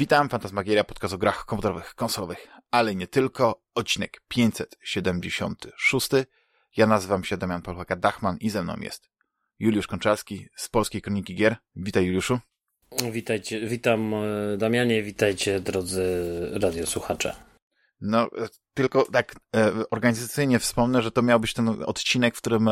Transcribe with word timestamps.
Witam, 0.00 0.28
Fantasmagieria, 0.28 0.84
podcast 0.84 1.14
o 1.14 1.18
grach 1.18 1.44
komputerowych, 1.44 1.94
konsolowych, 1.94 2.48
ale 2.70 2.94
nie 2.94 3.06
tylko. 3.06 3.62
Odcinek 3.74 4.22
576. 4.28 6.08
Ja 6.76 6.86
nazywam 6.86 7.24
się 7.24 7.36
Damian 7.36 7.62
Polchaka-Dachman 7.62 8.36
i 8.40 8.50
ze 8.50 8.62
mną 8.62 8.76
jest 8.80 9.10
Juliusz 9.58 9.86
Konczarski 9.86 10.48
z 10.56 10.68
Polskiej 10.68 11.02
Kroniki 11.02 11.34
Gier. 11.34 11.56
Witaj 11.76 12.06
Juliuszu. 12.06 12.38
Witajcie, 13.12 13.66
witam 13.66 14.14
e, 14.14 14.56
Damianie, 14.56 15.02
witajcie 15.02 15.60
drodzy 15.60 16.04
radiosłuchacze. 16.52 17.36
No, 18.00 18.22
e, 18.22 18.48
tylko 18.74 19.06
tak 19.12 19.36
e, 19.56 19.72
organizacyjnie 19.90 20.58
wspomnę, 20.58 21.02
że 21.02 21.10
to 21.10 21.22
miał 21.22 21.40
być 21.40 21.54
ten 21.54 21.68
odcinek, 21.68 22.36
w 22.36 22.40
którym 22.40 22.70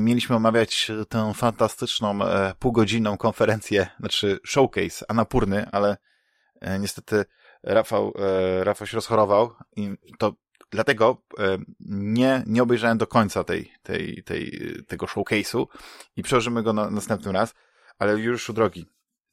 mieliśmy 0.00 0.36
omawiać 0.36 0.90
tę 1.08 1.32
fantastyczną 1.34 2.18
półgodzinną 2.58 3.16
konferencję, 3.16 3.86
znaczy 4.00 4.38
showcase 4.44 5.04
Anapurny, 5.08 5.66
ale 5.72 5.96
niestety 6.80 7.24
Rafał, 7.62 8.12
Rafał 8.62 8.86
się 8.86 8.94
rozchorował 8.94 9.54
i 9.76 9.96
to 10.18 10.34
dlatego 10.70 11.22
nie, 11.90 12.42
nie 12.46 12.62
obejrzałem 12.62 12.98
do 12.98 13.06
końca 13.06 13.44
tej, 13.44 13.72
tej, 13.82 14.22
tej, 14.24 14.60
tego 14.88 15.06
showcase'u 15.06 15.66
i 16.16 16.22
przełożymy 16.22 16.62
go 16.62 16.72
na 16.72 16.90
następny 16.90 17.32
raz. 17.32 17.54
Ale 17.98 18.18
już 18.18 18.52
drogi, 18.52 18.86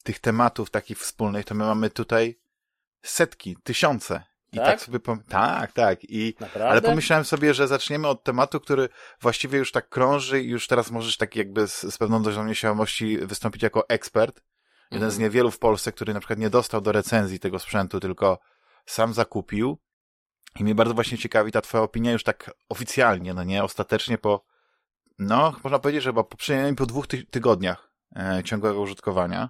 tych 0.03 0.19
tematów 0.19 0.69
takich 0.69 0.99
wspólnych, 0.99 1.45
to 1.45 1.55
my 1.55 1.65
mamy 1.65 1.89
tutaj 1.89 2.39
setki, 3.01 3.57
tysiące. 3.63 4.23
I 4.51 4.57
tak, 4.57 4.65
tak 4.65 4.81
sobie 4.81 4.99
pom- 4.99 5.23
Tak, 5.29 5.71
tak. 5.71 5.99
I, 6.03 6.33
ale 6.69 6.81
pomyślałem 6.81 7.25
sobie, 7.25 7.53
że 7.53 7.67
zaczniemy 7.67 8.07
od 8.07 8.23
tematu, 8.23 8.59
który 8.59 8.89
właściwie 9.21 9.59
już 9.59 9.71
tak 9.71 9.89
krąży 9.89 10.41
i 10.41 10.49
już 10.49 10.67
teraz 10.67 10.91
możesz 10.91 11.17
tak 11.17 11.35
jakby 11.35 11.67
z, 11.67 11.81
z 11.81 11.97
pewną 11.97 12.23
dozą 12.23 12.45
nieśmiałości 12.45 13.17
wystąpić 13.17 13.63
jako 13.63 13.89
ekspert. 13.89 14.41
Jeden 14.91 15.03
mhm. 15.03 15.11
z 15.11 15.17
niewielu 15.17 15.51
w 15.51 15.59
Polsce, 15.59 15.91
który 15.91 16.13
na 16.13 16.19
przykład 16.19 16.39
nie 16.39 16.49
dostał 16.49 16.81
do 16.81 16.91
recenzji 16.91 17.39
tego 17.39 17.59
sprzętu, 17.59 17.99
tylko 17.99 18.39
sam 18.85 19.13
zakupił. 19.13 19.77
I 20.59 20.63
mnie 20.63 20.75
bardzo 20.75 20.93
właśnie 20.93 21.17
ciekawi 21.17 21.51
ta 21.51 21.61
twoja 21.61 21.83
opinia 21.83 22.11
już 22.11 22.23
tak 22.23 22.51
oficjalnie, 22.69 23.33
no 23.33 23.43
nie, 23.43 23.63
ostatecznie 23.63 24.17
po, 24.17 24.45
no, 25.19 25.55
można 25.63 25.79
powiedzieć, 25.79 26.03
że 26.03 26.09
chyba 26.09 26.23
po 26.23 26.37
przynajmniej 26.37 26.75
po 26.75 26.85
dwóch 26.85 27.07
ty 27.07 27.25
tygodniach 27.25 27.91
e, 28.15 28.41
ciągłego 28.43 28.81
użytkowania. 28.81 29.49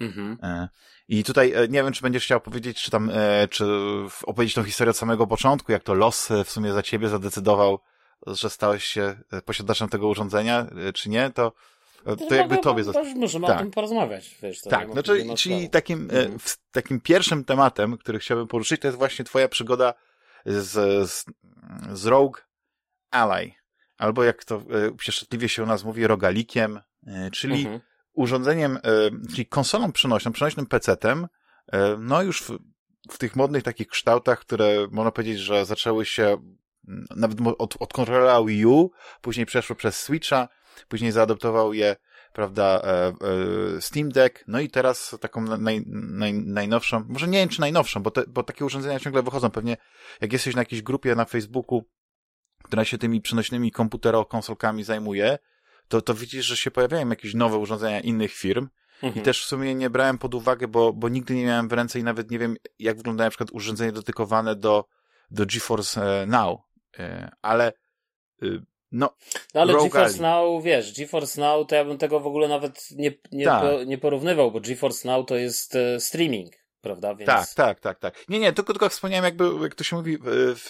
Mhm. 0.00 0.38
E, 0.42 0.68
I 1.08 1.24
tutaj 1.24 1.52
e, 1.52 1.68
nie 1.68 1.82
wiem, 1.82 1.92
czy 1.92 2.02
będziesz 2.02 2.24
chciał 2.24 2.40
powiedzieć, 2.40 2.82
czy 2.82 2.90
tam, 2.90 3.10
e, 3.14 3.48
czy 3.48 3.66
opowiedzieć 4.22 4.54
tą 4.54 4.64
historię 4.64 4.90
od 4.90 4.96
samego 4.96 5.26
początku, 5.26 5.72
jak 5.72 5.82
to 5.82 5.94
los 5.94 6.28
w 6.44 6.50
sumie 6.50 6.72
za 6.72 6.82
ciebie 6.82 7.08
zadecydował, 7.08 7.78
że 8.26 8.50
stałeś 8.50 8.84
się 8.84 9.20
posiadaczem 9.44 9.88
tego 9.88 10.08
urządzenia, 10.08 10.66
czy 10.94 11.10
nie, 11.10 11.30
to, 11.30 11.52
to 12.28 12.34
jakby 12.34 12.58
tobie 12.58 12.84
zostało. 12.84 13.06
Możemy 13.16 13.46
tak. 13.46 13.56
o 13.56 13.58
tym 13.58 13.70
porozmawiać, 13.70 14.38
wiesz. 14.42 14.60
tak, 14.60 14.88
no, 14.94 15.36
czyli, 15.36 15.70
takim, 15.70 16.02
mhm. 16.02 16.38
takim 16.72 17.00
pierwszym 17.00 17.44
tematem, 17.44 17.98
który 17.98 18.18
chciałbym 18.18 18.46
poruszyć, 18.46 18.80
to 18.80 18.88
jest 18.88 18.98
właśnie 18.98 19.24
twoja 19.24 19.48
przygoda 19.48 19.94
z, 20.46 20.70
z, 21.10 21.24
z 21.92 22.06
Rogue 22.06 22.38
Ally, 23.10 23.52
albo 23.98 24.24
jak 24.24 24.44
to 24.44 24.62
pieszczotliwie 25.06 25.48
się 25.48 25.62
u 25.62 25.66
nas 25.66 25.84
mówi, 25.84 26.06
rogalikiem, 26.06 26.80
czyli 27.32 27.56
mhm 27.56 27.80
urządzeniem, 28.14 28.76
e, 28.76 28.80
czyli 29.30 29.46
konsolą 29.46 29.92
przenośną, 29.92 30.32
przenośnym 30.32 30.66
PC-tem, 30.66 31.26
e, 31.72 31.96
no 31.98 32.22
już 32.22 32.42
w, 32.42 32.58
w 33.10 33.18
tych 33.18 33.36
modnych 33.36 33.62
takich 33.62 33.88
kształtach, 33.88 34.40
które 34.40 34.86
można 34.90 35.12
powiedzieć, 35.12 35.38
że 35.38 35.64
zaczęły 35.64 36.06
się 36.06 36.36
nawet 37.16 37.38
od, 37.58 37.76
od 37.80 37.92
kontrolera 37.92 38.44
Wii 38.44 38.66
U, 38.66 38.90
później 39.20 39.46
przeszło 39.46 39.76
przez 39.76 40.00
Switcha, 40.00 40.48
później 40.88 41.12
zaadoptował 41.12 41.72
je, 41.72 41.96
prawda, 42.32 42.82
e, 42.84 43.12
Steam 43.80 44.08
Deck, 44.08 44.44
no 44.46 44.60
i 44.60 44.70
teraz 44.70 45.16
taką 45.20 45.40
naj, 45.40 45.82
naj, 45.86 46.34
najnowszą, 46.34 47.04
może 47.08 47.28
nie 47.28 47.38
wiem 47.38 47.48
czy 47.48 47.60
najnowszą, 47.60 48.02
bo, 48.02 48.10
te, 48.10 48.24
bo 48.28 48.42
takie 48.42 48.64
urządzenia 48.64 49.00
ciągle 49.00 49.22
wychodzą, 49.22 49.50
pewnie 49.50 49.76
jak 50.20 50.32
jesteś 50.32 50.54
na 50.54 50.60
jakiejś 50.60 50.82
grupie 50.82 51.14
na 51.14 51.24
Facebooku, 51.24 51.84
która 52.64 52.84
się 52.84 52.98
tymi 52.98 53.20
przenośnymi 53.20 53.72
komputero-konsolkami 53.72 54.84
zajmuje, 54.84 55.38
to, 55.88 56.02
to 56.02 56.14
widzisz, 56.14 56.46
że 56.46 56.56
się 56.56 56.70
pojawiają 56.70 57.08
jakieś 57.08 57.34
nowe 57.34 57.56
urządzenia 57.56 58.00
innych 58.00 58.32
firm. 58.32 58.68
Mhm. 59.02 59.22
I 59.22 59.24
też 59.24 59.44
w 59.44 59.48
sumie 59.48 59.74
nie 59.74 59.90
brałem 59.90 60.18
pod 60.18 60.34
uwagę, 60.34 60.68
bo, 60.68 60.92
bo 60.92 61.08
nigdy 61.08 61.34
nie 61.34 61.44
miałem 61.44 61.68
w 61.68 61.72
ręce 61.72 61.98
i 61.98 62.04
nawet 62.04 62.30
nie 62.30 62.38
wiem, 62.38 62.56
jak 62.78 62.96
wygląda 62.96 63.24
na 63.24 63.30
przykład 63.30 63.50
urządzenie 63.52 63.92
dotykowane 63.92 64.56
do, 64.56 64.84
do 65.30 65.46
GeForce 65.46 66.22
e, 66.22 66.26
Now. 66.26 66.60
E, 66.98 67.30
ale 67.42 67.72
y, 68.42 68.62
no, 68.94 69.16
no 69.54 69.60
ale 69.60 69.72
Rogue 69.72 69.84
GeForce 69.84 70.22
Now, 70.22 70.64
wiesz, 70.64 70.92
GeForce 70.98 71.40
Now 71.40 71.66
to 71.66 71.74
ja 71.74 71.84
bym 71.84 71.98
tego 71.98 72.20
w 72.20 72.26
ogóle 72.26 72.48
nawet 72.48 72.90
nie, 72.90 73.12
nie, 73.32 73.44
tak. 73.44 73.62
po, 73.62 73.84
nie 73.84 73.98
porównywał, 73.98 74.50
bo 74.50 74.60
GeForce 74.60 75.08
Now 75.08 75.26
to 75.26 75.36
jest 75.36 75.74
e, 75.74 76.00
streaming, 76.00 76.54
prawda? 76.80 77.14
Więc... 77.14 77.26
Tak, 77.26 77.54
tak, 77.54 77.80
tak, 77.80 77.98
tak. 77.98 78.28
Nie, 78.28 78.38
nie, 78.38 78.52
tylko, 78.52 78.72
tylko 78.72 78.88
wspomniałem 78.88 79.24
jakby, 79.24 79.50
jak 79.62 79.74
to 79.74 79.84
się 79.84 79.96
mówi, 79.96 80.18
w, 80.20 80.68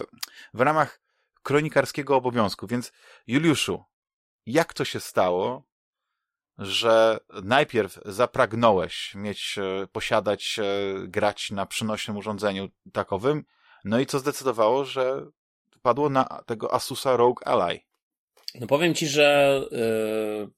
w 0.55 0.61
ramach 0.61 1.01
kronikarskiego 1.43 2.17
obowiązku, 2.17 2.67
więc 2.67 2.93
Juliuszu, 3.27 3.85
jak 4.47 4.75
to 4.75 4.85
się 4.85 5.01
stało, 5.01 5.63
że 6.59 7.19
najpierw 7.43 7.99
zapragnąłeś 8.05 9.15
mieć, 9.15 9.59
e, 9.59 9.87
posiadać, 9.87 10.59
e, 10.59 10.65
grać 11.09 11.51
na 11.51 11.67
przynośnym 11.67 12.17
urządzeniu 12.17 12.69
takowym, 12.93 13.45
no 13.85 14.01
i 14.01 14.07
co 14.07 14.19
zdecydowało, 14.19 14.85
że 14.85 15.27
padło 15.83 16.09
na 16.09 16.25
tego 16.47 16.75
Asusa 16.75 17.17
Rogue 17.17 17.41
Ally? 17.45 17.81
No 18.61 18.67
powiem 18.67 18.95
ci, 18.95 19.07
że 19.07 19.61
yy, 19.71 20.49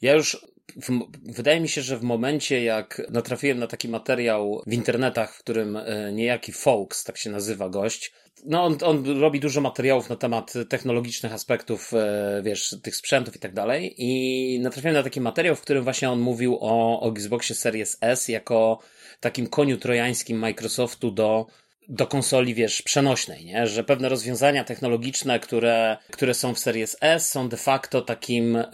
ja 0.00 0.14
już 0.14 0.46
w, 0.76 1.00
wydaje 1.22 1.60
mi 1.60 1.68
się, 1.68 1.82
że 1.82 1.96
w 1.96 2.02
momencie 2.02 2.64
jak 2.64 3.02
natrafiłem 3.10 3.58
na 3.58 3.66
taki 3.66 3.88
materiał 3.88 4.62
w 4.66 4.72
internetach, 4.72 5.34
w 5.34 5.38
którym 5.38 5.78
niejaki 6.12 6.52
Folks, 6.52 7.04
tak 7.04 7.16
się 7.16 7.30
nazywa 7.30 7.68
gość, 7.68 8.12
no 8.44 8.64
on, 8.64 8.78
on 8.84 9.20
robi 9.20 9.40
dużo 9.40 9.60
materiałów 9.60 10.08
na 10.08 10.16
temat 10.16 10.52
technologicznych 10.68 11.32
aspektów, 11.32 11.94
e, 11.94 12.42
wiesz, 12.44 12.76
tych 12.82 12.96
sprzętów 12.96 13.36
i 13.36 13.38
tak 13.38 13.54
dalej. 13.54 13.94
I 13.98 14.60
natrafiłem 14.60 14.94
na 14.94 15.02
taki 15.02 15.20
materiał, 15.20 15.56
w 15.56 15.60
którym 15.60 15.84
właśnie 15.84 16.10
on 16.10 16.20
mówił 16.20 16.58
o, 16.60 17.00
o 17.00 17.10
Xboxie 17.10 17.54
Series 17.54 17.98
S 18.00 18.28
jako 18.28 18.78
takim 19.20 19.46
koniu 19.46 19.76
trojańskim 19.76 20.38
Microsoftu 20.38 21.10
do, 21.10 21.46
do 21.88 22.06
konsoli, 22.06 22.54
wiesz, 22.54 22.82
przenośnej, 22.82 23.44
nie? 23.44 23.66
Że 23.66 23.84
pewne 23.84 24.08
rozwiązania 24.08 24.64
technologiczne, 24.64 25.40
które, 25.40 25.96
które 26.10 26.34
są 26.34 26.54
w 26.54 26.58
Series 26.58 26.96
S 27.00 27.30
są 27.30 27.48
de 27.48 27.56
facto 27.56 28.02
takim 28.02 28.56
e, 28.56 28.66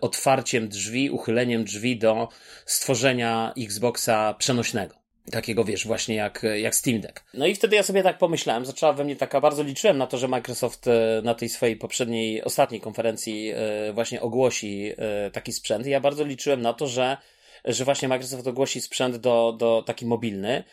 otwarciem 0.00 0.68
drzwi, 0.68 1.10
uchyleniem 1.10 1.64
drzwi 1.64 1.98
do 1.98 2.28
stworzenia 2.66 3.52
Xboxa 3.58 4.34
przenośnego. 4.38 4.94
Takiego, 5.30 5.64
wiesz, 5.64 5.86
właśnie 5.86 6.14
jak, 6.14 6.42
jak 6.56 6.74
Steam 6.74 7.00
Deck. 7.00 7.24
No 7.34 7.46
i 7.46 7.54
wtedy 7.54 7.76
ja 7.76 7.82
sobie 7.82 8.02
tak 8.02 8.18
pomyślałem, 8.18 8.66
zaczęła 8.66 8.92
we 8.92 9.04
mnie 9.04 9.16
taka, 9.16 9.40
bardzo 9.40 9.62
liczyłem 9.62 9.98
na 9.98 10.06
to, 10.06 10.18
że 10.18 10.28
Microsoft 10.28 10.86
e, 10.86 11.22
na 11.24 11.34
tej 11.34 11.48
swojej 11.48 11.76
poprzedniej, 11.76 12.44
ostatniej 12.44 12.80
konferencji 12.80 13.52
e, 13.54 13.92
właśnie 13.92 14.20
ogłosi 14.20 14.92
e, 14.96 15.30
taki 15.30 15.52
sprzęt. 15.52 15.86
I 15.86 15.90
ja 15.90 16.00
bardzo 16.00 16.24
liczyłem 16.24 16.62
na 16.62 16.72
to, 16.72 16.86
że, 16.86 17.16
że 17.64 17.84
właśnie 17.84 18.08
Microsoft 18.08 18.46
ogłosi 18.46 18.80
sprzęt 18.80 19.16
do, 19.16 19.56
do 19.58 19.82
taki 19.86 20.06
mobilny. 20.06 20.64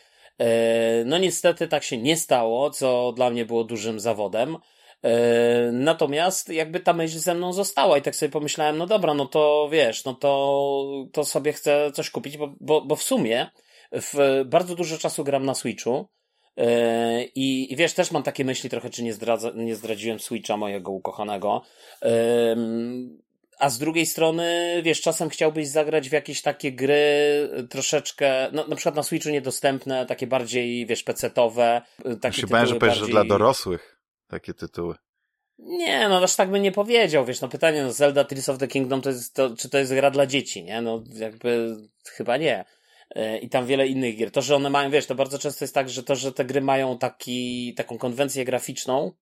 No 1.04 1.18
niestety 1.18 1.68
tak 1.68 1.84
się 1.84 1.98
nie 1.98 2.16
stało, 2.16 2.70
co 2.70 3.12
dla 3.12 3.30
mnie 3.30 3.44
było 3.44 3.64
dużym 3.64 4.00
zawodem. 4.00 4.56
Natomiast 5.72 6.48
jakby 6.48 6.80
ta 6.80 6.92
myśl 6.92 7.18
ze 7.18 7.34
mną 7.34 7.52
została 7.52 7.98
i 7.98 8.02
tak 8.02 8.16
sobie 8.16 8.30
pomyślałem, 8.30 8.78
no 8.78 8.86
dobra, 8.86 9.14
no 9.14 9.26
to 9.26 9.68
wiesz, 9.72 10.04
no 10.04 10.14
to, 10.14 10.84
to 11.12 11.24
sobie 11.24 11.52
chcę 11.52 11.92
coś 11.92 12.10
kupić, 12.10 12.36
bo, 12.36 12.54
bo, 12.60 12.80
bo 12.80 12.96
w 12.96 13.02
sumie 13.02 13.50
w, 13.92 14.42
bardzo 14.46 14.74
dużo 14.74 14.98
czasu 14.98 15.24
gram 15.24 15.44
na 15.44 15.54
Switchu. 15.54 16.08
E, 16.56 17.24
I, 17.24 17.72
I 17.72 17.76
wiesz, 17.76 17.94
też 17.94 18.10
mam 18.10 18.22
takie 18.22 18.44
myśli 18.44 18.70
trochę, 18.70 18.90
czy 18.90 19.02
nie, 19.02 19.12
zdradza, 19.12 19.50
nie 19.54 19.76
zdradziłem 19.76 20.20
Switcha 20.20 20.56
mojego 20.56 20.92
ukochanego. 20.92 21.62
A 23.62 23.68
z 23.68 23.78
drugiej 23.78 24.06
strony, 24.06 24.80
wiesz, 24.84 25.00
czasem 25.00 25.28
chciałbyś 25.28 25.68
zagrać 25.68 26.08
w 26.08 26.12
jakieś 26.12 26.42
takie 26.42 26.72
gry 26.72 27.04
troszeczkę, 27.70 28.48
no, 28.52 28.66
na 28.66 28.76
przykład 28.76 28.94
na 28.94 29.02
Switchu 29.02 29.30
niedostępne, 29.30 30.06
takie 30.06 30.26
bardziej, 30.26 30.86
wiesz, 30.86 31.02
pecetowe. 31.02 31.82
Takie 32.20 32.40
się 32.40 32.46
bałem, 32.46 32.66
że 32.66 32.74
powiesz, 32.74 32.98
bardziej... 32.98 33.06
że 33.06 33.12
dla 33.12 33.24
dorosłych 33.24 34.00
takie 34.28 34.54
tytuły. 34.54 34.94
Nie, 35.58 36.08
no 36.08 36.22
aż 36.22 36.36
tak 36.36 36.50
bym 36.50 36.62
nie 36.62 36.72
powiedział, 36.72 37.24
wiesz, 37.24 37.40
no 37.40 37.48
pytanie, 37.48 37.82
no 37.82 37.92
Zelda 37.92 38.24
Tears 38.24 38.48
of 38.48 38.58
the 38.58 38.68
Kingdom 38.68 39.00
to 39.00 39.10
jest, 39.10 39.34
to, 39.34 39.56
czy 39.56 39.68
to 39.68 39.78
jest 39.78 39.94
gra 39.94 40.10
dla 40.10 40.26
dzieci, 40.26 40.64
nie? 40.64 40.82
No 40.82 41.04
jakby 41.14 41.76
chyba 42.12 42.36
nie. 42.36 42.64
E, 43.14 43.38
i 43.38 43.48
tam 43.48 43.66
wiele 43.66 43.86
innych 43.86 44.16
gier. 44.16 44.30
To, 44.30 44.42
że 44.42 44.56
one 44.56 44.70
mają, 44.70 44.90
wiesz, 44.90 45.06
to 45.06 45.14
bardzo 45.14 45.38
często 45.38 45.64
jest 45.64 45.74
tak, 45.74 45.88
że 45.88 46.02
to, 46.02 46.16
że 46.16 46.32
te 46.32 46.44
gry 46.44 46.60
mają 46.60 46.98
taki, 46.98 47.74
taką 47.74 47.98
konwencję 47.98 48.44
graficzną, 48.44 49.12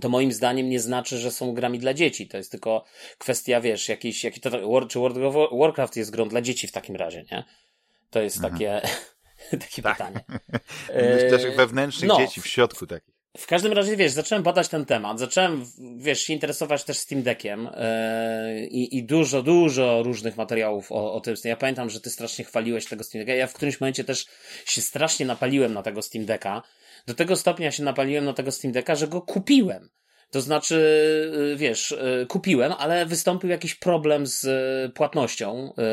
to 0.00 0.08
moim 0.08 0.32
zdaniem 0.32 0.68
nie 0.68 0.80
znaczy, 0.80 1.18
że 1.18 1.30
są 1.30 1.54
grami 1.54 1.78
dla 1.78 1.94
dzieci. 1.94 2.28
To 2.28 2.36
jest 2.36 2.50
tylko 2.50 2.84
kwestia, 3.18 3.60
wiesz, 3.60 3.88
jakiś, 3.88 4.24
jaki 4.24 4.40
to, 4.40 4.50
czy 4.86 4.98
World 4.98 5.18
of 5.18 5.50
Warcraft 5.52 5.96
jest 5.96 6.10
grą 6.10 6.28
dla 6.28 6.40
dzieci 6.40 6.66
w 6.66 6.72
takim 6.72 6.96
razie, 6.96 7.24
nie? 7.32 7.44
To 8.10 8.22
jest 8.22 8.36
mhm. 8.36 8.52
takie, 8.52 8.80
takie 9.66 9.82
tak. 9.82 9.96
pytanie. 9.96 10.24
Też 11.30 11.56
wewnętrznych 11.56 12.08
no, 12.08 12.16
dzieci 12.16 12.40
w 12.40 12.46
środku 12.46 12.86
takich. 12.86 13.16
W 13.36 13.46
każdym 13.46 13.72
razie, 13.72 13.96
wiesz, 13.96 14.12
zacząłem 14.12 14.42
badać 14.42 14.68
ten 14.68 14.84
temat, 14.84 15.18
zacząłem, 15.18 15.64
wiesz, 15.96 16.20
się 16.20 16.32
interesować 16.32 16.84
też 16.84 16.98
Steam 16.98 17.22
Deckiem 17.22 17.64
yy, 17.64 18.66
i, 18.66 18.96
i 18.98 19.04
dużo, 19.04 19.42
dużo 19.42 20.02
różnych 20.02 20.36
materiałów 20.36 20.92
o, 20.92 21.12
o 21.12 21.20
tym. 21.20 21.34
Ja 21.44 21.56
pamiętam, 21.56 21.90
że 21.90 22.00
ty 22.00 22.10
strasznie 22.10 22.44
chwaliłeś 22.44 22.86
tego 22.86 23.04
Steam 23.04 23.24
Decka. 23.24 23.38
Ja 23.38 23.46
w 23.46 23.52
którymś 23.52 23.80
momencie 23.80 24.04
też 24.04 24.26
się 24.66 24.82
strasznie 24.82 25.26
napaliłem 25.26 25.74
na 25.74 25.82
tego 25.82 26.02
Steam 26.02 26.24
Decka. 26.24 26.62
Do 27.06 27.14
tego 27.14 27.36
stopnia 27.36 27.72
się 27.72 27.82
napaliłem 27.82 28.24
na 28.24 28.32
tego 28.32 28.52
Steam 28.52 28.72
Decka, 28.72 28.94
że 28.94 29.08
go 29.08 29.22
kupiłem. 29.22 29.88
To 30.30 30.40
znaczy, 30.40 30.76
y, 31.52 31.56
wiesz, 31.56 31.92
y, 31.92 32.26
kupiłem, 32.28 32.72
ale 32.78 33.06
wystąpił 33.06 33.50
jakiś 33.50 33.74
problem 33.74 34.26
z 34.26 34.44
y, 34.44 34.92
płatnością 34.94 35.72
yy, 35.76 35.84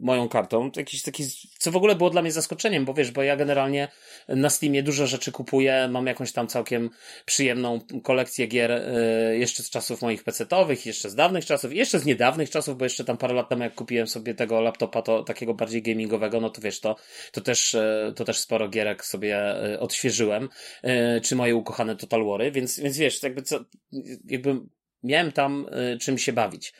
moją 0.00 0.28
kartą. 0.28 0.70
Jakiś 0.76 1.02
taki, 1.02 1.24
co 1.58 1.70
w 1.70 1.76
ogóle 1.76 1.94
było 1.94 2.10
dla 2.10 2.22
mnie 2.22 2.32
zaskoczeniem, 2.32 2.84
bo 2.84 2.94
wiesz, 2.94 3.10
bo 3.10 3.22
ja 3.22 3.36
generalnie 3.36 3.88
na 4.28 4.50
Steamie 4.50 4.82
dużo 4.82 5.06
rzeczy 5.06 5.32
kupuję, 5.32 5.88
mam 5.90 6.06
jakąś 6.06 6.32
tam 6.32 6.46
całkiem 6.46 6.90
przyjemną 7.24 7.80
kolekcję 8.02 8.46
gier 8.46 8.70
yy, 8.70 9.38
jeszcze 9.38 9.62
z 9.62 9.70
czasów 9.70 10.02
moich 10.02 10.24
pecetowych, 10.24 10.86
jeszcze 10.86 11.10
z 11.10 11.14
dawnych 11.14 11.46
czasów, 11.46 11.72
jeszcze 11.72 11.98
z 11.98 12.04
niedawnych 12.04 12.50
czasów, 12.50 12.78
bo 12.78 12.84
jeszcze 12.84 13.04
tam 13.04 13.16
parę 13.16 13.34
lat 13.34 13.48
temu 13.48 13.62
jak 13.62 13.74
kupiłem 13.74 14.06
sobie 14.06 14.34
tego 14.34 14.60
laptopa, 14.60 15.02
to 15.02 15.22
takiego 15.22 15.54
bardziej 15.54 15.82
gamingowego, 15.82 16.40
no 16.40 16.50
to 16.50 16.60
wiesz, 16.60 16.80
to, 16.80 16.96
to 17.32 17.40
też, 17.40 17.76
to 18.16 18.24
też 18.24 18.38
sporo 18.38 18.68
gierek 18.68 19.04
sobie 19.04 19.38
odświeżyłem, 19.80 20.48
yy, 20.82 21.20
czy 21.20 21.36
moje 21.36 21.56
ukochane 21.56 21.96
Total 21.96 22.24
Wary, 22.24 22.52
więc, 22.52 22.80
więc 22.80 22.91
wiesz, 22.98 23.22
jakby 23.22 23.42
co, 23.42 23.64
jakby 24.24 24.60
miałem 25.02 25.32
tam 25.32 25.66
y, 25.94 25.98
czym 25.98 26.18
się 26.18 26.32
bawić. 26.32 26.72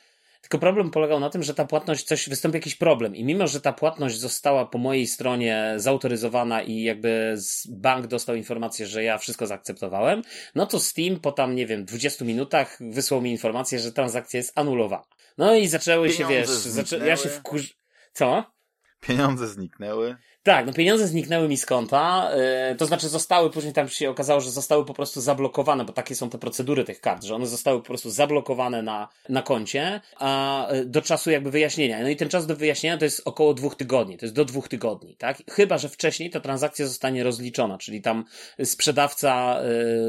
Tylko 0.43 0.59
problem 0.59 0.91
polegał 0.91 1.20
na 1.20 1.31
tym, 1.31 1.43
że 1.43 1.55
ta 1.55 1.64
płatność, 1.64 2.05
coś, 2.05 2.29
wystąpił 2.29 2.56
jakiś 2.56 2.75
problem 2.75 3.17
i 3.17 3.25
mimo, 3.25 3.47
że 3.47 3.61
ta 3.61 3.73
płatność 3.73 4.19
została 4.19 4.67
po 4.67 4.79
mojej 4.79 5.06
stronie 5.06 5.75
zautoryzowana 5.76 6.62
i 6.62 6.82
jakby 6.82 7.37
bank 7.69 8.06
dostał 8.06 8.37
informację, 8.37 8.87
że 8.87 9.05
ja 9.05 9.19
wszystko 9.19 9.47
zaakceptowałem, 9.47 10.23
no 10.55 10.67
to 10.67 10.81
Steam 10.81 11.20
po 11.20 11.32
tam, 11.32 11.55
nie 11.55 11.67
wiem, 11.67 11.85
20 11.85 12.25
minutach 12.25 12.79
wysłał 12.81 13.23
mi 13.23 13.31
informację, 13.31 13.79
że 13.79 13.93
transakcja 13.93 14.38
jest 14.38 14.59
anulowana. 14.59 15.05
No 15.38 15.55
i 15.55 15.67
zaczęły 15.67 16.09
Pieniądze 16.09 16.35
się, 16.35 16.38
wiesz, 16.38 16.49
zaczę... 16.49 16.99
ja 16.99 17.17
się 17.17 17.29
wkurz... 17.29 17.76
Co? 18.12 18.44
Pieniądze 19.00 19.49
zniknęły. 19.49 20.17
Tak, 20.44 20.67
no 20.67 20.73
pieniądze 20.73 21.06
zniknęły 21.06 21.49
mi 21.49 21.56
z 21.56 21.67
konta, 21.67 22.31
yy, 22.71 22.77
to 22.77 22.87
znaczy 22.87 23.09
zostały, 23.09 23.50
później 23.50 23.73
tam 23.73 23.89
się 23.89 24.11
okazało, 24.11 24.41
że 24.41 24.50
zostały 24.50 24.85
po 24.85 24.94
prostu 24.94 25.21
zablokowane, 25.21 25.85
bo 25.85 25.93
takie 25.93 26.15
są 26.15 26.31
te 26.31 26.39
procedury 26.39 26.85
tych 26.85 27.00
kart, 27.00 27.25
że 27.25 27.35
one 27.35 27.47
zostały 27.47 27.79
po 27.79 27.87
prostu 27.87 28.11
zablokowane 28.11 28.83
na, 28.83 29.09
na 29.29 29.43
koncie, 29.43 30.00
a 30.17 30.73
y, 30.73 30.85
do 30.85 31.03
czasu 31.03 31.31
jakby 31.31 31.50
wyjaśnienia. 31.50 32.03
No 32.03 32.09
i 32.09 32.17
ten 32.17 32.29
czas 32.29 32.47
do 32.47 32.56
wyjaśnienia 32.56 32.99
to 32.99 33.05
jest 33.05 33.23
około 33.25 33.55
dwóch 33.55 33.77
tygodni, 33.77 34.19
to 34.19 34.27
jest 34.27 34.35
do 34.35 34.44
dwóch 34.44 34.69
tygodni, 34.69 35.17
tak? 35.17 35.43
Chyba, 35.50 35.79
że 35.79 35.89
wcześniej 35.89 36.31
ta 36.31 36.41
transakcja 36.41 36.87
zostanie 36.87 37.23
rozliczona, 37.23 37.79
czyli 37.79 38.03
tam 38.03 38.25
sprzedawca 38.65 39.61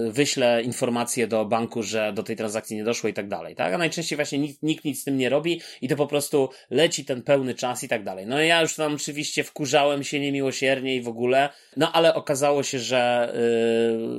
yy, 0.06 0.12
wyśle 0.12 0.64
informację 0.64 1.28
do 1.28 1.46
banku, 1.46 1.84
że 1.84 2.14
do 2.14 2.24
tej 2.24 2.36
transakcji 2.36 2.78
nie 2.78 2.84
doszło 2.84 3.10
i 3.10 3.14
tak 3.14 3.28
dalej, 3.28 3.56
tak? 3.56 3.74
A 3.74 3.78
najczęściej 3.78 4.16
właśnie 4.16 4.40
nikt, 4.40 4.64
nikt 4.64 4.86
nic 4.86 5.02
z 5.02 5.04
tym 5.04 5.18
nie 5.18 5.30
robi 5.30 5.62
i 5.82 5.88
to 5.88 5.96
po 5.96 6.08
prostu 6.08 6.50
leci 6.70 7.06
ten 7.06 7.22
pełny 7.22 7.56
czas 7.56 7.84
i 7.84 7.88
tak 7.88 8.04
dalej. 8.04 8.28
No 8.28 8.42
ja 8.42 8.62
już 8.62 8.76
tam 8.76 8.94
oczywiście 8.94 9.44
wkurzałem 9.44 10.04
się 10.04 10.23
niemiłosiernie 10.24 10.96
i 10.96 11.02
w 11.02 11.08
ogóle. 11.08 11.50
No 11.78 11.92
ale 11.92 12.16
okazało 12.16 12.64
się, 12.64 12.80
że, 12.80 13.34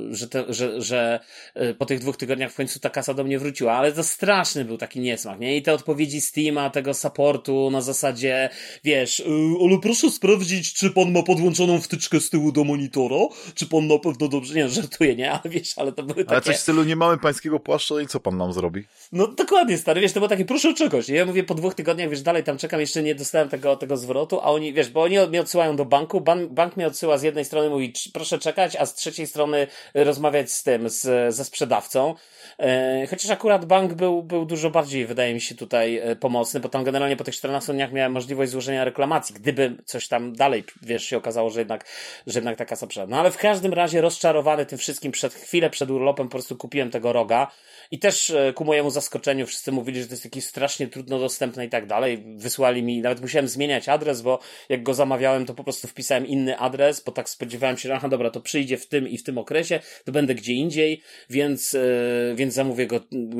yy, 0.09 0.15
że, 0.15 0.27
te, 0.27 0.43
że, 0.49 0.81
że 0.81 1.19
yy, 1.55 1.73
po 1.73 1.85
tych 1.85 1.99
dwóch 1.99 2.17
tygodniach 2.17 2.51
w 2.51 2.55
końcu 2.55 2.79
ta 2.79 2.89
kasa 2.89 3.13
do 3.13 3.23
mnie 3.23 3.39
wróciła, 3.39 3.73
ale 3.73 3.91
to 3.91 4.03
straszny 4.03 4.65
był 4.65 4.77
taki 4.77 4.99
niesmak, 4.99 5.39
nie? 5.39 5.57
I 5.57 5.61
te 5.61 5.73
odpowiedzi 5.73 6.21
Steama, 6.21 6.69
tego 6.69 6.93
supportu 6.93 7.71
na 7.71 7.81
zasadzie, 7.81 8.49
wiesz, 8.83 9.19
yy, 9.19 9.25
ale 9.69 9.79
proszę 9.81 10.11
sprawdzić, 10.11 10.73
czy 10.73 10.91
pan 10.91 11.11
ma 11.11 11.23
podłączoną 11.23 11.81
wtyczkę 11.81 12.19
z 12.19 12.29
tyłu 12.29 12.51
do 12.51 12.63
monitora, 12.63 13.27
czy 13.55 13.67
pan 13.67 13.87
na 13.87 13.99
pewno 13.99 14.27
dobrze, 14.27 14.53
nie, 14.53 14.69
żartuję, 14.69 15.15
nie? 15.15 15.31
Ale 15.31 15.41
wiesz, 15.45 15.73
ale 15.77 15.91
to 15.91 16.03
były 16.03 16.23
takie... 16.23 16.35
Ale 16.35 16.41
coś 16.41 16.55
w 16.55 16.59
stylu 16.59 16.83
nie 16.83 16.95
mamy 16.95 17.17
pańskiego 17.17 17.59
płaszcza 17.59 18.01
i 18.01 18.07
co 18.07 18.19
pan 18.19 18.37
nam 18.37 18.53
zrobi? 18.53 18.83
No 19.11 19.27
dokładnie, 19.27 19.77
stary, 19.77 20.01
wiesz, 20.01 20.13
to 20.13 20.19
było 20.19 20.29
takie, 20.29 20.45
proszę 20.45 20.73
czegoś. 20.73 21.09
Ja 21.09 21.25
mówię, 21.25 21.43
po 21.43 21.55
dwóch 21.55 21.73
tygodniach, 21.75 22.09
wiesz, 22.09 22.21
dalej 22.21 22.43
tam 22.43 22.57
czekam, 22.57 22.79
jeszcze 22.79 23.03
nie 23.03 23.15
dostałem 23.15 23.49
tego, 23.49 23.75
tego 23.75 23.97
zwrotu, 23.97 24.39
a 24.39 24.43
oni, 24.43 24.73
wiesz, 24.73 24.89
bo 24.89 25.01
oni 25.01 25.15
mnie 25.29 25.41
odsyłają 25.41 25.75
do 25.75 25.85
banku, 25.95 26.21
bank, 26.21 26.51
bank 26.51 26.77
mnie 26.77 26.87
odsyła 26.87 27.17
z 27.17 27.23
jednej 27.23 27.45
strony, 27.45 27.69
mówi 27.69 27.93
proszę 28.13 28.39
czekać, 28.39 28.75
a 28.75 28.85
z 28.85 28.95
trzeciej 28.95 29.27
strony 29.27 29.67
rozmawiać 29.93 30.51
z 30.51 30.63
tym, 30.63 30.89
z, 30.89 31.35
ze 31.35 31.45
sprzedawcą. 31.45 32.15
E, 32.59 33.07
chociaż 33.09 33.31
akurat 33.31 33.65
bank 33.65 33.93
był, 33.93 34.23
był 34.23 34.45
dużo 34.45 34.69
bardziej, 34.69 35.05
wydaje 35.05 35.33
mi 35.33 35.41
się, 35.41 35.55
tutaj 35.55 35.97
e, 35.97 36.15
pomocny, 36.15 36.59
bo 36.59 36.69
tam 36.69 36.83
generalnie 36.83 37.15
po 37.15 37.23
tych 37.23 37.35
14 37.35 37.73
dniach 37.73 37.91
miałem 37.91 38.11
możliwość 38.11 38.51
złożenia 38.51 38.85
reklamacji, 38.85 39.35
gdyby 39.35 39.77
coś 39.85 40.07
tam 40.07 40.33
dalej, 40.33 40.63
wiesz, 40.81 41.05
się 41.05 41.17
okazało, 41.17 41.49
że 41.49 41.59
jednak, 41.59 41.85
że 42.27 42.39
jednak 42.39 42.57
taka 42.57 42.69
kasa 42.69 42.87
No 43.07 43.19
ale 43.19 43.31
w 43.31 43.37
każdym 43.37 43.73
razie 43.73 44.01
rozczarowany 44.01 44.65
tym 44.65 44.77
wszystkim 44.77 45.11
przed 45.11 45.33
chwilę 45.33 45.69
przed 45.69 45.89
urlopem 45.89 46.27
po 46.27 46.31
prostu 46.31 46.55
kupiłem 46.55 46.91
tego 46.91 47.13
roga 47.13 47.51
i 47.91 47.99
też 47.99 48.35
ku 48.55 48.65
mojemu 48.65 48.89
zaskoczeniu 48.89 49.47
wszyscy 49.47 49.71
mówili, 49.71 50.01
że 50.01 50.07
to 50.07 50.13
jest 50.13 50.25
jakieś 50.25 50.45
strasznie 50.45 50.87
trudno 50.87 51.19
dostępne 51.19 51.65
i 51.65 51.69
tak 51.69 51.85
dalej. 51.87 52.23
Wysłali 52.37 52.83
mi, 52.83 53.01
nawet 53.01 53.21
musiałem 53.21 53.47
zmieniać 53.47 53.89
adres, 53.89 54.21
bo 54.21 54.39
jak 54.69 54.83
go 54.83 54.93
zamawiałem, 54.93 55.45
to 55.45 55.53
po 55.53 55.63
prostu 55.63 55.84
wpisałem 55.87 56.27
inny 56.27 56.57
adres, 56.57 57.03
bo 57.03 57.11
tak 57.11 57.29
spodziewałem 57.29 57.77
się, 57.77 57.89
że 57.89 57.95
aha, 57.95 58.09
dobra, 58.09 58.29
to 58.29 58.41
przyjdzie 58.41 58.77
w 58.77 58.87
tym 58.87 59.07
i 59.07 59.17
w 59.17 59.23
tym 59.23 59.37
okresie, 59.37 59.79
to 60.05 60.11
będę 60.11 60.35
gdzie 60.35 60.53
indziej, 60.53 61.01
więc, 61.29 61.73
yy, 61.73 62.35
więc 62.35 62.53
zamówię 62.53 62.87
go 62.87 62.99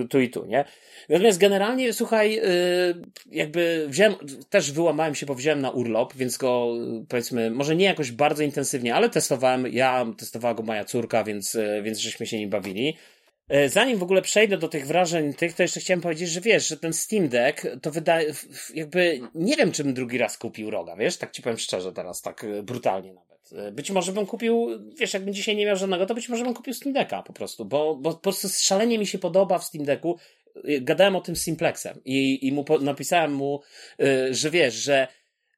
tu 0.09 0.19
i 0.19 0.29
tu, 0.29 0.45
nie? 0.45 0.65
Natomiast 1.09 1.39
generalnie, 1.39 1.93
słuchaj, 1.93 2.35
yy, 2.35 2.41
jakby 3.31 3.85
wziąłem, 3.89 4.15
też 4.49 4.71
wyłamałem 4.71 5.15
się, 5.15 5.25
bo 5.25 5.35
wziąłem 5.35 5.61
na 5.61 5.69
urlop, 5.69 6.15
więc 6.15 6.37
go, 6.37 6.73
powiedzmy, 7.09 7.51
może 7.51 7.75
nie 7.75 7.85
jakoś 7.85 8.11
bardzo 8.11 8.43
intensywnie, 8.43 8.95
ale 8.95 9.09
testowałem, 9.09 9.67
ja, 9.67 10.05
testowała 10.17 10.53
go 10.53 10.63
moja 10.63 10.85
córka, 10.85 11.23
więc, 11.23 11.57
więc 11.83 11.99
żeśmy 11.99 12.25
się 12.25 12.37
nim 12.37 12.49
bawili. 12.49 12.97
E, 13.49 13.69
zanim 13.69 13.97
w 13.97 14.03
ogóle 14.03 14.21
przejdę 14.21 14.57
do 14.57 14.67
tych 14.67 14.87
wrażeń 14.87 15.33
tych, 15.33 15.53
to 15.53 15.63
jeszcze 15.63 15.79
chciałem 15.79 16.01
powiedzieć, 16.01 16.29
że 16.29 16.41
wiesz, 16.41 16.67
że 16.67 16.77
ten 16.77 16.93
Steam 16.93 17.29
Deck 17.29 17.67
to 17.81 17.91
wydaje, 17.91 18.33
jakby 18.73 19.19
nie 19.35 19.55
wiem, 19.55 19.71
czym 19.71 19.93
drugi 19.93 20.17
raz 20.17 20.37
kupił 20.37 20.69
roga, 20.69 20.95
wiesz, 20.95 21.17
tak 21.17 21.31
ci 21.31 21.41
powiem 21.41 21.57
szczerze 21.57 21.93
teraz, 21.93 22.21
tak 22.21 22.43
e, 22.43 22.63
brutalnie 22.63 23.13
nawet. 23.13 23.53
E, 23.53 23.71
być 23.71 23.91
może 23.91 24.11
bym 24.11 24.25
kupił, 24.25 24.69
wiesz, 24.99 25.13
jakbym 25.13 25.33
dzisiaj 25.33 25.55
nie 25.55 25.65
miał 25.65 25.75
żadnego, 25.75 26.05
to 26.05 26.15
być 26.15 26.29
może 26.29 26.43
bym 26.43 26.53
kupił 26.53 26.73
Steam 26.73 26.93
Decka 26.93 27.23
po 27.23 27.33
prostu, 27.33 27.65
bo, 27.65 27.95
bo 27.95 28.13
po 28.13 28.19
prostu 28.19 28.47
szalenie 28.49 28.99
mi 28.99 29.07
się 29.07 29.17
podoba 29.17 29.59
w 29.59 29.63
Steam 29.63 29.85
Decku. 29.85 30.17
Gadałem 30.81 31.15
o 31.15 31.21
tym 31.21 31.35
z 31.35 31.41
Simplexem 31.41 32.01
i, 32.05 32.47
i 32.47 32.51
mu 32.51 32.65
napisałem 32.81 33.33
mu, 33.33 33.61
że 34.31 34.49
wiesz, 34.49 34.73
że 34.73 35.07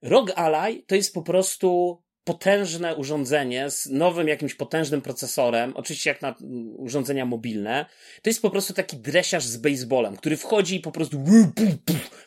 ROG 0.01 0.31
Ally 0.35 0.83
to 0.87 0.95
jest 0.95 1.13
po 1.13 1.21
prostu 1.21 2.01
potężne 2.27 2.95
urządzenie 2.95 3.71
z 3.71 3.85
nowym 3.85 4.27
jakimś 4.27 4.53
potężnym 4.53 5.01
procesorem, 5.01 5.73
oczywiście 5.75 6.09
jak 6.09 6.21
na 6.21 6.35
urządzenia 6.77 7.25
mobilne, 7.25 7.85
to 8.21 8.29
jest 8.29 8.41
po 8.41 8.49
prostu 8.49 8.73
taki 8.73 8.97
dresiarz 8.97 9.45
z 9.45 9.57
baseballem, 9.57 10.17
który 10.17 10.37
wchodzi 10.37 10.75
i 10.75 10.79
po 10.79 10.91
prostu 10.91 11.23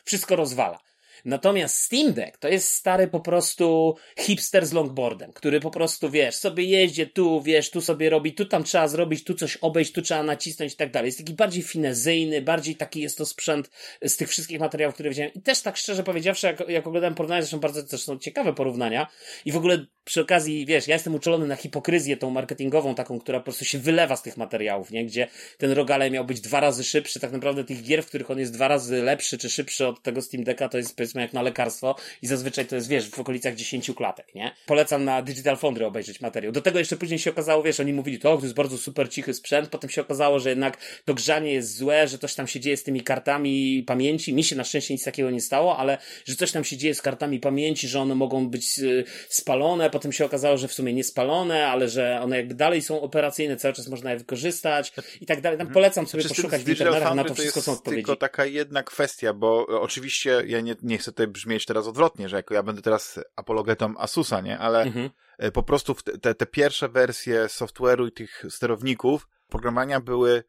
wszystko 0.05 0.35
rozwala. 0.35 0.79
Natomiast 1.25 1.77
Steam 1.77 2.13
Deck 2.13 2.37
to 2.37 2.47
jest 2.47 2.67
stary 2.67 3.07
po 3.07 3.19
prostu 3.19 3.95
hipster 4.19 4.65
z 4.65 4.73
longboardem, 4.73 5.33
który 5.33 5.59
po 5.59 5.71
prostu, 5.71 6.09
wiesz, 6.09 6.35
sobie 6.35 6.63
jeździ 6.63 7.07
tu, 7.07 7.41
wiesz, 7.41 7.71
tu 7.71 7.81
sobie 7.81 8.09
robi, 8.09 8.33
tu 8.33 8.45
tam 8.45 8.63
trzeba 8.63 8.87
zrobić, 8.87 9.23
tu 9.23 9.33
coś 9.33 9.57
obejść, 9.57 9.91
tu 9.91 10.01
trzeba 10.01 10.23
nacisnąć 10.23 10.73
i 10.73 10.75
tak 10.75 10.91
dalej. 10.91 11.07
Jest 11.07 11.17
taki 11.17 11.33
bardziej 11.33 11.63
finezyjny, 11.63 12.41
bardziej 12.41 12.75
taki 12.75 13.01
jest 13.01 13.17
to 13.17 13.25
sprzęt 13.25 13.69
z 14.01 14.17
tych 14.17 14.29
wszystkich 14.29 14.59
materiałów, 14.59 14.93
które 14.93 15.09
widziałem. 15.09 15.33
I 15.33 15.41
też 15.41 15.61
tak 15.61 15.77
szczerze 15.77 16.03
powiedziawszy, 16.03 16.47
jak, 16.47 16.69
jak 16.69 16.87
oglądałem 16.87 17.15
porównania, 17.15 17.41
zresztą 17.41 17.59
bardzo 17.59 17.83
też 17.83 18.03
są 18.03 18.19
ciekawe 18.19 18.53
porównania 18.53 19.07
i 19.45 19.51
w 19.51 19.57
ogóle 19.57 19.85
przy 20.03 20.21
okazji, 20.21 20.65
wiesz, 20.65 20.87
ja 20.87 20.95
jestem 20.95 21.15
uczulony 21.15 21.47
na 21.47 21.55
hipokryzję 21.55 22.17
tą 22.17 22.29
marketingową 22.29 22.95
taką, 22.95 23.19
która 23.19 23.39
po 23.39 23.43
prostu 23.43 23.65
się 23.65 23.79
wylewa 23.79 24.15
z 24.15 24.21
tych 24.21 24.37
materiałów, 24.37 24.91
nie? 24.91 25.05
Gdzie 25.05 25.27
ten 25.57 25.71
Rogale 25.71 26.11
miał 26.11 26.25
być 26.25 26.41
dwa 26.41 26.59
razy 26.59 26.83
szybszy, 26.83 27.19
tak 27.19 27.31
naprawdę 27.31 27.63
tych 27.63 27.83
gier, 27.83 28.03
w 28.03 28.07
których 28.07 28.31
on 28.31 28.39
jest 28.39 28.53
dwa 28.53 28.67
razy 28.67 29.01
lepszy 29.03 29.37
czy 29.37 29.49
szybszy 29.49 29.87
od 29.87 30.03
tego 30.03 30.21
Steam 30.21 30.43
Decka, 30.43 30.69
to 30.69 30.77
jest 30.77 30.95
powiedzmy 31.11 31.21
jak 31.21 31.33
na 31.33 31.41
lekarstwo 31.41 31.95
i 32.21 32.27
zazwyczaj 32.27 32.65
to 32.65 32.75
jest, 32.75 32.87
wiesz, 32.87 33.09
w 33.09 33.19
okolicach 33.19 33.55
10 33.55 33.91
klatek, 33.95 34.35
nie? 34.35 34.55
Polecam 34.65 35.05
na 35.05 35.21
Digital 35.21 35.57
Foundry 35.57 35.85
obejrzeć 35.85 36.21
materiał. 36.21 36.51
Do 36.51 36.61
tego 36.61 36.79
jeszcze 36.79 36.97
później 36.97 37.19
się 37.19 37.29
okazało, 37.29 37.63
wiesz, 37.63 37.79
oni 37.79 37.93
mówili, 37.93 38.19
to, 38.19 38.37
to 38.37 38.43
jest 38.43 38.55
bardzo 38.55 38.77
super 38.77 39.09
cichy 39.09 39.33
sprzęt, 39.33 39.69
potem 39.69 39.89
się 39.89 40.01
okazało, 40.01 40.39
że 40.39 40.49
jednak 40.49 40.77
to 41.05 41.13
grzanie 41.13 41.53
jest 41.53 41.77
złe, 41.77 42.07
że 42.07 42.17
coś 42.17 42.35
tam 42.35 42.47
się 42.47 42.59
dzieje 42.59 42.77
z 42.77 42.83
tymi 42.83 43.01
kartami 43.01 43.83
pamięci. 43.87 44.33
Mi 44.33 44.43
się 44.43 44.55
na 44.55 44.63
szczęście 44.63 44.93
nic 44.93 45.03
takiego 45.03 45.31
nie 45.31 45.41
stało, 45.41 45.77
ale 45.77 45.97
że 46.25 46.35
coś 46.35 46.51
tam 46.51 46.63
się 46.63 46.77
dzieje 46.77 46.95
z 46.95 47.01
kartami 47.01 47.39
pamięci, 47.39 47.87
że 47.87 47.99
one 47.99 48.15
mogą 48.15 48.49
być 48.49 48.79
y, 48.79 49.03
spalone, 49.29 49.89
potem 49.89 50.11
się 50.11 50.25
okazało, 50.25 50.57
że 50.57 50.67
w 50.67 50.73
sumie 50.73 50.93
nie 50.93 51.03
spalone, 51.03 51.67
ale 51.67 51.89
że 51.89 52.21
one 52.21 52.37
jakby 52.37 52.53
dalej 52.53 52.81
są 52.81 53.01
operacyjne, 53.01 53.57
cały 53.57 53.73
czas 53.73 53.87
można 53.87 54.11
je 54.11 54.17
wykorzystać 54.17 54.93
i 55.21 55.25
tak 55.25 55.41
dalej. 55.41 55.57
Tam 55.57 55.67
mhm. 55.67 55.73
polecam 55.73 56.07
sobie 56.07 56.23
znaczy, 56.23 56.35
poszukać 56.35 56.63
w 56.63 56.69
internetach 56.69 57.15
na 57.15 57.23
to 57.23 57.33
wszystko 57.33 57.61
są 57.61 57.71
odpowiedzi. 57.71 58.03
tylko 58.03 58.15
taka 58.15 58.45
jedna 58.45 58.83
kwestia, 58.83 59.33
bo 59.33 59.67
oczywiście 59.67 60.43
ja 60.47 60.61
nie, 60.61 60.75
nie 60.83 60.97
chcę 61.01 61.11
tutaj 61.11 61.27
brzmieć 61.27 61.65
teraz 61.65 61.87
odwrotnie, 61.87 62.29
że 62.29 62.35
jako 62.35 62.53
ja 62.53 62.63
będę 62.63 62.81
teraz 62.81 63.19
apologetą 63.35 63.93
Asusa, 63.97 64.41
nie? 64.41 64.59
Ale 64.59 64.81
mhm. 64.81 65.09
E, 65.37 65.51
po 65.51 65.63
prostu 65.63 65.95
te, 66.21 66.35
te 66.35 66.45
pierwsze 66.45 66.89
wersje 66.89 67.45
software'u 67.45 68.07
i 68.07 68.11
tych 68.11 68.43
sterowników 68.49 69.27
programowania 69.49 69.99
były, 69.99 70.43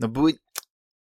no 0.00 0.08
były 0.08 0.32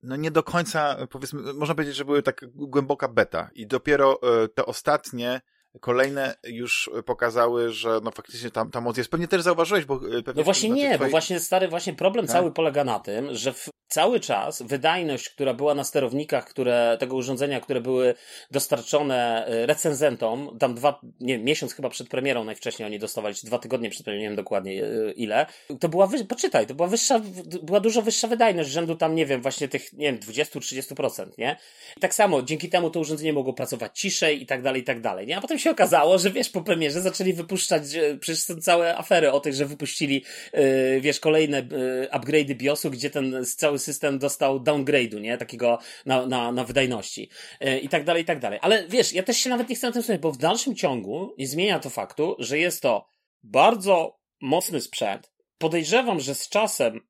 no 0.03 0.17
nie 0.17 0.31
do 0.31 0.43
końca, 0.43 0.97
powiedzmy, 1.11 1.53
można 1.55 1.75
powiedzieć, 1.75 1.97
że 1.97 2.05
były 2.05 2.23
tak 2.23 2.45
głęboka 2.55 3.09
beta 3.09 3.51
i 3.55 3.67
dopiero 3.67 4.19
e, 4.23 4.49
te 4.49 4.67
ostatnie 4.67 5.41
kolejne 5.81 6.35
już 6.45 6.91
pokazały, 7.07 7.73
że 7.73 8.01
no 8.03 8.11
faktycznie 8.11 8.51
tam 8.51 8.71
ta 8.71 8.81
moc 8.81 8.97
jest. 8.97 9.11
Pewnie 9.11 9.29
też 9.29 9.43
zauważyłeś, 9.43 9.85
bo 9.85 9.95
e, 9.97 10.23
pewnie 10.23 10.41
No 10.41 10.45
właśnie 10.45 10.71
nie, 10.71 10.85
twojej... 10.85 10.99
bo 10.99 11.09
właśnie 11.09 11.41
stary, 11.41 11.69
właśnie 11.69 11.95
problem 11.95 12.27
tak? 12.27 12.33
cały 12.33 12.53
polega 12.53 12.85
na 12.85 12.99
tym, 12.99 13.35
że 13.35 13.53
w, 13.53 13.69
cały 13.91 14.21
czas 14.21 14.63
wydajność, 14.63 15.29
która 15.29 15.55
była 15.55 15.75
na 15.75 15.85
sterownikach, 15.85 16.45
które, 16.45 16.97
tego 17.01 17.17
urządzenia, 17.17 17.61
które 17.61 17.81
były 17.81 18.15
dostarczone 18.51 19.47
e, 19.47 19.67
recenzentom, 19.67 20.57
tam 20.59 20.75
dwa, 20.75 21.01
nie 21.21 21.39
miesiąc 21.39 21.75
chyba 21.75 21.89
przed 21.89 22.09
premierą 22.09 22.45
najwcześniej 22.45 22.87
oni 22.87 22.99
dostawali, 22.99 23.35
czy 23.35 23.47
dwa 23.47 23.59
tygodnie 23.59 23.91
przed 23.91 24.05
premierą, 24.05 24.23
nie 24.23 24.29
wiem 24.29 24.37
dokładnie 24.37 24.85
e, 24.85 25.13
ile, 25.13 25.47
to 25.81 25.89
była, 25.89 26.07
wy... 26.07 26.25
poczytaj, 26.25 26.67
to 26.67 26.75
była 26.75 26.89
wyższa, 26.89 27.21
była 27.63 27.81
dużo 27.81 28.03
wyższa 28.03 28.29
wydajność, 28.29 28.71
rzędu 28.71 28.97
tam, 28.97 29.15
nie 29.15 29.27
wiem, 29.27 29.43
właśnie 29.43 29.69
tych, 29.69 29.93
nie 29.93 30.13
wiem, 30.13 30.21
20-30%, 30.21 31.27
nie? 31.39 31.57
I 31.97 32.01
tak 32.01 32.15
samo, 32.15 32.43
dzięki 32.43 32.69
temu 32.69 32.91
to 32.91 33.01
urządzenie 33.01 33.33
mogło 33.33 33.53
pracować 33.53 34.01
ciszej 34.01 34.43
i 34.43 34.47
tak 34.47 34.63
dalej, 34.63 34.83
i 34.83 34.85
tak 34.85 35.01
dalej, 35.01 35.27
nie? 35.27 35.37
A 35.37 35.41
potem 35.41 35.59
się 35.61 35.71
okazało, 35.71 36.19
że 36.19 36.31
wiesz, 36.31 36.51
po 36.51 36.63
premierze 36.63 37.01
zaczęli 37.01 37.33
wypuszczać, 37.33 37.83
przecież 38.21 38.43
są 38.43 38.57
całe 38.57 38.97
afery 38.97 39.33
o 39.33 39.41
tych, 39.41 39.55
że 39.55 39.67
wypuścili, 39.67 40.25
yy, 40.53 41.01
wiesz, 41.01 41.21
kolejne 41.21 41.59
yy, 41.59 42.09
upgrade'y 42.13 42.55
BIOSu, 42.55 42.91
gdzie 42.91 43.11
ten 43.11 43.45
cały 43.57 43.79
system 43.79 44.19
dostał 44.19 44.61
downgrade'u, 44.61 45.21
nie? 45.21 45.39
Takiego 45.39 45.79
na, 46.07 46.27
na, 46.27 46.53
na 46.53 46.65
wydajności. 46.65 47.31
Yy, 47.61 47.79
I 47.79 47.89
tak 47.89 48.05
dalej, 48.05 48.23
i 48.23 48.27
tak 48.27 48.41
dalej. 48.41 48.59
Ale 48.63 48.89
wiesz, 48.89 49.13
ja 49.13 49.23
też 49.23 49.37
się 49.37 49.51
nawet 49.51 49.69
nie 49.69 49.77
chcę 49.77 49.87
na 49.87 49.93
tym 49.93 50.03
skupiać, 50.03 50.21
bo 50.21 50.33
w 50.33 50.39
dalszym 50.39 50.77
ciągu 50.77 51.35
nie 51.39 51.47
zmienia 51.47 51.79
to 51.79 51.91
faktu, 51.91 52.37
że 52.39 52.59
jest 52.59 52.83
to 52.83 53.07
bardzo 53.43 54.21
mocny 54.41 54.81
sprzęt. 54.81 55.33
Podejrzewam, 55.59 56.21
że 56.21 56.35
z 56.35 56.49
czasem 56.49 57.01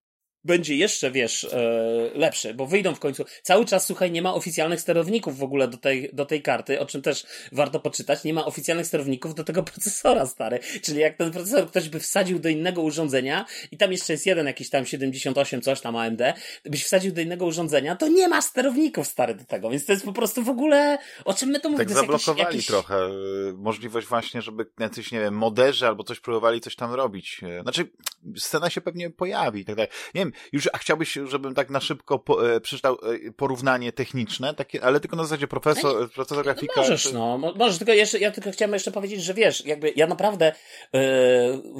będzie 0.45 0.77
jeszcze, 0.77 1.11
wiesz, 1.11 1.45
e, 1.45 2.11
lepszy, 2.15 2.55
bo 2.55 2.67
wyjdą 2.67 2.95
w 2.95 2.99
końcu. 2.99 3.25
Cały 3.43 3.65
czas, 3.65 3.87
słuchaj, 3.87 4.11
nie 4.11 4.23
ma 4.23 4.35
oficjalnych 4.35 4.81
sterowników 4.81 5.39
w 5.39 5.43
ogóle 5.43 5.69
do 5.69 5.77
tej, 5.77 6.11
do 6.13 6.27
tej 6.27 6.43
karty, 6.43 6.81
o 6.81 6.87
czym 6.87 7.03
też 7.03 7.27
warto 7.53 7.81
poczytać. 7.81 8.25
Nie 8.25 8.35
ma 8.35 8.47
oficjalnych 8.47 8.87
sterowników 8.87 9.35
do 9.35 9.45
tego 9.45 9.63
procesora, 9.71 10.27
stary. 10.27 10.59
Czyli 10.83 11.01
jak 11.01 11.17
ten 11.17 11.31
procesor 11.31 11.71
ktoś 11.71 11.89
by 11.89 12.01
wsadził 12.01 12.39
do 12.39 12.49
innego 12.49 12.83
urządzenia 12.83 13.47
i 13.73 13.77
tam 13.77 13.93
jeszcze 13.93 14.13
jest 14.13 14.27
jeden 14.27 14.47
jakiś 14.47 14.71
tam 14.71 14.87
78 14.87 15.63
coś 15.63 15.81
tam 15.81 15.97
AMD, 15.97 16.23
byś 16.65 16.85
wsadził 16.85 17.13
do 17.13 17.21
innego 17.21 17.47
urządzenia, 17.47 17.97
to 17.97 18.09
nie 18.09 18.29
ma 18.29 18.43
sterowników, 18.43 19.07
stary, 19.07 19.35
do 19.35 19.45
tego. 19.45 19.71
Więc 19.71 19.87
to 19.87 19.93
jest 19.93 20.05
po 20.05 20.13
prostu 20.13 20.43
w 20.43 20.49
ogóle, 20.49 20.99
o 21.25 21.35
czym 21.35 21.49
my 21.49 21.61
to 21.61 21.69
mówimy? 21.69 21.87
Tak 21.87 21.95
zablokowali 21.95 22.39
jakiś, 22.39 22.55
jakiś... 22.55 22.67
trochę 22.67 23.07
y, 23.07 23.53
możliwość 23.57 24.07
właśnie, 24.07 24.43
żeby 24.43 24.67
jacyś, 24.81 25.13
nie 25.13 25.21
wiem, 25.21 25.35
moderzy 25.35 25.87
albo 25.87 26.05
coś 26.05 26.21
próbowali 26.21 26.61
coś 26.61 26.77
tam 26.77 26.95
robić. 26.95 27.41
Y, 27.59 27.63
znaczy, 27.63 27.89
scena 28.37 28.71
się 28.71 28.81
pewnie 28.81 29.11
pojawi 29.11 29.61
i 29.61 29.65
tak 29.65 29.77
dalej. 29.77 29.91
Nie 30.15 30.21
wiem, 30.21 30.30
już, 30.53 30.69
a 30.73 30.79
chciałbyś, 30.79 31.19
żebym 31.25 31.55
tak 31.55 31.71
na 31.71 31.81
szybko 31.81 32.19
po, 32.19 32.55
e, 32.55 32.61
przeczytał 32.61 32.95
e, 32.95 33.33
porównanie 33.33 33.93
techniczne, 33.93 34.55
takie, 34.55 34.85
ale 34.85 35.01
tylko 35.01 35.17
na 35.17 35.23
zasadzie 35.23 35.49
profesor, 35.49 36.01
no, 36.01 36.09
procesor 36.09 36.45
grafika. 36.45 36.73
No 36.77 36.83
możesz, 36.83 37.13
no, 37.13 37.39
możesz, 37.39 37.79
tylko 37.79 37.93
jeszcze, 37.93 38.19
ja 38.19 38.31
tylko 38.31 38.51
chciałem 38.51 38.73
jeszcze 38.73 38.91
powiedzieć, 38.91 39.23
że 39.23 39.35
wiesz, 39.35 39.67
jakby 39.67 39.93
ja 39.97 40.07
naprawdę 40.07 40.53
yy, 40.93 41.01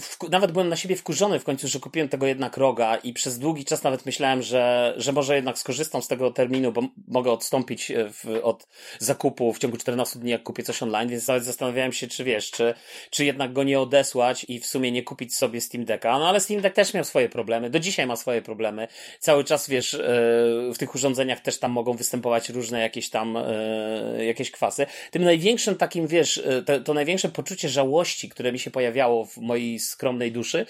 w, 0.01 0.31
nawet 0.31 0.53
byłem 0.53 0.69
na 0.69 0.77
siebie 0.77 0.97
wkurzony 0.97 1.39
w 1.39 1.45
końcu, 1.45 1.69
że 1.69 1.81
kupiłem 1.81 2.09
tego 2.09 2.27
jednak 2.27 2.57
roga 2.57 2.97
i 2.97 3.13
przez 3.13 3.39
długi 3.39 3.65
czas 3.65 3.83
nawet 3.83 4.07
myślałem, 4.07 4.43
że, 4.43 4.95
że 4.97 5.13
może 5.13 5.37
jednak 5.37 5.59
skorzystam 5.59 6.03
z 6.03 6.09
tego 6.09 6.31
terminu, 6.31 6.73
bo 6.73 6.83
mogę 7.09 7.33
odstąpić 7.33 7.91
e, 7.91 8.11
w, 8.13 8.41
od 8.43 8.67
zakupu 8.99 9.53
w 9.53 9.59
ciągu 9.59 9.77
14 9.77 10.19
dni, 10.19 10.31
jak 10.31 10.43
kupię 10.43 10.63
coś 10.63 10.83
online, 10.83 11.09
więc 11.09 11.29
nawet 11.29 11.45
zastanawiałem 11.45 11.93
się, 11.93 12.09
czy 12.09 12.25
wiesz, 12.25 12.51
czy, 12.51 12.75
czy 13.11 13.25
jednak 13.25 13.53
go 13.53 13.63
nie 13.63 13.81
odesłać 13.81 14.47
i 14.49 14.61
w 14.61 14.67
sumie 14.67 14.93
nie 14.93 15.03
kupić 15.03 15.37
sobie 15.37 15.61
Steam 15.61 15.85
Decka. 15.85 16.19
No 16.19 16.29
ale 16.29 16.41
Steam 16.41 16.61
Deck 16.61 16.77
też 16.77 16.95
miał 16.95 17.05
swoje 17.05 17.29
problemy, 17.29 17.71
do 17.71 17.79
dzisiaj 17.79 18.07
ma 18.07 18.17
swoje 18.17 18.40
problemy. 18.43 18.89
Cały 19.19 19.45
czas, 19.45 19.69
wiesz, 19.69 19.95
e, 19.95 19.99
w 20.75 20.79
tych 20.79 20.95
urządzeniach 20.95 21.41
też 21.41 21.59
tam 21.59 21.73
mogą 21.73 21.93
występować 21.93 22.49
różne 22.49 22.81
jakieś 22.81 23.11
tam, 23.11 23.37
e, 23.37 24.25
jakieś 24.25 24.51
kwasy. 24.51 24.87
Tym 25.11 25.25
największym 25.25 25.77
takim, 25.77 26.07
wiesz, 26.07 26.39
e, 26.39 26.63
to, 26.63 26.81
to 26.81 26.95
największe 26.95 27.29
poczucie 27.29 27.69
żałości, 27.69 28.29
które 28.29 28.53
mi 28.53 28.59
się 28.59 28.71
pojawiało 28.71 29.27
w 29.27 29.37
mojej 29.37 29.79
skromnej 29.79 30.33
duszy, 30.33 30.67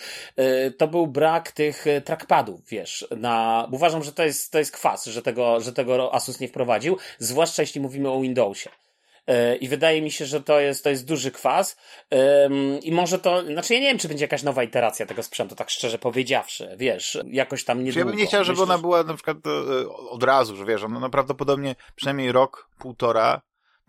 to 0.76 0.88
był 0.88 1.06
brak 1.06 1.52
tych 1.52 1.84
trackpadów, 2.04 2.60
wiesz, 2.68 3.06
na, 3.16 3.68
uważam, 3.72 4.04
że 4.04 4.12
to 4.12 4.24
jest, 4.24 4.52
to 4.52 4.58
jest 4.58 4.72
kwas, 4.72 5.06
że 5.06 5.22
tego, 5.22 5.60
że 5.60 5.72
tego 5.72 6.14
Asus 6.14 6.40
nie 6.40 6.48
wprowadził, 6.48 6.96
zwłaszcza 7.18 7.62
jeśli 7.62 7.80
mówimy 7.80 8.10
o 8.10 8.20
Windowsie. 8.20 8.70
E, 9.26 9.56
I 9.56 9.68
wydaje 9.68 10.02
mi 10.02 10.10
się, 10.10 10.26
że 10.26 10.42
to 10.42 10.60
jest, 10.60 10.84
to 10.84 10.90
jest 10.90 11.06
duży 11.06 11.30
kwas. 11.30 11.76
I 12.82 12.92
może 12.92 13.18
to, 13.18 13.42
znaczy 13.42 13.74
ja 13.74 13.80
nie 13.80 13.86
wiem, 13.86 13.98
czy 13.98 14.08
będzie 14.08 14.24
jakaś 14.24 14.42
nowa 14.42 14.62
iteracja 14.62 15.06
tego 15.06 15.22
sprzętu, 15.22 15.54
tak 15.54 15.70
szczerze 15.70 15.98
powiedziawszy, 15.98 16.74
wiesz, 16.76 17.18
jakoś 17.26 17.64
tam 17.64 17.84
nie. 17.84 17.90
Ja 17.90 18.04
bym 18.04 18.16
nie 18.16 18.26
chciał, 18.26 18.44
żeby 18.44 18.62
ona 18.62 18.78
była 18.78 19.02
na 19.02 19.14
przykład 19.14 19.36
e, 19.46 19.88
od 19.88 20.22
razu, 20.22 20.56
że 20.56 20.64
wiesz, 20.64 20.82
ona 20.82 21.10
prawdopodobnie 21.10 21.74
przynajmniej 21.96 22.32
rok, 22.32 22.68
półtora 22.78 23.40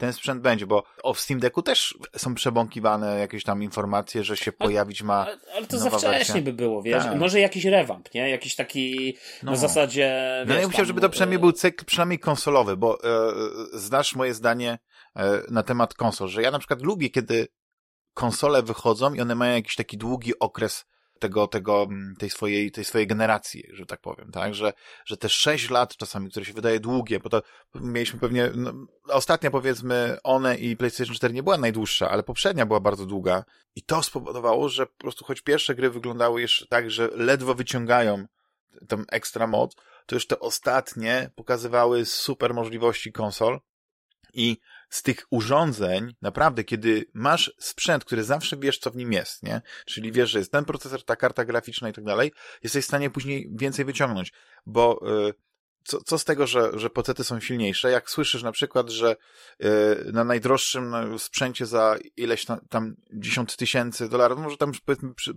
ten 0.02 0.14
sprzęt 0.14 0.42
będzie, 0.42 0.66
bo 0.66 0.84
o 1.04 1.14
Steam 1.14 1.40
Decku 1.40 1.62
też 1.62 1.98
są 2.18 2.36
przebąkiwane 2.36 3.20
jakieś 3.20 3.44
tam 3.44 3.64
informacje, 3.64 4.24
że 4.24 4.38
się 4.38 4.52
pojawić 4.52 5.04
ma. 5.04 5.26
Ale, 5.26 5.38
ale 5.56 5.68
to 5.68 5.80
za 5.80 5.90
wcześnie 5.90 6.42
by 6.42 6.54
było, 6.54 6.82
wiesz? 6.82 7.04
Tak. 7.04 7.16
Może 7.16 7.40
jakiś 7.40 7.66
rewamp, 7.66 8.14
nie? 8.14 8.30
Jakiś 8.30 8.56
taki 8.56 9.16
no. 9.44 9.52
na 9.52 9.58
zasadzie. 9.58 10.14
No 10.48 10.56
ja 10.56 10.68
bym 10.68 10.86
żeby 10.86 11.02
to 11.02 11.10
przynajmniej 11.10 11.40
był 11.40 11.52
cykl 11.52 11.86
przynajmniej 11.86 12.20
konsolowy, 12.20 12.78
bo 12.78 13.04
e, 13.04 13.34
znasz 13.74 14.16
moje 14.16 14.34
zdanie 14.34 14.72
E, 14.72 14.91
na 15.50 15.64
temat 15.64 15.94
konsol, 15.94 16.28
że 16.28 16.42
ja 16.42 16.52
na 16.52 16.60
przykład 16.60 16.82
lubię, 16.82 17.10
kiedy 17.10 17.48
konsole 18.14 18.64
wychodzą 18.64 19.14
i 19.14 19.22
one 19.22 19.36
mają 19.36 19.56
jakiś 19.56 19.76
taki 19.76 19.98
długi 19.98 20.40
okres 20.40 20.86
tego, 21.22 21.48
tego, 21.48 21.84
mm, 21.84 22.16
tej 22.20 22.30
swojej, 22.30 22.72
tej 22.72 22.86
swojej 22.86 23.08
generacji, 23.08 23.64
że 23.74 23.86
tak 23.86 24.02
powiem, 24.02 24.32
tak, 24.32 24.56
że, 24.56 24.74
że 25.06 25.18
te 25.18 25.30
6 25.30 25.70
lat 25.70 25.98
czasami, 25.98 26.30
które 26.30 26.46
się 26.46 26.54
wydaje 26.54 26.80
długie, 26.80 27.20
bo 27.20 27.30
to 27.30 27.42
mieliśmy 27.76 28.20
pewnie, 28.20 28.52
no, 28.56 28.74
ostatnia 29.08 29.52
powiedzmy, 29.52 30.18
one 30.24 30.58
i 30.58 30.78
PlayStation 30.78 31.16
4 31.16 31.34
nie 31.34 31.44
była 31.44 31.58
najdłuższa, 31.58 32.10
ale 32.10 32.24
poprzednia 32.24 32.66
była 32.66 32.80
bardzo 32.80 33.06
długa 33.06 33.44
i 33.76 33.84
to 33.84 34.04
spowodowało, 34.04 34.70
że 34.70 34.86
po 34.86 34.98
prostu 34.98 35.26
choć 35.26 35.42
pierwsze 35.42 35.76
gry 35.76 35.90
wyglądały 35.90 36.42
jeszcze 36.42 36.68
tak, 36.68 36.92
że 36.92 37.10
ledwo 37.16 37.56
wyciągają 37.56 38.26
tą 38.88 39.04
ekstra 39.12 39.48
moc, 39.48 39.76
to 40.06 40.16
już 40.16 40.28
te 40.28 40.40
ostatnie 40.40 41.32
pokazywały 41.36 42.06
super 42.06 42.54
możliwości 42.54 43.12
konsol 43.12 43.60
i 44.34 44.58
z 44.92 45.04
tych 45.04 45.26
urządzeń, 45.30 46.16
naprawdę, 46.22 46.64
kiedy 46.64 47.06
masz 47.14 47.54
sprzęt, 47.58 48.06
który 48.06 48.24
zawsze 48.24 48.58
wiesz, 48.58 48.80
co 48.80 48.92
w 48.92 48.96
nim 48.96 49.14
jest, 49.14 49.44
nie? 49.44 49.62
Czyli 49.86 50.12
wiesz, 50.12 50.30
że 50.30 50.40
jest 50.40 50.52
ten 50.52 50.66
procesor, 50.66 51.04
ta 51.04 51.16
karta 51.16 51.46
graficzna 51.46 51.90
i 51.90 51.94
tak 51.94 52.04
dalej, 52.04 52.32
jesteś 52.64 52.84
w 52.84 52.88
stanie 52.88 53.10
później 53.10 53.50
więcej 53.52 53.86
wyciągnąć, 53.86 54.34
bo 54.66 55.00
yy, 55.26 55.34
co, 55.84 56.04
co 56.04 56.18
z 56.18 56.26
tego, 56.26 56.48
że, 56.48 56.80
że 56.80 56.90
pocety 56.90 57.24
są 57.24 57.40
silniejsze, 57.40 57.92
jak 57.92 58.10
słyszysz 58.10 58.44
na 58.44 58.52
przykład, 58.52 58.90
że 58.90 59.16
yy, 59.60 59.70
na 60.14 60.24
najdroższym 60.24 61.20
sprzęcie 61.20 61.66
za 61.66 61.98
ileś 62.18 62.46
tam, 62.46 62.60
tam 62.70 62.96
10 63.14 63.56
tysięcy 63.56 64.10
dolarów, 64.10 64.40
może 64.40 64.58
tam 64.58 64.72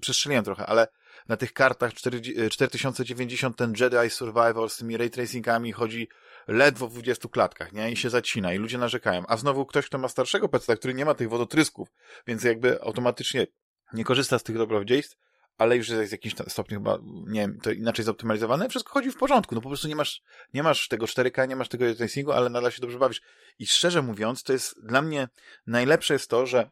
przestrzeliłem 0.01 0.45
trochę, 0.45 0.67
ale 0.67 0.89
na 1.29 1.37
tych 1.37 1.53
kartach 1.53 1.95
4090 1.95 3.57
ten 3.57 3.73
Jedi 3.81 4.11
Survivor 4.11 4.71
z 4.71 4.77
tymi 4.77 4.97
ray 4.97 5.11
tracingami 5.11 5.73
chodzi 5.73 6.09
ledwo 6.49 6.89
w 6.89 6.93
20 6.93 7.29
klatkach, 7.29 7.73
nie? 7.73 7.91
I 7.93 7.97
się 7.97 8.11
zacina 8.11 8.55
i 8.55 8.59
ludzie 8.59 8.79
narzekają. 8.79 9.25
A 9.29 9.37
znowu 9.37 9.67
ktoś, 9.67 9.87
kto 9.87 9.99
ma 9.99 10.09
starszego 10.09 10.49
PC, 10.49 10.77
który 10.77 10.95
nie 10.95 11.05
ma 11.05 11.15
tych 11.15 11.29
wodotrysków, 11.29 11.89
więc 12.27 12.45
jakby 12.45 12.83
automatycznie 12.83 13.47
nie 13.93 14.05
korzysta 14.05 14.39
z 14.39 14.43
tych 14.43 14.59
dobrodziejstw, 14.59 15.17
ale 15.59 15.77
już 15.77 15.89
jest 15.89 16.09
w 16.09 16.13
jakimś 16.13 16.35
stopniu 16.49 16.79
chyba, 16.79 16.99
nie 17.27 17.41
wiem, 17.41 17.61
to 17.61 17.71
inaczej 17.71 18.05
zoptymalizowane, 18.05 18.69
wszystko 18.69 18.93
chodzi 18.93 19.11
w 19.11 19.17
porządku, 19.17 19.55
no 19.55 19.61
po 19.61 19.69
prostu 19.69 19.89
nie 19.89 19.97
masz, 19.97 20.23
nie 20.55 20.63
masz 20.63 20.89
tego 20.89 21.07
4K, 21.07 21.49
nie 21.49 21.57
masz 21.57 21.69
tego 21.69 21.95
tracingu, 21.95 22.33
ale 22.33 22.51
nadal 22.51 22.71
się 22.71 22.81
dobrze 22.81 22.99
bawisz. 22.99 23.23
I 23.59 23.67
szczerze 23.67 24.03
mówiąc, 24.03 24.43
to 24.43 24.53
jest 24.53 24.87
dla 24.87 25.03
mnie 25.03 25.29
najlepsze 25.67 26.15
jest 26.15 26.31
to, 26.31 26.47
że 26.47 26.71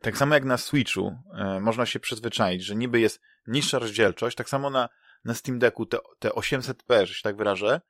tak 0.00 0.18
samo 0.18 0.34
jak 0.34 0.44
na 0.44 0.56
Switchu 0.56 1.16
e, 1.34 1.60
można 1.60 1.86
się 1.86 2.00
przyzwyczaić, 2.00 2.64
że 2.64 2.76
niby 2.76 3.00
jest 3.00 3.20
niższa 3.46 3.78
rozdzielczość, 3.78 4.36
tak 4.36 4.48
samo 4.48 4.70
na, 4.70 4.88
na 5.24 5.34
Steam 5.34 5.58
Decku 5.58 5.86
te, 5.86 5.98
te 6.18 6.28
800p, 6.28 7.06
że 7.06 7.14
się 7.14 7.22
tak 7.22 7.36
wyrażę, 7.36 7.80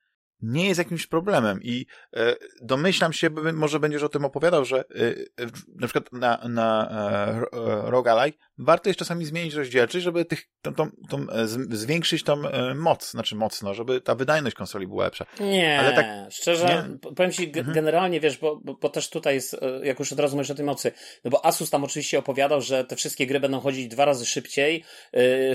nie 0.43 0.69
jest 0.69 0.79
jakimś 0.79 1.07
problemem 1.07 1.63
i 1.63 1.87
e, 2.17 2.37
domyślam 2.63 3.13
się, 3.13 3.31
może 3.53 3.81
będziesz 3.81 4.03
o 4.03 4.09
tym 4.09 4.25
opowiadał, 4.25 4.65
że 4.65 4.79
e, 4.79 4.85
na 5.75 5.87
przykład 5.87 6.13
na, 6.13 6.49
na 6.49 6.91
e, 6.91 7.91
Rogalike 7.91 8.39
warto 8.61 8.89
jest 8.89 8.99
czasami 8.99 9.25
zmienić 9.25 9.55
rozdzielczość, 9.55 10.05
żeby 10.05 10.25
tych, 10.25 10.49
tą, 10.63 10.75
tą, 10.75 10.91
tą, 11.09 11.31
e, 11.31 11.47
zwiększyć 11.71 12.25
tą 12.25 12.49
e, 12.49 12.75
moc, 12.75 13.11
znaczy 13.11 13.37
mocno, 13.37 13.75
żeby 13.75 14.01
ta 14.01 14.15
wydajność 14.15 14.57
konsoli 14.57 14.87
była 14.87 15.05
lepsza. 15.05 15.27
Nie, 15.41 15.81
Ale 15.81 15.93
tak, 15.93 16.33
szczerze, 16.33 16.89
nie? 17.03 17.11
powiem 17.15 17.33
ci 17.33 17.45
mhm. 17.47 17.73
generalnie, 17.73 18.21
wiesz, 18.21 18.39
bo, 18.39 18.61
bo, 18.65 18.75
bo, 18.75 18.89
też 18.89 19.11
tutaj 19.11 19.35
jest, 19.35 19.55
e, 19.55 19.87
jak 19.87 19.99
już 19.99 20.13
od 20.13 20.21
razu 20.21 20.37
mówisz 20.37 20.51
o 20.51 20.55
tej 20.55 20.65
mocy, 20.65 20.93
no 21.25 21.31
bo 21.31 21.47
Asus 21.47 21.71
tam 21.71 21.85
oczywiście 21.85 22.19
opowiadał, 22.19 22.61
że 22.61 22.85
te 22.85 22.97
wszystkie 22.97 23.27
gry 23.27 23.41
będą 23.41 23.61
chodzić 23.61 23.89
dwa 23.89 24.05
razy 24.05 24.27
szybciej 24.27 24.85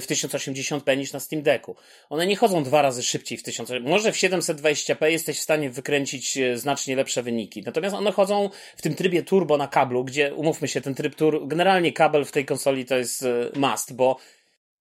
w 0.01 0.05
1080p 0.07 0.97
niż 0.97 1.13
na 1.13 1.19
Steam 1.19 1.43
Decku. 1.43 1.75
One 2.09 2.27
nie 2.27 2.35
chodzą 2.35 2.63
dwa 2.63 2.81
razy 2.81 3.03
szybciej 3.03 3.37
w 3.37 3.43
1000, 3.43 3.71
może 3.81 4.11
w 4.11 4.15
720p 4.15 5.05
jesteś 5.05 5.39
w 5.39 5.41
stanie 5.41 5.69
wykręcić 5.69 6.37
znacznie 6.53 6.95
lepsze 6.95 7.23
wyniki, 7.23 7.63
natomiast 7.65 7.95
one 7.95 8.11
chodzą 8.11 8.49
w 8.77 8.81
tym 8.81 8.95
trybie 8.95 9.23
turbo 9.23 9.57
na 9.57 9.67
kablu, 9.67 10.03
gdzie, 10.03 10.33
umówmy 10.33 10.67
się, 10.67 10.81
ten 10.81 10.95
tryb 10.95 11.15
tur, 11.15 11.47
generalnie 11.47 11.93
kabel 11.93 12.25
w 12.25 12.31
tej 12.31 12.45
konsoli 12.45 12.85
to 12.85 12.94
to 12.95 12.99
jest 12.99 13.23
e, 13.23 13.49
must, 13.55 13.93
bo 13.93 14.17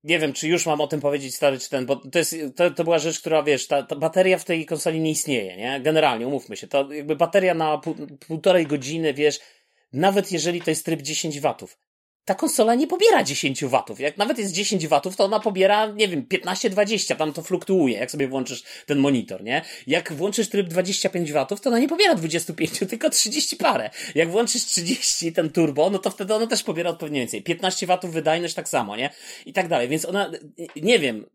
nie 0.04 0.18
wiem, 0.18 0.32
czy 0.32 0.48
już 0.48 0.66
mam 0.66 0.80
o 0.80 0.86
tym 0.86 1.00
powiedzieć, 1.00 1.34
stary, 1.34 1.58
czy 1.58 1.70
ten, 1.70 1.86
bo 1.86 1.96
to 1.96 2.18
jest, 2.18 2.36
to, 2.56 2.70
to 2.70 2.84
była 2.84 2.98
rzecz, 2.98 3.20
która, 3.20 3.42
wiesz, 3.42 3.66
ta, 3.66 3.82
ta 3.82 3.96
bateria 3.96 4.38
w 4.38 4.44
tej 4.44 4.66
konsoli 4.66 5.00
nie 5.00 5.10
istnieje, 5.10 5.56
nie? 5.56 5.80
Generalnie, 5.80 6.26
umówmy 6.26 6.56
się, 6.56 6.66
to 6.66 6.92
jakby 6.92 7.16
bateria 7.16 7.54
na 7.54 7.78
pół, 7.78 7.94
półtorej 8.26 8.66
godziny, 8.66 9.14
wiesz, 9.14 9.40
nawet 9.92 10.32
jeżeli 10.32 10.60
to 10.60 10.70
jest 10.70 10.84
tryb 10.84 11.02
10 11.02 11.40
watów, 11.40 11.78
ta 12.24 12.34
konsola 12.34 12.74
nie 12.74 12.86
pobiera 12.86 13.22
10 13.22 13.64
watów. 13.64 14.00
Jak 14.00 14.16
nawet 14.16 14.38
jest 14.38 14.52
10 14.52 14.86
watów, 14.86 15.16
to 15.16 15.24
ona 15.24 15.40
pobiera, 15.40 15.86
nie 15.86 16.08
wiem, 16.08 16.26
15-20, 16.26 17.16
tam 17.16 17.32
to 17.32 17.42
fluktuuje, 17.42 17.98
jak 17.98 18.10
sobie 18.10 18.28
włączysz 18.28 18.62
ten 18.86 18.98
monitor, 18.98 19.42
nie? 19.42 19.62
Jak 19.86 20.12
włączysz 20.12 20.48
tryb 20.48 20.68
25 20.68 21.32
watów, 21.32 21.60
to 21.60 21.70
ona 21.70 21.78
nie 21.78 21.88
pobiera 21.88 22.14
25, 22.14 22.70
tylko 22.90 23.10
30 23.10 23.56
parę. 23.56 23.90
Jak 24.14 24.30
włączysz 24.30 24.64
30, 24.64 25.32
ten 25.32 25.50
turbo, 25.50 25.90
no 25.90 25.98
to 25.98 26.10
wtedy 26.10 26.34
ona 26.34 26.46
też 26.46 26.62
pobiera 26.62 26.90
odpowiednio 26.90 27.20
więcej. 27.20 27.42
15 27.42 27.86
watów 27.86 28.12
wydajność 28.12 28.54
tak 28.54 28.68
samo, 28.68 28.96
nie? 28.96 29.10
I 29.46 29.52
tak 29.52 29.68
dalej. 29.68 29.88
Więc 29.88 30.04
ona, 30.04 30.30
nie 30.76 30.98
wiem, 30.98 31.26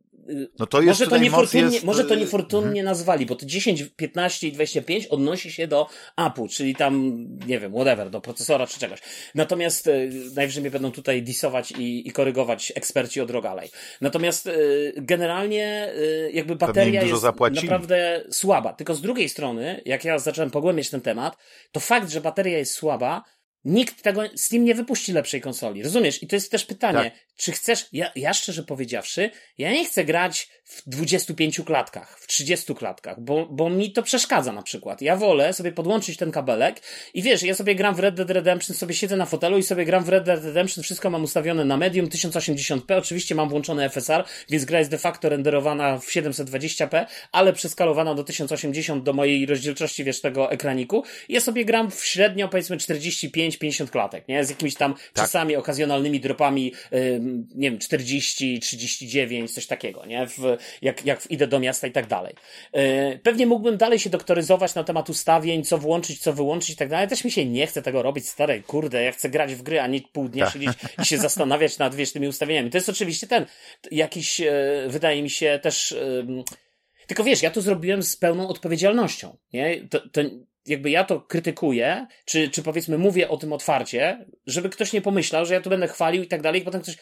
no 0.60 0.66
to 0.68 0.82
jest 0.82 1.00
może, 1.00 1.12
to 1.12 1.18
niefortunnie, 1.18 1.74
jest... 1.74 1.86
może 1.86 2.06
to 2.06 2.16
niefortunnie 2.16 2.68
mhm. 2.68 2.86
nazwali, 2.86 3.26
bo 3.26 3.36
to 3.36 3.46
10, 3.46 3.84
15 3.96 4.48
i 4.48 4.52
25 4.52 5.06
odnosi 5.06 5.52
się 5.52 5.68
do 5.68 5.88
APU, 6.16 6.48
czyli 6.48 6.76
tam, 6.76 7.26
nie 7.48 7.60
wiem, 7.60 7.72
whatever, 7.72 8.10
do 8.10 8.22
procesora 8.22 8.68
czy 8.68 8.80
czegoś. 8.80 9.00
Natomiast 9.36 9.88
y, 9.88 10.12
najwyżej 10.36 10.62
mnie 10.62 10.72
będą 10.72 10.92
tutaj 10.92 11.24
disować 11.24 11.72
i, 11.72 12.08
i 12.08 12.12
korygować 12.12 12.74
eksperci 12.76 13.22
od 13.22 13.32
Rogalej. 13.32 13.70
Natomiast 14.02 14.48
y, 14.48 14.94
generalnie 14.98 15.94
y, 15.96 16.32
jakby 16.34 16.56
bateria 16.56 17.04
jest 17.04 17.22
zapłacili. 17.22 17.62
naprawdę 17.62 18.24
słaba. 18.32 18.74
Tylko 18.74 18.96
z 18.96 19.02
drugiej 19.02 19.30
strony, 19.30 19.82
jak 19.86 20.06
ja 20.06 20.20
zacząłem 20.20 20.52
pogłębiać 20.52 20.90
ten 20.90 21.02
temat, 21.02 21.38
to 21.72 21.80
fakt, 21.80 22.10
że 22.10 22.22
bateria 22.22 22.58
jest 22.58 22.74
słaba, 22.74 23.24
Nikt 23.66 24.02
tego, 24.02 24.22
Steam 24.36 24.64
nie 24.64 24.76
wypuści 24.76 25.14
lepszej 25.14 25.42
konsoli. 25.42 25.84
Rozumiesz? 25.84 26.24
I 26.24 26.28
to 26.28 26.36
jest 26.36 26.52
też 26.52 26.66
pytanie, 26.66 27.12
tak. 27.12 27.26
czy 27.36 27.52
chcesz, 27.52 27.86
ja, 27.94 28.12
ja 28.16 28.34
szczerze 28.34 28.64
powiedziawszy, 28.64 29.32
ja 29.58 29.72
nie 29.72 29.86
chcę 29.86 30.06
grać 30.06 30.50
w 30.70 30.90
25 30.90 31.62
klatkach, 31.66 32.20
w 32.20 32.28
30 32.28 32.76
klatkach, 32.76 33.22
bo, 33.22 33.46
bo 33.46 33.70
mi 33.70 33.92
to 33.92 34.04
przeszkadza 34.04 34.52
na 34.52 34.62
przykład. 34.62 35.02
Ja 35.02 35.16
wolę 35.16 35.54
sobie 35.54 35.72
podłączyć 35.72 36.18
ten 36.18 36.32
kabelek 36.32 36.82
i 37.14 37.22
wiesz, 37.22 37.44
ja 37.44 37.56
sobie 37.56 37.76
gram 37.76 37.96
w 37.96 38.00
Red 38.00 38.16
Dead 38.16 38.30
Redemption, 38.30 38.76
sobie 38.76 38.96
siedzę 38.96 39.18
na 39.18 39.26
fotelu 39.26 39.58
i 39.58 39.64
sobie 39.64 39.86
gram 39.86 40.04
w 40.04 40.10
Red 40.10 40.24
Dead 40.24 40.44
Redemption, 40.44 40.84
wszystko 40.84 41.10
mam 41.10 41.24
ustawione 41.24 41.66
na 41.66 41.78
medium 41.78 42.08
1080p, 42.08 42.98
oczywiście 42.98 43.36
mam 43.36 43.50
włączony 43.50 43.90
FSR, 43.90 44.24
więc 44.50 44.66
gra 44.66 44.80
jest 44.80 44.92
de 44.92 44.98
facto 44.98 45.30
renderowana 45.30 46.00
w 46.00 46.08
720p, 46.08 47.06
ale 47.32 47.54
przeskalowana 47.54 48.16
do 48.16 48.24
1080 48.24 49.04
do 49.04 49.14
mojej 49.14 49.46
rozdzielczości, 49.46 50.04
wiesz, 50.04 50.22
tego 50.22 50.52
ekraniku. 50.52 51.04
I 51.30 51.34
ja 51.34 51.42
sobie 51.42 51.66
gram 51.66 51.92
w 51.92 52.06
średnio, 52.06 52.48
powiedzmy 52.48 52.78
45-50 53.50 53.90
klatek, 53.90 54.28
nie? 54.28 54.46
Z 54.46 54.50
jakimiś 54.50 54.76
tam 54.76 54.94
tak. 54.94 55.04
czasami 55.14 55.56
okazjonalnymi 55.56 56.20
dropami, 56.20 56.74
yy, 56.92 57.22
nie 57.56 57.72
wiem, 57.72 57.80
40, 57.80 58.60
39, 58.60 59.54
coś 59.54 59.68
takiego, 59.68 60.06
nie? 60.06 60.28
W, 60.28 60.58
jak, 60.82 61.06
jak 61.06 61.32
idę 61.32 61.48
do 61.48 61.60
miasta 61.60 61.88
i 61.88 61.92
tak 61.92 62.08
dalej. 62.08 62.36
E, 62.74 63.18
pewnie 63.18 63.46
mógłbym 63.46 63.78
dalej 63.78 64.00
się 64.00 64.10
doktoryzować 64.10 64.76
na 64.76 64.84
temat 64.84 65.10
ustawień, 65.10 65.64
co 65.64 65.78
włączyć, 65.78 66.20
co 66.20 66.34
wyłączyć 66.34 66.70
i 66.70 66.76
tak 66.76 66.90
dalej. 66.90 67.08
Też 67.08 67.24
mi 67.24 67.32
się 67.32 67.46
nie 67.46 67.68
chce 67.68 67.82
tego 67.82 68.02
robić, 68.02 68.30
stare, 68.30 68.60
kurde, 68.60 69.04
ja 69.04 69.12
chcę 69.12 69.30
grać 69.30 69.56
w 69.56 69.62
gry, 69.62 69.82
a 69.82 69.88
nie 69.88 70.02
pół 70.02 70.30
dnia 70.30 70.46
tak. 70.46 70.54
siedzieć 70.54 70.72
i 71.02 71.06
się 71.06 71.18
zastanawiać 71.18 71.78
nad, 71.78 71.96
wiesz, 71.96 72.14
tymi 72.14 72.28
ustawieniami. 72.28 72.70
To 72.70 72.78
jest 72.78 72.90
oczywiście 72.90 73.28
ten, 73.28 73.46
jakiś, 73.92 74.42
e, 74.42 74.54
wydaje 74.88 75.24
mi 75.24 75.30
się 75.30 75.60
też, 75.62 75.96
tylko 77.08 77.24
wiesz, 77.24 77.42
ja 77.42 77.52
to 77.52 77.62
zrobiłem 77.62 78.04
z 78.04 78.16
pełną 78.16 78.48
odpowiedzialnością, 78.48 79.38
nie? 79.54 79.88
To, 79.88 80.10
to, 80.10 80.22
jakby 80.66 80.90
ja 80.90 81.04
to 81.04 81.22
krytykuję, 81.22 82.08
czy, 82.26 82.50
czy 82.50 82.64
powiedzmy 82.64 82.98
mówię 82.98 83.30
o 83.30 83.38
tym 83.38 83.54
otwarcie, 83.54 84.26
żeby 84.46 84.70
ktoś 84.70 84.94
nie 84.94 85.02
pomyślał, 85.02 85.46
że 85.46 85.54
ja 85.54 85.62
to 85.62 85.70
będę 85.70 85.88
chwalił 85.88 86.24
i 86.24 86.28
tak 86.28 86.42
dalej, 86.42 86.62
i 86.62 86.66
potem 86.66 86.82
ktoś, 86.82 86.98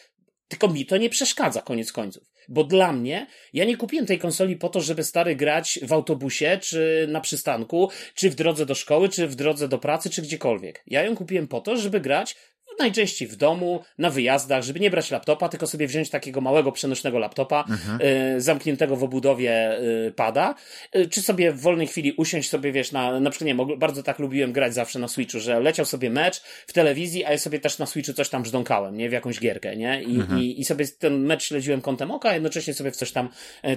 tylko 0.48 0.68
mi 0.68 0.86
to 0.86 0.96
nie 0.96 1.10
przeszkadza, 1.10 1.62
koniec 1.62 1.92
końców. 1.92 2.28
Bo 2.48 2.64
dla 2.64 2.92
mnie, 2.92 3.26
ja 3.52 3.64
nie 3.64 3.76
kupiłem 3.76 4.06
tej 4.06 4.18
konsoli 4.18 4.56
po 4.56 4.68
to, 4.68 4.80
żeby 4.80 5.04
stary 5.04 5.36
grać 5.36 5.78
w 5.82 5.92
autobusie, 5.92 6.58
czy 6.62 7.06
na 7.10 7.20
przystanku, 7.20 7.90
czy 8.14 8.30
w 8.30 8.34
drodze 8.34 8.66
do 8.66 8.74
szkoły, 8.74 9.08
czy 9.08 9.28
w 9.28 9.34
drodze 9.34 9.68
do 9.68 9.78
pracy, 9.78 10.10
czy 10.10 10.22
gdziekolwiek. 10.22 10.82
Ja 10.86 11.02
ją 11.02 11.16
kupiłem 11.16 11.48
po 11.48 11.60
to, 11.60 11.76
żeby 11.76 12.00
grać 12.00 12.36
najczęściej 12.78 13.28
w 13.28 13.36
domu, 13.36 13.84
na 13.98 14.10
wyjazdach, 14.10 14.62
żeby 14.62 14.80
nie 14.80 14.90
brać 14.90 15.10
laptopa, 15.10 15.48
tylko 15.48 15.66
sobie 15.66 15.86
wziąć 15.86 16.10
takiego 16.10 16.40
małego, 16.40 16.72
przenośnego 16.72 17.18
laptopa, 17.18 17.64
mhm. 17.70 18.00
y, 18.36 18.40
zamkniętego 18.40 18.96
w 18.96 19.04
obudowie 19.04 19.80
y, 19.80 20.12
pada, 20.16 20.54
y, 20.96 21.08
czy 21.08 21.22
sobie 21.22 21.52
w 21.52 21.60
wolnej 21.60 21.86
chwili 21.86 22.12
usiąść 22.12 22.50
sobie, 22.50 22.72
wiesz, 22.72 22.92
na, 22.92 23.20
na 23.20 23.30
przykład, 23.30 23.46
nie 23.46 23.54
wiem, 23.54 23.78
bardzo 23.78 24.02
tak 24.02 24.18
lubiłem 24.18 24.52
grać 24.52 24.74
zawsze 24.74 24.98
na 24.98 25.08
Switchu, 25.08 25.40
że 25.40 25.60
leciał 25.60 25.86
sobie 25.86 26.10
mecz 26.10 26.40
w 26.66 26.72
telewizji, 26.72 27.24
a 27.24 27.32
ja 27.32 27.38
sobie 27.38 27.60
też 27.60 27.78
na 27.78 27.86
Switchu 27.86 28.12
coś 28.12 28.28
tam 28.28 28.42
brzdąkałem, 28.42 28.96
nie, 28.96 29.08
w 29.08 29.12
jakąś 29.12 29.40
gierkę, 29.40 29.76
nie, 29.76 30.02
i, 30.02 30.16
mhm. 30.16 30.40
i, 30.40 30.60
i 30.60 30.64
sobie 30.64 30.88
ten 30.88 31.26
mecz 31.26 31.44
śledziłem 31.44 31.80
kątem 31.80 32.10
oka, 32.10 32.28
a 32.28 32.34
jednocześnie 32.34 32.74
sobie 32.74 32.90
w 32.90 32.96
coś 32.96 33.12
tam 33.12 33.28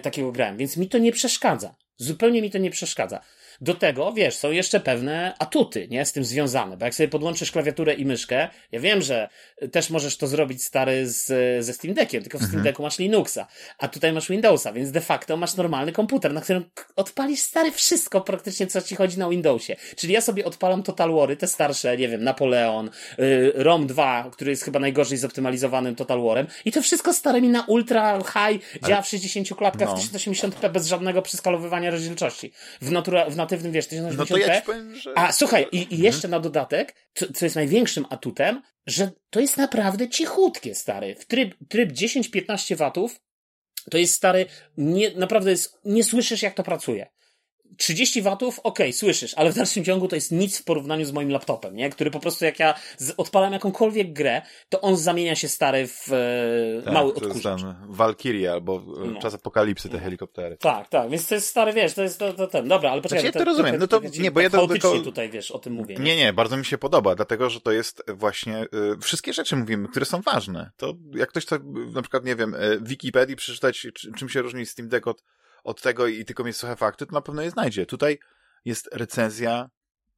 takiego 0.02 0.32
grałem, 0.32 0.58
więc 0.58 0.78
mi 0.78 0.90
to 0.90 0.98
nie 0.98 1.12
przeszkadza. 1.12 1.76
Zupełnie 1.98 2.42
mi 2.42 2.52
to 2.52 2.58
nie 2.58 2.72
przeszkadza. 2.72 3.22
Do 3.62 3.76
tego, 3.76 4.14
wiesz, 4.14 4.36
są 4.36 4.52
jeszcze 4.52 4.80
pewne 4.80 5.34
atuty, 5.40 5.88
nie, 5.88 6.06
z 6.06 6.12
tym 6.12 6.24
związane, 6.24 6.78
bo 6.78 6.86
jak 6.86 6.96
sobie 6.96 7.08
podłączysz 7.08 7.52
klawiaturę 7.52 7.94
i 7.94 8.06
myszkę, 8.06 8.48
ja 8.72 8.80
wiem, 8.80 9.02
że 9.02 9.30
też 9.72 9.90
możesz 9.90 10.18
to 10.18 10.28
zrobić 10.28 10.64
stary 10.64 11.10
z, 11.10 11.26
ze 11.66 11.74
Steam 11.74 11.94
Deckiem, 11.94 12.22
tylko 12.24 12.38
w 12.38 12.42
Steam 12.42 12.56
mhm. 12.56 12.64
Decku 12.64 12.84
masz 12.84 13.00
Linuxa, 13.00 13.48
a 13.78 13.88
tutaj 13.88 14.14
masz 14.14 14.30
Windowsa, 14.30 14.74
więc 14.74 14.92
de 14.92 15.02
facto 15.02 15.38
masz 15.38 15.56
normalny 15.56 15.92
komputer, 15.92 16.34
na 16.34 16.42
którym 16.42 16.66
odpalisz 16.96 17.40
stary 17.40 17.72
wszystko 17.72 18.22
praktycznie, 18.22 18.68
co 18.68 18.82
ci 18.82 18.96
chodzi 18.96 19.20
na 19.20 19.30
Windowsie. 19.30 19.76
Czyli 19.96 20.14
ja 20.14 20.22
sobie 20.22 20.46
odpalam 20.46 20.84
Total 20.84 21.14
Wary, 21.14 21.38
te 21.38 21.48
starsze, 21.48 21.98
nie 21.98 22.10
wiem, 22.10 22.24
Napoleon, 22.24 22.90
y, 23.20 23.52
ROM 23.56 23.88
2, 23.88 24.30
który 24.32 24.52
jest 24.52 24.64
chyba 24.64 24.80
najgorzej 24.80 25.18
zoptymalizowanym 25.18 25.96
Total 25.96 26.22
Warem 26.22 26.48
i 26.66 26.72
to 26.72 26.82
wszystko 26.82 27.14
stare 27.14 27.42
mi 27.42 27.50
na 27.50 27.64
ultra 27.68 28.20
high 28.20 28.82
działa 28.88 29.02
w 29.02 29.08
60 29.08 29.56
klatkach 29.56 29.90
no. 29.90 29.98
w 29.98 30.00
1080p 30.00 30.72
bez 30.72 30.88
żadnego 30.88 31.22
przeskalowywania 31.22 31.92
rozdzielczości. 31.92 32.52
W, 32.82 32.92
natura, 32.92 33.30
w 33.30 33.36
natywnym, 33.52 33.72
wiesz, 33.72 33.88
1080p. 33.88 34.30
No 34.30 34.38
ja 34.38 34.62
powiem, 34.62 34.96
że... 34.96 35.18
A 35.18 35.32
słuchaj, 35.32 35.68
i, 35.72 35.78
i 35.78 35.82
mhm. 35.82 36.02
jeszcze 36.02 36.28
na 36.28 36.40
dodatek, 36.40 36.96
co, 37.14 37.34
co 37.34 37.46
jest 37.46 37.56
największym 37.56 38.06
atutem, 38.10 38.62
że 38.88 39.12
to 39.30 39.40
jest 39.40 39.58
naprawdę 39.58 40.10
cichutkie, 40.10 40.76
stary. 40.76 41.16
W 41.16 41.26
tryb, 41.26 41.56
tryb 41.70 41.92
10-15 41.92 42.76
watów 42.76 43.22
to 43.92 43.98
jest 43.98 44.14
stary, 44.14 44.46
nie, 44.78 45.12
naprawdę 45.16 45.52
jest, 45.52 45.80
nie 45.86 46.04
słyszysz 46.04 46.42
jak 46.42 46.54
to 46.54 46.64
pracuje. 46.64 47.08
30 47.78 48.22
watów, 48.22 48.60
okej, 48.60 48.88
okay, 48.88 48.94
słyszysz, 48.94 49.34
ale 49.34 49.52
w 49.52 49.56
dalszym 49.56 49.84
ciągu 49.84 50.08
to 50.08 50.16
jest 50.16 50.32
nic 50.32 50.60
w 50.60 50.64
porównaniu 50.64 51.06
z 51.06 51.12
moim 51.12 51.30
laptopem, 51.30 51.76
nie? 51.76 51.90
Który 51.90 52.12
po 52.12 52.20
prostu 52.20 52.46
jak 52.46 52.60
ja 52.60 52.74
odpalam 53.18 53.54
jakąkolwiek 53.54 54.14
grę, 54.14 54.42
to 54.70 54.82
on 54.82 54.98
zamienia 54.98 55.36
się 55.36 55.48
stary 55.48 55.88
w 55.88 56.14
e, 56.14 56.82
tak, 56.84 56.94
mały 56.94 57.14
odkurzacz. 57.14 57.62
Valkyrie 57.88 58.52
albo 58.52 58.76
e, 58.76 59.08
no. 59.08 59.22
czas 59.22 59.34
apokalipsy 59.34 59.90
te 59.90 60.00
helikoptery. 60.00 60.58
Tak, 60.58 60.90
tak, 60.90 61.10
więc 61.10 61.28
to 61.28 61.36
jest 61.36 61.48
stary, 61.48 61.74
wiesz, 61.74 61.94
to 61.94 62.02
jest 62.02 62.20
to, 62.20 62.34
to 62.34 62.48
ten. 62.48 62.68
Dobra, 62.68 62.92
ale 62.92 63.02
poczekaj. 63.02 63.22
Znaczy, 63.22 63.38
ja 63.38 63.46
to, 63.46 63.52
rozumiem, 63.52 63.78
no 63.80 63.88
to, 63.88 64.02
nie, 64.20 64.32
bo 64.32 64.42
ja 64.42 64.50
to 64.50 64.68
tylko... 64.68 65.00
tutaj, 65.00 65.30
wiesz, 65.30 65.52
o 65.52 65.60
tym 65.60 65.74
mówię. 65.74 65.96
Nie, 65.96 66.18
nie, 66.18 66.34
bardzo 66.34 66.58
mi 66.58 66.66
się 66.66 66.78
podoba, 66.78 67.16
dlatego, 67.16 67.50
że 67.50 67.62
to 67.62 67.72
jest 67.72 68.04
właśnie, 68.08 68.64
y, 68.64 68.98
wszystkie 69.02 69.34
rzeczy 69.34 69.56
mówimy, 69.56 69.88
które 69.88 70.06
są 70.06 70.22
ważne. 70.22 70.72
To 70.78 70.94
jak 71.16 71.30
ktoś 71.30 71.46
to, 71.46 71.58
na 71.94 72.02
przykład, 72.02 72.26
nie 72.26 72.36
wiem, 72.36 72.56
w 72.82 72.88
Wikipedii 72.88 73.36
przeczytać, 73.36 73.88
czym 74.18 74.30
się 74.30 74.42
różni 74.42 74.66
Steam 74.66 74.90
Deck 74.90 75.08
od 75.08 75.24
od 75.64 75.82
tego 75.82 76.08
i 76.08 76.26
tylko 76.26 76.44
mieć 76.44 76.58
suche 76.58 76.76
fakty, 76.76 77.06
to 77.06 77.14
na 77.14 77.22
pewno 77.22 77.42
je 77.42 77.52
znajdzie. 77.52 77.86
Tutaj 77.86 78.20
jest 78.66 78.90
recenzja 78.92 79.70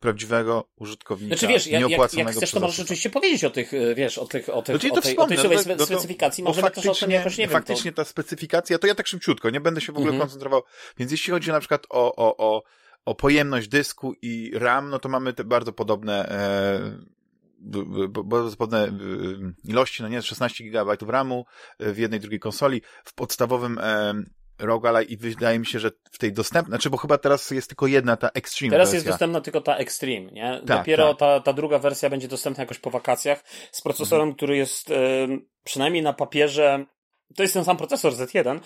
prawdziwego 0.03 0.69
użytkownika. 0.75 1.37
Znaczy 1.37 1.53
wiesz, 1.53 1.67
jak, 1.67 1.89
jak, 1.89 2.13
jak 2.13 2.31
chcesz, 2.31 2.51
to 2.51 2.59
możesz 2.59 2.79
oczywiście 2.79 3.09
powiedzieć 3.09 3.43
o 3.43 3.49
tych, 3.49 3.73
e, 3.73 3.95
wiesz, 3.95 4.17
o 4.17 4.25
tych, 4.25 4.49
o 4.49 4.61
tych, 4.61 4.75
znaczy, 4.75 4.93
o 4.93 5.01
tej, 5.01 5.17
o 5.17 5.27
tej 5.27 5.37
no, 5.37 5.75
no 5.77 5.85
specyfikacji, 5.85 6.43
może 6.43 6.61
też 6.71 6.85
o 6.85 6.95
tym 6.95 7.11
jakoś, 7.11 7.37
nie 7.37 7.47
Faktycznie 7.47 7.83
wiem, 7.83 7.93
to... 7.93 8.03
ta 8.03 8.09
specyfikacja, 8.09 8.77
to 8.77 8.87
ja 8.87 8.95
tak 8.95 9.07
szybciutko, 9.07 9.49
nie 9.49 9.61
będę 9.61 9.81
się 9.81 9.93
w 9.93 9.95
ogóle 9.95 10.11
mhm. 10.11 10.21
koncentrował. 10.21 10.61
Więc 10.97 11.11
jeśli 11.11 11.31
chodzi 11.31 11.51
na 11.51 11.59
przykład 11.59 11.85
o, 11.89 12.15
o, 12.15 12.37
o, 12.37 12.63
o 13.05 13.15
pojemność 13.15 13.67
dysku 13.67 14.13
i 14.21 14.51
RAM, 14.55 14.89
no 14.89 14.99
to 14.99 15.09
mamy 15.09 15.33
te 15.33 15.43
bardzo 15.43 15.73
podobne 15.73 16.29
e, 16.29 17.13
bardzo 18.23 18.57
podobne 18.57 18.87
e, 18.87 18.91
ilości, 19.63 20.03
no 20.03 20.09
nie, 20.09 20.21
16 20.21 20.63
GB 20.63 20.97
RAMu 21.07 21.45
w 21.79 21.97
jednej, 21.97 22.19
drugiej 22.19 22.39
konsoli. 22.39 22.81
W 23.03 23.13
podstawowym 23.13 23.79
e, 23.81 24.13
roguelike 24.59 25.13
i 25.13 25.17
wydaje 25.17 25.59
mi 25.59 25.65
się, 25.65 25.79
że 25.79 25.91
w 26.11 26.17
tej 26.17 26.33
dostępnej, 26.33 26.71
znaczy 26.71 26.89
bo 26.89 26.97
chyba 26.97 27.17
teraz 27.17 27.51
jest 27.51 27.67
tylko 27.67 27.87
jedna 27.87 28.17
ta 28.17 28.29
Extreme 28.29 28.71
Teraz 28.71 28.87
wersja. 28.87 28.97
jest 28.97 29.07
dostępna 29.07 29.41
tylko 29.41 29.61
ta 29.61 29.75
Extreme, 29.75 30.31
nie? 30.31 30.61
Tak, 30.67 30.77
Dopiero 30.77 31.07
tak. 31.07 31.19
Ta, 31.19 31.39
ta 31.39 31.53
druga 31.53 31.79
wersja 31.79 32.09
będzie 32.09 32.27
dostępna 32.27 32.61
jakoś 32.63 32.79
po 32.79 32.89
wakacjach 32.89 33.43
z 33.71 33.81
procesorem, 33.81 34.23
mhm. 34.23 34.35
który 34.35 34.57
jest 34.57 34.89
y, 34.89 34.93
przynajmniej 35.63 36.03
na 36.03 36.13
papierze, 36.13 36.85
to 37.35 37.43
jest 37.43 37.53
ten 37.53 37.65
sam 37.65 37.77
procesor 37.77 38.13
Z1, 38.13 38.59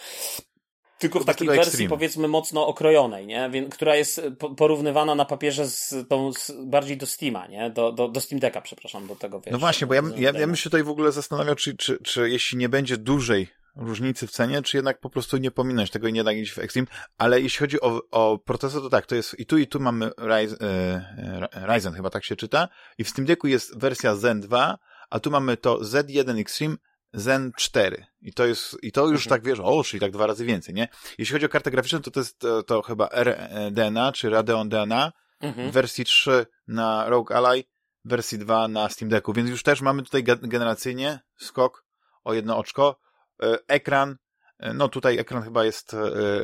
tylko 1.00 1.20
w 1.20 1.26
takiej 1.26 1.48
wersji 1.48 1.68
extreme. 1.68 1.90
powiedzmy 1.90 2.28
mocno 2.28 2.68
okrojonej, 2.68 3.28
nie? 3.28 3.50
Więc, 3.50 3.76
która 3.76 3.96
jest 3.96 4.22
porównywana 4.58 5.16
na 5.16 5.26
papierze 5.26 5.68
z 5.68 5.96
tą 6.10 6.34
z, 6.34 6.52
bardziej 6.66 6.98
do 6.98 7.06
Steama, 7.06 7.48
nie? 7.48 7.70
Do, 7.70 7.92
do, 7.92 8.08
do 8.08 8.22
Steam 8.22 8.40
Decka, 8.40 8.62
przepraszam, 8.62 9.08
do 9.08 9.16
tego 9.16 9.42
wiesz, 9.42 9.52
No 9.52 9.58
właśnie, 9.58 9.88
bo 9.88 9.94
ja, 9.94 10.02
ja, 10.16 10.32
ja 10.32 10.48
bym 10.48 10.56
się 10.56 10.64
tutaj 10.64 10.84
w 10.84 10.90
ogóle 10.90 11.12
zastanawiał, 11.12 11.56
czy, 11.56 11.78
czy, 11.78 11.98
czy 12.04 12.30
jeśli 12.30 12.58
nie 12.58 12.70
będzie 12.70 12.98
dłużej 12.98 13.48
różnicy 13.78 14.28
w 14.28 14.32
cenie, 14.32 14.62
czy 14.62 14.78
jednak 14.78 15.00
po 15.00 15.10
prostu 15.10 15.38
nie 15.38 15.52
pominąć 15.52 15.92
tego 15.92 16.08
i 16.08 16.14
nie 16.14 16.24
dać 16.24 16.52
w 16.52 16.60
Extreme, 16.60 16.88
ale 17.18 17.42
jeśli 17.42 17.60
chodzi 17.60 17.82
o, 17.82 18.02
o 18.12 18.38
procesor, 18.38 18.82
to 18.82 18.90
tak, 18.90 19.06
to 19.06 19.16
jest 19.16 19.40
i 19.40 19.46
tu 19.46 19.58
i 19.58 19.68
tu 19.68 19.80
mamy 19.80 20.12
Ryzen, 20.18 20.58
e, 20.62 21.48
Ryzen 21.68 21.94
chyba 21.94 22.10
tak 22.10 22.24
się 22.24 22.36
czyta 22.36 22.68
i 22.98 23.04
w 23.04 23.10
Steam 23.10 23.26
Decku 23.26 23.48
jest 23.48 23.80
wersja 23.80 24.16
Zen 24.16 24.42
2, 24.42 24.78
a 25.10 25.20
tu 25.20 25.32
mamy 25.32 25.58
to 25.58 25.80
Z1 25.80 26.40
Extreme 26.40 26.76
Zen 27.14 27.52
4. 27.56 28.06
I 28.22 28.34
to 28.34 28.46
jest, 28.46 28.78
i 28.82 28.92
to 28.92 29.08
już 29.08 29.26
mhm. 29.26 29.30
tak 29.30 29.50
wiesz, 29.50 29.60
o, 29.60 29.84
czyli 29.84 30.00
tak 30.00 30.12
dwa 30.12 30.28
razy 30.28 30.46
więcej, 30.46 30.76
nie? 30.76 30.88
Jeśli 31.18 31.34
chodzi 31.34 31.46
o 31.46 31.50
kartę 31.50 31.72
graficzną, 31.72 32.02
to 32.02 32.12
to 32.12 32.20
jest 32.20 32.40
to, 32.40 32.64
to 32.64 32.82
chyba 32.82 33.10
RDNA, 33.14 34.12
czy 34.12 34.30
Radeon 34.30 34.70
DNA, 34.70 35.12
mhm. 35.40 35.72
wersji 35.72 36.06
3 36.06 36.46
na 36.68 37.10
Rogue 37.10 37.34
Ally, 37.34 37.64
wersji 38.06 38.38
2 38.38 38.68
na 38.68 38.90
Steam 38.90 39.10
Decku, 39.10 39.34
więc 39.34 39.50
już 39.50 39.64
też 39.64 39.82
mamy 39.82 40.04
tutaj 40.04 40.24
generacyjnie 40.24 41.20
skok 41.38 41.86
o 42.24 42.34
jedno 42.34 42.58
oczko. 42.58 43.00
E, 43.44 43.58
ekran, 43.68 44.18
e, 44.60 44.74
no 44.74 44.90
tutaj 44.90 45.18
ekran 45.18 45.44
chyba 45.44 45.66
jest 45.66 45.94
e, 45.94 45.98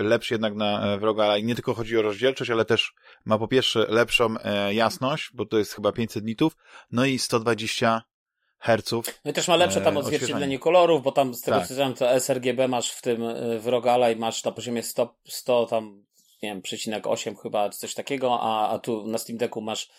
lepszy 0.03 0.33
jednak 0.33 0.55
na 0.55 0.97
wroga, 0.97 1.23
ale 1.23 1.43
nie 1.43 1.55
tylko 1.55 1.73
chodzi 1.73 1.97
o 1.97 2.01
rozdzielczość, 2.01 2.51
ale 2.51 2.65
też 2.65 2.93
ma 3.25 3.37
po 3.37 3.47
pierwsze 3.47 3.85
lepszą 3.89 4.35
jasność, 4.71 5.29
bo 5.33 5.45
to 5.45 5.57
jest 5.57 5.73
chyba 5.73 5.91
500 5.91 6.25
nitów, 6.25 6.57
no 6.91 7.05
i 7.05 7.19
120 7.19 8.01
herców. 8.59 9.05
No 9.25 9.31
i 9.31 9.33
też 9.33 9.47
ma 9.47 9.55
lepsze 9.55 9.81
tam 9.81 9.97
odzwierciedlenie 9.97 10.59
kolorów, 10.59 11.03
bo 11.03 11.11
tam 11.11 11.33
z 11.33 11.41
tego 11.41 11.59
tak. 11.59 11.67
co 11.67 11.75
wiem, 11.75 11.93
to 11.93 12.19
sRGB 12.19 12.67
masz 12.67 12.91
w 12.91 13.01
tym 13.01 13.21
w 13.59 13.67
Rogala 13.67 14.11
i 14.11 14.15
masz 14.15 14.43
na 14.43 14.51
poziomie 14.51 14.83
100, 14.83 15.15
100 15.27 15.65
tam, 15.65 16.05
nie 16.43 16.49
wiem, 16.49 16.61
przecinek 16.61 17.07
8 17.07 17.35
chyba, 17.35 17.69
coś 17.69 17.93
takiego, 17.93 18.39
a, 18.41 18.69
a 18.69 18.79
tu 18.79 19.07
na 19.07 19.17
Steam 19.17 19.37
Decku 19.37 19.61
masz 19.61 19.89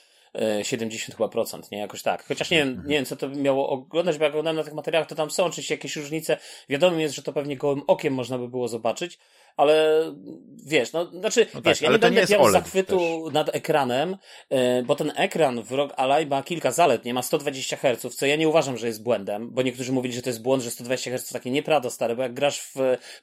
70 0.62 1.16
chyba 1.16 1.29
procent, 1.29 1.70
nie? 1.70 1.79
Jakoś 1.79 2.03
tak. 2.03 2.25
Chociaż 2.25 2.51
nie 2.51 2.59
wiem, 2.59 2.83
nie 2.87 2.94
wiem, 2.94 3.05
co 3.05 3.16
to 3.16 3.29
miało 3.29 3.68
oglądać, 3.68 4.18
bo 4.18 4.25
jak 4.25 4.33
oglądałem 4.33 4.57
na 4.57 4.64
tych 4.64 4.75
materiałach, 4.75 5.09
to 5.09 5.14
tam 5.14 5.31
są 5.31 5.44
oczywiście 5.44 5.75
jakieś 5.75 5.97
różnice. 5.97 6.37
Wiadomo 6.68 6.99
jest, 6.99 7.14
że 7.14 7.23
to 7.23 7.33
pewnie 7.33 7.57
gołym 7.57 7.83
okiem 7.87 8.14
można 8.14 8.38
by 8.38 8.49
było 8.49 8.68
zobaczyć, 8.68 9.18
ale 9.57 10.03
wiesz, 10.67 10.93
no, 10.93 11.07
znaczy, 11.07 11.47
no 11.55 11.61
wiesz, 11.62 11.79
tak, 11.79 11.83
ja 11.83 11.93
nie 11.93 11.99
będę 11.99 12.27
miał 12.31 12.51
zachwytu 12.51 13.23
też. 13.25 13.35
nad 13.35 13.57
ekranem, 13.57 14.17
yy, 14.51 14.59
bo 14.87 14.97
ten 14.97 15.12
ekran 15.17 15.62
w 15.62 15.73
ROG 15.73 15.93
Ally 15.97 16.27
ma 16.27 16.43
kilka 16.43 16.71
zalet, 16.71 17.05
nie 17.05 17.14
ma 17.14 17.23
120 17.23 17.77
Hz, 17.77 18.17
co 18.17 18.27
ja 18.27 18.37
nie 18.37 18.49
uważam, 18.49 18.77
że 18.77 18.87
jest 18.87 19.03
błędem, 19.03 19.51
bo 19.51 19.62
niektórzy 19.62 19.93
mówili, 19.93 20.14
że 20.14 20.23
to 20.23 20.29
jest 20.29 20.43
błąd, 20.43 20.62
że 20.62 20.71
120 20.71 21.11
Hz 21.11 21.29
to 21.29 21.33
takie 21.33 21.51
nieprawda 21.51 21.90
stare, 21.90 22.17
bo 22.17 22.23
jak 22.23 22.35
grasz 22.35 22.61
w 22.61 22.75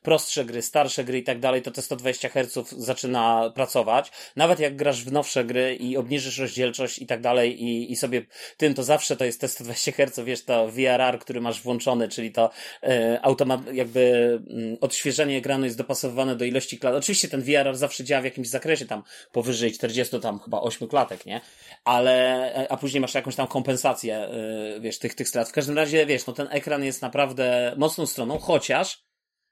prostsze 0.01 0.45
gry, 0.45 0.61
starsze 0.61 1.03
gry 1.03 1.17
i 1.17 1.23
tak 1.23 1.39
dalej, 1.39 1.61
to 1.61 1.71
te 1.71 1.81
120 1.81 2.29
Hz 2.29 2.69
zaczyna 2.77 3.51
pracować. 3.55 4.11
Nawet 4.35 4.59
jak 4.59 4.75
grasz 4.75 5.03
w 5.03 5.11
nowsze 5.11 5.45
gry 5.45 5.75
i 5.75 5.97
obniżysz 5.97 6.37
rozdzielczość 6.37 6.99
i 6.99 7.07
tak 7.07 7.21
dalej 7.21 7.63
i, 7.63 7.91
i 7.91 7.95
sobie 7.95 8.25
tym, 8.57 8.73
to 8.73 8.83
zawsze 8.83 9.15
to 9.15 9.25
jest 9.25 9.41
te 9.41 9.47
120 9.47 9.91
Hz, 9.91 10.19
wiesz, 10.25 10.43
to 10.43 10.67
VRR, 10.67 11.19
który 11.19 11.41
masz 11.41 11.61
włączony, 11.61 12.09
czyli 12.09 12.31
to 12.31 12.49
yy, 12.83 13.21
automat, 13.21 13.73
jakby 13.73 14.01
yy, 14.47 14.77
odświeżenie 14.81 15.37
ekranu 15.37 15.65
jest 15.65 15.77
dopasowane 15.77 16.20
do 16.25 16.45
ilości 16.45 16.79
klatek. 16.79 16.99
Oczywiście 16.99 17.27
ten 17.27 17.41
VRR 17.41 17.75
zawsze 17.75 18.03
działa 18.03 18.21
w 18.21 18.25
jakimś 18.25 18.49
zakresie 18.49 18.85
tam 18.85 19.03
powyżej 19.31 19.71
40 19.71 20.19
tam 20.19 20.39
chyba 20.39 20.61
8 20.61 20.87
klatek, 20.87 21.25
nie? 21.25 21.41
Ale, 21.83 22.67
a 22.69 22.77
później 22.77 23.01
masz 23.01 23.13
jakąś 23.13 23.35
tam 23.35 23.47
kompensację, 23.47 24.29
yy, 24.73 24.81
wiesz, 24.81 24.99
tych, 24.99 25.15
tych 25.15 25.29
strat. 25.29 25.49
W 25.49 25.51
każdym 25.51 25.75
razie, 25.75 26.05
wiesz, 26.05 26.25
no 26.25 26.33
ten 26.33 26.47
ekran 26.51 26.83
jest 26.83 27.01
naprawdę 27.01 27.73
mocną 27.77 28.05
stroną, 28.05 28.39
chociaż, 28.39 29.03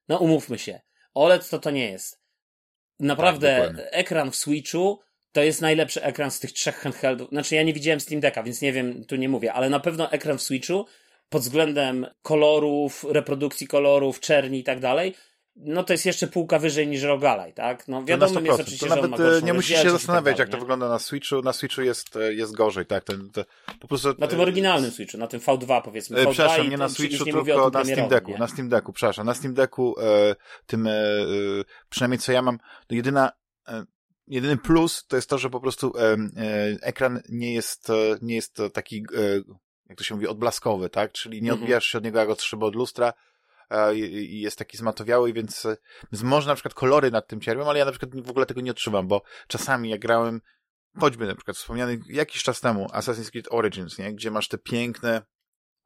no 0.07 0.17
umówmy 0.17 0.59
się, 0.59 0.79
OLED 1.13 1.49
to 1.49 1.59
to 1.59 1.71
nie 1.71 1.91
jest. 1.91 2.19
Naprawdę, 2.99 3.73
tak, 3.75 3.87
ekran 3.91 4.31
w 4.31 4.35
Switchu 4.35 4.99
to 5.31 5.43
jest 5.43 5.61
najlepszy 5.61 6.03
ekran 6.03 6.31
z 6.31 6.39
tych 6.39 6.51
trzech 6.53 6.75
handheldów. 6.75 7.29
Znaczy, 7.29 7.55
ja 7.55 7.63
nie 7.63 7.73
widziałem 7.73 7.99
Steam 7.99 8.21
Decka, 8.21 8.43
więc 8.43 8.61
nie 8.61 8.73
wiem, 8.73 9.05
tu 9.05 9.15
nie 9.15 9.29
mówię, 9.29 9.53
ale 9.53 9.69
na 9.69 9.79
pewno 9.79 10.11
ekran 10.11 10.37
w 10.37 10.41
Switchu 10.41 10.85
pod 11.29 11.41
względem 11.41 12.07
kolorów, 12.21 13.05
reprodukcji 13.09 13.67
kolorów, 13.67 14.19
czerni 14.19 14.59
i 14.59 14.63
tak 14.63 14.79
dalej, 14.79 15.15
no 15.55 15.83
to 15.83 15.93
jest 15.93 16.05
jeszcze 16.05 16.27
półka 16.27 16.59
wyżej 16.59 16.87
niż 16.87 17.03
Rogalaj, 17.03 17.53
tak? 17.53 17.87
No 17.87 18.03
wiadomo 18.03 18.39
jest 18.39 18.59
oczywiście, 18.59 18.87
to 18.87 18.95
nawet 18.95 19.17
że 19.17 19.37
e, 19.37 19.41
nie 19.41 19.53
musisz 19.53 19.81
się 19.81 19.89
zastanawiać, 19.89 20.37
tak 20.37 20.39
jak 20.39 20.49
to 20.49 20.57
wygląda 20.57 20.89
na 20.89 20.99
Switchu. 20.99 21.41
Na 21.41 21.53
Switchu 21.53 21.81
jest, 21.81 22.15
e, 22.15 22.33
jest 22.33 22.55
gorzej, 22.55 22.85
tak? 22.85 23.03
To, 23.03 23.13
to, 23.33 23.43
po 23.79 23.87
prostu, 23.87 24.13
na 24.17 24.27
tym 24.27 24.39
e, 24.39 24.41
oryginalnym 24.41 24.91
Switchu, 24.91 25.17
na 25.17 25.27
tym 25.27 25.39
V2 25.39 25.81
powiedzmy. 25.81 26.17
V2 26.17 26.31
przepraszam, 26.31 26.69
nie 26.69 26.77
na 26.77 26.89
Switchu, 26.89 27.25
nie 27.25 27.33
tylko 27.33 27.69
na 27.69 27.85
Steam 27.85 28.09
Decku. 28.09 28.31
Nie? 28.31 28.37
Na 28.37 28.47
Steam 28.47 28.69
Decku, 28.69 28.93
przepraszam. 28.93 29.25
Na 29.25 29.33
Steam 29.33 29.53
Decku 29.53 29.95
e, 29.99 30.35
tym, 30.65 30.87
e, 30.87 30.93
przynajmniej 31.89 32.19
co 32.19 32.31
ja 32.31 32.41
mam, 32.41 32.59
jedyna 32.89 33.31
e, 33.67 33.85
jedyny 34.27 34.57
plus 34.57 35.05
to 35.07 35.15
jest 35.15 35.29
to, 35.29 35.37
że 35.37 35.49
po 35.49 35.59
prostu 35.59 35.93
ekran 36.81 37.21
nie 37.29 37.53
jest, 37.53 37.87
nie 38.21 38.35
jest 38.35 38.57
taki, 38.73 39.03
jak 39.89 39.97
to 39.97 40.03
się 40.03 40.15
mówi, 40.15 40.27
odblaskowy, 40.27 40.89
tak? 40.89 41.11
Czyli 41.11 41.41
nie 41.41 41.49
mhm. 41.49 41.63
odbijasz 41.63 41.85
się 41.85 41.97
od 41.97 42.03
niego 42.03 42.19
jak 42.19 42.29
od 42.29 42.41
szyby 42.41 42.65
od 42.65 42.75
lustra, 42.75 43.13
i 43.95 44.41
jest 44.41 44.57
taki 44.57 44.77
zmatowiały, 44.77 45.33
więc, 45.33 45.67
może 46.23 46.47
na 46.47 46.55
przykład 46.55 46.73
kolory 46.73 47.11
nad 47.11 47.27
tym 47.27 47.41
cierpią, 47.41 47.69
ale 47.69 47.79
ja 47.79 47.85
na 47.85 47.91
przykład 47.91 48.25
w 48.25 48.29
ogóle 48.29 48.45
tego 48.45 48.61
nie 48.61 48.71
odczuwam, 48.71 49.07
bo 49.07 49.21
czasami 49.47 49.89
jak 49.89 49.99
grałem, 49.99 50.41
choćby 50.99 51.27
na 51.27 51.35
przykład 51.35 51.57
wspomniany 51.57 51.99
jakiś 52.09 52.43
czas 52.43 52.61
temu 52.61 52.85
Assassin's 52.85 53.31
Creed 53.31 53.47
Origins, 53.51 53.97
nie? 53.97 54.13
gdzie 54.13 54.31
masz 54.31 54.47
te 54.47 54.57
piękne 54.57 55.21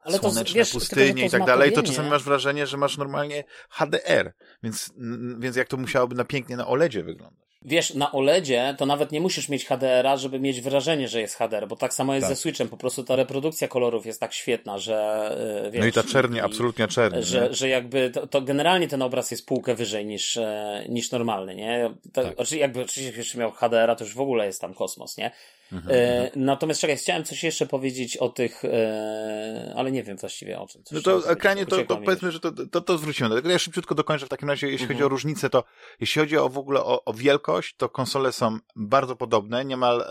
ale 0.03 0.17
słoneczne 0.17 0.45
to, 0.45 0.53
wiesz, 0.53 0.71
pustynie 0.71 1.25
i 1.25 1.29
tak 1.29 1.45
dalej, 1.45 1.73
to 1.73 1.83
czasami 1.83 2.09
masz 2.09 2.23
wrażenie, 2.23 2.67
że 2.67 2.77
masz 2.77 2.97
normalnie 2.97 3.43
HDR, 3.69 4.33
więc, 4.63 4.93
więc 5.39 5.55
jak 5.55 5.67
to 5.67 5.77
musiałoby 5.77 6.15
na 6.15 6.25
pięknie 6.25 6.57
na 6.57 6.67
OLEDzie 6.67 7.03
wyglądać. 7.03 7.52
Wiesz, 7.65 7.93
na 7.93 8.11
OLEDzie 8.11 8.75
to 8.77 8.85
nawet 8.85 9.11
nie 9.11 9.21
musisz 9.21 9.49
mieć 9.49 9.65
HDR-a, 9.65 10.17
żeby 10.17 10.39
mieć 10.39 10.61
wrażenie, 10.61 11.07
że 11.07 11.21
jest 11.21 11.35
HDR, 11.35 11.67
bo 11.67 11.75
tak 11.75 11.93
samo 11.93 12.15
jest 12.15 12.27
tak. 12.27 12.35
ze 12.35 12.41
Switchem, 12.41 12.69
po 12.69 12.77
prostu 12.77 13.03
ta 13.03 13.15
reprodukcja 13.15 13.67
kolorów 13.67 14.05
jest 14.05 14.19
tak 14.19 14.33
świetna, 14.33 14.77
że 14.77 15.29
wiesz, 15.71 15.81
No 15.81 15.87
i 15.87 15.91
ta 15.91 16.03
czernie, 16.03 16.37
i, 16.39 16.41
absolutnie 16.41 16.87
czernie. 16.87 17.23
Że, 17.23 17.53
że 17.53 17.69
jakby 17.69 18.09
to, 18.09 18.27
to, 18.27 18.41
generalnie 18.41 18.87
ten 18.87 19.01
obraz 19.01 19.31
jest 19.31 19.45
półkę 19.45 19.75
wyżej 19.75 20.05
niż, 20.05 20.37
e, 20.37 20.85
niż 20.89 21.11
normalny, 21.11 21.55
nie? 21.55 21.89
To, 22.13 22.23
tak. 22.23 22.31
Oczywiście, 22.31 22.57
jakby 22.57 22.81
oczywiście 22.81 23.17
jeszcze 23.17 23.37
miał 23.37 23.51
HDR-a, 23.51 23.95
to 23.95 24.03
już 24.03 24.13
w 24.13 24.21
ogóle 24.21 24.45
jest 24.45 24.61
tam 24.61 24.73
kosmos, 24.73 25.17
nie? 25.17 25.31
Mhm, 25.73 25.95
e, 25.95 26.23
mhm. 26.25 26.45
natomiast 26.45 26.81
czekaj, 26.81 26.97
chciałem 26.97 27.23
coś 27.23 27.43
jeszcze 27.43 27.65
powiedzieć 27.65 28.17
o 28.17 28.29
tych, 28.29 28.65
e, 28.65 29.73
ale 29.75 29.91
nie 29.91 30.03
wiem 30.03 30.17
właściwie 30.17 30.59
o 30.59 30.67
czym. 30.67 30.81
No 30.91 31.01
to 31.01 31.31
ekranie, 31.31 31.65
to, 31.65 31.83
to 31.83 31.97
powiedzmy, 31.97 32.31
że 32.31 32.39
to, 32.39 32.51
to, 32.71 32.81
to 32.81 32.97
zwrócimy. 32.97 33.29
Dlatego 33.29 33.49
ja 33.49 33.59
szybciutko 33.59 33.95
dokończę 33.95 34.25
w 34.25 34.29
takim 34.29 34.49
razie, 34.49 34.67
jeśli 34.67 34.87
chodzi 34.87 34.99
o 34.99 35.05
mhm. 35.05 35.11
różnicę, 35.11 35.49
to 35.49 35.63
jeśli 35.99 36.19
chodzi 36.19 36.37
o 36.37 36.49
w 36.49 36.57
ogóle 36.57 36.83
o, 36.83 37.05
o 37.05 37.13
wielkość, 37.13 37.75
to 37.77 37.89
konsole 37.89 38.31
są 38.31 38.57
bardzo 38.75 39.15
podobne, 39.15 39.65
niemal 39.65 40.01
e, 40.01 40.05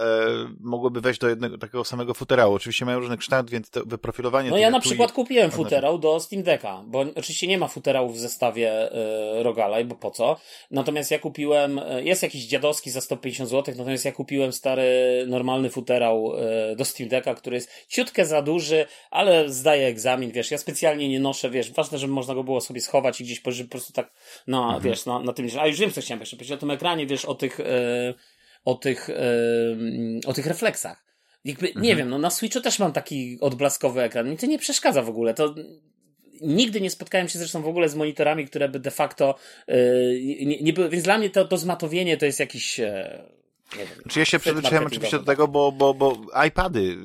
mogłyby 0.61 1.01
wejść 1.01 1.21
do 1.21 1.29
jednego 1.29 1.59
takiego 1.59 1.85
samego 1.85 2.15
futerału. 2.15 2.55
Oczywiście 2.55 2.85
mają 2.85 2.99
różny 2.99 3.17
kształt, 3.17 3.51
więc 3.51 3.71
to 3.71 3.81
wyprofilowanie... 3.87 4.51
No 4.51 4.59
ja 4.59 4.71
na 4.71 4.81
przykład 4.81 5.13
kupiłem 5.13 5.51
futerał 5.51 5.99
do 5.99 6.21
Steam 6.21 6.43
Decka, 6.43 6.83
bo 6.87 7.05
oczywiście 7.17 7.47
nie 7.47 7.59
ma 7.59 7.69
futerałów 7.69 8.17
w 8.17 8.19
zestawie 8.19 8.93
e, 8.93 9.43
Rogalaj, 9.43 9.85
bo 9.85 9.95
po 9.95 10.11
co? 10.11 10.37
Natomiast 10.71 11.11
ja 11.11 11.19
kupiłem, 11.19 11.79
e, 11.79 12.03
jest 12.03 12.23
jakiś 12.23 12.47
dziadowski 12.47 12.91
za 12.91 13.01
150 13.01 13.51
zł, 13.51 13.75
natomiast 13.79 14.05
ja 14.05 14.13
kupiłem 14.13 14.53
stary, 14.53 14.83
normalny 15.29 15.52
normalny 15.53 15.71
futerał 15.71 16.33
e, 16.37 16.77
do 16.77 16.85
Steam 16.85 17.09
Decka, 17.09 17.35
który 17.35 17.57
jest 17.57 17.71
ciutkę 17.89 18.27
za 18.27 18.43
duży, 18.43 18.87
ale 19.11 19.49
zdaje 19.49 19.87
egzamin, 19.87 20.31
wiesz, 20.31 20.51
ja 20.51 20.59
specjalnie 20.59 21.09
nie 21.09 21.21
noszę, 21.21 21.51
wiesz, 21.51 21.73
ważne, 21.73 21.99
żeby 21.99 22.13
można 22.13 22.35
go 22.35 22.45
było 22.45 22.61
sobie 22.61 22.81
schować 22.81 23.21
i 23.21 23.25
gdzieś 23.25 23.41
po 23.41 23.51
prostu 23.71 23.93
tak, 23.93 24.13
no, 24.47 24.65
mhm. 24.65 24.83
wiesz, 24.83 25.07
na, 25.07 25.19
na 25.19 25.33
tym, 25.33 25.49
a 25.61 25.67
już 25.67 25.79
wiem, 25.79 25.91
co 25.91 26.01
chciałem 26.01 26.21
jeszcze 26.21 26.37
powiedzieć 26.37 26.53
o 26.53 26.61
tym 26.61 26.71
ekranie, 26.71 27.07
wiesz, 27.07 27.25
o 27.25 27.35
tych, 27.35 27.61
e, 27.61 28.15
o 28.65 28.75
tych, 28.75 29.11
e, 29.11 29.15
o 30.27 30.33
tych 30.33 30.47
refleksach. 30.47 31.05
Jakby, 31.45 31.67
mhm. 31.67 31.85
nie 31.85 31.97
wiem, 31.97 32.09
no 32.09 32.19
na 32.19 32.31
Switchu 32.31 32.61
też 32.61 32.79
mam 32.79 32.93
taki 32.93 33.39
odblaskowy 33.41 34.03
ekran. 34.03 34.31
Mi 34.31 34.37
to 34.37 34.47
nie 34.47 34.59
przeszkadza 34.59 35.03
w 35.03 35.09
ogóle. 35.09 35.35
To 35.35 35.55
nigdy 36.41 36.81
nie 36.81 36.91
spotkałem 36.91 37.29
się 37.29 37.39
zresztą 37.39 37.63
w 37.63 37.69
ogóle 37.69 37.89
z 37.89 37.95
monitorami, 37.95 38.47
które 38.47 38.69
by 38.69 38.81
de 38.81 38.91
facto 38.91 39.35
yy, 39.69 40.47
nie, 40.47 40.61
nie 40.61 40.73
były, 40.73 40.89
więc 40.89 41.05
dla 41.05 41.19
mnie 41.19 41.31
to, 41.31 41.45
to 41.45 41.57
zmatowienie 41.57 42.17
to 42.17 42.27
jest 42.27 42.41
jakiś 42.41 42.79
yy, 42.79 43.42
nie 43.77 43.85
wiem. 43.85 43.99
Czy 44.09 44.19
ja 44.19 44.25
się 44.25 44.39
przyzwyczaiłem 44.39 44.87
oczywiście 44.87 45.19
do 45.19 45.25
tego, 45.25 45.49
bo, 45.49 45.73
bo, 45.73 45.95
bo 45.95 46.17
iPady, 46.47 46.97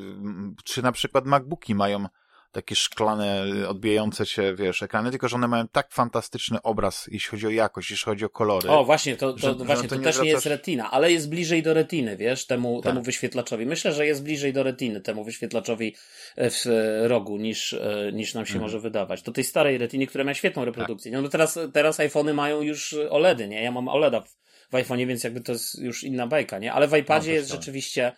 czy 0.63 0.81
na 0.81 0.91
przykład 0.91 1.25
MacBooki 1.25 1.75
mają 1.75 2.07
takie 2.51 2.75
szklane, 2.75 3.45
odbijające 3.67 4.25
się, 4.25 4.55
wiesz, 4.55 4.83
ekrany, 4.83 5.09
tylko 5.09 5.27
że 5.27 5.35
one 5.35 5.47
mają 5.47 5.67
tak 5.67 5.91
fantastyczny 5.91 6.61
obraz, 6.61 7.09
jeśli 7.11 7.29
chodzi 7.29 7.47
o 7.47 7.49
jakość, 7.49 7.91
jeśli 7.91 8.05
chodzi 8.05 8.25
o 8.25 8.29
kolory. 8.29 8.69
O, 8.69 8.85
właśnie, 8.85 9.17
to, 9.17 9.33
to, 9.33 9.39
że, 9.39 9.53
właśnie, 9.53 9.83
że 9.83 9.89
to, 9.89 9.95
to 9.95 9.95
nie 9.95 10.03
też 10.03 10.19
nie 10.19 10.29
jest 10.29 10.45
retina, 10.45 10.91
ale 10.91 11.11
jest 11.11 11.29
bliżej 11.29 11.63
do 11.63 11.73
retiny, 11.73 12.17
wiesz, 12.17 12.45
temu, 12.45 12.81
tak. 12.81 12.91
temu 12.91 13.03
wyświetlaczowi. 13.03 13.65
Myślę, 13.65 13.93
że 13.93 14.05
jest 14.05 14.23
bliżej 14.23 14.53
do 14.53 14.63
retiny, 14.63 15.01
temu 15.01 15.23
wyświetlaczowi 15.23 15.95
w 16.37 16.65
rogu, 17.03 17.37
niż, 17.37 17.73
e, 17.73 18.11
niż 18.13 18.33
nam 18.33 18.45
się 18.45 18.53
mhm. 18.53 18.61
może 18.61 18.79
wydawać. 18.79 19.21
Do 19.21 19.31
tej 19.31 19.43
starej 19.43 19.77
retiny, 19.77 20.07
która 20.07 20.23
ma 20.23 20.33
świetną 20.33 20.65
reprodukcję. 20.65 21.11
Tak. 21.11 21.21
No 21.21 21.29
teraz, 21.29 21.59
teraz 21.73 21.99
iPhony 21.99 22.33
mają 22.33 22.61
już 22.61 22.95
OLEDy, 23.09 23.47
nie? 23.47 23.63
Ja 23.63 23.71
mam 23.71 23.87
OLEDa 23.87 24.21
w, 24.21 24.37
w 24.69 24.73
iPhone'ie, 24.73 25.07
więc 25.07 25.23
jakby 25.23 25.41
to 25.41 25.51
jest 25.51 25.79
już 25.79 26.03
inna 26.03 26.27
bajka, 26.27 26.59
nie? 26.59 26.73
Ale 26.73 26.87
w 26.87 26.97
iPadzie 26.97 27.31
no, 27.31 27.35
jest 27.35 27.51
rzeczywiście 27.51 28.11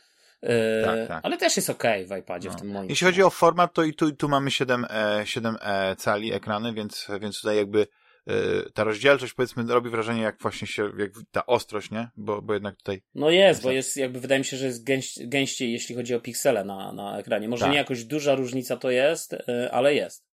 Yy, 0.43 0.85
tak, 0.85 1.07
tak. 1.07 1.19
Ale 1.23 1.37
też 1.37 1.55
jest 1.55 1.69
ok 1.69 1.83
w 2.07 2.17
iPadzie 2.17 2.49
no. 2.49 2.55
w 2.55 2.59
tym 2.59 2.67
momencie. 2.67 2.91
Jeśli 2.91 3.05
chodzi 3.05 3.23
o 3.23 3.29
format, 3.29 3.73
to 3.73 3.83
i 3.83 3.93
tu, 3.93 4.07
i 4.07 4.15
tu 4.15 4.29
mamy 4.29 4.51
7, 4.51 4.85
e, 4.89 5.21
7 5.25 5.57
e, 5.61 5.95
cali 5.95 6.33
ekrany, 6.33 6.73
więc, 6.73 7.07
więc 7.21 7.37
tutaj 7.37 7.57
jakby 7.57 7.87
e, 8.27 8.33
ta 8.73 8.83
rozdzielczość 8.83 9.33
powiedzmy 9.33 9.63
robi 9.63 9.89
wrażenie 9.89 10.21
jak 10.21 10.41
właśnie 10.41 10.67
się, 10.67 10.91
jak 10.97 11.11
ta 11.31 11.45
ostrość, 11.45 11.91
nie? 11.91 12.09
Bo, 12.17 12.41
bo 12.41 12.53
jednak 12.53 12.75
tutaj... 12.75 13.01
No 13.15 13.29
jest, 13.29 13.63
bo 13.63 13.71
jest 13.71 13.97
jakby 13.97 14.19
wydaje 14.19 14.39
mi 14.39 14.45
się, 14.45 14.57
że 14.57 14.65
jest 14.65 14.83
gęś, 14.83 15.19
gęściej 15.21 15.71
jeśli 15.71 15.95
chodzi 15.95 16.15
o 16.15 16.19
piksele 16.19 16.65
na, 16.65 16.93
na 16.93 17.17
ekranie. 17.17 17.49
Może 17.49 17.65
tak. 17.65 17.71
nie 17.71 17.77
jakoś 17.77 18.03
duża 18.03 18.35
różnica 18.35 18.77
to 18.77 18.91
jest, 18.91 19.33
e, 19.33 19.69
ale 19.71 19.95
jest. 19.95 20.25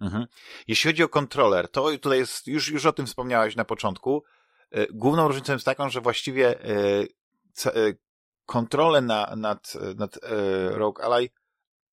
Mhm. 0.00 0.26
Jeśli 0.68 0.90
chodzi 0.90 1.02
o 1.02 1.08
kontroler, 1.08 1.68
to 1.68 1.90
tutaj 1.90 2.18
jest, 2.18 2.46
już, 2.46 2.68
już 2.68 2.86
o 2.86 2.92
tym 2.92 3.06
wspomniałeś 3.06 3.56
na 3.56 3.64
początku, 3.64 4.22
E, 4.22 4.37
główną 4.90 5.28
różnicą 5.28 5.52
jest 5.52 5.64
taką, 5.64 5.90
że 5.90 6.00
właściwie 6.00 6.64
e, 6.64 6.74
e, 7.66 7.94
kontrolę 8.46 9.00
na, 9.00 9.36
nad, 9.36 9.72
nad 9.96 10.18
Rogue 10.68 11.02
Ally 11.02 11.28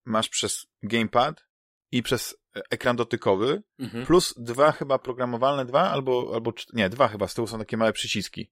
masz 0.06 0.30
przez 0.30 0.68
gamepad 0.84 1.46
i 1.92 2.04
przez 2.04 2.36
ekran 2.70 2.96
dotykowy, 2.96 3.64
mhm. 3.80 4.06
plus 4.06 4.34
dwa 4.38 4.72
chyba 4.72 5.00
programowalne, 5.00 5.66
dwa 5.66 5.92
albo, 5.92 6.32
albo 6.34 6.54
nie, 6.74 6.90
dwa 6.90 7.08
chyba, 7.08 7.28
z 7.28 7.34
tyłu 7.34 7.48
są 7.48 7.60
takie 7.60 7.78
małe 7.78 7.94
przyciski. 7.94 8.52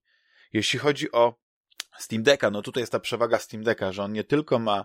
Jeśli 0.52 0.78
chodzi 0.78 1.12
o 1.12 1.34
Steam 1.98 2.22
Decka, 2.22 2.50
no 2.50 2.62
tutaj 2.62 2.82
jest 2.82 2.92
ta 2.92 3.00
przewaga 3.00 3.38
Steam 3.38 3.64
Decka, 3.64 3.92
że 3.92 4.02
on 4.02 4.12
nie 4.12 4.24
tylko 4.24 4.58
ma 4.58 4.80
e, 4.80 4.84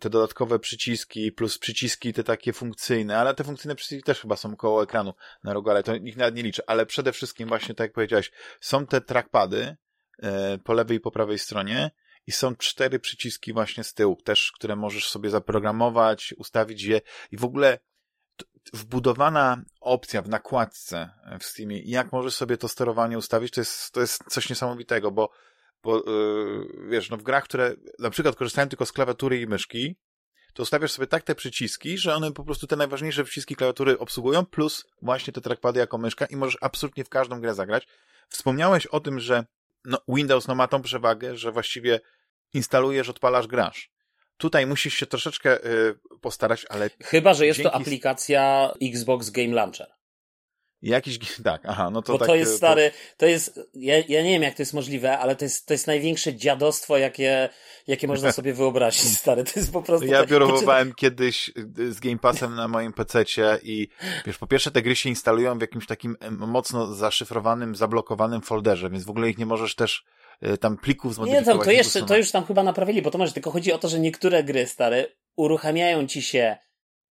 te 0.00 0.10
dodatkowe 0.10 0.58
przyciski, 0.58 1.32
plus 1.32 1.58
przyciski 1.58 2.12
te 2.12 2.24
takie 2.24 2.52
funkcyjne, 2.52 3.18
ale 3.18 3.34
te 3.34 3.44
funkcyjne 3.44 3.74
przyciski 3.74 4.02
też 4.02 4.20
chyba 4.20 4.36
są 4.36 4.56
koło 4.56 4.82
ekranu 4.82 5.14
na 5.44 5.52
rogu, 5.52 5.70
ale 5.70 5.82
to 5.82 5.94
ich 5.94 6.16
nawet 6.16 6.34
nie 6.34 6.42
liczę. 6.42 6.62
Ale 6.66 6.86
przede 6.86 7.12
wszystkim 7.12 7.48
właśnie, 7.48 7.74
tak 7.74 7.84
jak 7.84 7.92
powiedziałeś, 7.92 8.32
są 8.60 8.86
te 8.86 9.00
trackpady 9.00 9.76
e, 10.22 10.58
po 10.58 10.72
lewej 10.72 10.96
i 10.96 11.00
po 11.00 11.10
prawej 11.10 11.38
stronie 11.38 11.90
i 12.26 12.32
są 12.32 12.56
cztery 12.56 12.98
przyciski 12.98 13.52
właśnie 13.52 13.84
z 13.84 13.94
tyłu, 13.94 14.16
też, 14.16 14.52
które 14.52 14.76
możesz 14.76 15.08
sobie 15.08 15.30
zaprogramować, 15.30 16.34
ustawić 16.38 16.82
je 16.82 17.00
i 17.30 17.36
w 17.36 17.44
ogóle 17.44 17.78
wbudowana 18.72 19.62
opcja 19.80 20.22
w 20.22 20.28
nakładce 20.28 21.10
w 21.40 21.44
Steamie 21.44 21.82
jak 21.82 22.12
możesz 22.12 22.34
sobie 22.34 22.56
to 22.56 22.68
sterowanie 22.68 23.18
ustawić, 23.18 23.52
to 23.54 23.60
jest, 23.60 23.92
to 23.92 24.00
jest 24.00 24.24
coś 24.30 24.50
niesamowitego, 24.50 25.10
bo, 25.10 25.30
bo 25.82 25.96
yy, 25.96 26.88
wiesz, 26.88 27.10
no 27.10 27.16
w 27.16 27.22
grach, 27.22 27.44
które 27.44 27.74
na 27.98 28.10
przykład 28.10 28.36
korzystają 28.36 28.68
tylko 28.68 28.86
z 28.86 28.92
klawiatury 28.92 29.40
i 29.40 29.46
myszki, 29.46 29.96
to 30.54 30.62
ustawiasz 30.62 30.92
sobie 30.92 31.06
tak 31.06 31.22
te 31.22 31.34
przyciski, 31.34 31.98
że 31.98 32.14
one 32.14 32.32
po 32.32 32.44
prostu 32.44 32.66
te 32.66 32.76
najważniejsze 32.76 33.24
przyciski 33.24 33.56
klawiatury 33.56 33.98
obsługują, 33.98 34.46
plus 34.46 34.86
właśnie 35.02 35.32
te 35.32 35.40
trackpady 35.40 35.80
jako 35.80 35.98
myszka 35.98 36.26
i 36.26 36.36
możesz 36.36 36.58
absolutnie 36.60 37.04
w 37.04 37.08
każdą 37.08 37.40
grę 37.40 37.54
zagrać. 37.54 37.86
Wspomniałeś 38.28 38.86
o 38.86 39.00
tym, 39.00 39.20
że 39.20 39.44
no, 39.84 39.98
Windows 40.08 40.48
no, 40.48 40.54
ma 40.54 40.68
tą 40.68 40.82
przewagę, 40.82 41.36
że 41.36 41.52
właściwie 41.52 42.00
instalujesz, 42.54 43.08
odpalasz, 43.08 43.46
grasz. 43.46 43.90
Tutaj 44.36 44.66
musisz 44.66 44.94
się 44.94 45.06
troszeczkę 45.06 45.66
y, 45.66 45.98
postarać, 46.20 46.66
ale. 46.68 46.90
Chyba, 47.04 47.34
że 47.34 47.46
jest 47.46 47.56
dzięki... 47.56 47.70
to 47.70 47.76
aplikacja 47.76 48.72
Xbox 48.82 49.30
Game 49.30 49.54
Launcher. 49.54 49.95
Jakiś, 50.82 51.18
tak, 51.44 51.62
aha, 51.64 51.90
no 51.90 52.02
to 52.02 52.12
Bo 52.12 52.18
tak, 52.18 52.28
to 52.28 52.34
jest 52.34 52.56
stary, 52.56 52.90
to 53.16 53.26
jest, 53.26 53.60
ja, 53.74 53.96
ja 54.08 54.22
nie 54.22 54.30
wiem 54.30 54.42
jak 54.42 54.54
to 54.54 54.62
jest 54.62 54.74
możliwe, 54.74 55.18
ale 55.18 55.36
to 55.36 55.44
jest, 55.44 55.66
to 55.66 55.74
jest 55.74 55.86
największe 55.86 56.34
dziadostwo, 56.34 56.98
jakie, 56.98 57.48
jakie 57.86 58.06
można 58.06 58.32
sobie 58.32 58.54
wyobrazić, 58.62 59.18
stary, 59.18 59.44
to 59.44 59.52
jest 59.56 59.72
po 59.72 59.82
prostu... 59.82 60.06
Ja 60.06 60.26
biurowałem 60.26 60.94
kiedyś 61.02 61.48
y, 61.78 61.92
z 61.92 62.00
Game 62.00 62.18
Passem 62.18 62.54
na 62.54 62.68
moim 62.68 62.92
PC-cie 62.92 63.58
i 63.62 63.88
wiesz, 64.26 64.38
po 64.38 64.46
pierwsze 64.46 64.70
te 64.70 64.82
gry 64.82 64.96
się 64.96 65.08
instalują 65.08 65.58
w 65.58 65.60
jakimś 65.60 65.86
takim 65.86 66.16
mocno 66.30 66.94
zaszyfrowanym, 66.94 67.76
zablokowanym 67.76 68.42
folderze, 68.42 68.90
więc 68.90 69.04
w 69.04 69.10
ogóle 69.10 69.30
ich 69.30 69.38
nie 69.38 69.46
możesz 69.46 69.74
też 69.74 70.04
Y, 70.42 70.58
tam 70.58 70.76
plików 70.76 71.14
zmodyfikować. 71.14 71.46
Nie, 71.46 71.58
to, 71.58 71.64
to, 71.64 71.70
jeszcze, 71.70 72.02
to 72.02 72.16
już 72.16 72.30
tam 72.30 72.44
chyba 72.44 72.62
naprawili, 72.62 73.02
bo 73.02 73.10
to 73.10 73.18
może 73.18 73.32
tylko 73.32 73.50
chodzi 73.50 73.72
o 73.72 73.78
to, 73.78 73.88
że 73.88 74.00
niektóre 74.00 74.44
gry, 74.44 74.66
stare, 74.66 75.06
uruchamiają 75.36 76.06
ci 76.06 76.22
się, 76.22 76.56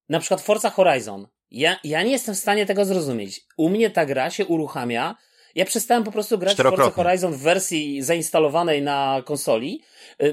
na 0.10 0.19
przykład 0.19 0.41
Forza 0.41 0.69
Horizon. 0.69 1.28
Ja, 1.51 1.79
ja 1.84 2.03
nie 2.03 2.12
jestem 2.12 2.36
w 2.36 2.39
stanie 2.39 2.65
tego 2.65 2.86
zrozumieć. 2.86 3.41
U 3.58 3.69
mnie 3.69 3.89
ta 3.89 4.05
gra 4.05 4.29
się 4.29 4.45
uruchamia, 4.45 5.15
ja 5.55 5.65
przestałem 5.65 6.03
po 6.03 6.12
prostu 6.12 6.38
grać 6.38 6.58
w 6.58 6.62
Forza 6.62 6.91
Horizon 6.91 7.34
w 7.34 7.41
wersji 7.41 8.01
zainstalowanej 8.01 8.81
na 8.81 9.21
konsoli, 9.25 9.81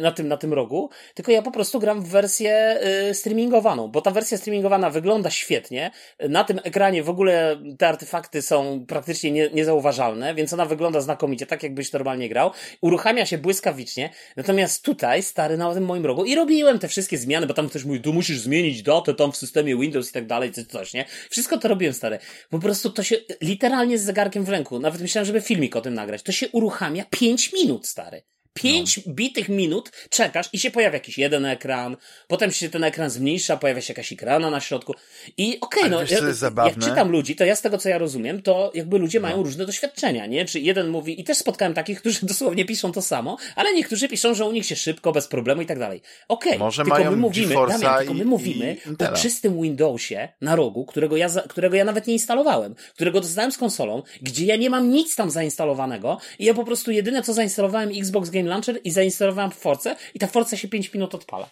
na 0.00 0.12
tym, 0.12 0.28
na 0.28 0.36
tym 0.36 0.52
rogu, 0.52 0.90
tylko 1.14 1.32
ja 1.32 1.42
po 1.42 1.50
prostu 1.50 1.80
gram 1.80 2.02
w 2.02 2.08
wersję 2.08 2.78
y, 3.10 3.14
streamingowaną, 3.14 3.88
bo 3.88 4.00
ta 4.00 4.10
wersja 4.10 4.38
streamingowana 4.38 4.90
wygląda 4.90 5.30
świetnie. 5.30 5.90
Na 6.28 6.44
tym 6.44 6.60
ekranie 6.64 7.02
w 7.02 7.10
ogóle 7.10 7.62
te 7.78 7.88
artefakty 7.88 8.42
są 8.42 8.84
praktycznie 8.88 9.30
nie, 9.30 9.50
niezauważalne, 9.50 10.34
więc 10.34 10.52
ona 10.52 10.66
wygląda 10.66 11.00
znakomicie, 11.00 11.46
tak 11.46 11.62
jakbyś 11.62 11.92
normalnie 11.92 12.28
grał. 12.28 12.50
Uruchamia 12.80 13.26
się 13.26 13.38
błyskawicznie, 13.38 14.10
natomiast 14.36 14.84
tutaj, 14.84 15.22
stary, 15.22 15.56
na 15.56 15.74
tym 15.74 15.84
moim 15.84 16.06
rogu 16.06 16.24
i 16.24 16.34
robiłem 16.34 16.78
te 16.78 16.88
wszystkie 16.88 17.18
zmiany, 17.18 17.46
bo 17.46 17.54
tam 17.54 17.68
ktoś 17.68 17.84
mówi, 17.84 18.00
tu 18.00 18.12
musisz 18.12 18.38
zmienić 18.38 18.82
datę 18.82 19.14
tam 19.14 19.32
w 19.32 19.36
systemie 19.36 19.76
Windows 19.76 20.10
i 20.10 20.12
tak 20.12 20.26
dalej, 20.26 20.52
coś, 20.52 20.94
nie? 20.94 21.04
Wszystko 21.30 21.58
to 21.58 21.68
robiłem, 21.68 21.94
stary. 21.94 22.18
Po 22.50 22.58
prostu 22.58 22.90
to 22.90 23.02
się 23.02 23.16
literalnie 23.40 23.98
z 23.98 24.02
zegarkiem 24.02 24.44
w 24.44 24.48
ręku, 24.48 24.78
nawet 24.78 25.00
myślałem, 25.00 25.26
żeby 25.26 25.40
filmik 25.40 25.76
o 25.76 25.80
tym 25.80 25.94
nagrać. 25.94 26.22
To 26.22 26.32
się 26.32 26.48
uruchamia 26.48 27.04
5 27.10 27.52
minut, 27.52 27.86
stary. 27.86 28.22
Pięć 28.54 29.06
no. 29.06 29.12
bitych 29.12 29.48
minut 29.48 29.90
czekasz 30.10 30.48
i 30.52 30.58
się 30.58 30.70
pojawia 30.70 30.94
jakiś 30.94 31.18
jeden 31.18 31.46
ekran, 31.46 31.96
potem 32.28 32.52
się 32.52 32.68
ten 32.68 32.84
ekran 32.84 33.10
zmniejsza, 33.10 33.56
pojawia 33.56 33.80
się 33.80 33.92
jakaś 33.92 34.12
ekrana 34.12 34.50
na 34.50 34.60
środku 34.60 34.94
i 35.36 35.60
okej, 35.60 35.82
okay, 35.82 35.90
no, 35.90 36.02
ja, 36.02 36.64
jak 36.64 36.78
czytam 36.78 37.10
ludzi, 37.10 37.36
to 37.36 37.44
ja 37.44 37.56
z 37.56 37.62
tego 37.62 37.78
co 37.78 37.88
ja 37.88 37.98
rozumiem, 37.98 38.42
to 38.42 38.70
jakby 38.74 38.98
ludzie 38.98 39.20
no. 39.20 39.28
mają 39.28 39.42
różne 39.42 39.66
doświadczenia, 39.66 40.26
nie? 40.26 40.44
Czy 40.44 40.60
jeden 40.60 40.88
mówi, 40.88 41.20
i 41.20 41.24
też 41.24 41.38
spotkałem 41.38 41.74
takich, 41.74 42.00
którzy 42.00 42.26
dosłownie 42.26 42.64
piszą 42.64 42.92
to 42.92 43.02
samo, 43.02 43.36
ale 43.56 43.74
niektórzy 43.74 44.08
piszą, 44.08 44.34
że 44.34 44.44
u 44.44 44.52
nich 44.52 44.66
się 44.66 44.76
szybko, 44.76 45.12
bez 45.12 45.28
problemu 45.28 45.62
i 45.62 45.66
tak 45.66 45.78
dalej. 45.78 46.02
Okej, 46.28 46.58
okay, 46.58 46.84
tylko 46.84 47.10
my 47.10 47.16
mówimy, 47.16 47.54
Damian, 47.54 47.98
tylko 47.98 48.14
my 48.14 48.24
mówimy 48.24 48.76
o 49.12 49.16
czystym 49.16 49.62
Windowsie 49.62 50.28
na 50.40 50.56
rogu, 50.56 50.84
którego 50.84 51.16
ja, 51.16 51.28
którego 51.48 51.76
ja 51.76 51.84
nawet 51.84 52.06
nie 52.06 52.12
instalowałem, 52.12 52.74
którego 52.94 53.20
dostałem 53.20 53.52
z 53.52 53.58
konsolą, 53.58 54.02
gdzie 54.22 54.46
ja 54.46 54.56
nie 54.56 54.70
mam 54.70 54.90
nic 54.90 55.16
tam 55.16 55.30
zainstalowanego 55.30 56.18
i 56.38 56.44
ja 56.44 56.54
po 56.54 56.64
prostu 56.64 56.90
jedyne 56.90 57.22
co 57.22 57.32
zainstalowałem 57.32 57.90
Xbox 57.98 58.30
Game 58.30 58.41
Game 58.42 58.50
Launcher 58.50 58.80
i 58.84 58.90
zainstalowałem 58.90 59.50
Force 59.50 59.96
i 60.14 60.18
ta 60.18 60.26
Force 60.26 60.56
się 60.56 60.68
5 60.68 60.94
minut 60.94 61.14
odpala. 61.14 61.50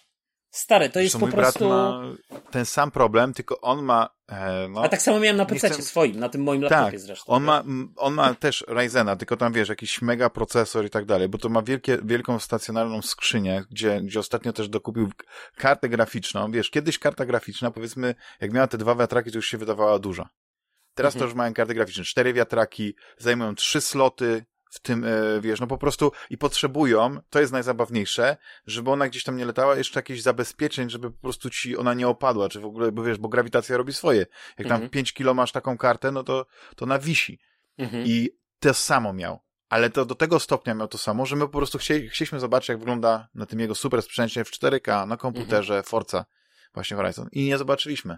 Stary, 0.51 0.89
to 0.89 0.99
jest 0.99 1.17
po 1.17 1.27
prostu... 1.27 1.69
ma 1.69 2.01
ten 2.51 2.65
sam 2.65 2.91
problem, 2.91 3.33
tylko 3.33 3.61
on 3.61 3.83
ma... 3.83 4.09
E, 4.27 4.67
no, 4.69 4.83
A 4.83 4.89
tak 4.89 5.01
samo 5.01 5.19
miałem 5.19 5.37
na 5.37 5.45
PC 5.45 5.69
chcę... 5.69 5.81
swoim, 5.81 6.19
na 6.19 6.29
tym 6.29 6.43
moim 6.43 6.61
laptopie 6.61 6.91
tak, 6.91 6.99
zresztą. 6.99 7.33
On 7.33 7.43
ma, 7.43 7.63
on 7.95 8.13
ma 8.13 8.33
też 8.33 8.65
Ryzena, 8.67 9.15
tylko 9.15 9.37
tam 9.37 9.53
wiesz, 9.53 9.69
jakiś 9.69 10.01
mega 10.01 10.29
procesor 10.29 10.85
i 10.85 10.89
tak 10.89 11.05
dalej, 11.05 11.29
bo 11.29 11.37
to 11.37 11.49
ma 11.49 11.61
wielkie, 11.61 11.97
wielką 12.03 12.39
stacjonarną 12.39 13.01
skrzynię, 13.01 13.63
gdzie, 13.71 14.01
gdzie 14.01 14.19
ostatnio 14.19 14.53
też 14.53 14.69
dokupił 14.69 15.09
kartę 15.57 15.89
graficzną. 15.89 16.51
Wiesz, 16.51 16.69
kiedyś 16.69 16.99
karta 16.99 17.25
graficzna, 17.25 17.71
powiedzmy, 17.71 18.15
jak 18.41 18.53
miała 18.53 18.67
te 18.67 18.77
dwa 18.77 18.95
wiatraki, 18.95 19.31
to 19.31 19.37
już 19.37 19.47
się 19.47 19.57
wydawała 19.57 19.99
duża. 19.99 20.29
Teraz 20.95 21.13
mhm. 21.13 21.19
to 21.19 21.25
już 21.25 21.35
mają 21.35 21.53
karty 21.53 21.73
graficzne. 21.73 22.03
Cztery 22.03 22.33
wiatraki, 22.33 22.95
zajmują 23.17 23.55
trzy 23.55 23.81
sloty, 23.81 24.45
w 24.71 24.79
tym, 24.79 25.03
e, 25.03 25.41
wiesz, 25.41 25.59
no 25.59 25.67
po 25.67 25.77
prostu 25.77 26.11
i 26.29 26.37
potrzebują, 26.37 27.17
to 27.29 27.39
jest 27.39 27.53
najzabawniejsze, 27.53 28.37
żeby 28.65 28.91
ona 28.91 29.07
gdzieś 29.07 29.23
tam 29.23 29.37
nie 29.37 29.45
latała, 29.45 29.75
jeszcze 29.75 29.99
jakieś 29.99 30.21
zabezpieczeń, 30.21 30.89
żeby 30.89 31.11
po 31.11 31.21
prostu 31.21 31.49
ci 31.49 31.77
ona 31.77 31.93
nie 31.93 32.07
opadła, 32.07 32.49
czy 32.49 32.59
w 32.59 32.65
ogóle, 32.65 32.91
bo 32.91 33.03
wiesz, 33.03 33.17
bo 33.17 33.29
grawitacja 33.29 33.77
robi 33.77 33.93
swoje. 33.93 34.25
Jak 34.57 34.67
tam 34.67 34.75
mhm. 34.75 34.89
5 34.89 35.13
kilo 35.13 35.33
masz 35.33 35.51
taką 35.51 35.77
kartę, 35.77 36.11
no 36.11 36.23
to, 36.23 36.45
to 36.75 36.85
na 36.85 36.99
wisi. 36.99 37.39
Mhm. 37.77 38.03
I 38.07 38.29
to 38.59 38.73
samo 38.73 39.13
miał. 39.13 39.39
Ale 39.69 39.89
to 39.89 40.05
do 40.05 40.15
tego 40.15 40.39
stopnia 40.39 40.73
miał 40.73 40.87
to 40.87 40.97
samo, 40.97 41.25
że 41.25 41.35
my 41.35 41.45
po 41.45 41.57
prostu 41.57 41.77
chcieli, 41.77 42.09
chcieliśmy 42.09 42.39
zobaczyć, 42.39 42.69
jak 42.69 42.79
wygląda 42.79 43.27
na 43.35 43.45
tym 43.45 43.59
jego 43.59 43.75
super 43.75 44.01
sprzęcie 44.01 44.43
w 44.43 44.51
4K, 44.51 45.07
na 45.07 45.17
komputerze, 45.17 45.73
mhm. 45.73 45.83
Forza, 45.83 46.25
właśnie 46.73 46.97
Horizon. 46.97 47.27
I 47.31 47.45
nie 47.45 47.57
zobaczyliśmy. 47.57 48.17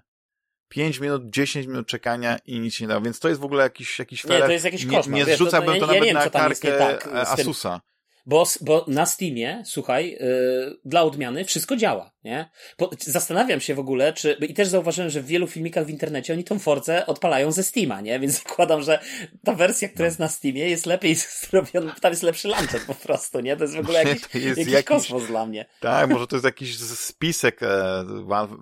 5 0.69 0.99
minut, 0.99 1.30
10 1.30 1.67
minut 1.67 1.88
czekania 1.88 2.38
i 2.45 2.60
nic 2.60 2.73
się 2.73 2.84
nie 2.84 2.88
dało. 2.88 3.02
Więc 3.02 3.19
to 3.19 3.30
jest 3.30 3.41
w 3.41 3.43
ogóle 3.43 3.63
jakiś, 3.63 3.99
jakiś 3.99 4.26
Nie, 4.26 4.39
to 4.39 4.52
jest 4.52 4.65
jakiś 4.65 4.86
koszmar. 4.86 5.08
Nie, 5.08 5.19
nie 5.19 5.26
Wiesz, 5.26 5.36
zrzucałbym 5.36 5.73
to, 5.73 5.80
to, 5.80 5.88
to, 5.88 5.93
ja, 5.93 6.06
ja 6.06 6.13
nawet 6.13 6.34
wiem, 6.34 6.34
na 6.34 6.47
karkę 6.47 6.78
tak 6.78 7.08
Asusa. 7.13 7.82
Bo, 8.26 8.43
bo 8.62 8.86
na 8.88 9.06
Steamie, 9.06 9.63
słuchaj, 9.65 10.12
yy, 10.12 10.80
dla 10.86 11.04
odmiany 11.04 11.45
wszystko 11.45 11.76
działa, 11.76 12.12
nie? 12.23 12.49
Po, 12.77 12.89
zastanawiam 12.99 13.62
się 13.62 13.75
w 13.75 13.79
ogóle, 13.79 14.13
czy, 14.13 14.38
i 14.49 14.53
też 14.53 14.67
zauważyłem, 14.67 15.09
że 15.09 15.21
w 15.21 15.25
wielu 15.25 15.47
filmikach 15.47 15.86
w 15.86 15.89
internecie 15.89 16.33
oni 16.33 16.43
tą 16.43 16.59
Forcę 16.59 17.05
odpalają 17.05 17.51
ze 17.51 17.63
Steama, 17.63 18.01
nie? 18.01 18.19
Więc 18.19 18.33
zakładam, 18.43 18.81
że 18.81 18.99
ta 19.43 19.53
wersja, 19.53 19.89
która 19.89 20.05
jest 20.05 20.19
na 20.19 20.27
Steamie 20.27 20.69
jest 20.69 20.86
lepiej 20.86 21.15
zrobiona, 21.49 21.95
tam 22.01 22.12
jest 22.12 22.23
lepszy 22.23 22.47
launcher 22.47 22.81
po 22.88 22.95
prostu, 22.95 23.39
nie? 23.39 23.57
To 23.57 23.63
jest 23.63 23.75
w 23.75 23.79
ogóle 23.79 23.99
jakiś, 24.03 24.21
jakiś, 24.33 24.67
jakiś 24.67 24.83
kosmos 24.83 25.27
dla 25.27 25.45
mnie. 25.45 25.65
Tak, 25.79 26.09
może 26.09 26.27
to 26.27 26.36
jest 26.36 26.45
jakiś 26.45 26.77
spisek 26.77 27.63
e, 27.63 27.67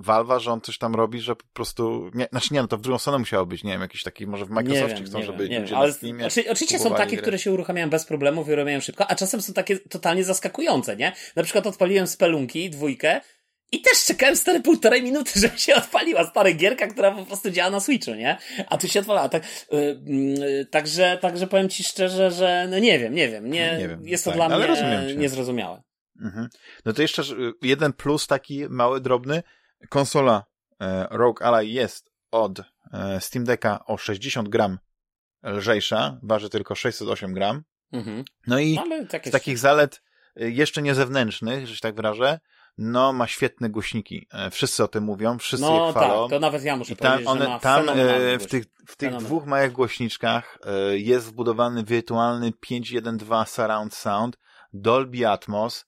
Valve'a, 0.04 0.40
że 0.40 0.52
on 0.52 0.62
coś 0.62 0.78
tam 0.78 0.96
robi, 0.96 1.20
że 1.20 1.36
po 1.36 1.46
prostu, 1.54 2.12
nie, 2.14 2.28
znaczy 2.32 2.54
nie, 2.54 2.62
no 2.62 2.68
to 2.68 2.78
w 2.78 2.82
drugą 2.82 2.98
stronę 2.98 3.20
musiało 3.20 3.46
być, 3.46 3.64
nie 3.64 3.72
wiem, 3.72 3.82
jakiś 3.82 4.04
taki, 4.04 4.28
może 4.28 4.46
w 4.46 4.50
Microsoftie 4.50 4.96
wiem, 4.96 5.06
chcą, 5.06 5.18
nie 5.18 5.26
żeby 5.26 5.48
wiem, 5.48 5.62
ludzie 5.62 5.78
ale, 5.78 5.88
na 5.88 5.94
Steamie 5.94 6.28
Oczywiście 6.52 6.80
są 6.80 6.96
takie, 6.96 7.12
gry. 7.12 7.22
które 7.22 7.40
się 7.40 7.52
uruchamiają 7.52 7.90
bez 7.90 8.06
problemów 8.06 8.50
i 8.50 8.56
robią 8.56 8.80
szybko, 8.80 9.08
a 9.08 9.16
czasem 9.16 9.42
są 9.42 9.54
takie 9.54 9.80
totalnie 9.80 10.24
zaskakujące, 10.24 10.96
nie? 10.96 11.14
Na 11.36 11.44
przykład 11.44 11.68
odpaliłem 11.68 12.08
Spelunki, 12.08 12.70
dwójkę, 12.70 13.22
i 13.72 13.82
też 13.82 14.06
czekałem 14.06 14.36
stare 14.36 14.62
półtorej 14.62 15.04
minuty, 15.04 15.32
żeby 15.40 15.60
się 15.60 15.76
odpaliła 15.76 16.24
stara 16.24 16.52
gierka, 16.52 16.88
która 16.88 17.12
po 17.12 17.26
prostu 17.26 17.50
działa 17.50 17.70
na 17.70 17.80
Switchu, 17.80 18.14
nie? 18.14 18.38
A 18.68 18.78
tu 18.78 18.88
się 18.88 19.00
odpalała. 19.00 19.30
Tak, 19.30 19.44
yy, 19.72 20.02
yy, 20.06 20.66
także, 20.66 21.18
także 21.22 21.48
powiem 21.48 21.70
ci 21.70 21.84
szczerze, 21.84 22.32
że 22.32 22.68
no 22.70 22.80
nie 22.80 23.00
wiem, 23.00 23.14
nie 23.14 23.30
wiem. 23.30 23.52
Nie, 23.52 23.78
nie 23.80 23.88
wiem, 23.88 24.08
jest 24.08 24.24
to 24.24 24.32
tak, 24.32 24.38
dla 24.38 24.50
mnie 24.50 25.16
niezrozumiałe. 25.16 25.82
Mhm. 26.22 26.50
No 26.86 26.94
to 26.94 27.02
jeszcze 27.02 27.24
jeden 27.62 27.94
plus 27.94 28.28
taki 28.28 28.70
mały, 28.70 29.02
drobny. 29.02 29.44
Konsola 29.90 30.46
e, 30.82 31.08
Rogue 31.12 31.44
Ally 31.44 31.66
jest 31.66 32.12
od 32.32 32.60
e, 32.60 33.22
Steam 33.22 33.46
Decka 33.46 33.86
o 33.86 33.98
60 33.98 34.50
gram 34.50 34.78
lżejsza, 35.44 36.20
waży 36.24 36.50
tylko 36.50 36.76
608 36.76 37.34
gram. 37.34 37.64
Mhm. 37.92 38.24
No 38.48 38.60
i 38.60 38.76
no, 38.76 38.86
z 39.26 39.32
takich 39.32 39.58
zalet 39.58 40.02
y, 40.42 40.52
jeszcze 40.52 40.82
nie 40.82 40.96
zewnętrznych, 40.96 41.68
że 41.68 41.76
się 41.76 41.82
tak 41.82 41.96
wyrażę, 41.96 42.40
no 42.78 43.14
ma 43.14 43.28
świetne 43.28 43.70
głośniki. 43.70 44.28
E, 44.34 44.50
wszyscy 44.50 44.84
o 44.84 44.88
tym 44.88 45.04
mówią, 45.04 45.38
wszyscy 45.38 45.66
no, 45.66 45.86
je 45.86 45.92
chwalą. 45.92 46.24
Tak, 46.24 46.30
to 46.30 46.40
nawet 46.40 46.64
ja 46.64 46.76
muszę 46.76 46.96
tam, 46.96 47.24
powiedzieć, 47.24 47.28
one, 47.28 47.60
tam 47.62 47.90
e, 47.90 48.40
w 48.40 48.48
tych, 48.48 48.66
w 48.88 48.96
tych 48.96 49.16
dwóch 49.16 49.46
małych 49.46 49.72
głośniczkach 49.72 50.58
e, 50.66 50.98
jest 50.98 51.28
wbudowany 51.28 51.84
wirtualny 51.84 52.52
5.1.2 52.52 53.48
surround 53.48 53.94
sound, 53.94 54.38
Dolby 54.74 55.28
Atmos 55.28 55.86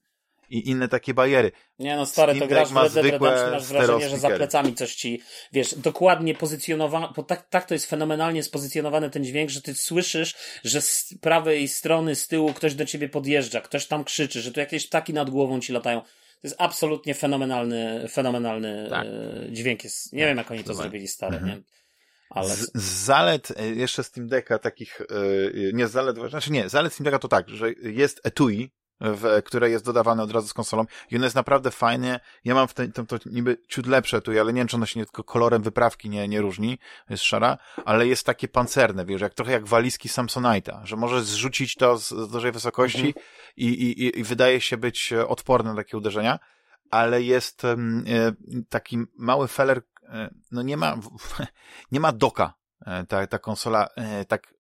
i 0.50 0.70
inne 0.70 0.88
takie 0.88 1.14
bariery. 1.14 1.52
Nie 1.80 1.96
no, 1.96 2.06
stary, 2.06 2.40
to 2.40 2.48
grasz 2.48 2.70
w 2.70 2.78
Red 2.78 2.94
Dead 2.94 3.06
Redemption, 3.06 3.52
masz 3.52 3.66
wrażenie, 3.66 4.10
że 4.10 4.18
za 4.18 4.30
plecami 4.30 4.76
coś 4.76 4.96
ci, 4.96 5.22
wiesz, 5.52 5.76
dokładnie 5.76 6.36
pozycjonowane, 6.36 7.08
bo 7.16 7.24
tak, 7.24 7.50
tak 7.50 7.66
to 7.66 7.74
jest 7.74 7.86
fenomenalnie 7.86 8.44
spozycjonowany 8.44 9.10
ten 9.10 9.24
dźwięk, 9.24 9.50
że 9.50 9.62
ty 9.62 9.74
słyszysz, 9.76 10.36
że 10.64 10.82
z 10.82 11.14
prawej 11.22 11.68
strony, 11.68 12.16
z 12.16 12.28
tyłu 12.28 12.54
ktoś 12.54 12.76
do 12.76 12.86
ciebie 12.86 13.10
podjeżdża, 13.10 13.62
ktoś 13.62 13.88
tam 13.88 14.04
krzyczy, 14.04 14.42
że 14.42 14.52
tu 14.52 14.60
jakieś 14.60 14.88
ptaki 14.88 15.14
nad 15.14 15.30
głową 15.30 15.60
ci 15.60 15.74
latają. 15.74 16.02
To 16.44 16.48
jest 16.48 16.62
absolutnie 16.62 17.14
fenomenalny, 17.14 18.08
fenomenalny 18.10 18.88
tak. 18.90 19.08
E, 19.08 19.52
dźwięk. 19.52 19.84
Jest, 19.84 20.14
nie 20.14 20.20
tak, 20.20 20.30
wiem, 20.30 20.38
jak 20.38 20.52
oni 20.52 20.64
to 20.64 20.74
zrobili 20.74 21.08
stare, 21.08 21.38
mhm. 21.38 21.58
nie? 21.58 21.64
Ale... 22.30 22.50
Z, 22.50 22.72
z 22.74 23.06
zalet 23.06 23.54
e, 23.58 23.68
jeszcze 23.68 24.04
Steam 24.04 24.28
Decka 24.28 24.60
takich, 24.60 25.02
nie 25.74 25.88
z 25.88 25.92
zalet, 25.92 26.18
znaczy 26.30 26.52
nie, 26.52 26.70
zalet 26.70 26.94
Steam 26.94 27.04
Decka 27.04 27.20
to 27.20 27.28
tak, 27.28 27.50
że 27.50 27.72
jest 27.72 28.22
etui, 28.24 28.72
w, 29.02 29.42
które 29.46 29.70
jest 29.70 29.86
dodawane 29.86 30.24
od 30.24 30.32
razu 30.32 30.48
z 30.48 30.54
konsolą 30.54 30.86
i 31.12 31.16
ono 31.16 31.26
jest 31.26 31.36
naprawdę 31.36 31.72
fajnie. 31.72 32.20
Ja 32.44 32.56
mam 32.56 32.68
w 32.68 32.74
tym, 32.74 32.92
to, 32.92 33.18
niby 33.26 33.58
ciut 33.68 33.88
lepsze 33.88 34.22
tu, 34.22 34.32
ale 34.32 34.54
nie 34.54 34.62
wiem, 34.62 34.68
czy 34.68 34.76
ono 34.76 34.86
się 34.86 35.00
nie 35.00 35.06
tylko 35.06 35.24
kolorem 35.24 35.62
wyprawki 35.62 36.10
nie, 36.10 36.28
nie 36.28 36.42
różni, 36.42 36.80
jest 37.10 37.24
szara, 37.24 37.58
ale 37.86 38.08
jest 38.08 38.26
takie 38.26 38.48
pancerne, 38.48 39.06
wiesz, 39.06 39.22
jak 39.22 39.34
trochę 39.34 39.52
jak 39.52 39.68
walizki 39.68 40.10
Samsonite'a, 40.10 40.86
że 40.86 40.96
możesz 40.96 41.24
zrzucić 41.24 41.76
to 41.76 41.98
z, 41.98 42.10
z 42.10 42.30
dużej 42.30 42.52
wysokości 42.52 43.08
mhm. 43.08 43.26
i, 43.58 43.68
i, 43.68 44.20
i 44.20 44.24
wydaje 44.24 44.62
się 44.62 44.78
być 44.78 45.14
odporne 45.28 45.70
na 45.70 45.76
takie 45.76 45.98
uderzenia, 45.98 46.40
ale 46.94 47.22
jest 47.22 47.66
e, 47.66 47.76
taki 48.70 48.98
mały 49.18 49.48
feller, 49.48 49.82
e, 50.04 50.30
no 50.52 50.62
nie 50.62 50.78
ma, 50.78 50.98
nie 51.92 52.00
ma 52.00 52.12
doka 52.12 52.54
e, 52.86 53.06
ta, 53.06 53.28
ta 53.28 53.40
konsola 53.40 53.88
tak 54.28 54.54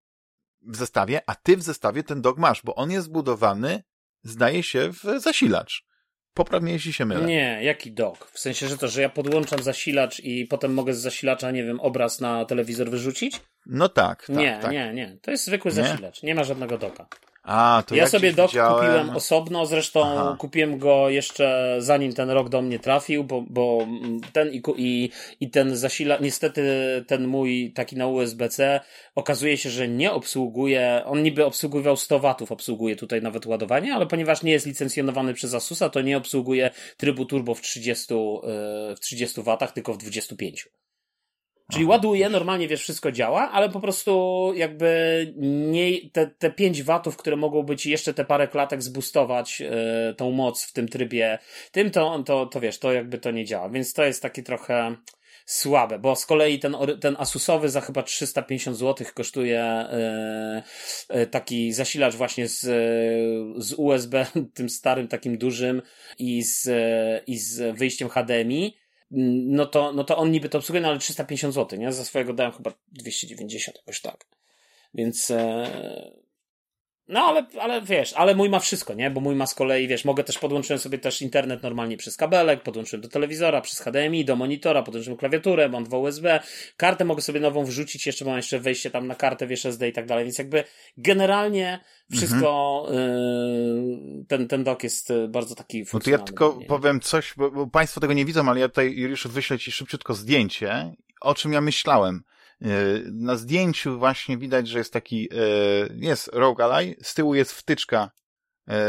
w 0.62 0.76
zestawie, 0.76 1.22
a 1.28 1.36
ty 1.36 1.58
w 1.58 1.64
zestawie 1.64 2.04
ten 2.04 2.22
dog 2.22 2.38
masz, 2.38 2.62
bo 2.64 2.76
on 2.76 2.92
jest 2.92 3.06
zbudowany 3.06 3.84
zdaje 4.24 4.64
się, 4.64 4.90
w 4.94 5.20
zasilacz. 5.20 5.84
Poprawnie, 6.34 6.74
jeśli 6.74 6.94
się 6.94 7.06
mylę. 7.06 7.26
Nie, 7.26 7.60
jaki 7.62 7.92
dock? 7.92 8.32
W 8.32 8.40
sensie, 8.40 8.68
że 8.68 8.78
to, 8.78 8.88
że 8.88 9.02
ja 9.02 9.10
podłączam 9.10 9.64
zasilacz 9.64 10.20
i 10.20 10.46
potem 10.46 10.74
mogę 10.74 10.94
z 10.94 11.00
zasilacza, 11.00 11.52
nie 11.52 11.64
wiem, 11.64 11.80
obraz 11.80 12.20
na 12.22 12.46
telewizor 12.46 12.90
wyrzucić? 12.90 13.42
No 13.66 13.90
tak, 13.90 14.26
tak 14.28 14.36
Nie, 14.36 14.60
tak. 14.62 14.72
nie, 14.72 14.94
nie. 14.94 15.18
To 15.22 15.32
jest 15.32 15.46
zwykły 15.46 15.72
nie? 15.72 15.76
zasilacz. 15.76 16.24
Nie 16.24 16.36
ma 16.36 16.44
żadnego 16.44 16.78
doka. 16.78 17.08
A, 17.44 17.84
to 17.88 17.96
ja 17.96 18.08
sobie 18.08 18.34
dok 18.34 18.52
widziałem... 18.52 18.76
kupiłem 18.76 19.10
osobno, 19.10 19.66
zresztą 19.66 20.06
Aha. 20.06 20.36
kupiłem 20.40 20.78
go 20.78 21.10
jeszcze 21.10 21.76
zanim 21.80 22.14
ten 22.14 22.30
rok 22.30 22.50
do 22.50 22.62
mnie 22.62 22.80
trafił, 22.80 23.24
bo, 23.24 23.44
bo 23.50 23.88
ten 24.34 24.54
i, 24.54 24.62
i, 24.78 25.10
i 25.40 25.50
ten 25.50 25.76
zasila, 25.76 26.18
niestety 26.22 26.64
ten 27.08 27.28
mój 27.28 27.74
taki 27.76 27.96
na 27.96 28.08
USB-C 28.08 28.80
okazuje 29.16 29.58
się, 29.58 29.70
że 29.70 29.88
nie 29.88 30.12
obsługuje, 30.12 31.02
on 31.06 31.24
niby 31.24 31.46
obsługiwał 31.46 31.98
100 31.98 32.20
watów, 32.20 32.52
obsługuje 32.52 32.96
tutaj 32.96 33.22
nawet 33.22 33.46
ładowanie, 33.46 33.94
ale 33.94 34.08
ponieważ 34.08 34.44
nie 34.44 34.52
jest 34.52 34.66
licencjonowany 34.66 35.34
przez 35.34 35.54
Asusa, 35.54 35.90
to 35.90 36.02
nie 36.02 36.18
obsługuje 36.18 36.72
trybu 36.98 37.26
turbo 37.26 37.56
w 37.56 37.62
30, 37.62 38.14
e, 38.14 38.18
w 38.96 39.00
30 39.00 39.42
watach, 39.42 39.72
tylko 39.72 39.94
w 39.94 39.98
25. 39.98 40.70
Czyli 41.72 41.86
ładuje, 41.86 42.30
normalnie 42.30 42.68
wiesz, 42.68 42.82
wszystko 42.82 43.12
działa, 43.12 43.52
ale 43.52 43.70
po 43.70 43.80
prostu 43.80 44.52
jakby 44.56 45.34
nie, 45.38 46.10
te, 46.12 46.28
te 46.28 46.52
5 46.52 46.84
watów, 46.84 47.18
które 47.18 47.36
mogą 47.36 47.64
być 47.64 47.86
jeszcze 47.86 48.14
te 48.14 48.26
parę 48.26 48.48
klatek 48.48 48.84
zbustować 48.84 49.60
yy, 49.60 49.70
tą 50.18 50.32
moc 50.32 50.64
w 50.64 50.74
tym 50.74 50.88
trybie, 50.88 51.40
tym 51.72 51.92
to, 51.92 52.24
to, 52.26 52.46
to 52.46 52.60
wiesz, 52.60 52.80
to 52.80 52.94
jakby 52.94 53.18
to 53.18 53.32
nie 53.32 53.46
działa. 53.46 53.70
Więc 53.70 53.94
to 53.94 54.04
jest 54.04 54.22
takie 54.22 54.44
trochę 54.44 54.96
słabe, 55.46 56.00
bo 56.00 56.16
z 56.16 56.26
kolei 56.26 56.60
ten, 56.60 56.76
ten 57.02 57.16
Asusowy 57.20 57.70
za 57.70 57.82
chyba 57.82 58.04
350 58.04 58.78
zł 58.78 59.08
kosztuje 59.14 59.86
yy, 61.10 61.18
yy, 61.20 61.28
taki 61.28 61.74
zasilacz 61.74 62.16
właśnie 62.16 62.48
z, 62.48 62.62
z 63.58 63.74
USB, 63.74 64.26
tym 64.54 64.70
starym, 64.70 65.08
takim 65.08 65.38
dużym 65.38 65.82
i 66.20 66.44
z, 66.44 66.70
i 67.28 67.38
z 67.38 67.78
wyjściem 67.78 68.10
HDMI 68.10 68.83
no 69.16 69.66
to, 69.66 69.94
no 69.94 70.04
to 70.04 70.18
on 70.18 70.32
niby 70.32 70.50
to 70.50 70.58
obsługuje, 70.58 70.82
no 70.82 70.88
ale 70.88 71.00
350 71.00 71.54
zł, 71.54 71.80
nie? 71.80 71.94
Za 71.94 72.06
swojego 72.06 72.34
dałem 72.34 72.52
chyba 72.52 72.72
290, 72.92 73.78
jakoś 73.78 74.02
tak. 74.02 74.26
Więc, 74.94 75.32
e, 75.32 76.23
no 77.08 77.20
ale, 77.20 77.46
ale 77.62 77.82
wiesz, 77.82 78.14
ale 78.14 78.36
mój 78.36 78.50
ma 78.50 78.60
wszystko, 78.60 78.94
nie? 78.94 79.12
Bo 79.12 79.22
mój 79.22 79.36
ma 79.36 79.48
z 79.48 79.56
kolei, 79.56 79.88
wiesz, 79.88 80.06
mogę 80.06 80.24
też 80.24 80.40
podłączyłem 80.40 80.80
sobie 80.80 80.98
też 80.98 81.22
internet 81.22 81.64
normalnie 81.64 81.98
przez 81.98 82.18
kabelek, 82.18 82.64
podłączyłem 82.64 83.02
do 83.02 83.10
telewizora, 83.10 83.62
przez 83.62 83.80
HDMI, 83.80 84.26
do 84.26 84.36
monitora, 84.36 84.84
podłączyłem 84.84 85.18
klawiaturę, 85.18 85.70
mam 85.70 85.84
dwa 85.84 85.98
USB, 85.98 86.40
kartę 86.78 87.06
mogę 87.06 87.22
sobie 87.22 87.40
nową 87.40 87.66
wrzucić, 87.66 88.06
jeszcze 88.06 88.26
mam 88.26 88.38
jeszcze 88.38 88.60
wejście 88.60 88.92
tam 88.92 89.08
na 89.08 89.16
kartę, 89.16 89.48
wiesz, 89.48 89.66
SD 89.66 89.88
i 89.88 89.94
tak 89.94 90.06
dalej, 90.06 90.26
więc 90.26 90.38
jakby 90.38 90.64
generalnie 90.98 91.80
wszystko, 92.12 92.84
mhm. 92.88 93.10
y, 94.22 94.26
ten, 94.28 94.48
ten 94.48 94.64
dok 94.64 94.84
jest 94.84 95.12
y, 95.12 95.28
bardzo 95.28 95.56
taki 95.56 95.86
No 95.94 96.00
to 96.00 96.10
ja 96.10 96.18
tylko 96.18 96.58
nie? 96.60 96.66
powiem 96.66 97.00
coś, 97.00 97.34
bo, 97.38 97.52
bo 97.52 97.68
Państwo 97.68 98.02
tego 98.02 98.14
nie 98.14 98.26
widzą, 98.26 98.50
ale 98.50 98.60
ja 98.60 98.70
tutaj 98.70 98.94
już 98.96 99.28
wyślę 99.28 99.60
Ci 99.60 99.72
szybciutko 99.72 100.14
zdjęcie, 100.14 100.94
o 101.22 101.36
czym 101.36 101.54
ja 101.54 101.62
myślałem. 101.62 102.24
Y, 102.66 103.04
na 103.12 103.36
zdjęciu 103.36 104.00
właśnie 104.00 104.38
widać, 104.38 104.68
że 104.68 104.78
jest 104.78 104.94
taki, 104.94 105.34
y, 105.34 105.96
jest 105.96 106.28
Rogue 106.34 106.64
Ally, 106.64 106.96
z 107.02 107.14
tyłu 107.14 107.36
jest 107.36 107.52
wtyczka 107.52 108.12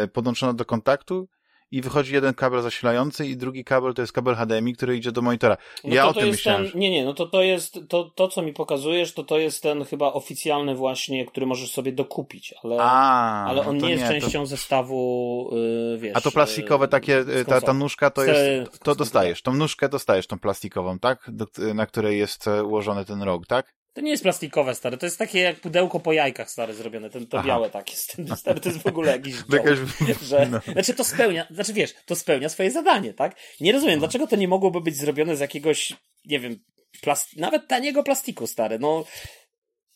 y, 0.04 0.08
podłączona 0.08 0.54
do 0.54 0.64
kontaktu 0.64 1.28
i 1.74 1.80
wychodzi 1.80 2.14
jeden 2.14 2.34
kabel 2.34 2.62
zasilający 2.62 3.26
i 3.26 3.36
drugi 3.36 3.64
kabel 3.64 3.94
to 3.94 4.02
jest 4.02 4.12
kabel 4.12 4.34
HDMI, 4.34 4.74
który 4.74 4.96
idzie 4.96 5.12
do 5.12 5.22
monitora. 5.22 5.56
No 5.84 5.94
ja 5.94 6.02
to 6.02 6.08
o 6.08 6.14
to 6.14 6.20
tym 6.20 6.28
myślałem. 6.28 6.70
Ten, 6.70 6.80
nie, 6.80 6.90
nie, 6.90 7.04
no 7.04 7.14
to 7.14 7.26
to 7.26 7.42
jest, 7.42 7.78
to, 7.88 8.10
to 8.14 8.28
co 8.28 8.42
mi 8.42 8.52
pokazujesz, 8.52 9.14
to 9.14 9.24
to 9.24 9.38
jest 9.38 9.62
ten 9.62 9.84
chyba 9.84 10.12
oficjalny 10.12 10.74
właśnie, 10.74 11.26
który 11.26 11.46
możesz 11.46 11.72
sobie 11.72 11.92
dokupić, 11.92 12.54
ale, 12.64 12.76
A, 12.80 13.44
ale 13.44 13.66
on 13.66 13.78
nie 13.78 13.90
jest 13.90 14.02
nie, 14.02 14.08
częścią 14.08 14.40
to... 14.40 14.46
zestawu, 14.46 15.50
yy, 15.52 15.98
wiesz. 15.98 16.16
A 16.16 16.20
to 16.20 16.30
plastikowe 16.30 16.88
takie, 16.88 17.24
ta, 17.46 17.60
ta 17.60 17.74
nóżka 17.74 18.10
to 18.10 18.24
jest, 18.24 18.80
to 18.82 18.94
dostajesz, 18.94 19.42
tą 19.42 19.54
nóżkę 19.54 19.88
dostajesz, 19.88 20.26
tą 20.26 20.38
plastikową, 20.38 20.98
tak? 20.98 21.30
Do, 21.32 21.46
na 21.74 21.86
której 21.86 22.18
jest 22.18 22.48
e, 22.48 22.64
ułożony 22.64 23.04
ten 23.04 23.22
rog, 23.22 23.46
tak? 23.46 23.74
To 23.94 24.00
nie 24.00 24.10
jest 24.10 24.22
plastikowe, 24.22 24.74
stary. 24.74 24.96
To 24.96 25.06
jest 25.06 25.18
takie 25.18 25.40
jak 25.40 25.60
pudełko 25.60 26.00
po 26.00 26.12
jajkach, 26.12 26.50
stary, 26.50 26.74
zrobione. 26.74 27.10
Ten, 27.10 27.26
to 27.26 27.38
Aha. 27.38 27.48
białe 27.48 27.70
takie. 27.70 27.96
Stary, 28.36 28.60
to 28.60 28.68
jest 28.68 28.82
w 28.82 28.86
ogóle 28.86 29.12
jakiś 29.12 29.34
Jakaś... 29.52 29.78
że, 30.28 30.46
no. 30.50 30.60
Znaczy 30.72 30.94
to 30.94 31.04
spełnia, 31.04 31.46
znaczy 31.50 31.72
wiesz, 31.72 31.94
to 32.06 32.16
spełnia 32.16 32.48
swoje 32.48 32.70
zadanie, 32.70 33.14
tak? 33.14 33.36
Nie 33.60 33.72
rozumiem, 33.72 33.94
no. 33.94 34.00
dlaczego 34.00 34.26
to 34.26 34.36
nie 34.36 34.48
mogłoby 34.48 34.80
być 34.80 34.96
zrobione 34.96 35.36
z 35.36 35.40
jakiegoś, 35.40 35.92
nie 36.24 36.40
wiem, 36.40 36.56
plast... 37.00 37.36
nawet 37.36 37.68
taniego 37.68 38.02
plastiku, 38.02 38.46
stary. 38.46 38.78
No, 38.78 39.04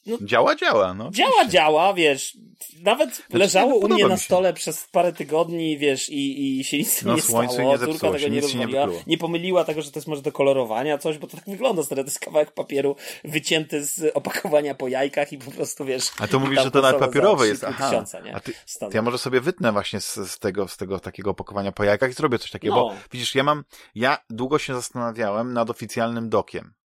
no, 0.07 0.19
działa, 0.21 0.57
działa, 0.57 0.95
no. 0.95 1.11
Działa, 1.11 1.47
działa, 1.49 1.95
wiesz. 1.95 2.37
Nawet 2.83 3.15
znaczy, 3.15 3.39
leżało 3.39 3.75
u 3.75 3.89
mnie 3.89 4.07
na 4.07 4.17
stole 4.17 4.53
przez 4.53 4.87
parę 4.93 5.13
tygodni, 5.13 5.79
wiesz, 5.79 6.09
i, 6.09 6.59
i 6.61 6.65
się 6.65 6.79
nic 6.79 7.03
no, 7.03 7.15
nie 7.15 7.23
stało. 7.23 7.43
Nie 7.43 7.79
Córka 7.79 8.11
tego 8.11 8.29
nie 8.29 8.41
rozwaliła. 8.41 8.87
Nie, 8.87 9.03
nie, 9.07 9.19
pomyliła 9.19 9.65
tego, 9.65 9.83
że 9.83 9.91
to 9.91 9.99
jest 9.99 10.09
może 10.09 10.23
do 10.23 10.33
kolorowania, 10.33 10.99
coś, 10.99 11.19
bo 11.19 11.27
to 11.27 11.37
tak 11.37 11.47
wygląda, 11.47 11.83
stary. 11.83 12.03
To 12.03 12.07
jest 12.07 12.21
kawałek 12.21 12.53
papieru 12.53 12.97
wycięty 13.25 13.85
z 13.85 14.17
opakowania 14.17 14.75
po 14.75 14.89
jajkach 14.89 15.33
i 15.33 15.39
po 15.39 15.51
prostu, 15.51 15.85
wiesz. 15.85 16.11
A 16.19 16.29
to 16.29 16.39
mówisz, 16.39 16.63
że 16.63 16.71
to 16.71 16.83
nawet 16.83 17.01
papierowe 17.01 17.49
jest, 17.49 17.65
aha. 17.65 17.91
Tysiąca, 17.91 18.21
nie? 18.21 18.35
A 18.35 18.41
ty, 18.41 18.53
to 18.81 18.91
ja 18.95 19.03
może 19.03 19.19
sobie 19.19 19.41
wytnę 19.41 19.73
właśnie 19.73 20.01
z, 20.01 20.15
z, 20.15 20.39
tego, 20.39 20.69
z 20.69 20.77
tego 20.77 21.01
takiego 21.01 21.31
opakowania 21.31 21.73
po 21.73 21.85
jajkach 21.85 22.11
i 22.11 22.15
zrobię 22.15 22.39
coś 22.39 22.51
takiego, 22.51 22.75
no. 22.75 22.89
bo 22.89 22.95
widzisz, 23.13 23.35
ja 23.35 23.43
mam, 23.43 23.65
ja 23.95 24.19
długo 24.31 24.59
się 24.59 24.75
zastanawiałem 24.75 25.53
nad 25.53 25.71
oficjalnym 25.71 26.29
dokiem. 26.29 26.78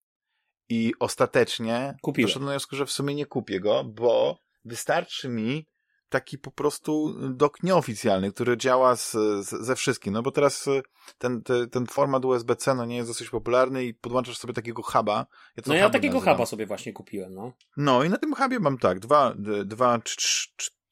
I 0.74 0.94
ostatecznie 1.00 1.98
Kupiłem. 2.02 2.28
doszedłem 2.28 2.46
do 2.48 2.52
wniosku, 2.52 2.76
że 2.76 2.86
w 2.86 2.92
sumie 2.92 3.16
nie 3.16 3.26
kupię 3.26 3.60
go, 3.60 3.84
bo 3.84 4.38
wystarczy 4.66 5.30
mi 5.30 5.68
taki 6.10 6.38
po 6.38 6.52
prostu 6.52 7.16
dok 7.30 7.64
nieoficjalny, 7.64 8.32
który 8.32 8.58
działa 8.58 8.96
z, 8.96 9.12
z, 9.12 9.50
ze 9.50 9.76
wszystkim. 9.76 10.14
No 10.14 10.22
bo 10.22 10.32
teraz 10.32 10.68
y, 10.68 10.82
ten, 11.18 11.44
ten, 11.44 11.70
ten 11.70 11.86
format 11.86 12.26
USB-C 12.26 12.76
no 12.76 12.86
nie 12.86 12.96
jest 12.96 13.10
dosyć 13.10 13.30
popularny 13.30 13.86
i 13.86 13.94
podłączasz 13.94 14.38
sobie 14.38 14.54
takiego 14.54 14.84
huba. 14.84 15.26
Ja 15.58 15.64
no 15.68 15.76
ja 15.76 15.90
takiego 15.90 16.14
nazywam. 16.14 16.36
huba 16.36 16.46
sobie 16.46 16.66
właśnie 16.66 16.94
kupiłem, 16.94 17.34
no. 17.34 17.54
No 17.78 18.04
i 18.04 18.10
na 18.10 18.18
tym 18.18 18.36
hubie 18.36 18.60
mam 18.60 18.78
tak, 18.78 19.00
dwa, 19.00 19.34
dwa 19.66 20.00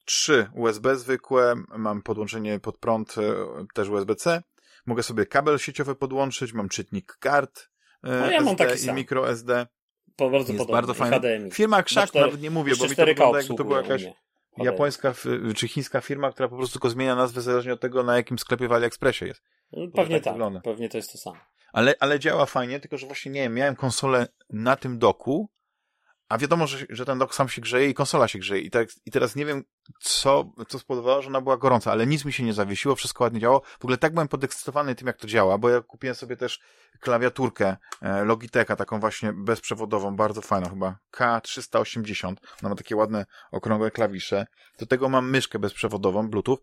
trzy 0.05 0.49
USB 0.53 0.95
zwykłe, 0.95 1.55
mam 1.77 2.01
podłączenie 2.01 2.59
pod 2.59 2.77
prąd 2.77 3.17
y, 3.17 3.21
też 3.73 3.89
USB-C, 3.89 4.41
mogę 4.85 5.03
sobie 5.03 5.25
kabel 5.25 5.57
sieciowy 5.57 5.95
podłączyć, 5.95 6.53
mam 6.53 6.69
czytnik 6.69 7.17
kart, 7.19 7.70
no 8.03 8.31
ja 8.31 8.41
mam 8.41 8.55
taki 8.55 8.77
sam. 8.77 8.97
i 8.97 8.99
microSD. 8.99 9.67
Po 10.15 10.29
bardzo 10.29 10.53
jest 10.53 10.71
bardzo 10.71 10.93
fajny. 10.93 11.49
Firma 11.53 11.83
Krzak, 11.83 12.13
nawet 12.13 12.41
nie 12.41 12.51
mówię, 12.51 12.73
bo 12.79 12.87
mi 12.87 12.95
to 12.95 13.05
wygląda 13.05 13.37
jakby 13.37 13.55
to 13.55 13.63
była 13.63 13.81
jakaś 13.81 14.05
japońska 14.57 15.13
czy 15.55 15.67
chińska 15.67 16.01
firma, 16.01 16.31
która 16.31 16.49
po 16.49 16.55
prostu 16.55 16.73
tylko 16.73 16.89
zmienia 16.89 17.15
nazwę 17.15 17.41
zależnie 17.41 17.73
od 17.73 17.79
tego, 17.79 18.03
na 18.03 18.15
jakim 18.15 18.39
sklepie 18.39 18.67
w 18.67 18.71
AliExpressie 18.71 19.25
jest. 19.25 19.43
No, 19.71 19.87
pewnie 19.95 20.15
tak, 20.15 20.23
tak 20.23 20.33
wygląda. 20.33 20.61
pewnie 20.61 20.89
to 20.89 20.97
jest 20.97 21.11
to 21.11 21.17
samo. 21.17 21.37
Ale, 21.73 21.95
ale 21.99 22.19
działa 22.19 22.45
fajnie, 22.45 22.79
tylko 22.79 22.97
że 22.97 23.07
właśnie 23.07 23.31
nie 23.31 23.41
wiem, 23.41 23.53
miałem 23.53 23.75
konsolę 23.75 24.27
na 24.49 24.75
tym 24.75 24.99
doku, 24.99 25.49
a 26.31 26.37
wiadomo, 26.37 26.67
że, 26.67 26.77
że 26.89 27.05
ten 27.05 27.19
dok 27.19 27.35
sam 27.35 27.49
się 27.49 27.61
grzeje 27.61 27.89
i 27.89 27.93
konsola 27.93 28.27
się 28.27 28.39
grzeje. 28.39 28.61
I, 28.61 28.69
tak, 28.69 28.87
I 29.05 29.11
teraz 29.11 29.35
nie 29.35 29.45
wiem, 29.45 29.63
co, 29.99 30.51
co 30.67 30.79
spowodowało, 30.79 31.21
że 31.21 31.27
ona 31.27 31.41
była 31.41 31.57
gorąca, 31.57 31.91
ale 31.91 32.07
nic 32.07 32.25
mi 32.25 32.33
się 32.33 32.43
nie 32.43 32.53
zawiesiło, 32.53 32.95
wszystko 32.95 33.23
ładnie 33.23 33.39
działało. 33.39 33.61
W 33.79 33.85
ogóle 33.85 33.97
tak 33.97 34.13
byłem 34.13 34.27
podekscytowany 34.27 34.95
tym, 34.95 35.07
jak 35.07 35.17
to 35.17 35.27
działa, 35.27 35.57
bo 35.57 35.69
ja 35.69 35.81
kupiłem 35.81 36.15
sobie 36.15 36.37
też 36.37 36.59
klawiaturkę 36.99 37.77
e, 38.01 38.25
Logitecha, 38.25 38.75
taką 38.75 38.99
właśnie 38.99 39.33
bezprzewodową, 39.33 40.15
bardzo 40.15 40.41
fajną 40.41 40.69
chyba, 40.69 40.97
K380. 41.13 42.27
Ona 42.61 42.69
ma 42.69 42.75
takie 42.75 42.95
ładne, 42.95 43.25
okrągłe 43.51 43.91
klawisze. 43.91 44.45
Do 44.79 44.85
tego 44.85 45.09
mam 45.09 45.29
myszkę 45.29 45.59
bezprzewodową, 45.59 46.29
Bluetooth. 46.29 46.57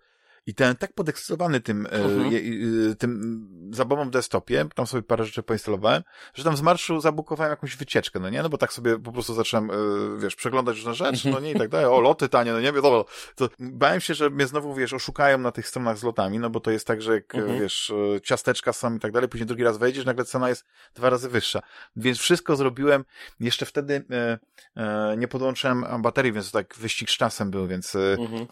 I 0.49 0.55
ten 0.55 0.77
tak 0.77 0.93
podekscytowany 0.93 1.61
tym, 1.61 1.87
e. 1.87 1.91
Mhm. 1.91 2.97
tym 2.97 3.49
zabawą 3.75 4.05
w 4.05 4.11
desktopie, 4.11 4.67
tam 4.75 4.87
sobie 4.87 5.03
parę 5.03 5.25
rzeczy 5.25 5.43
poinstalowałem, 5.43 6.03
że 6.35 6.45
tam 6.45 6.57
z 6.57 6.63
marszu 6.63 7.01
zabukowałem 7.01 7.51
jakąś 7.51 7.77
wycieczkę, 7.77 8.21
no 8.21 8.31
nie? 8.31 8.43
No 8.43 8.49
bo 8.49 8.59
tak 8.59 8.73
sobie 8.73 8.99
po 8.99 9.13
prostu 9.13 9.35
zacząłem, 9.35 9.71
y, 9.71 10.19
wiesz, 10.19 10.37
przeglądać 10.37 10.77
różne 10.77 10.95
rzeczy, 10.95 11.31
no 11.31 11.41
nie, 11.41 11.51
i 11.51 11.59
tak 11.59 11.69
dalej, 11.69 11.87
o, 11.87 12.01
loty 12.01 12.29
tanie, 12.29 12.53
no 12.53 12.61
nie, 12.61 12.73
wiadomo, 12.73 13.05
to 13.35 13.49
bałem 13.59 14.01
się, 14.01 14.15
że 14.15 14.31
mnie 14.31 14.47
znowu, 14.47 14.75
wiesz, 14.75 14.93
oszukają 14.93 15.39
na 15.39 15.53
tych 15.53 15.69
stronach 15.69 15.99
z 15.99 16.03
lotami, 16.03 16.39
no 16.39 16.51
bo 16.51 16.61
to 16.61 16.71
jest 16.71 16.87
tak, 16.87 17.03
że 17.03 17.15
jak, 17.15 17.35
mhm. 17.35 17.61
wiesz, 17.61 17.91
y, 17.91 18.21
ciasteczka 18.25 18.73
są 18.73 18.97
i 18.97 18.99
tak 18.99 19.13
dalej, 19.13 19.29
później 19.29 19.47
drugi 19.47 19.65
raz 19.65 19.79
wejdziesz, 19.79 20.05
nagle 20.05 20.25
cena 20.25 20.49
jest 20.49 20.65
dwa 20.95 21.11
razy 21.11 21.29
wyższa. 21.29 21.61
Więc 21.97 22.19
wszystko 22.19 22.57
zrobiłem, 22.57 23.05
jeszcze 23.41 23.67
wtedy 23.67 24.05
e, 24.11 24.39
e, 24.77 25.17
nie 25.17 25.29
podłączyłem 25.29 25.85
baterii, 26.03 26.33
więc 26.33 26.51
to 26.51 26.59
tak 26.59 26.75
wyścig 26.75 27.11
z 27.11 27.17
czasem 27.17 27.51
był, 27.51 27.67
więc 27.67 27.95
e, 27.95 28.13
mhm 28.13 28.47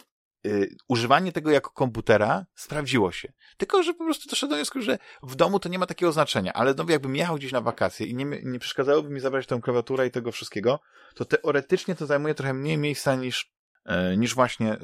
używanie 0.88 1.32
tego 1.32 1.50
jako 1.50 1.70
komputera 1.70 2.46
sprawdziło 2.54 3.12
się. 3.12 3.32
Tylko, 3.56 3.82
że 3.82 3.94
po 3.94 4.04
prostu 4.04 4.28
doszedłem 4.28 4.50
do 4.50 4.56
wniosku, 4.56 4.82
że 4.82 4.98
w 5.22 5.34
domu 5.34 5.60
to 5.60 5.68
nie 5.68 5.78
ma 5.78 5.86
takiego 5.86 6.12
znaczenia, 6.12 6.52
ale 6.52 6.74
no, 6.74 6.84
jakbym 6.88 7.16
jechał 7.16 7.36
gdzieś 7.36 7.52
na 7.52 7.60
wakacje 7.60 8.06
i 8.06 8.14
nie, 8.14 8.24
nie 8.44 8.58
przeszkadzałoby 8.58 9.10
mi 9.10 9.20
zabrać 9.20 9.46
tę 9.46 9.60
klawiaturę 9.62 10.06
i 10.06 10.10
tego 10.10 10.32
wszystkiego, 10.32 10.80
to 11.14 11.24
teoretycznie 11.24 11.94
to 11.94 12.06
zajmuje 12.06 12.34
trochę 12.34 12.54
mniej 12.54 12.78
miejsca 12.78 13.14
niż, 13.14 13.52
e, 13.84 14.16
niż 14.16 14.34
właśnie 14.34 14.72
e, 14.72 14.78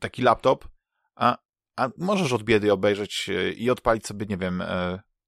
taki 0.00 0.22
laptop, 0.22 0.68
a, 1.14 1.38
a 1.76 1.88
możesz 1.98 2.32
od 2.32 2.42
biedy 2.42 2.72
obejrzeć 2.72 3.28
e, 3.28 3.52
i 3.52 3.70
odpalić 3.70 4.06
sobie, 4.06 4.26
nie 4.26 4.36
wiem, 4.36 4.62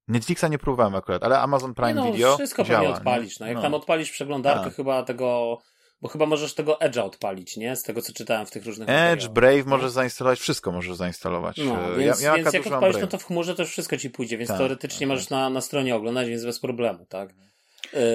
Netflixa 0.09 0.45
nie 0.51 0.59
próbowałem 0.59 0.95
akurat, 0.95 1.25
ale 1.25 1.41
Amazon 1.41 1.75
Prime 1.75 1.95
nie 1.95 2.01
no, 2.01 2.13
Video 2.13 2.37
wszystko 2.37 2.65
działa. 2.65 2.81
pewnie 2.81 2.97
odpalisz. 2.97 3.41
No, 3.41 3.47
jak 3.47 3.57
no. 3.57 3.63
tam 3.63 3.75
odpalisz 3.75 4.11
przeglądarkę 4.11 4.65
tak. 4.65 4.75
chyba 4.75 5.03
tego 5.03 5.59
bo 6.03 6.09
chyba 6.09 6.27
możesz 6.27 6.55
tego 6.55 6.75
Edge'a 6.75 7.01
odpalić, 7.01 7.57
nie? 7.57 7.77
Z 7.77 7.83
tego, 7.83 8.03
co 8.03 8.13
czytałem 8.13 8.47
w 8.47 8.51
tych 8.51 8.67
różnych 8.67 8.89
Edge, 8.89 9.29
Brave 9.29 9.67
no. 9.67 9.77
możesz 9.77 9.91
zainstalować, 9.91 10.41
wszystko 10.41 10.73
możesz 10.73 10.97
zainstalować. 10.97 11.57
No, 11.57 11.97
więc, 11.97 12.21
ja, 12.21 12.37
ja 12.37 12.37
więc 12.37 12.55
jak 12.55 12.67
odpalisz, 12.67 12.97
no 13.01 13.07
to 13.07 13.19
w 13.19 13.25
chmurze 13.25 13.55
to 13.55 13.63
już 13.63 13.71
wszystko 13.71 13.97
ci 13.97 14.11
pójdzie, 14.11 14.39
więc 14.39 14.49
tak, 14.49 14.59
teoretycznie 14.59 15.07
tak. 15.07 15.09
możesz 15.09 15.31
na, 15.31 15.51
na 15.51 15.61
stronie 15.61 15.97
oglądać, 15.97 16.29
więc 16.29 16.45
bez 16.45 16.61
problemu, 16.61 17.07
tak? 17.07 17.35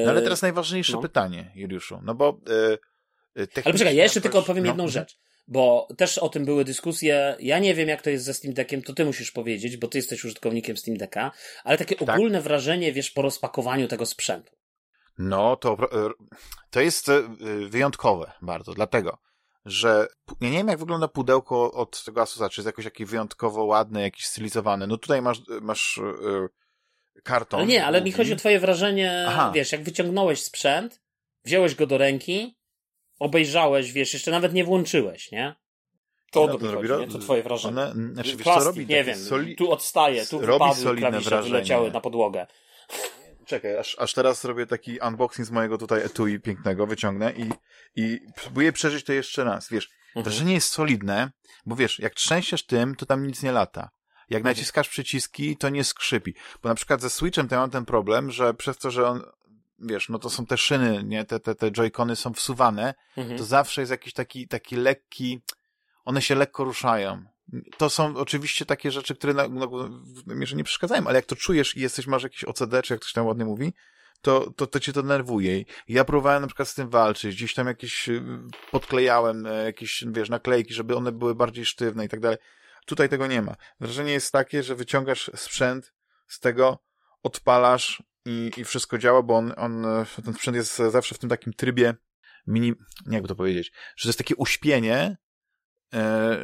No, 0.05 0.11
ale 0.11 0.21
teraz 0.21 0.41
najważniejsze 0.41 0.93
no. 0.93 1.01
pytanie, 1.01 1.51
Juliuszu, 1.55 1.99
no 2.03 2.15
bo... 2.15 2.39
Yy, 2.47 3.47
ale 3.63 3.73
poczekaj, 3.73 3.95
ja 3.95 4.03
jeszcze 4.03 4.21
tylko 4.21 4.39
odpowiem 4.39 4.63
no. 4.63 4.69
jedną 4.69 4.87
rzecz, 4.87 5.17
bo 5.47 5.87
też 5.97 6.17
o 6.17 6.29
tym 6.29 6.45
były 6.45 6.65
dyskusje, 6.65 7.35
ja 7.39 7.59
nie 7.59 7.75
wiem 7.75 7.89
jak 7.89 8.01
to 8.01 8.09
jest 8.09 8.25
ze 8.25 8.33
Steam 8.33 8.53
Deckiem, 8.53 8.81
to 8.81 8.93
ty 8.93 9.05
musisz 9.05 9.31
powiedzieć, 9.31 9.77
bo 9.77 9.87
ty 9.87 9.97
jesteś 9.97 10.25
użytkownikiem 10.25 10.77
Steam 10.77 10.97
Decka, 10.97 11.31
ale 11.63 11.77
takie 11.77 11.95
tak. 11.95 12.15
ogólne 12.15 12.41
wrażenie, 12.41 12.93
wiesz, 12.93 13.11
po 13.11 13.21
rozpakowaniu 13.21 13.87
tego 13.87 14.05
sprzętu. 14.05 14.51
No, 15.17 15.55
to, 15.55 15.73
e, 15.73 16.09
to 16.69 16.81
jest 16.81 17.09
e, 17.09 17.21
wyjątkowe 17.69 18.31
bardzo, 18.41 18.73
dlatego, 18.73 19.17
że 19.65 20.07
ja 20.41 20.49
nie 20.49 20.57
wiem, 20.57 20.67
jak 20.67 20.79
wygląda 20.79 21.07
pudełko 21.07 21.71
od 21.71 22.03
tego 22.03 22.21
Asusa, 22.21 22.49
czy 22.49 22.61
jest 22.61 22.65
jakoś 22.65 22.85
jakiś 22.85 23.07
wyjątkowo 23.07 23.63
ładny, 23.63 24.01
jakiś 24.01 24.25
stylizowany. 24.25 24.87
No 24.87 24.97
tutaj 24.97 25.21
masz, 25.21 25.41
masz 25.61 25.99
yy, 26.23 26.49
karton. 27.23 27.59
Ale 27.59 27.67
nie, 27.67 27.85
ale 27.85 28.01
mi 28.01 28.11
chodzi 28.11 28.33
o 28.33 28.35
twoje 28.35 28.59
wrażenie, 28.59 29.25
Aha. 29.27 29.51
wiesz, 29.55 29.71
jak 29.71 29.83
wyciągnąłeś 29.83 30.43
sprzęt, 30.43 31.01
wziąłeś 31.45 31.75
go 31.75 31.87
do 31.87 31.97
ręki, 31.97 32.57
obejrzałeś, 33.19 33.91
wiesz, 33.91 34.13
jeszcze 34.13 34.31
nawet 34.31 34.53
nie 34.53 34.63
włączyłeś, 34.63 35.31
nie? 35.31 35.55
To, 36.31 36.47
no, 36.47 36.57
to, 36.57 36.71
robi, 36.71 36.87
chodzi, 36.87 37.05
nie? 37.05 37.11
to 37.11 37.19
twoje 37.19 37.43
wrażenie. 37.43 37.81
One, 37.81 37.93
znaczy, 38.13 38.29
wiesz, 38.29 38.43
Plastik, 38.43 38.63
co 38.63 38.69
robi? 38.69 38.87
nie 38.87 39.03
wiem, 39.03 39.17
tu 39.57 39.71
odstaje, 39.71 40.25
tu 40.25 40.41
robi 40.41 40.75
wypadły 40.75 40.97
klawisze, 40.97 41.29
wrażenie. 41.29 41.51
wyleciały 41.51 41.91
na 41.91 42.01
podłogę. 42.01 42.47
Czekaj, 43.45 43.77
aż, 43.77 43.95
aż 43.99 44.13
teraz 44.13 44.43
robię 44.43 44.65
taki 44.65 44.99
unboxing 44.99 45.47
z 45.47 45.51
mojego 45.51 45.77
tutaj 45.77 46.01
etui 46.01 46.39
pięknego, 46.39 46.87
wyciągnę 46.87 47.33
i, 47.33 47.49
i 47.95 48.19
próbuję 48.35 48.71
przeżyć 48.71 49.05
to 49.05 49.13
jeszcze 49.13 49.43
raz. 49.43 49.69
Wiesz, 49.69 49.89
mhm. 50.07 50.23
wrażenie 50.23 50.53
jest 50.53 50.69
solidne, 50.69 51.31
bo 51.65 51.75
wiesz, 51.75 51.99
jak 51.99 52.13
trzęsiesz 52.13 52.65
tym, 52.65 52.95
to 52.95 53.05
tam 53.05 53.27
nic 53.27 53.43
nie 53.43 53.51
lata. 53.51 53.89
Jak 54.29 54.39
mhm. 54.39 54.55
naciskasz 54.55 54.89
przyciski, 54.89 55.57
to 55.57 55.69
nie 55.69 55.83
skrzypi. 55.83 56.35
Bo 56.63 56.69
na 56.69 56.75
przykład 56.75 57.01
ze 57.01 57.09
Switchem 57.09 57.47
to 57.47 57.55
ja 57.55 57.61
mam 57.61 57.69
ten 57.69 57.85
problem, 57.85 58.31
że 58.31 58.53
przez 58.53 58.77
to, 58.77 58.91
że 58.91 59.07
on, 59.07 59.23
wiesz, 59.79 60.09
no 60.09 60.19
to 60.19 60.29
są 60.29 60.45
te 60.45 60.57
szyny, 60.57 61.03
nie, 61.03 61.25
te, 61.25 61.39
te, 61.39 61.55
te 61.55 61.71
joycony 61.71 62.15
są 62.15 62.33
wsuwane, 62.33 62.93
mhm. 63.17 63.37
to 63.37 63.43
zawsze 63.43 63.81
jest 63.81 63.91
jakiś 63.91 64.13
taki, 64.13 64.47
taki 64.47 64.75
lekki, 64.75 65.41
one 66.05 66.21
się 66.21 66.35
lekko 66.35 66.63
ruszają 66.63 67.32
to 67.77 67.89
są 67.89 68.15
oczywiście 68.15 68.65
takie 68.65 68.91
rzeczy, 68.91 69.15
które 69.15 69.33
na, 69.33 69.47
na, 69.47 69.65
na 70.25 70.35
nie 70.55 70.63
przeszkadzają, 70.63 71.07
ale 71.07 71.15
jak 71.15 71.25
to 71.25 71.35
czujesz 71.35 71.77
i 71.77 71.79
jesteś, 71.81 72.07
masz 72.07 72.23
jakieś 72.23 72.43
OCD, 72.43 72.81
czy 72.81 72.93
jak 72.93 73.01
ktoś 73.01 73.13
tam 73.13 73.25
ładnie 73.25 73.45
mówi, 73.45 73.73
to, 74.21 74.51
to, 74.55 74.67
to 74.67 74.79
cię 74.79 74.93
to 74.93 75.01
nerwuje. 75.01 75.63
Ja 75.87 76.05
próbowałem 76.05 76.41
na 76.41 76.47
przykład 76.47 76.67
z 76.67 76.73
tym 76.73 76.89
walczyć, 76.89 77.35
gdzieś 77.35 77.53
tam 77.53 77.67
jakieś 77.67 78.09
y, 78.09 78.23
podklejałem 78.71 79.45
e, 79.45 79.63
jakieś, 79.63 80.03
wiesz, 80.07 80.29
naklejki, 80.29 80.73
żeby 80.73 80.95
one 80.95 81.11
były 81.11 81.35
bardziej 81.35 81.65
sztywne 81.65 82.05
i 82.05 82.09
tak 82.09 82.19
dalej. 82.19 82.37
Tutaj 82.85 83.09
tego 83.09 83.27
nie 83.27 83.41
ma. 83.41 83.55
Wrażenie 83.79 84.11
jest 84.11 84.31
takie, 84.31 84.63
że 84.63 84.75
wyciągasz 84.75 85.31
sprzęt 85.35 85.93
z 86.27 86.39
tego, 86.39 86.79
odpalasz 87.23 88.03
i, 88.25 88.51
i 88.57 88.65
wszystko 88.65 88.97
działa, 88.97 89.21
bo 89.21 89.37
on, 89.37 89.53
on, 89.57 89.85
ten 90.25 90.33
sprzęt 90.33 90.57
jest 90.57 90.75
zawsze 90.75 91.15
w 91.15 91.19
tym 91.19 91.29
takim 91.29 91.53
trybie 91.53 91.95
mini, 92.47 92.73
nie 93.05 93.13
jakby 93.13 93.27
to 93.27 93.35
powiedzieć, 93.35 93.71
że 93.95 94.03
to 94.03 94.09
jest 94.09 94.19
takie 94.19 94.35
uśpienie, 94.35 95.17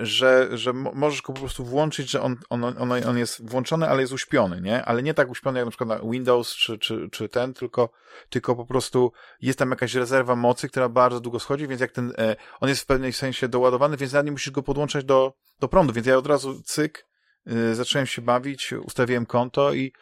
że, 0.02 0.58
że 0.58 0.74
możesz 0.74 1.22
go 1.22 1.34
po 1.34 1.40
prostu 1.40 1.66
włączyć, 1.66 2.10
że 2.10 2.22
on, 2.22 2.36
on, 2.50 2.64
on, 2.64 2.92
on 2.92 3.18
jest 3.18 3.50
włączony, 3.50 3.90
ale 3.90 4.02
jest 4.02 4.14
uśpiony, 4.14 4.62
nie? 4.62 4.86
Ale 4.86 5.04
nie 5.04 5.14
tak 5.14 5.30
uśpiony 5.30 5.60
jak 5.60 5.66
na 5.66 5.72
przykład 5.72 5.90
na 5.90 6.12
Windows 6.12 6.56
czy, 6.56 6.80
czy, 6.80 7.10
czy 7.12 7.30
ten, 7.30 7.54
tylko, 7.54 7.90
tylko 8.30 8.56
po 8.56 8.66
prostu 8.66 9.12
jest 9.42 9.60
tam 9.60 9.70
jakaś 9.70 9.94
rezerwa 9.94 10.36
mocy, 10.36 10.70
która 10.70 10.90
bardzo 10.90 11.20
długo 11.20 11.40
schodzi, 11.40 11.68
więc 11.68 11.82
jak 11.82 11.92
ten, 11.92 12.14
e, 12.18 12.36
on 12.60 12.70
jest 12.70 12.82
w 12.82 12.86
pewnym 12.86 13.14
sensie 13.14 13.48
doładowany, 13.48 13.98
więc 13.98 14.14
nawet 14.14 14.26
nie 14.26 14.32
musisz 14.32 14.52
go 14.52 14.64
podłączać 14.64 15.06
do, 15.06 15.34
do 15.60 15.68
prądu, 15.68 15.94
więc 15.94 16.08
ja 16.08 16.18
od 16.18 16.28
razu 16.28 16.62
cyk, 16.64 17.06
e, 17.48 17.76
zacząłem 17.76 18.08
się 18.08 18.22
bawić, 18.22 18.74
ustawiłem 18.74 19.26
konto 19.26 19.74
i 19.74 19.94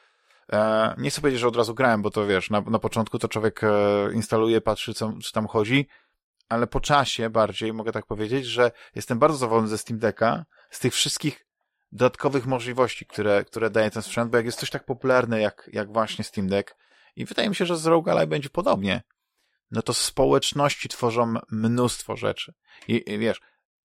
e, 0.54 0.96
nie 0.98 1.10
chcę 1.10 1.22
powiedzieć, 1.22 1.42
że 1.42 1.48
od 1.48 1.56
razu 1.56 1.76
grałem, 1.76 2.02
bo 2.02 2.12
to 2.12 2.28
wiesz, 2.28 2.50
na, 2.50 2.62
na 2.62 2.80
początku 2.80 3.20
to 3.20 3.28
człowiek 3.28 3.64
e, 3.64 3.70
instaluje, 4.14 4.62
patrzy, 4.62 4.94
co, 4.94 5.14
co 5.24 5.32
tam 5.32 5.48
chodzi, 5.48 5.88
ale 6.50 6.68
po 6.68 6.80
czasie 6.80 7.30
bardziej 7.30 7.74
mogę 7.74 7.92
tak 7.92 8.06
powiedzieć, 8.06 8.46
że 8.46 8.72
jestem 8.96 9.20
bardzo 9.20 9.38
zadowolony 9.38 9.68
ze 9.68 9.78
Steam 9.78 10.00
Decka, 10.00 10.46
z 10.70 10.80
tych 10.80 10.94
wszystkich 10.94 11.48
dodatkowych 11.92 12.46
możliwości, 12.46 13.06
które, 13.06 13.46
które 13.46 13.70
daje 13.70 13.92
ten 13.92 14.02
sprzęt, 14.02 14.32
bo 14.32 14.38
jak 14.38 14.46
jest 14.46 14.60
coś 14.60 14.70
tak 14.70 14.86
popularne 14.86 15.42
jak, 15.42 15.70
jak 15.74 15.94
właśnie 15.94 16.24
Steam 16.24 16.48
Deck 16.48 16.76
i 17.16 17.26
wydaje 17.26 17.50
mi 17.50 17.56
się, 17.56 17.66
że 17.66 17.78
z 17.78 17.86
Rogue 17.86 18.12
będzie 18.28 18.50
podobnie, 18.50 19.04
no 19.72 19.82
to 19.82 19.94
społeczności 19.94 20.90
tworzą 20.90 21.34
mnóstwo 21.52 22.16
rzeczy. 22.16 22.54
I, 22.88 23.04
I, 23.08 23.18
wiesz, 23.18 23.42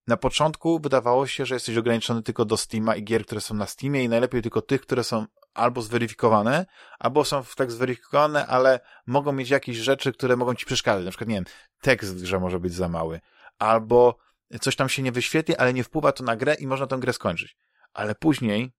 na 0.07 0.17
początku 0.17 0.81
wydawało 0.81 1.27
się, 1.27 1.47
że 1.47 1.55
jesteś 1.55 1.77
ograniczony 1.77 2.23
tylko 2.23 2.45
do 2.45 2.57
Steama 2.57 2.97
i 2.97 3.05
gier, 3.05 3.27
które 3.27 3.41
są 3.41 3.55
na 3.55 3.67
Steamie 3.67 4.05
i 4.05 4.09
najlepiej 4.09 4.43
tylko 4.43 4.63
tych, 4.63 4.81
które 4.81 5.05
są 5.05 5.27
albo 5.55 5.83
zweryfikowane, 5.83 6.67
albo 6.99 7.25
są 7.25 7.45
tak 7.57 7.71
zweryfikowane, 7.71 8.47
ale 8.47 8.81
mogą 9.07 9.33
mieć 9.33 9.51
jakieś 9.51 9.77
rzeczy, 9.77 10.13
które 10.13 10.37
mogą 10.37 10.55
ci 10.55 10.67
przeszkadzać. 10.67 11.05
Na 11.05 11.11
przykład, 11.11 11.29
nie 11.29 11.35
wiem, 11.35 11.45
tekst 11.81 12.23
grze 12.23 12.41
może 12.41 12.61
być 12.61 12.75
za 12.75 12.89
mały, 12.89 13.21
albo 13.59 14.19
coś 14.61 14.77
tam 14.77 14.89
się 14.89 15.03
nie 15.03 15.13
wyświetli, 15.13 15.57
ale 15.57 15.75
nie 15.75 15.85
wpływa 15.85 16.13
to 16.13 16.25
na 16.25 16.37
grę 16.37 16.55
i 16.55 16.67
można 16.67 16.87
tę 16.87 16.99
grę 16.99 17.13
skończyć. 17.13 17.57
Ale 17.93 18.15
później 18.15 18.73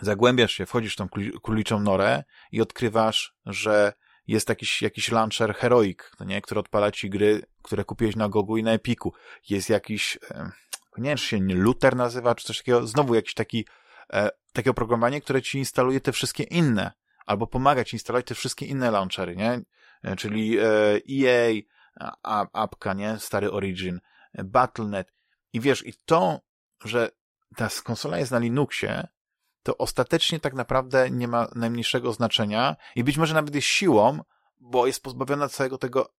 zagłębiasz 0.00 0.52
się, 0.52 0.66
wchodzisz 0.66 0.94
w 0.94 0.96
tą 0.96 1.08
króliczą 1.42 1.80
norę 1.80 2.24
i 2.52 2.60
odkrywasz, 2.60 3.34
że 3.46 3.92
jest 4.26 4.48
jakiś, 4.48 4.82
jakiś 4.82 5.10
launcher 5.10 5.54
Heroic, 5.54 5.98
to 6.18 6.24
nie, 6.24 6.42
który 6.42 6.60
odpala 6.60 6.90
ci 6.90 7.10
gry, 7.10 7.42
które 7.62 7.84
kupiłeś 7.84 8.16
na 8.16 8.28
Gogu 8.28 8.56
i 8.56 8.62
na 8.62 8.72
Epiku. 8.72 9.12
Jest 9.50 9.70
jakiś, 9.70 10.18
nie 10.98 11.08
wiem, 11.08 11.18
czy 11.18 11.26
się 11.26 11.38
Luther 11.38 11.96
nazywa, 11.96 12.34
czy 12.34 12.46
coś 12.46 12.58
takiego, 12.58 12.86
znowu 12.86 13.14
jakiś 13.14 13.34
taki 13.34 13.66
e, 14.12 14.30
takie 14.54 14.70
oprogramowanie, 14.70 15.20
które 15.20 15.42
ci 15.42 15.58
instaluje 15.58 16.00
te 16.00 16.12
wszystkie 16.12 16.44
inne, 16.44 16.92
albo 17.26 17.46
pomaga 17.46 17.84
ci 17.84 17.96
instalować 17.96 18.26
te 18.26 18.34
wszystkie 18.34 18.66
inne 18.66 18.90
launchery, 18.90 19.36
nie? 19.36 19.60
E, 20.02 20.16
czyli 20.16 20.58
e, 20.58 20.64
EA, 21.10 21.62
apka, 22.52 22.94
nie? 22.94 23.18
Stary 23.18 23.52
Origin, 23.52 24.00
e, 24.32 24.44
Battle.net. 24.44 25.12
I 25.52 25.60
wiesz, 25.60 25.86
i 25.86 25.94
to, 26.04 26.40
że 26.84 27.10
ta 27.56 27.68
konsola 27.84 28.18
jest 28.18 28.32
na 28.32 28.38
Linuxie, 28.38 29.08
to 29.62 29.78
ostatecznie 29.78 30.40
tak 30.40 30.54
naprawdę 30.54 31.10
nie 31.10 31.28
ma 31.28 31.48
najmniejszego 31.54 32.12
znaczenia 32.12 32.76
i 32.96 33.04
być 33.04 33.16
może 33.16 33.34
nawet 33.34 33.54
jest 33.54 33.66
siłą, 33.66 34.18
bo 34.60 34.86
jest 34.86 35.02
pozbawiona 35.02 35.48
całego 35.48 35.78
tego 35.78 36.14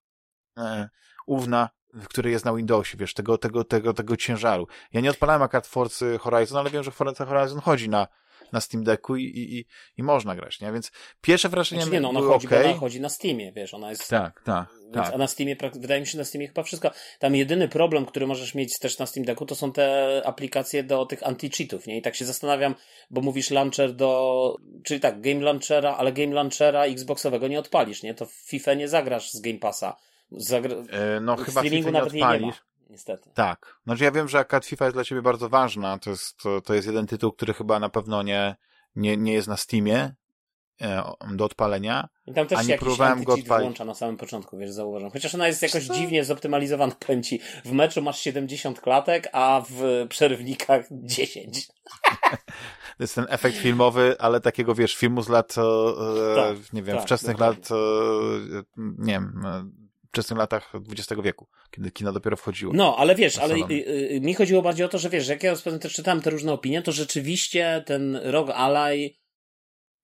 e, 0.58 0.90
ówna 1.26 1.70
który 2.10 2.32
jest 2.32 2.46
na 2.46 2.54
Windowsie, 2.54 2.98
wiesz, 2.98 3.14
tego, 3.14 3.38
tego, 3.38 3.64
tego, 3.64 3.94
tego 3.94 4.18
ciężaru. 4.18 4.68
Ja 4.94 5.02
nie 5.02 5.10
odpalałem 5.10 5.42
akurat 5.42 5.68
Forza 5.68 6.06
Horizon, 6.20 6.58
ale 6.58 6.70
wiem, 6.70 6.84
że 6.84 6.92
Forza 6.92 7.26
Horizon 7.26 7.62
chodzi 7.62 7.90
na, 7.90 8.08
na 8.52 8.62
Steam 8.62 8.84
Decku 8.84 9.16
i, 9.16 9.24
i, 9.24 9.66
i 9.98 10.04
można 10.04 10.36
grać, 10.36 10.62
nie? 10.62 10.72
Więc 10.72 10.92
pierwsze 11.22 11.50
wrażenie 11.50 11.82
znaczy, 11.82 11.94
nie, 11.94 12.02
no, 12.02 12.10
ona 12.10 12.22
chodzi, 12.22 12.48
okay. 12.48 12.66
ona 12.66 12.78
chodzi 12.78 13.02
na 13.02 13.10
Steamie, 13.10 13.52
wiesz, 13.52 13.74
ona 13.74 13.90
jest... 13.90 14.10
Tak, 14.10 14.42
tak, 14.44 14.70
tak. 14.94 15.14
A 15.14 15.18
na 15.18 15.28
Steamie, 15.28 15.56
wydaje 15.76 16.02
mi 16.02 16.08
się, 16.08 16.18
na 16.18 16.24
Steamie 16.24 16.48
chyba 16.48 16.64
wszystko. 16.64 16.92
Tam 17.20 17.36
jedyny 17.36 17.68
problem, 17.68 18.06
który 18.06 18.28
możesz 18.28 18.56
mieć 18.56 18.80
też 18.80 19.00
na 19.00 19.06
Steam 19.06 19.26
Decku, 19.26 19.46
to 19.46 19.56
są 19.56 19.72
te 19.72 20.22
aplikacje 20.26 20.84
do 20.84 21.06
tych 21.06 21.22
anti-cheatów, 21.22 21.88
nie? 21.88 21.98
I 21.98 22.02
tak 22.02 22.16
się 22.16 22.26
zastanawiam, 22.26 22.76
bo 23.10 23.22
mówisz 23.22 23.52
launcher 23.52 23.94
do... 23.94 24.56
Czyli 24.84 25.00
tak, 25.00 25.22
Game 25.22 25.42
Launchera, 25.42 25.96
ale 25.96 26.12
Game 26.12 26.34
Launchera 26.34 26.84
Xboxowego 26.86 27.48
nie 27.48 27.60
odpalisz, 27.60 28.04
nie? 28.04 28.14
To 28.14 28.26
w 28.26 28.34
FIFA 28.34 28.74
nie 28.74 28.88
zagrasz 28.88 29.32
z 29.32 29.42
Game 29.42 29.60
Passa 29.60 29.98
Zagra... 30.32 30.76
E, 30.76 31.20
no 31.22 31.36
chyba 31.36 31.62
FIFA 31.62 31.92
nawet 31.92 32.14
nie, 32.14 32.20
nie 32.20 32.40
ma, 32.40 32.54
niestety. 32.90 33.30
Tak. 33.34 33.80
Znaczy 33.84 34.04
ja 34.04 34.12
wiem, 34.12 34.28
że 34.28 34.40
akad 34.40 34.66
FIFA 34.66 34.86
jest 34.86 34.96
dla 34.96 35.04
ciebie 35.04 35.22
bardzo 35.22 35.50
ważna. 35.50 36.00
To 36.00 36.10
jest, 36.10 36.38
to, 36.38 36.62
to 36.62 36.74
jest 36.74 36.88
jeden 36.88 37.08
tytuł, 37.08 37.32
który 37.32 37.54
chyba 37.54 37.80
na 37.80 37.90
pewno 37.90 38.24
nie, 38.24 38.56
nie, 38.96 39.18
nie 39.18 39.34
jest 39.34 39.48
na 39.48 39.58
Steamie 39.58 40.16
e, 40.82 41.04
do 41.32 41.46
odpalenia. 41.46 42.10
I 42.28 42.34
tam 42.34 42.48
też 42.48 42.60
się 42.66 42.72
jakiś 42.72 42.80
próbowałem 42.80 43.24
go 43.24 43.34
odpalić. 43.34 43.64
włącza 43.64 43.86
na 43.86 43.94
samym 43.96 44.18
początku, 44.18 44.58
wiesz, 44.58 44.72
zauważam. 44.72 45.12
Chociaż 45.12 45.36
ona 45.36 45.48
jest 45.48 45.62
jakoś 45.62 45.84
dziwnie 45.84 46.26
zoptymalizowana, 46.26 46.96
powiem 47.00 47.24
ci. 47.24 47.40
W 47.66 47.72
meczu 47.72 48.02
masz 48.02 48.20
70 48.20 48.82
klatek, 48.82 49.28
a 49.34 49.64
w 49.70 50.06
przerywnikach 50.10 50.86
10. 50.92 51.68
To 52.98 53.04
jest 53.04 53.16
ten 53.16 53.26
efekt 53.30 53.58
filmowy, 53.58 54.16
ale 54.20 54.42
takiego, 54.42 54.76
wiesz, 54.76 54.96
filmu 54.96 55.22
z 55.22 55.30
lat, 55.30 55.56
e, 55.58 56.36
Tak, 56.36 56.74
nie 56.74 56.84
wiem, 56.84 56.96
tak, 56.96 57.06
wczesnych 57.06 57.38
dokładnie. 57.38 57.62
lat, 57.62 57.72
e, 57.72 58.64
nie 58.78 59.14
wiem, 59.14 59.42
e, 59.46 59.85
wczesnych 60.16 60.38
latach 60.40 60.72
XX 60.92 61.22
wieku, 61.24 61.48
kiedy 61.72 61.92
kino 61.92 62.14
dopiero 62.14 62.38
wchodziło. 62.38 62.74
No, 62.74 62.96
ale 62.98 63.16
wiesz, 63.16 63.38
ale 63.38 63.56
y, 63.56 63.72
y, 64.12 64.20
mi 64.22 64.34
chodziło 64.34 64.62
bardziej 64.62 64.86
o 64.86 64.90
to, 64.90 64.98
że 64.98 65.10
wiesz, 65.10 65.28
jak 65.28 65.44
ja 65.44 65.56
też 65.56 65.94
czytałem 65.94 66.22
te 66.22 66.30
różne 66.30 66.54
opinie, 66.54 66.82
to 66.82 66.92
rzeczywiście 66.92 67.84
ten 67.86 68.16
Rogue 68.16 68.52
Ally 68.54 69.10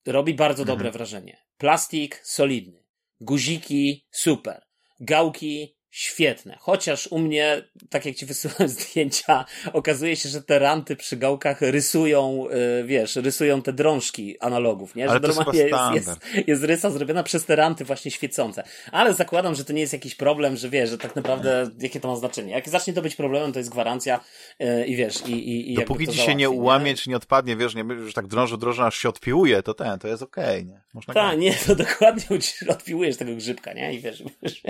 robi 0.05 0.33
bardzo 0.33 0.65
dobre 0.65 0.85
Mhm. 0.87 0.93
wrażenie. 0.93 1.37
Plastik 1.57 2.21
solidny, 2.23 2.83
guziki 3.19 4.05
super, 4.11 4.61
gałki 4.99 5.75
świetne. 5.91 6.57
Chociaż 6.59 7.07
u 7.07 7.19
mnie, 7.19 7.63
tak 7.89 8.05
jak 8.05 8.15
ci 8.15 8.25
wysyłałem 8.25 8.69
zdjęcia, 8.79 9.45
okazuje 9.73 10.15
się, 10.15 10.29
że 10.29 10.41
te 10.41 10.59
ranty 10.59 10.95
przy 10.95 11.17
gałkach 11.17 11.61
rysują, 11.61 12.47
y, 12.79 12.83
wiesz, 12.83 13.15
rysują 13.15 13.61
te 13.61 13.73
drążki 13.73 14.39
analogów, 14.39 14.95
nie? 14.95 15.03
Ale 15.03 15.13
że 15.13 15.19
to 15.19 15.27
jest 15.27 15.37
normalnie 15.37 15.61
jest, 15.61 16.07
jest, 16.07 16.47
jest 16.47 16.63
rysa 16.63 16.89
zrobiona 16.89 17.23
przez 17.23 17.45
te 17.45 17.55
ranty 17.55 17.85
właśnie 17.85 18.11
świecące. 18.11 18.63
Ale 18.91 19.13
zakładam, 19.13 19.55
że 19.55 19.65
to 19.65 19.73
nie 19.73 19.81
jest 19.81 19.93
jakiś 19.93 20.15
problem, 20.15 20.57
że 20.57 20.69
wiesz, 20.69 20.89
że 20.89 20.97
tak 20.97 21.15
naprawdę 21.15 21.69
jakie 21.79 21.99
to 21.99 22.07
ma 22.07 22.15
znaczenie. 22.15 22.51
Jak 22.51 22.69
zacznie 22.69 22.93
to 22.93 23.01
być 23.01 23.15
problemem, 23.15 23.53
to 23.53 23.59
jest 23.59 23.69
gwarancja 23.69 24.19
y, 24.61 24.85
i 24.85 24.95
wiesz, 24.95 25.27
i, 25.27 25.31
i, 25.31 25.73
i 25.73 25.75
Dopóki 25.75 26.07
ci 26.07 26.17
się 26.17 26.35
nie 26.35 26.49
ułamie, 26.49 26.95
czy 26.95 27.09
nie 27.09 27.15
odpadnie, 27.15 27.55
wiesz, 27.55 27.75
nie 27.75 27.85
tak 28.15 28.27
drążył, 28.27 28.57
drążył, 28.57 28.85
aż 28.85 28.97
się 28.97 29.09
odpiłuje, 29.09 29.63
to 29.63 29.73
ten, 29.73 29.99
to 29.99 30.07
jest 30.07 30.23
okej, 30.23 30.65
nie? 30.65 30.81
Można 30.93 31.13
Tak, 31.13 31.39
grać. 31.39 31.39
nie, 31.39 31.53
to 31.67 31.75
dokładnie 31.75 32.23
odpiłujesz 32.67 33.17
tego 33.17 33.35
grzybka, 33.35 33.73
nie? 33.73 33.93
I 33.93 33.99
wiesz, 33.99 34.23
wiesz 34.43 34.61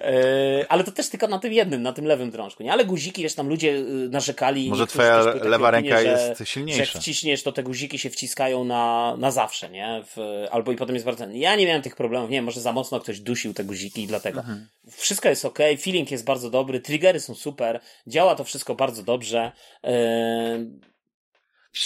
e, 0.00 0.45
ale 0.68 0.84
to 0.84 0.92
też 0.92 1.08
tylko 1.08 1.28
na 1.28 1.38
tym 1.38 1.52
jednym, 1.52 1.82
na 1.82 1.92
tym 1.92 2.04
lewym 2.04 2.30
drążku, 2.30 2.62
nie? 2.62 2.72
Ale 2.72 2.84
guziki, 2.84 3.22
wiesz, 3.22 3.34
tam 3.34 3.48
ludzie 3.48 3.70
y, 3.76 4.08
narzekali. 4.10 4.68
Może 4.68 4.86
twoja 4.86 5.16
lewa 5.18 5.68
opinie, 5.68 5.90
ręka 5.90 6.00
że, 6.00 6.04
jest 6.06 6.24
Że 6.24 6.34
jak 6.38 6.48
silniejsza. 6.48 6.98
wciśniesz, 7.00 7.42
to 7.42 7.52
te 7.52 7.62
guziki 7.62 7.98
się 7.98 8.10
wciskają 8.10 8.64
na, 8.64 9.14
na 9.18 9.30
zawsze, 9.30 9.70
nie? 9.70 10.04
W, 10.16 10.46
albo 10.50 10.72
i 10.72 10.76
potem 10.76 10.94
jest 10.94 11.06
bardzo... 11.06 11.26
Ja 11.32 11.56
nie 11.56 11.66
miałem 11.66 11.82
tych 11.82 11.96
problemów, 11.96 12.30
nie 12.30 12.36
wiem, 12.36 12.44
może 12.44 12.60
za 12.60 12.72
mocno 12.72 13.00
ktoś 13.00 13.20
dusił 13.20 13.54
te 13.54 13.64
guziki 13.64 14.02
i 14.02 14.06
dlatego. 14.06 14.40
Mhm. 14.40 14.68
Wszystko 14.90 15.28
jest 15.28 15.44
ok, 15.44 15.58
feeling 15.80 16.10
jest 16.10 16.24
bardzo 16.24 16.50
dobry, 16.50 16.80
triggery 16.80 17.20
są 17.20 17.34
super, 17.34 17.80
działa 18.06 18.34
to 18.34 18.44
wszystko 18.44 18.74
bardzo 18.74 19.02
dobrze. 19.02 19.52
E, 19.84 20.58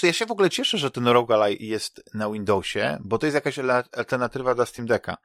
Ja 0.02 0.12
się 0.12 0.26
w 0.26 0.30
ogóle 0.30 0.50
cieszę, 0.50 0.78
że 0.78 0.90
ten 0.90 1.08
Rogue 1.08 1.32
Ally 1.32 1.56
jest 1.60 2.02
na 2.14 2.30
Windowsie, 2.30 2.98
bo 3.00 3.18
to 3.18 3.26
jest 3.26 3.34
jakaś 3.34 3.58
alternatywa 3.92 4.54
dla 4.54 4.66
Steam 4.66 4.86
Decka. 4.86 5.16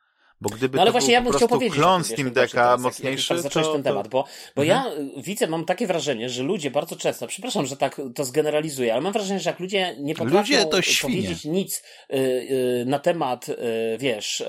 Bo 0.42 0.50
gdyby 0.50 0.76
No 0.76 0.82
ale 0.82 0.88
to 0.90 0.92
właśnie 0.92 1.08
był 1.08 1.14
ja 1.14 1.22
po 1.22 1.30
bym 1.30 1.38
chciał 1.38 1.48
powiedzieć. 1.50 1.76
klon 1.80 2.04
tym, 2.04 2.12
Steam 2.14 2.32
Decka 2.34 2.52
teraz, 2.58 2.70
jak- 2.70 2.72
jak 2.72 2.80
mocniejszy, 2.80 3.28
tak 3.30 3.40
zacząłeś 3.40 3.68
to, 3.68 3.74
ten 3.74 3.84
to... 3.84 3.90
temat, 3.90 4.08
bo, 4.08 4.26
bo 4.56 4.64
Mhm. 4.64 4.68
ja 4.88 4.94
y, 5.20 5.22
widzę, 5.22 5.48
mam 5.48 5.66
takie 5.66 5.88
wrażenie, 5.88 6.30
że 6.30 6.44
ludzie 6.44 6.72
bardzo 6.72 6.96
często, 6.96 7.28
przepraszam, 7.28 7.66
że 7.66 7.78
tak 7.78 8.02
to 8.16 8.26
zgeneralizuję, 8.26 8.94
ale 8.94 9.02
mam 9.02 9.14
wrażenie, 9.14 9.40
że 9.40 9.50
jak 9.50 9.60
ludzie 9.60 9.96
nie 10.00 10.16
potrafią 10.16 10.38
Ludzie 10.38 10.58
powiedzieć 11.02 11.46
nic 11.46 11.84
y, 12.14 12.16
y, 12.18 12.84
na 12.88 13.00
temat, 13.00 13.50
y, 13.50 13.56
wiesz, 14.00 14.42
y, 14.42 14.46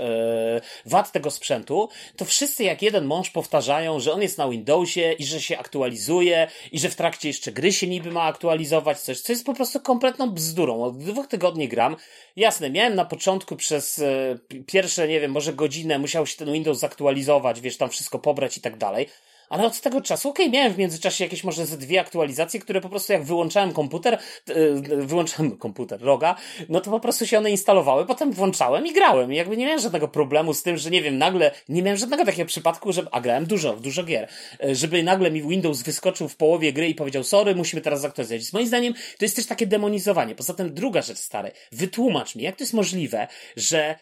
wad 0.86 1.12
tego 1.12 1.30
sprzętu, 1.30 1.88
to 2.16 2.24
wszyscy 2.24 2.64
jak 2.64 2.82
jeden 2.82 3.04
mąż 3.04 3.30
powtarzają, 3.30 4.00
że 4.00 4.12
on 4.12 4.22
jest 4.22 4.38
na 4.38 4.48
Windowsie 4.48 5.12
i 5.12 5.24
że 5.24 5.40
się 5.40 5.58
aktualizuje 5.58 6.48
i 6.72 6.78
że 6.78 6.88
w 6.88 6.94
trakcie 6.96 7.28
jeszcze 7.28 7.52
gry 7.52 7.72
się 7.72 7.86
niby 7.86 8.10
ma 8.10 8.22
aktualizować 8.22 9.00
coś, 9.00 9.20
co 9.20 9.32
jest 9.32 9.46
po 9.46 9.54
prostu 9.54 9.80
kompletną 9.80 10.30
bzdurą. 10.30 10.82
Od 10.82 10.98
dwóch 10.98 11.26
tygodni 11.26 11.68
gram. 11.68 11.96
Jasne, 12.36 12.70
miałem 12.70 12.94
na 12.94 13.04
początku 13.04 13.56
przez 13.56 14.02
pi- 14.48 14.64
pierwsze, 14.64 15.08
nie 15.08 15.20
wiem, 15.20 15.30
może 15.30 15.52
godzinę 15.52 15.75
musiał 15.84 16.26
się 16.26 16.36
ten 16.36 16.52
Windows 16.52 16.78
zaktualizować, 16.78 17.60
wiesz, 17.60 17.76
tam 17.76 17.90
wszystko 17.90 18.18
pobrać 18.18 18.56
i 18.56 18.60
tak 18.60 18.76
dalej. 18.76 19.06
Ale 19.48 19.66
od 19.66 19.80
tego 19.80 20.00
czasu, 20.00 20.28
okej, 20.28 20.50
miałem 20.50 20.72
w 20.72 20.78
międzyczasie 20.78 21.24
jakieś 21.24 21.44
może 21.44 21.66
ze 21.66 21.78
dwie 21.78 22.00
aktualizacje, 22.00 22.60
które 22.60 22.80
po 22.80 22.88
prostu 22.88 23.12
jak 23.12 23.24
wyłączałem 23.24 23.72
komputer, 23.72 24.14
e, 24.14 25.00
wyłączałem 25.06 25.56
komputer, 25.66 26.00
roga, 26.00 26.36
no 26.68 26.80
to 26.80 26.90
po 26.90 27.00
prostu 27.00 27.26
się 27.26 27.38
one 27.38 27.50
instalowały, 27.50 28.06
potem 28.06 28.32
włączałem 28.32 28.86
i 28.86 28.92
grałem. 28.92 29.32
I 29.32 29.36
jakby 29.36 29.56
nie 29.56 29.64
miałem 29.64 29.80
żadnego 29.80 30.08
problemu 30.08 30.54
z 30.54 30.62
tym, 30.62 30.76
że 30.76 30.90
nie 30.90 31.02
wiem, 31.02 31.18
nagle, 31.18 31.50
nie 31.68 31.82
miałem 31.82 31.98
żadnego 31.98 32.24
takiego 32.24 32.46
przypadku, 32.46 32.92
że, 32.92 33.06
a 33.12 33.20
grałem 33.20 33.46
dużo, 33.46 33.72
dużo 33.76 34.04
gier, 34.04 34.28
e, 34.64 34.74
żeby 34.74 35.02
nagle 35.02 35.30
mi 35.30 35.42
Windows 35.42 35.82
wyskoczył 35.82 36.28
w 36.28 36.36
połowie 36.36 36.72
gry 36.72 36.88
i 36.88 36.94
powiedział, 36.94 37.24
sorry, 37.24 37.54
musimy 37.54 37.82
teraz 37.82 38.00
zaktualizować. 38.00 38.52
Moim 38.52 38.66
zdaniem 38.66 38.94
to 38.94 39.24
jest 39.24 39.36
też 39.36 39.46
takie 39.46 39.66
demonizowanie. 39.66 40.34
Poza 40.34 40.54
tym 40.54 40.74
druga 40.74 41.02
rzecz, 41.02 41.18
stary, 41.18 41.50
wytłumacz 41.72 42.34
mi, 42.34 42.42
jak 42.42 42.56
to 42.56 42.64
jest 42.64 42.74
możliwe, 42.74 43.28
że 43.56 43.96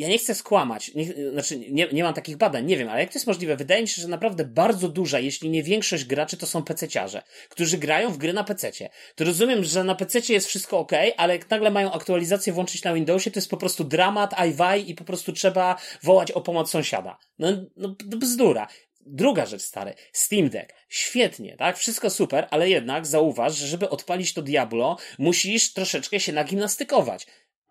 ja 0.00 0.08
nie 0.08 0.18
chcę 0.18 0.34
skłamać, 0.34 0.94
nie, 0.94 1.30
znaczy 1.32 1.58
nie, 1.58 1.88
nie 1.92 2.02
mam 2.04 2.14
takich 2.14 2.36
badań, 2.36 2.66
nie 2.66 2.76
wiem, 2.76 2.88
ale 2.88 3.00
jak 3.00 3.12
to 3.12 3.18
jest 3.18 3.26
możliwe? 3.26 3.56
Wydaje 3.56 3.82
mi 3.82 3.88
się, 3.88 4.02
że 4.02 4.08
naprawdę 4.08 4.44
bardzo 4.44 4.88
duża, 4.88 5.18
jeśli 5.18 5.50
nie 5.50 5.62
większość 5.62 6.04
graczy 6.04 6.36
to 6.36 6.46
są 6.46 6.62
pececiarze, 6.62 7.22
którzy 7.48 7.78
grają 7.78 8.10
w 8.12 8.18
gry 8.18 8.32
na 8.32 8.44
pececie. 8.44 8.90
To 9.14 9.24
rozumiem, 9.24 9.64
że 9.64 9.84
na 9.84 9.94
pececie 9.94 10.34
jest 10.34 10.46
wszystko 10.46 10.78
ok, 10.78 10.92
ale 11.16 11.36
jak 11.36 11.50
nagle 11.50 11.70
mają 11.70 11.92
aktualizację 11.92 12.52
włączyć 12.52 12.84
na 12.84 12.94
Windowsie, 12.94 13.30
to 13.30 13.38
jest 13.38 13.50
po 13.50 13.56
prostu 13.56 13.84
dramat, 13.84 14.34
ajwaj 14.36 14.88
i 14.88 14.94
po 14.94 15.04
prostu 15.04 15.32
trzeba 15.32 15.76
wołać 16.02 16.32
o 16.32 16.40
pomoc 16.40 16.70
sąsiada. 16.70 17.18
No, 17.38 17.48
no 17.76 17.96
bzdura. 17.98 18.68
Druga 19.06 19.46
rzecz, 19.46 19.62
stary. 19.62 19.94
Steam 20.12 20.48
Deck. 20.48 20.74
Świetnie, 20.88 21.56
tak? 21.56 21.78
Wszystko 21.78 22.10
super, 22.10 22.48
ale 22.50 22.70
jednak 22.70 23.06
zauważ, 23.06 23.56
że 23.56 23.66
żeby 23.66 23.90
odpalić 23.90 24.34
to 24.34 24.42
Diablo, 24.42 24.96
musisz 25.18 25.72
troszeczkę 25.72 26.20
się 26.20 26.32
nagimnastykować. 26.32 27.26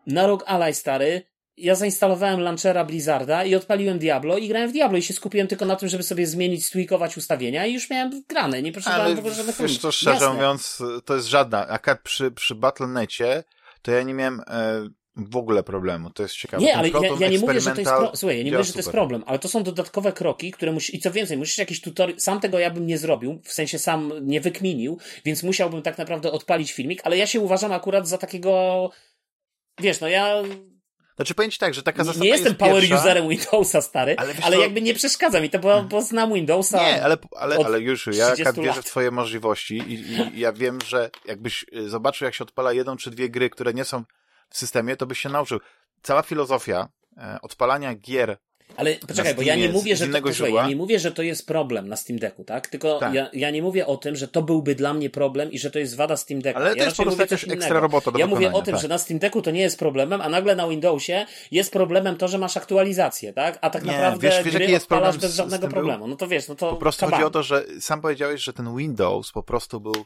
Na 0.08 0.28
Rogue 0.28 0.46
Ally, 0.46 0.74
stary, 0.74 1.22
ja 1.60 1.76
zainstalowałem 1.76 2.40
launchera 2.40 2.86
Blizzarda 2.86 3.46
i 3.46 3.56
odpaliłem 3.56 4.00
Diablo 4.00 4.38
i 4.38 4.48
grałem 4.48 4.70
w 4.70 4.74
Diablo 4.74 4.98
i 4.98 5.02
się 5.02 5.14
skupiłem 5.14 5.48
tylko 5.48 5.66
na 5.66 5.76
tym, 5.76 5.90
żeby 5.90 6.04
sobie 6.04 6.28
zmienić, 6.28 6.66
stwikować 6.66 7.18
ustawienia 7.18 7.66
i 7.66 7.74
już 7.74 7.90
miałem 7.90 8.24
grane, 8.30 8.62
nie 8.62 8.72
potrzebowałem 8.72 9.16
w 9.16 9.20
ogóle 9.20 9.34
żadnych 9.34 9.62
wiesz 9.62 9.80
to 9.80 9.92
szczerze 9.92 10.12
Jasne. 10.12 10.34
mówiąc, 10.34 10.84
to 11.06 11.16
jest 11.16 11.28
żadna. 11.28 11.68
Akad 11.68 12.02
przy, 12.02 12.32
przy 12.32 12.56
Battle.necie 12.56 13.44
to 13.82 13.92
ja 13.92 14.04
nie 14.04 14.14
miałem 14.14 14.42
e, 14.48 14.90
w 15.16 15.38
ogóle 15.38 15.64
problemu. 15.64 16.10
To 16.10 16.24
jest 16.24 16.36
ciekawe. 16.36 16.64
Nie, 16.64 16.70
Ten 16.70 16.80
ale 16.80 16.90
ja, 16.90 17.16
ja 17.20 17.30
nie 17.30 17.40
mówię, 17.40 17.62
że 17.62 17.72
to 17.72 17.82
jest 17.82 17.92
pro... 17.92 18.12
Słuchaj, 18.16 18.38
ja 18.38 18.44
nie 18.44 18.52
mówię, 18.52 18.64
że 18.64 18.74
to 18.74 18.80
jest 18.80 18.92
problem, 18.92 19.24
ale 19.26 19.40
to 19.40 19.48
są 19.48 19.64
dodatkowe 19.64 20.14
kroki, 20.14 20.52
które 20.52 20.72
musisz, 20.72 20.94
i 20.94 21.00
co 21.00 21.12
więcej, 21.12 21.38
musisz 21.38 21.58
jakiś 21.58 21.82
tutorial, 21.82 22.20
sam 22.20 22.40
tego 22.40 22.60
ja 22.60 22.72
bym 22.72 22.88
nie 22.88 22.98
zrobił, 22.98 23.42
w 23.44 23.54
sensie 23.54 23.80
sam 23.80 24.12
nie 24.22 24.42
wykminił, 24.42 25.00
więc 25.26 25.44
musiałbym 25.44 25.82
tak 25.82 25.98
naprawdę 25.98 26.32
odpalić 26.32 26.72
filmik, 26.72 27.02
ale 27.04 27.18
ja 27.18 27.28
się 27.28 27.40
uważam 27.40 27.72
akurat 27.72 28.08
za 28.08 28.18
takiego, 28.18 28.92
wiesz, 29.82 30.02
no 30.02 30.08
ja 30.08 30.44
Znaczy 31.20 31.34
powiem 31.34 31.52
ci 31.52 31.58
tak, 31.58 31.74
że 31.74 31.84
taka 31.84 32.02
nie, 32.02 32.06
zasada 32.06 32.24
nie 32.24 32.30
jestem 32.30 32.48
jest 32.48 32.60
power 32.60 32.82
pierwsza, 32.82 32.96
userem 32.96 33.30
Windowsa, 33.30 33.82
stary, 33.82 34.16
Ale 34.18 34.34
ale, 34.44 34.56
co- 34.56 34.62
jakby 34.62 34.82
nie 34.82 34.94
przeszkadza 34.94 35.42
mi 35.42 35.50
to, 35.50 35.60
bo, 35.60 35.84
bo 35.84 36.02
znam 36.02 36.34
Windowsa. 36.34 36.84
Nie, 36.84 37.04
ale, 37.04 37.18
ale, 37.38 37.58
ale 37.66 37.82
już, 37.82 38.06
ja 38.08 38.26
30 38.26 38.42
akad 38.42 38.56
wierzę 38.56 38.82
w 38.82 38.86
twoje 38.86 39.12
możliwości 39.12 39.78
i, 39.78 39.94
i, 39.94 40.36
i 40.36 40.40
ja 40.40 40.54
wiem, 40.54 40.80
że 40.88 41.10
jakbyś 41.26 41.66
y, 41.76 41.90
zobaczył, 41.90 42.26
jak 42.26 42.36
się 42.36 42.44
odpala 42.44 42.74
jedną 42.74 42.98
czy 42.98 43.12
dwie 43.12 43.30
gry, 43.30 43.50
które 43.50 43.74
nie 43.74 43.86
są 43.86 44.04
w 44.50 44.58
systemie, 44.58 44.96
to 44.98 45.06
byś 45.06 45.20
się 45.20 45.30
nauczył. 45.30 45.60
Cała 46.02 46.22
filozofia 46.22 46.90
e, 47.18 47.38
odpalania 47.42 47.96
gier 47.96 48.38
Ale 48.76 48.96
poczekaj, 48.96 49.36
bo 49.36 49.42
ja 49.42 49.56
nie 49.56 49.70
mówię, 49.70 49.96
że 49.96 50.08
to, 50.08 50.34
słuchaj, 50.34 50.54
ja 50.54 50.68
nie 50.68 50.76
mówię, 50.76 51.00
że 51.00 51.12
to 51.12 51.22
jest 51.24 51.48
problem 51.48 51.88
na 51.88 51.96
Steam 51.96 52.20
Decku, 52.20 52.44
tak? 52.44 52.68
Tylko 52.68 53.00
Tak. 53.00 53.14
Ja, 53.14 53.30
ja 53.34 53.52
nie 53.52 53.62
mówię 53.62 53.88
o 53.88 53.98
tym, 53.98 54.16
że 54.16 54.28
to 54.28 54.42
byłby 54.42 54.76
dla 54.76 54.94
mnie 54.94 55.10
problem 55.10 55.52
i 55.52 55.60
że 55.60 55.72
to 55.72 55.80
jest 55.80 55.96
wada 55.96 56.18
Steam 56.18 56.42
Decka. 56.42 56.60
Ale 56.60 56.72
to 56.72 56.78
ja 56.78 56.86
jest 56.86 56.98
po 56.98 57.04
prostu 57.04 57.22
jakaś 57.22 57.48
ekstra 57.48 57.80
robota 57.80 58.12
do 58.12 58.20
Ja 58.20 58.28
mówię 58.28 58.54
o 58.54 58.62
tym, 58.62 58.74
tak. 58.74 58.82
że 58.82 58.88
na 58.88 58.98
Steam 58.98 59.20
Decku 59.20 59.42
to 59.42 59.52
nie 59.52 59.62
jest 59.62 59.80
problemem, 59.80 60.22
a 60.22 60.30
nagle 60.30 60.56
na 60.56 60.68
Windowsie 60.68 61.26
jest 61.52 61.72
problemem 61.74 62.18
to, 62.18 62.28
że 62.28 62.38
masz 62.38 62.58
aktualizację, 62.58 63.34
tak? 63.34 63.58
A 63.62 63.70
tak 63.70 63.84
Nie, 63.84 63.92
naprawdę 63.92 64.30
wiesz- 64.30 64.44
wiesz, 64.44 64.54
gry 64.56 64.66
jest 64.66 64.88
problem 64.88 65.18
bez 65.18 65.36
żadnego 65.36 65.68
problemu. 65.68 66.08
No 66.08 66.16
to 66.16 66.28
wiesz, 66.28 66.48
no 66.48 66.56
to 66.56 66.70
Po 66.70 66.78
prostu 66.78 67.00
kabany. 67.00 67.16
chodzi 67.24 67.28
o 67.28 67.32
to, 67.32 67.44
że 67.44 67.66
sam 67.80 68.02
powiedziałeś, 68.02 68.42
że 68.42 68.54
ten 68.54 68.78
Windows 68.78 69.32
po 69.32 69.44
prostu 69.44 69.80
był 69.82 70.06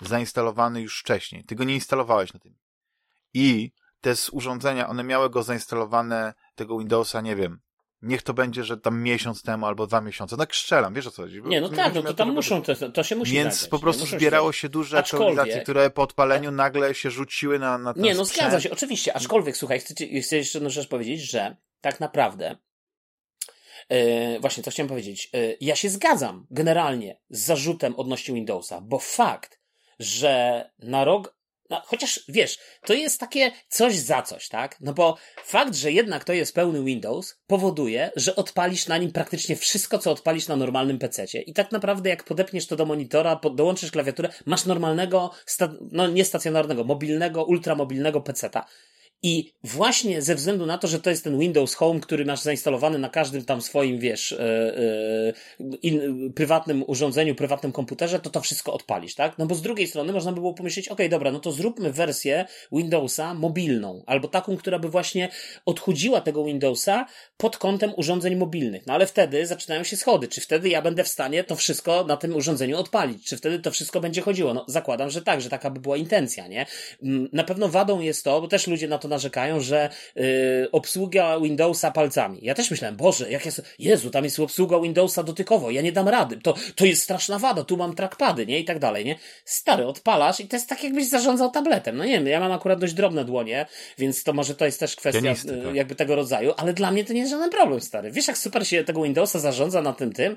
zainstalowany 0.00 0.80
już 0.80 1.00
wcześniej. 1.00 1.44
Ty 1.44 1.54
go 1.54 1.64
nie 1.64 1.74
instalowałeś 1.74 2.32
na 2.34 2.40
tym. 2.40 2.54
I 3.34 3.70
te 4.00 4.16
z 4.16 4.30
urządzenia, 4.30 4.88
one 4.88 5.04
miały 5.04 5.30
go 5.30 5.42
zainstalowane, 5.42 6.34
tego 6.54 6.78
Windowsa, 6.78 7.20
nie 7.20 7.36
wiem, 7.36 7.60
niech 8.02 8.22
to 8.22 8.34
będzie, 8.34 8.64
że 8.64 8.76
tam 8.76 9.02
miesiąc 9.02 9.42
temu 9.42 9.66
albo 9.66 9.86
dwa 9.86 10.00
miesiące. 10.00 10.36
Tak 10.36 10.54
strzelam, 10.54 10.94
wiesz 10.94 11.06
o 11.06 11.10
co 11.10 11.22
chodzi? 11.22 11.42
Nie, 11.44 11.60
no 11.60 11.68
tak, 11.68 11.94
no 11.94 12.02
to 12.02 12.14
tam 12.14 12.32
muszą, 12.34 12.62
to, 12.62 12.90
to 12.90 13.02
się 13.02 13.16
musi 13.16 13.32
Więc 13.32 13.66
po 13.68 13.76
nie? 13.76 13.80
prostu 13.80 14.06
zbierało 14.06 14.52
się 14.52 14.68
duże 14.68 14.98
Aczkolwiek- 14.98 15.28
aktualizacje, 15.30 15.62
które 15.62 15.90
po 15.90 16.02
odpaleniu 16.02 16.50
nagle 16.50 16.94
się 16.94 17.10
rzuciły 17.10 17.58
na, 17.58 17.78
na 17.78 17.94
ten 17.94 18.02
Nie, 18.02 18.14
no 18.14 18.24
sprzęt. 18.24 18.48
zgadza 18.50 18.60
się, 18.60 18.70
oczywiście. 18.70 19.16
Aczkolwiek, 19.16 19.56
słuchaj, 19.56 19.80
chcę, 19.80 19.94
chcę 20.22 20.36
jeszcze 20.36 20.58
jedną 20.58 20.70
rzecz 20.70 20.88
powiedzieć, 20.88 21.20
że 21.30 21.56
tak 21.80 22.00
naprawdę 22.00 22.56
e, 23.88 24.40
właśnie, 24.40 24.62
co 24.62 24.70
chciałem 24.70 24.88
powiedzieć. 24.88 25.30
E, 25.34 25.38
ja 25.60 25.76
się 25.76 25.88
zgadzam 25.88 26.46
generalnie 26.50 27.20
z 27.30 27.44
zarzutem 27.44 27.94
odnośnie 27.96 28.34
Windowsa, 28.34 28.80
bo 28.80 28.98
fakt, 28.98 29.60
że 29.98 30.64
na 30.78 31.04
rok 31.04 31.39
no, 31.70 31.82
chociaż 31.84 32.20
wiesz, 32.28 32.58
to 32.86 32.94
jest 32.94 33.20
takie 33.20 33.52
coś 33.68 33.96
za 33.96 34.22
coś, 34.22 34.48
tak? 34.48 34.76
No 34.80 34.92
bo 34.92 35.16
fakt, 35.44 35.74
że 35.74 35.92
jednak 35.92 36.24
to 36.24 36.32
jest 36.32 36.54
pełny 36.54 36.84
Windows, 36.84 37.36
powoduje, 37.46 38.10
że 38.16 38.36
odpalisz 38.36 38.86
na 38.88 38.98
nim 38.98 39.12
praktycznie 39.12 39.56
wszystko, 39.56 39.98
co 39.98 40.10
odpalisz 40.10 40.48
na 40.48 40.56
normalnym 40.56 40.98
PC-cie. 40.98 41.42
I 41.42 41.52
tak 41.52 41.72
naprawdę, 41.72 42.10
jak 42.10 42.24
podepniesz 42.24 42.66
to 42.66 42.76
do 42.76 42.86
monitora, 42.86 43.36
po- 43.36 43.50
dołączysz 43.50 43.90
klawiaturę, 43.90 44.28
masz 44.46 44.64
normalnego, 44.64 45.30
sta- 45.46 45.74
no 45.92 46.08
nie 46.08 46.24
stacjonarnego, 46.24 46.84
mobilnego, 46.84 47.44
ultramobilnego 47.44 48.20
PC-ta. 48.20 48.66
I 49.22 49.52
właśnie 49.64 50.22
ze 50.22 50.34
względu 50.34 50.66
na 50.66 50.78
to, 50.78 50.88
że 50.88 51.00
to 51.00 51.10
jest 51.10 51.24
ten 51.24 51.38
Windows 51.38 51.74
Home, 51.74 52.00
który 52.00 52.24
masz 52.24 52.40
zainstalowany 52.40 52.98
na 52.98 53.08
każdym 53.08 53.44
tam 53.44 53.62
swoim, 53.62 53.98
wiesz, 53.98 54.38
yy, 55.58 55.78
in, 55.82 56.32
prywatnym 56.32 56.84
urządzeniu, 56.86 57.34
prywatnym 57.34 57.72
komputerze, 57.72 58.20
to 58.20 58.30
to 58.30 58.40
wszystko 58.40 58.72
odpalisz, 58.72 59.14
tak? 59.14 59.38
No 59.38 59.46
bo 59.46 59.54
z 59.54 59.62
drugiej 59.62 59.86
strony 59.86 60.12
można 60.12 60.32
by 60.32 60.40
było 60.40 60.54
pomyśleć, 60.54 60.88
ok, 60.88 60.98
dobra, 61.10 61.32
no 61.32 61.40
to 61.40 61.52
zróbmy 61.52 61.92
wersję 61.92 62.44
Windowsa 62.72 63.34
mobilną, 63.34 64.02
albo 64.06 64.28
taką, 64.28 64.56
która 64.56 64.78
by 64.78 64.88
właśnie 64.88 65.28
odchudziła 65.66 66.20
tego 66.20 66.44
Windowsa 66.44 67.06
pod 67.36 67.56
kątem 67.56 67.92
urządzeń 67.96 68.36
mobilnych. 68.36 68.86
No 68.86 68.94
ale 68.94 69.06
wtedy 69.06 69.46
zaczynają 69.46 69.84
się 69.84 69.96
schody. 69.96 70.28
Czy 70.28 70.40
wtedy 70.40 70.68
ja 70.68 70.82
będę 70.82 71.04
w 71.04 71.08
stanie 71.08 71.44
to 71.44 71.56
wszystko 71.56 72.04
na 72.04 72.16
tym 72.16 72.36
urządzeniu 72.36 72.78
odpalić? 72.78 73.26
Czy 73.26 73.36
wtedy 73.36 73.58
to 73.58 73.70
wszystko 73.70 74.00
będzie 74.00 74.20
chodziło? 74.20 74.54
No 74.54 74.64
zakładam, 74.68 75.10
że 75.10 75.22
tak, 75.22 75.40
że 75.40 75.48
taka 75.48 75.70
by 75.70 75.80
była 75.80 75.96
intencja, 75.96 76.46
nie? 76.46 76.66
Mm, 77.02 77.28
na 77.32 77.44
pewno 77.44 77.68
wadą 77.68 78.00
jest 78.00 78.24
to, 78.24 78.40
bo 78.40 78.48
też 78.48 78.66
ludzie 78.66 78.88
na 78.88 78.98
to 78.98 79.09
narzekają, 79.10 79.60
że 79.60 79.90
yy, 80.14 80.68
obsługa 80.72 81.40
Windowsa 81.40 81.90
palcami. 81.90 82.38
Ja 82.42 82.54
też 82.54 82.70
myślałem, 82.70 82.96
Boże, 82.96 83.30
jak 83.30 83.46
jest, 83.46 83.62
Jezu, 83.78 84.10
tam 84.10 84.24
jest 84.24 84.40
obsługa 84.40 84.80
Windowsa 84.80 85.22
dotykowo, 85.22 85.70
ja 85.70 85.82
nie 85.82 85.92
dam 85.92 86.08
rady, 86.08 86.36
to, 86.36 86.54
to 86.74 86.84
jest 86.84 87.02
straszna 87.02 87.38
wada, 87.38 87.64
tu 87.64 87.76
mam 87.76 87.94
trackpady, 87.94 88.46
nie? 88.46 88.60
I 88.60 88.64
tak 88.64 88.78
dalej, 88.78 89.04
nie? 89.04 89.18
Stary, 89.44 89.86
odpalasz 89.86 90.40
i 90.40 90.48
to 90.48 90.56
jest 90.56 90.68
tak, 90.68 90.84
jakbyś 90.84 91.08
zarządzał 91.08 91.50
tabletem. 91.50 91.96
No 91.96 92.04
nie 92.04 92.12
wiem, 92.12 92.26
ja 92.26 92.40
mam 92.40 92.52
akurat 92.52 92.80
dość 92.80 92.94
drobne 92.94 93.24
dłonie, 93.24 93.66
więc 93.98 94.24
to 94.24 94.32
może 94.32 94.54
to 94.54 94.64
jest 94.64 94.80
też 94.80 94.96
kwestia 94.96 95.32
y, 95.32 95.62
tak. 95.64 95.74
jakby 95.74 95.94
tego 95.94 96.16
rodzaju, 96.16 96.52
ale 96.56 96.72
dla 96.72 96.90
mnie 96.90 97.04
to 97.04 97.12
nie 97.12 97.20
jest 97.20 97.30
żaden 97.30 97.50
problem, 97.50 97.80
stary. 97.80 98.10
Wiesz, 98.10 98.28
jak 98.28 98.38
super 98.38 98.66
się 98.66 98.84
tego 98.84 99.02
Windowsa 99.02 99.38
zarządza 99.38 99.82
na 99.82 99.92
tym 99.92 100.12
tym? 100.12 100.36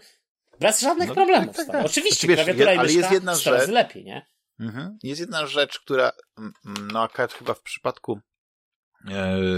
Bez 0.60 0.82
żadnych 0.82 1.08
No, 1.08 1.16
problemów, 1.16 1.56
tak, 1.56 1.66
tak, 1.66 1.76
tak. 1.76 1.86
Oczywiście, 1.86 2.28
Znaczy, 2.28 2.28
wiesz, 2.28 2.46
klawiatura 2.46 2.74
i 2.74 2.78
ale 2.78 2.88
myszka 2.88 3.00
jest 3.00 3.12
jedna 3.12 3.36
100 3.36 3.52
razy 3.52 3.66
rzecz- 3.66 3.74
lepiej, 3.74 4.04
nie? 4.04 4.26
Mhm. 4.60 4.98
Jest 5.04 5.20
jedna 5.20 5.48
rzecz, 5.48 5.80
która, 5.80 6.12
mm, 6.38 6.54
no 6.94 7.04
akurat 7.04 7.34
chyba 7.34 7.54
w 7.54 7.62
przypadku 7.62 8.20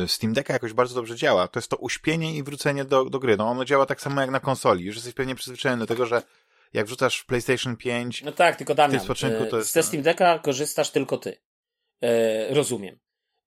Steam 0.08 0.34
Decka 0.34 0.54
jakoś 0.54 0.74
bardzo 0.74 0.96
dobrze 0.96 1.16
działa. 1.16 1.48
To 1.48 1.60
jest 1.60 1.70
to 1.70 1.78
uśpienie 1.78 2.36
i 2.38 2.44
wrócenie 2.44 2.86
do, 2.86 3.06
do 3.06 3.20
gry. 3.20 3.38
No 3.38 3.48
ono 3.50 3.66
działa 3.66 3.86
tak 3.86 4.02
samo 4.02 4.22
jak 4.22 4.30
na 4.30 4.40
konsoli. 4.40 4.86
Już 4.86 4.96
jesteś 4.96 5.14
pewnie 5.14 5.36
przyzwyczajony 5.36 5.80
do 5.80 5.88
tego, 5.88 6.06
że 6.06 6.22
jak 6.74 6.86
wrzucasz 6.86 7.20
w 7.20 7.26
PlayStation 7.26 7.78
5, 7.78 8.24
No 8.24 8.32
tak, 8.32 8.56
tylko 8.56 8.76
Damian, 8.76 9.00
spoczynku 9.00 9.46
to 9.46 9.56
e, 9.56 9.60
jest- 9.60 9.72
ze 9.74 9.84
Steam 9.84 10.04
Decka 10.04 10.40
korzystasz 10.40 10.90
tylko 10.90 11.18
ty. 11.18 11.38
E, 12.02 12.54
rozumiem. 12.54 13.00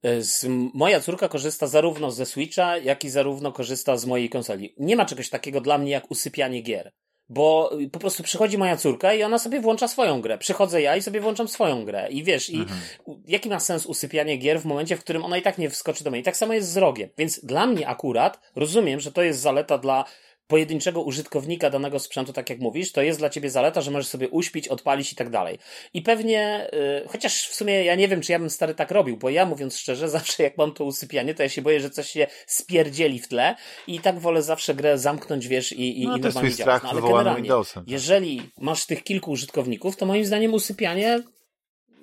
E, 0.03 0.23
Z, 0.23 0.47
moja 0.75 1.01
córka 1.01 1.29
korzysta 1.29 1.67
zarówno 1.67 2.11
ze 2.11 2.27
Switcha, 2.27 2.77
jak 2.79 3.05
i 3.05 3.11
zarówno 3.11 3.53
korzysta 3.53 3.97
z 3.97 4.07
mojej 4.07 4.31
konsoli. 4.31 4.75
Nie 4.79 4.97
ma 4.97 5.05
czegoś 5.05 5.29
takiego 5.29 5.61
dla 5.61 5.79
mnie 5.79 5.91
jak 5.91 6.11
usypianie 6.11 6.63
gier. 6.63 6.93
Bo 7.31 7.71
po 7.93 7.99
prostu 7.99 8.23
przychodzi 8.23 8.59
moja 8.59 8.77
córka 8.77 9.15
i 9.15 9.23
ona 9.23 9.39
sobie 9.39 9.61
włącza 9.61 9.89
swoją 9.89 10.21
grę. 10.21 10.39
Przychodzę 10.39 10.83
ja 10.83 10.97
i 10.97 11.03
sobie 11.03 11.21
włączam 11.21 11.49
swoją 11.49 11.85
grę. 11.85 12.09
I 12.11 12.25
wiesz, 12.25 12.51
i 12.51 12.57
Mhm. 12.57 12.81
u- 13.05 13.17
jaki 13.27 13.49
ma 13.49 13.61
sens 13.61 13.87
usypianie 13.87 14.37
gier 14.37 14.61
w 14.61 14.65
momencie, 14.65 14.97
w 14.97 15.01
którym 15.01 15.25
ona 15.25 15.37
i 15.39 15.43
tak 15.43 15.59
nie 15.59 15.71
wskoczy 15.71 16.05
do 16.05 16.11
mnie. 16.11 16.21
I 16.21 16.23
tak 16.23 16.37
samo 16.37 16.53
jest 16.55 16.73
z 16.73 16.77
rogiem. 16.77 17.09
Więc 17.19 17.41
dla 17.45 17.67
mnie 17.67 17.89
akurat 17.89 18.41
rozumiem, 18.57 19.01
że 19.01 19.13
to 19.13 19.23
jest 19.23 19.41
zaleta 19.41 19.79
dla 19.79 20.05
pojedynczego 20.49 21.03
użytkownika 21.03 21.71
danego 21.71 21.99
sprzętu, 21.99 22.33
tak 22.33 22.51
jak 22.51 22.59
mówisz, 22.59 22.93
to 22.93 23.03
jest 23.03 23.19
dla 23.19 23.31
ciebie 23.31 23.51
zaleta, 23.51 23.81
że 23.81 23.91
możesz 23.91 24.09
sobie 24.09 24.29
uśpić, 24.29 24.69
odpalić 24.69 25.13
i 25.13 25.17
tak 25.17 25.31
dalej. 25.31 25.59
I 25.95 26.03
pewnie, 26.03 26.71
y, 27.05 27.09
chociaż 27.09 27.49
w 27.49 27.55
sumie 27.55 27.85
ja 27.85 27.95
nie 27.95 28.09
wiem, 28.09 28.21
czy 28.21 28.33
ja 28.33 28.39
bym 28.39 28.51
stary 28.51 28.75
tak 28.75 28.91
robił, 28.91 29.17
bo 29.17 29.31
ja 29.31 29.47
mówiąc 29.47 29.79
szczerze, 29.79 30.09
zawsze 30.19 30.43
jak 30.43 30.59
mam 30.59 30.73
to 30.73 30.85
usypianie, 30.85 31.35
to 31.35 31.43
ja 31.43 31.49
się 31.49 31.63
boję, 31.63 31.81
że 31.81 31.91
coś 31.91 32.11
się 32.11 32.27
spierdzieli 32.47 33.19
w 33.19 33.29
tle 33.29 33.57
i 33.87 34.01
tak 34.01 34.19
wolę 34.19 34.43
zawsze 34.43 34.75
grę 34.75 34.99
zamknąć, 34.99 35.49
wiesz, 35.49 35.73
i, 35.73 36.03
i, 36.03 36.07
no 36.07 36.17
i 36.17 36.21
to 36.21 36.25
normalnie 36.25 36.55
działać. 36.55 36.83
No, 36.83 36.91
ale 36.91 37.03
generalnie, 37.03 37.43
Windowsem. 37.43 37.85
jeżeli 37.87 38.51
masz 38.59 38.87
tych 38.87 39.05
kilku 39.05 39.31
użytkowników, 39.31 39.97
to 39.97 40.07
moim 40.07 40.25
zdaniem 40.25 40.55
usypianie 40.55 41.23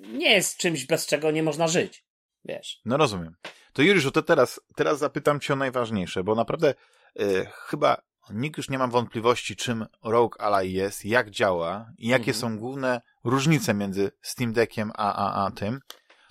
nie 0.07 0.31
jest 0.31 0.57
czymś, 0.57 0.85
bez 0.85 1.05
czego 1.05 1.31
nie 1.31 1.43
można 1.43 1.67
żyć. 1.67 2.05
Wiesz. 2.45 2.81
No 2.85 2.97
rozumiem. 2.97 3.35
To 3.73 3.81
Juliuszu, 3.81 4.11
to 4.11 4.21
teraz, 4.21 4.61
teraz 4.75 4.99
zapytam 4.99 5.39
cię 5.39 5.53
o 5.53 5.55
najważniejsze, 5.55 6.23
bo 6.23 6.35
naprawdę 6.35 6.73
y, 7.19 7.47
chyba 7.51 8.01
nikt 8.33 8.57
już 8.57 8.69
nie 8.69 8.77
ma 8.77 8.87
wątpliwości, 8.87 9.55
czym 9.55 9.85
Rogue 10.03 10.35
Ally 10.39 10.67
jest, 10.67 11.05
jak 11.05 11.29
działa 11.29 11.89
i 11.97 12.07
jakie 12.07 12.31
Mhm. 12.31 12.37
są 12.37 12.59
główne 12.59 13.01
różnice 13.23 13.73
między 13.73 14.11
Steam 14.21 14.53
Deckiem 14.53 14.91
a, 14.95 15.13
a, 15.13 15.45
a 15.45 15.51
tym. 15.51 15.79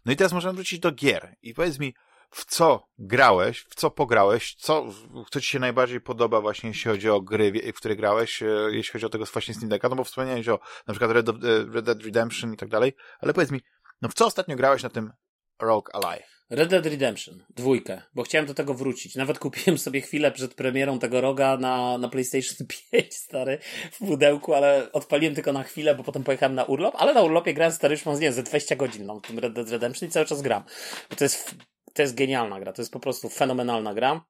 No 0.05 0.13
i 0.13 0.17
teraz 0.17 0.33
możemy 0.33 0.55
wrócić 0.55 0.81
do 0.81 0.93
gier. 0.93 1.37
I 1.43 1.55
powiedz 1.55 1.79
mi, 1.79 1.95
w 2.31 2.45
co 2.45 2.89
grałeś, 2.99 3.61
w 3.71 3.75
co 3.75 3.91
pograłeś, 3.91 4.55
co, 4.55 4.87
co 5.31 5.41
ci 5.41 5.49
się 5.49 5.59
najbardziej 5.59 6.01
podoba 6.01 6.41
właśnie, 6.41 6.69
jeśli 6.69 6.91
chodzi 6.91 7.11
o 7.11 7.21
gry, 7.21 7.73
w 7.73 7.77
które 7.77 7.97
grałeś, 7.97 8.43
e, 8.43 8.47
jeśli 8.71 8.93
chodzi 8.93 9.07
o 9.07 9.09
tego 9.09 9.25
właśnie 9.25 9.55
Steam 9.55 9.69
Decka, 9.69 9.89
no 9.89 9.97
bo 9.97 10.05
wspomniałeś 10.05 10.49
o 10.49 10.61
na 10.87 10.95
przykład 10.95 11.11
Red, 11.11 11.27
Dead- 11.27 11.75
Red 11.75 11.85
Dead 11.85 12.03
Redemption 12.03 12.53
i 12.55 12.57
tak 12.57 12.69
dalej, 12.69 12.93
ale 13.21 13.35
powiedz 13.35 13.51
mi, 13.51 13.61
no 14.03 14.09
w 14.09 14.15
co 14.15 14.27
ostatnio 14.27 14.57
grałeś 14.57 14.83
na 14.83 14.89
tym 14.91 15.13
Rogue 15.61 15.89
Ally? 15.93 16.23
Red 16.51 16.69
Dead 16.69 16.87
Redemption, 16.87 17.45
dwójkę, 17.51 18.03
bo 18.15 18.23
chciałem 18.23 18.47
do 18.47 18.55
tego 18.55 18.75
wrócić. 18.75 19.15
Nawet 19.15 19.39
kupiłem 19.39 19.79
sobie 19.79 20.01
chwilę 20.01 20.33
przed 20.33 20.55
premierą 20.55 20.99
tego 20.99 21.21
roga 21.21 21.57
na, 21.57 21.99
na 21.99 22.09
PlayStation 22.09 22.67
5, 22.93 23.15
stary, 23.15 23.59
w 23.93 23.99
pudełku, 23.99 24.55
ale 24.55 24.93
odpaliłem 24.93 25.35
tylko 25.35 25.53
na 25.53 25.63
chwilę, 25.63 25.95
bo 25.95 26.05
potem 26.05 26.25
pojechałem 26.25 26.55
na 26.55 26.65
urlop, 26.65 26.95
ale 26.99 27.15
na 27.15 27.23
urlopie 27.23 27.55
grałem 27.55 27.73
stary 27.73 27.95
już 27.95 28.07
mam, 28.07 28.15
nie 28.15 28.21
wiem, 28.21 28.33
ze 28.33 28.43
20 28.43 28.77
godzin 28.77 29.05
mam 29.05 29.21
w 29.21 29.27
tym 29.27 29.39
Red 29.39 29.53
Dead 29.53 29.71
Redemption 29.71 30.09
i 30.09 30.13
cały 30.13 30.27
czas 30.27 30.43
gram. 30.43 30.65
Bo 31.11 31.17
to 31.17 31.25
jest, 31.25 31.55
to 31.95 32.03
jest 32.03 32.15
genialna 32.15 32.61
gra, 32.61 32.73
to 32.73 32.83
jest 32.83 32.93
po 32.93 33.01
prostu 33.01 33.29
fenomenalna 33.29 33.95
gra. 33.95 34.25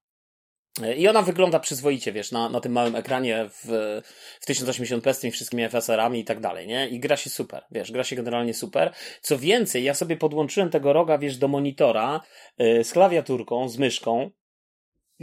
I 0.97 1.09
ona 1.09 1.23
wygląda 1.23 1.61
przyzwoicie, 1.61 2.13
wiesz, 2.13 2.33
na, 2.33 2.49
na 2.49 2.61
tym 2.61 2.73
małym 2.73 2.97
ekranie 2.97 3.49
w, 3.49 4.01
w 4.41 4.47
1080p 4.47 5.13
z 5.13 5.21
tymi 5.21 5.31
wszystkimi 5.31 5.69
FSR-ami 5.69 6.21
i 6.21 6.25
tak 6.25 6.41
dalej, 6.41 6.67
nie? 6.67 6.89
I 6.89 7.01
gra 7.01 7.17
się 7.17 7.31
super, 7.31 7.65
wiesz, 7.71 7.93
gra 7.93 8.05
się 8.05 8.17
generalnie 8.17 8.55
super. 8.55 8.93
Co 9.21 9.39
więcej, 9.39 9.85
ja 9.85 9.95
sobie 9.95 10.17
podłączyłem 10.17 10.71
tego 10.71 10.93
roga, 10.93 11.19
wiesz, 11.19 11.37
do 11.37 11.49
monitora 11.49 12.21
yy, 12.59 12.85
z 12.85 12.93
klawiaturką, 12.93 13.69
z 13.69 13.79
myszką. 13.79 14.31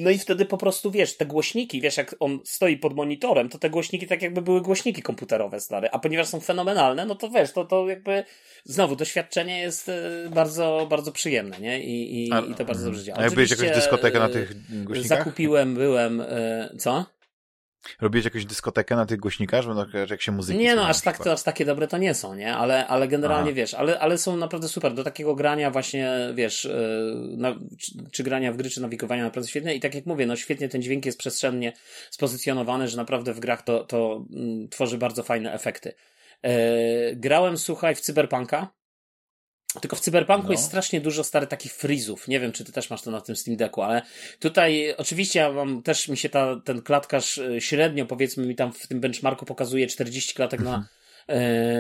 No 0.02 0.10
i 0.10 0.18
wtedy 0.18 0.46
po 0.46 0.58
prostu, 0.58 0.92
wiesz, 0.92 1.18
te 1.18 1.26
głośniki, 1.26 1.82
wiesz, 1.82 1.98
jak 1.98 2.16
on 2.20 2.40
stoi 2.44 2.78
pod 2.78 2.96
monitorem, 2.96 3.50
to 3.50 3.58
te 3.58 3.70
głośniki 3.70 4.08
tak 4.08 4.22
jakby 4.22 4.42
były 4.42 4.62
głośniki 4.62 5.02
komputerowe 5.02 5.60
stare, 5.60 5.90
a 5.92 6.00
ponieważ 6.00 6.28
są 6.28 6.40
fenomenalne, 6.40 7.06
no 7.06 7.16
to 7.16 7.30
wiesz, 7.30 7.52
to, 7.52 7.66
to 7.66 7.90
jakby 7.90 8.24
znowu 8.64 8.96
doświadczenie 8.96 9.60
jest 9.60 9.88
yy, 9.88 10.30
bardzo, 10.30 10.88
bardzo 10.90 11.12
przyjemne, 11.12 11.60
nie? 11.60 11.84
I, 11.84 12.28
i, 12.28 12.32
A- 12.34 12.40
i 12.40 12.56
to 12.56 12.66
bardzo 12.66 12.86
dobrze 12.86 13.04
działa. 13.04 13.20
A 13.20 13.24
jak 13.24 13.34
byłeś 13.34 13.52
jakąś 13.52 13.72
dyskotekę 13.72 14.20
na 14.20 14.30
tych 14.30 14.54
głośnikach? 14.84 15.18
Zakupiłem, 15.18 15.76
byłem, 15.76 16.18
yy, 16.18 16.78
co? 16.78 17.06
Robiłeś 18.02 18.26
jakąś 18.26 18.46
dyskotekę 18.46 18.96
na 18.96 19.06
tych 19.06 19.20
głośnikach, 19.20 19.62
żeby 19.62 20.08
jak 20.10 20.22
się 20.22 20.32
muzyki 20.32 20.60
Nie 20.60 20.76
no, 20.76 20.88
aż 20.88 21.02
tak, 21.02 21.24
to, 21.24 21.32
aż 21.32 21.44
takie 21.44 21.66
dobre 21.66 21.88
to 21.88 21.98
nie 21.98 22.14
są, 22.14 22.36
nie? 22.36 22.56
Ale, 22.56 22.88
ale 22.88 23.08
generalnie 23.08 23.50
Aha. 23.50 23.56
wiesz, 23.56 23.74
ale, 23.74 24.00
ale 24.00 24.18
są 24.18 24.38
naprawdę 24.38 24.68
super. 24.68 24.94
Do 24.94 25.04
takiego 25.04 25.36
grania 25.36 25.72
właśnie, 25.72 26.12
wiesz, 26.34 26.64
yy, 26.64 27.38
na, 27.38 27.56
czy, 27.80 27.92
czy 28.12 28.24
grania 28.24 28.54
w 28.54 28.58
gry, 28.58 28.70
czy 28.70 28.82
nawigowania 28.82 29.24
naprawdę 29.24 29.50
świetne. 29.50 29.76
I 29.76 29.80
tak 29.80 29.96
jak 29.96 30.06
mówię, 30.06 30.26
no 30.26 30.36
świetnie 30.36 30.70
ten 30.70 30.82
dźwięk 30.82 31.06
jest 31.06 31.18
przestrzennie 31.18 31.74
spozycjonowany, 32.10 32.88
że 32.88 32.98
naprawdę 32.98 33.34
w 33.34 33.40
grach 33.40 33.62
to, 33.62 33.84
to 33.84 34.26
mm, 34.34 34.70
tworzy 34.70 34.98
bardzo 34.98 35.24
fajne 35.24 35.54
efekty. 35.54 35.94
Yy, 36.44 36.52
grałem, 37.16 37.58
słuchaj, 37.58 37.96
w 37.96 38.02
Cyberpunka. 38.02 38.81
Tylko 39.82 39.96
w 39.96 40.00
Cyberpunku 40.00 40.48
No. 40.48 40.52
jest 40.52 40.64
strasznie 40.64 41.02
dużo 41.02 41.24
stary 41.24 41.48
takich 41.48 41.74
frizów. 41.74 42.28
Nie 42.28 42.40
wiem, 42.40 42.52
czy 42.52 42.66
ty 42.66 42.72
też 42.72 42.90
masz 42.90 43.02
to 43.02 43.12
na 43.12 43.22
tym 43.22 43.36
Steam 43.36 43.58
Decku, 43.58 43.82
ale 43.82 44.02
tutaj 44.40 44.96
oczywiście 44.98 45.40
ja 45.40 45.52
mam 45.52 45.84
też 45.84 46.08
mi 46.08 46.18
się 46.18 46.30
ta, 46.30 46.62
ten 46.66 46.82
klatkarz 46.82 47.38
y, 47.38 47.62
średnio 47.62 48.06
powiedzmy 48.06 48.46
mi 48.46 48.56
tam 48.56 48.74
w 48.74 48.88
tym 48.88 49.00
benchmarku 49.00 49.46
pokazuje 49.46 49.88
40 49.88 50.34
klatek 50.34 50.60
na 50.60 50.76
e, 50.76 51.01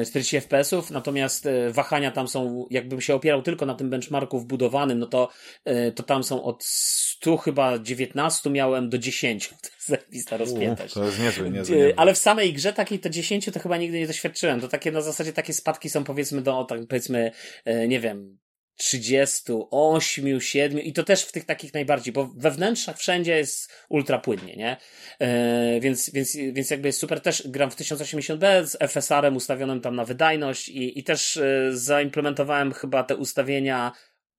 40 0.06 0.42
FPS-ów, 0.42 0.92
natomiast 0.92 1.46
e, 1.46 1.72
wahania 1.72 2.12
tam 2.12 2.28
są, 2.28 2.66
jakbym 2.70 3.02
się 3.02 3.16
opierał 3.16 3.42
tylko 3.42 3.66
na 3.66 3.76
tym 3.76 3.90
benchmarku 3.90 4.40
wbudowanym, 4.40 5.00
no 5.00 5.06
to, 5.06 5.30
e, 5.66 5.92
to 5.92 6.04
tam 6.04 6.24
są 6.24 6.44
od 6.44 6.64
100 6.64 7.38
chyba 7.38 7.80
19 7.80 8.50
miałem 8.50 8.90
do 8.90 8.98
10. 8.98 9.50
To 9.62 9.68
jest 9.76 9.88
zajebista 9.88 10.38
rozpiętość. 10.38 10.98
U, 10.98 11.00
To 11.00 11.06
jest 11.06 11.20
niezły, 11.20 11.52
niezły. 11.52 11.76
E, 11.76 11.80
niezły. 11.80 11.94
Ale 11.98 12.14
w 12.14 12.18
samej 12.18 12.54
grze 12.54 12.74
takiej 12.74 13.00
to 13.00 13.10
10 13.10 13.46
to 13.54 13.60
chyba 13.60 13.78
nigdy 13.78 14.00
nie 14.00 14.08
doświadczyłem. 14.08 14.62
To 14.62 14.68
takie 14.68 14.92
na 14.92 15.02
zasadzie 15.02 15.34
takie 15.34 15.54
spadki 15.54 15.90
są 15.90 16.04
powiedzmy 16.04 16.42
do, 16.42 16.64
tak 16.64 16.80
powiedzmy, 16.90 17.32
e, 17.66 17.88
nie 17.88 18.00
wiem, 18.00 18.38
38, 18.76 20.42
7 20.42 20.80
i 20.80 20.94
to 20.94 21.04
też 21.04 21.24
w 21.24 21.32
tych 21.32 21.46
takich 21.46 21.74
najbardziej, 21.74 22.14
bo 22.14 22.32
we 22.38 22.52
wnętrzach 22.52 22.98
wszędzie 22.98 23.38
jest 23.38 23.72
ultra 23.90 24.20
płynnie, 24.20 24.56
nie? 24.56 24.78
E, 25.20 25.80
więc, 25.80 26.10
więc, 26.10 26.36
więc 26.36 26.70
jakby 26.70 26.88
jest 26.88 27.00
super. 27.00 27.22
Też 27.22 27.48
gram 27.48 27.72
w 27.72 27.76
1080p 27.76 28.66
z 28.66 28.78
FSR-em 28.80 29.36
ustawionym 29.36 29.82
tam 29.82 29.96
na 29.96 30.06
wydajność 30.06 30.70
i, 30.70 31.00
i 31.00 31.04
też 31.04 31.38
e, 31.38 31.70
zaimplementowałem 31.72 32.74
chyba 32.74 33.04
te 33.04 33.16
ustawienia 33.16 33.92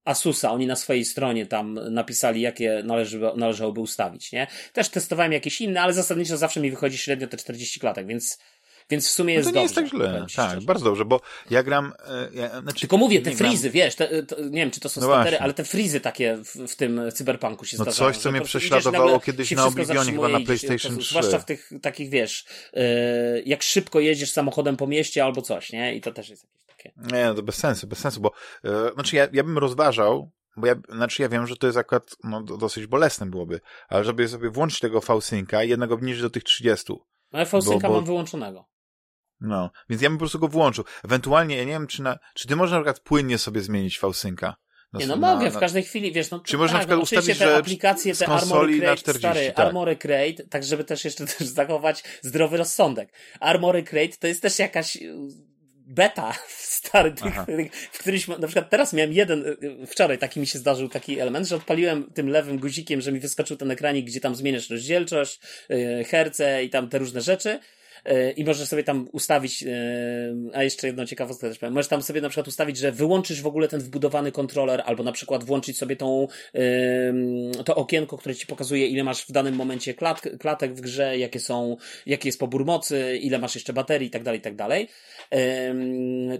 Asusa, 0.05 0.53
oni 0.53 0.67
na 0.67 0.77
swojej 0.77 1.05
stronie 1.05 1.47
tam 1.47 1.75
napisali, 1.91 2.41
jakie 2.41 2.83
należy, 2.85 3.21
należałoby 3.37 3.81
ustawić, 3.81 4.33
nie? 4.33 4.47
Też 4.73 4.89
testowałem 4.89 5.33
jakieś 5.33 5.61
inne, 5.61 5.81
ale 5.81 5.93
zasadniczo 5.93 6.37
zawsze 6.37 6.61
mi 6.61 6.71
wychodzi 6.71 6.99
średnio 6.99 7.27
te 7.27 7.37
40 7.37 7.81
klatek, 7.81 8.07
więc, 8.07 8.39
więc 8.93 9.09
w 9.09 9.11
sumie 9.11 9.35
No 9.35 9.39
jest 9.39 9.49
to 9.49 9.51
nie 9.51 9.67
dobrze. 9.67 9.81
jest 9.81 9.93
tak 9.93 10.01
źle. 10.01 10.21
Tak, 10.21 10.31
szczerze. 10.31 10.67
bardzo 10.67 10.85
dobrze, 10.85 11.05
bo 11.05 11.21
ja 11.51 11.63
gram... 11.63 11.93
e, 12.09 12.29
Ja, 12.33 12.61
znaczy, 12.61 12.81
Tylko 12.81 12.97
mówię, 12.97 13.23
te 13.23 13.31
nie 13.31 13.37
gram- 13.37 13.49
frizy, 13.49 13.71
wiesz, 13.71 13.95
te, 13.95 14.23
to, 14.23 14.41
nie 14.41 14.51
wiem, 14.51 14.71
czy 14.71 14.81
to 14.81 14.89
są 14.89 15.01
No 15.01 15.07
statery, 15.07 15.23
właśnie. 15.31 15.41
ale 15.43 15.55
te 15.55 15.65
frizy 15.65 16.01
takie 16.01 16.37
w, 16.37 16.55
w 16.73 16.77
tym 16.77 17.01
cyberpunku 17.15 17.65
się 17.65 17.77
No 17.79 17.85
zdarzają. 17.85 18.11
coś, 18.11 18.17
co 18.17 18.23
że 18.23 18.33
mnie 18.33 18.41
prześladowało 18.41 19.21
kiedyś 19.21 19.51
na 19.51 19.67
Oblivionie, 19.67 20.13
chyba 20.13 20.29
na 20.29 20.41
PlayStation 20.41 20.93
po 20.93 20.97
prostu, 20.97 21.01
3. 21.01 21.09
Zwłaszcza 21.11 21.39
w 21.39 21.45
tych 21.45 21.71
takich, 21.83 22.11
wiesz, 22.11 22.45
e, 22.75 23.41
jak 23.41 23.63
szybko 23.63 24.01
jedziesz 24.01 24.31
samochodem 24.31 24.77
po 24.77 24.87
mieście 24.87 25.25
albo 25.25 25.43
coś, 25.43 25.73
nie? 25.73 25.95
I 25.95 26.01
to 26.01 26.13
też 26.13 26.29
jest 26.29 26.45
jakieś 26.45 26.67
takie. 26.67 26.93
Nie, 27.17 27.25
no 27.25 27.35
to 27.35 27.43
bez 27.43 27.57
sensu, 27.57 27.87
bez 27.87 27.99
sensu, 27.99 28.21
bo 28.21 28.33
e, 28.65 28.93
znaczy 28.95 29.17
ja, 29.17 29.29
ja 29.33 29.45
bym 29.45 29.59
rozważał 29.59 30.31
bo 30.57 30.67
ja, 30.67 30.75
znaczy 30.89 31.23
ja 31.23 31.29
wiem, 31.29 31.47
że 31.47 31.57
to 31.57 31.67
jest 31.67 31.79
akurat, 31.79 32.17
no, 32.25 32.43
dosyć 32.43 32.87
bolesne 32.87 33.27
byłoby, 33.27 33.61
ale 33.89 34.05
żeby 34.05 34.29
sobie 34.29 34.51
włączyć 34.51 34.81
tego 34.81 35.01
V-Synca 35.01 35.65
i 35.65 35.69
jednego 35.69 35.95
obniżyć 35.95 36.23
do 36.23 36.31
tych 36.31 36.45
30. 36.45 36.93
Ale 37.33 37.45
V-Synca 37.47 37.89
bo... 37.89 37.95
mam 37.95 38.05
wyłączonego. 38.05 38.65
No, 39.43 39.71
więc 39.91 40.03
ja 40.03 40.09
bym 40.09 40.19
po 40.19 40.21
prostu 40.21 40.39
go 40.39 40.49
włączył. 40.49 40.85
Ewentualnie, 41.05 41.57
ja 41.57 41.65
nie 41.65 41.73
wiem, 41.73 41.87
czy 41.87 42.03
na, 42.03 42.19
czy 42.35 42.49
ty 42.49 42.57
możesz 42.57 42.73
na 42.73 42.79
przykład 42.79 43.01
płynnie 43.01 43.39
sobie 43.39 43.61
zmienić 43.61 43.99
V-Synca? 43.99 44.57
nie, 44.93 45.07
no 45.07 45.17
na, 45.17 45.35
mogę, 45.35 45.51
w 45.51 45.59
każdej 45.59 45.83
chwili, 45.83 46.13
wiesz, 46.13 46.31
no 46.31 46.41
Czy 46.41 46.59
można 46.59 46.79
tak, 46.79 46.89
na 46.89 46.97
przykład 46.97 47.21
ustawić, 47.21 47.39
te 47.39 47.57
aplikacje, 47.57 48.15
te 48.15 48.29
Armory 48.29 48.79
Crate, 48.79 48.97
40, 48.97 49.19
stary, 49.19 49.53
tak. 49.53 49.67
Armory 49.67 49.97
Crate, 49.97 50.45
tak 50.51 50.65
żeby 50.65 50.85
też 50.85 51.05
jeszcze 51.05 51.27
też 51.27 51.49
zachować 51.49 52.05
zdrowy 52.23 52.57
rozsądek. 52.57 53.13
Armory 53.41 53.83
Crate 53.83 54.17
to 54.21 54.27
jest 54.27 54.43
też 54.43 54.59
jakaś 54.59 54.99
beta 55.87 56.35
stary, 56.79 57.13
tych, 57.13 57.35
w 57.93 57.99
którymś, 57.99 58.29
na 58.29 58.47
przykład 58.47 58.71
teraz 58.71 58.93
miałem 58.93 59.13
jeden, 59.13 59.47
y, 59.83 59.87
wczoraj 59.87 60.19
taki 60.19 60.41
mi 60.41 60.47
się 60.47 60.59
zdarzył 60.59 60.89
taki 60.89 61.21
element, 61.21 61.49
że 61.49 61.57
odpaliłem 61.57 62.13
tym 62.15 62.29
lewym 62.29 62.59
guzikiem, 62.59 63.01
że 63.01 63.13
mi 63.13 63.21
wyskoczył 63.21 63.57
ten 63.57 63.71
ekranik, 63.71 64.07
gdzie 64.07 64.21
tam 64.21 64.35
zmieniasz 64.35 64.71
rozdzielczość, 64.71 65.41
y, 65.71 66.05
herce 66.05 66.65
i 66.65 66.71
tam 66.71 66.89
te 66.89 66.99
różne 66.99 67.21
rzeczy 67.21 67.61
i 68.37 68.45
możesz 68.45 68.69
sobie 68.69 68.85
tam 68.85 69.09
ustawić, 69.13 69.63
e, 69.63 69.69
a 70.55 70.63
jeszcze 70.63 70.87
jedną 70.87 71.07
ciekawostkę 71.07 71.49
też 71.49 71.59
powiem, 71.59 71.75
możesz 71.75 71.89
tam 71.89 72.03
sobie 72.03 72.21
na 72.21 72.29
przykład 72.29 72.49
ustawić, 72.49 72.77
że 72.77 72.93
wyłączysz 72.93 73.43
w 73.43 73.47
ogóle 73.47 73.69
ten 73.69 73.81
wbudowany 73.81 74.33
kontroler, 74.33 74.83
albo 74.87 75.03
na 75.03 75.13
przykład 75.13 75.45
włączyć 75.45 75.79
sobie 75.79 75.97
tą, 75.97 76.29
to 77.65 77.75
okienko, 77.75 78.19
które 78.19 78.35
ci 78.35 78.47
pokazuje, 78.47 78.87
ile 78.87 79.05
masz 79.05 79.27
w 79.27 79.33
danym 79.33 79.55
momencie 79.55 79.95
klat, 79.95 80.23
klatek 80.41 80.75
w 80.75 80.81
grze, 80.81 81.19
jakie 81.19 81.41
są, 81.41 81.77
jaki 82.07 82.29
jest 82.29 82.39
pobór 82.39 82.65
mocy, 82.65 83.19
ile 83.23 83.39
masz 83.39 83.55
jeszcze 83.55 83.73
baterii 83.73 84.09
i 84.09 84.11
tak 84.11 84.23
dalej, 84.23 84.41
i 84.41 84.43
tak 84.43 84.57
dalej. 84.57 84.89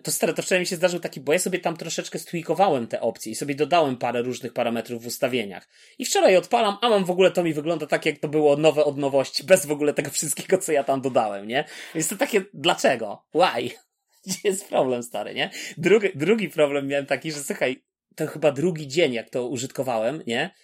To 0.03 0.11
stare, 0.11 0.35
to 0.35 0.43
wczoraj 0.43 0.61
mi 0.61 0.67
się 0.67 0.77
zdarzył 0.77 1.01
taki, 1.01 1.21
bo 1.21 1.33
ja 1.33 1.39
sobie 1.39 1.59
tam 1.59 1.77
troszeczkę 1.77 2.19
stwikowałem 2.19 2.87
te 2.87 3.01
opcje 3.01 3.33
i 3.33 3.35
sobie 3.35 3.55
dodałem 3.55 3.97
parę 3.97 4.23
różnych 4.23 4.53
parametrów 4.53 5.03
w 5.03 5.07
ustawieniach. 5.07 5.69
I 5.99 6.05
wczoraj 6.05 6.37
odpalam, 6.37 6.77
a 6.81 6.89
mam 6.89 7.05
w 7.05 7.11
ogóle 7.11 7.31
to 7.31 7.45
mi 7.45 7.53
wygląda 7.53 7.87
tak, 7.87 8.07
jak 8.07 8.19
to 8.19 8.29
było 8.29 8.57
nowe 8.57 8.85
od 8.85 8.99
nowości, 8.99 9.45
bez 9.45 9.67
w 9.67 9.73
ogóle 9.73 9.95
tego 9.95 10.11
wszystkiego, 10.11 10.59
co 10.59 10.73
ja 10.73 10.85
tam 10.85 11.01
dodałem, 11.01 11.49
nie? 11.49 11.52
Więc 11.95 12.09
to 12.09 12.17
takie, 12.17 12.45
dlaczego? 12.55 13.25
Why? 13.35 13.71
Gdzie 14.27 14.39
jest 14.45 14.69
problem, 14.69 15.03
stary, 15.03 15.35
nie? 15.35 15.51
Drugi, 15.79 16.09
drugi 16.15 16.49
problem 16.49 16.87
miałem 16.87 17.07
taki, 17.07 17.33
że 17.33 17.43
słuchaj, 17.43 17.85
to 18.17 18.27
chyba 18.27 18.53
drugi 18.53 18.89
dzień, 18.89 19.13
jak 19.13 19.31
to 19.31 19.49
użytkowałem, 19.49 20.23
nie? 20.27 20.55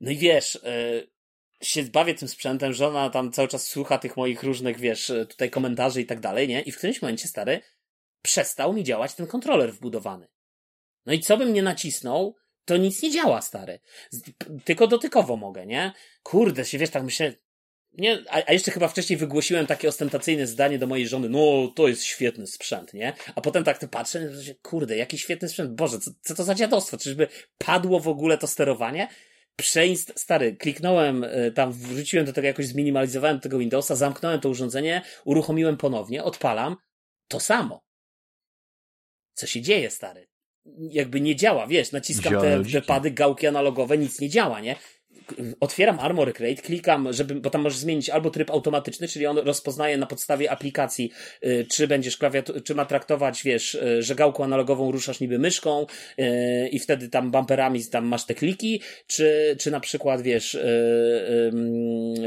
No 0.00 0.10
i 0.10 0.16
wiesz, 0.16 0.60
yy, 0.64 1.10
się 1.62 1.82
bawię 1.82 2.14
tym 2.14 2.28
sprzętem, 2.28 2.72
że 2.72 2.88
ona 2.88 3.10
tam 3.10 3.32
cały 3.32 3.48
czas 3.48 3.66
słucha 3.66 3.98
tych 3.98 4.16
moich 4.16 4.42
różnych, 4.42 4.78
wiesz, 4.78 5.10
y, 5.10 5.26
tutaj 5.26 5.50
komentarzy 5.50 6.00
i 6.00 6.06
tak 6.06 6.20
dalej, 6.20 6.48
nie? 6.48 6.60
I 6.60 6.72
w 6.72 6.76
którymś 6.76 7.02
momencie, 7.02 7.28
stary, 7.28 7.60
przestał 8.22 8.72
mi 8.72 8.84
działać 8.84 9.14
ten 9.14 9.26
kontroler 9.26 9.72
wbudowany. 9.72 10.28
No 11.06 11.12
i 11.12 11.20
co 11.20 11.36
bym 11.36 11.52
nie 11.52 11.62
nacisnął, 11.62 12.36
to 12.64 12.76
nic 12.76 13.02
nie 13.02 13.10
działa, 13.10 13.42
stary. 13.42 13.80
Tylko 14.64 14.86
dotykowo 14.86 15.36
mogę, 15.36 15.66
nie? 15.66 15.92
Kurde, 16.22 16.64
się 16.64 16.78
wiesz, 16.78 16.90
tak 16.90 17.02
myślę, 17.02 17.32
nie, 17.92 18.24
a, 18.28 18.42
a, 18.46 18.52
jeszcze 18.52 18.70
chyba 18.70 18.88
wcześniej 18.88 19.16
wygłosiłem 19.16 19.66
takie 19.66 19.88
ostentacyjne 19.88 20.46
zdanie 20.46 20.78
do 20.78 20.86
mojej 20.86 21.08
żony, 21.08 21.28
no 21.28 21.72
to 21.76 21.88
jest 21.88 22.04
świetny 22.04 22.46
sprzęt, 22.46 22.94
nie? 22.94 23.12
A 23.34 23.40
potem 23.40 23.64
tak 23.64 23.78
to 23.78 23.88
patrzę, 23.88 24.30
kurde, 24.62 24.96
jaki 24.96 25.18
świetny 25.18 25.48
sprzęt, 25.48 25.74
Boże, 25.74 25.98
co, 25.98 26.10
co 26.20 26.34
to 26.34 26.44
za 26.44 26.54
dziadostwo? 26.54 26.96
Czyżby 26.96 27.28
padło 27.58 28.00
w 28.00 28.08
ogóle 28.08 28.38
to 28.38 28.46
sterowanie? 28.46 29.08
Przeinst, 29.56 30.12
stary, 30.16 30.56
kliknąłem 30.56 31.24
y, 31.24 31.52
tam, 31.54 31.72
wrzuciłem 31.72 32.26
do 32.26 32.32
tego 32.32 32.46
jakoś, 32.46 32.66
zminimalizowałem 32.66 33.40
tego 33.40 33.58
Windowsa, 33.58 33.96
zamknąłem 33.96 34.40
to 34.40 34.48
urządzenie, 34.48 35.02
uruchomiłem 35.24 35.76
ponownie, 35.76 36.24
odpalam, 36.24 36.76
to 37.28 37.40
samo. 37.40 37.84
Co 39.34 39.46
się 39.46 39.60
dzieje, 39.60 39.90
stary? 39.90 40.28
Jakby 40.78 41.20
nie 41.20 41.36
działa, 41.36 41.66
wiesz, 41.66 41.92
naciskam 41.92 42.40
te, 42.40 42.64
te 42.72 42.82
pady, 42.82 43.10
gałki 43.10 43.46
analogowe, 43.46 43.98
nic 43.98 44.20
nie 44.20 44.28
działa, 44.28 44.60
nie? 44.60 44.76
Otwieram 45.60 46.00
Armor 46.00 46.34
Crate, 46.34 46.62
klikam, 46.62 47.12
żeby, 47.12 47.34
bo 47.34 47.50
tam 47.50 47.60
możesz 47.60 47.78
zmienić 47.78 48.10
albo 48.10 48.30
tryb 48.30 48.50
automatyczny, 48.50 49.08
czyli 49.08 49.26
on 49.26 49.38
rozpoznaje 49.38 49.96
na 49.96 50.06
podstawie 50.06 50.50
aplikacji, 50.50 51.12
y, 51.44 51.66
czy 51.70 51.88
będziesz 51.88 52.16
klawiatur, 52.16 52.62
czy 52.62 52.74
ma 52.74 52.84
traktować, 52.84 53.42
wiesz, 53.42 53.74
y, 53.74 54.02
że 54.02 54.14
gałką 54.14 54.44
analogową 54.44 54.92
ruszasz 54.92 55.20
niby 55.20 55.38
myszką 55.38 55.86
y, 56.18 56.68
i 56.68 56.78
wtedy 56.78 57.08
tam 57.08 57.30
bumperami 57.30 57.84
tam 57.84 58.04
masz 58.04 58.26
te 58.26 58.34
kliki, 58.34 58.82
czy, 59.06 59.56
czy 59.58 59.70
na 59.70 59.80
przykład, 59.80 60.22
wiesz, 60.22 60.58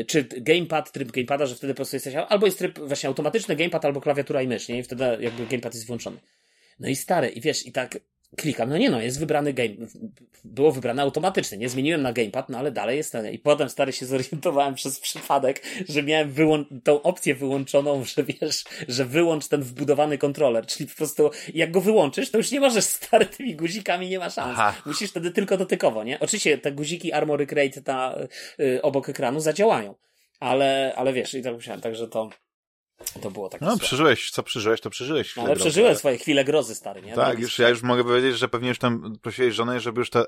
czy 0.08 0.24
gamepad, 0.24 0.92
tryb 0.92 1.12
gamepada, 1.12 1.46
że 1.46 1.56
wtedy 1.56 1.74
po 1.74 1.76
prostu 1.76 1.96
jesteś, 1.96 2.16
albo 2.16 2.46
jest 2.46 2.58
tryb 2.58 2.80
właśnie 2.80 3.08
automatyczny 3.08 3.56
gamepad, 3.56 3.86
albo 3.86 4.02
klawiatura 4.02 4.42
i 4.42 4.48
mysz, 4.48 4.68
nie? 4.68 4.80
I 4.80 4.84
wtedy 4.84 5.04
jakby 5.20 5.46
gamepad 5.46 5.74
jest 5.74 5.88
włączony. 5.88 6.18
No 6.80 6.88
i 6.88 6.96
stary, 6.96 7.30
i 7.30 7.42
wiesz, 7.42 7.66
i 7.66 7.72
tak 7.72 8.00
klikam, 8.38 8.70
no 8.70 8.78
nie 8.78 8.90
no, 8.90 9.02
jest 9.02 9.20
wybrany 9.20 9.54
game, 9.54 9.70
było 10.44 10.72
wybrane 10.72 11.02
automatycznie, 11.02 11.58
nie 11.58 11.70
zmieniłem 11.70 12.02
na 12.02 12.14
gamepad, 12.14 12.50
no 12.50 12.58
ale 12.58 12.72
dalej 12.72 12.98
jest 12.98 13.12
ten. 13.12 13.32
I 13.32 13.40
potem 13.40 13.70
stary 13.70 13.94
się 13.94 14.06
zorientowałem 14.06 14.76
przez 14.76 15.00
przypadek, 15.00 15.62
że 15.90 16.04
miałem 16.04 16.34
wyłą- 16.34 16.66
tą 16.84 17.02
opcję 17.02 17.36
wyłączoną, 17.36 18.04
że 18.16 18.24
wiesz, 18.24 18.64
że 18.88 19.06
wyłącz 19.06 19.48
ten 19.48 19.62
wbudowany 19.62 20.18
kontroler, 20.18 20.66
czyli 20.66 20.90
po 20.90 20.96
prostu 20.96 21.32
jak 21.54 21.72
go 21.72 21.82
wyłączysz, 21.82 22.32
to 22.32 22.38
już 22.38 22.52
nie 22.52 22.60
możesz 22.60 22.84
stary 22.84 23.26
tymi 23.26 23.56
guzikami, 23.56 24.10
nie 24.10 24.20
ma 24.20 24.30
szans. 24.30 24.52
Aha. 24.52 24.82
Musisz 24.86 25.10
wtedy 25.10 25.32
tylko 25.32 25.58
dotykowo, 25.58 26.04
nie? 26.04 26.20
Oczywiście 26.20 26.58
te 26.58 26.72
guziki 26.72 27.14
Armory 27.14 27.48
Crate 27.48 27.82
na, 27.88 28.16
y, 28.60 28.82
obok 28.82 29.10
ekranu 29.10 29.40
zadziałają, 29.40 29.96
ale, 30.40 30.94
ale 30.96 31.14
wiesz, 31.14 31.34
i 31.34 31.42
tak 31.42 31.56
myślałem, 31.56 31.82
także 31.82 32.08
to 32.08 32.30
to 33.22 33.32
było 33.32 33.50
takie. 33.50 33.66
No, 33.66 33.78
przeżyłeś, 33.78 34.32
co 34.32 34.44
przeżyłeś, 34.44 34.82
to 34.82 34.90
przeżyłeś. 34.90 35.36
No, 35.36 35.44
ale 35.44 35.56
przeżyłem 35.56 35.96
swoje 35.96 36.18
chwile 36.18 36.46
grozy, 36.46 36.76
stary, 36.76 37.02
nie? 37.02 37.14
Tak, 37.14 37.40
już, 37.40 37.60
ja 37.60 37.70
już 37.70 37.82
mogę 37.82 38.04
powiedzieć, 38.04 38.38
że 38.38 38.50
pewnie 38.50 38.70
już 38.70 38.80
tam 38.80 39.16
prosiłeś 39.22 39.54
żonę, 39.54 39.80
żeby 39.80 40.02
już 40.02 40.10
to 40.10 40.26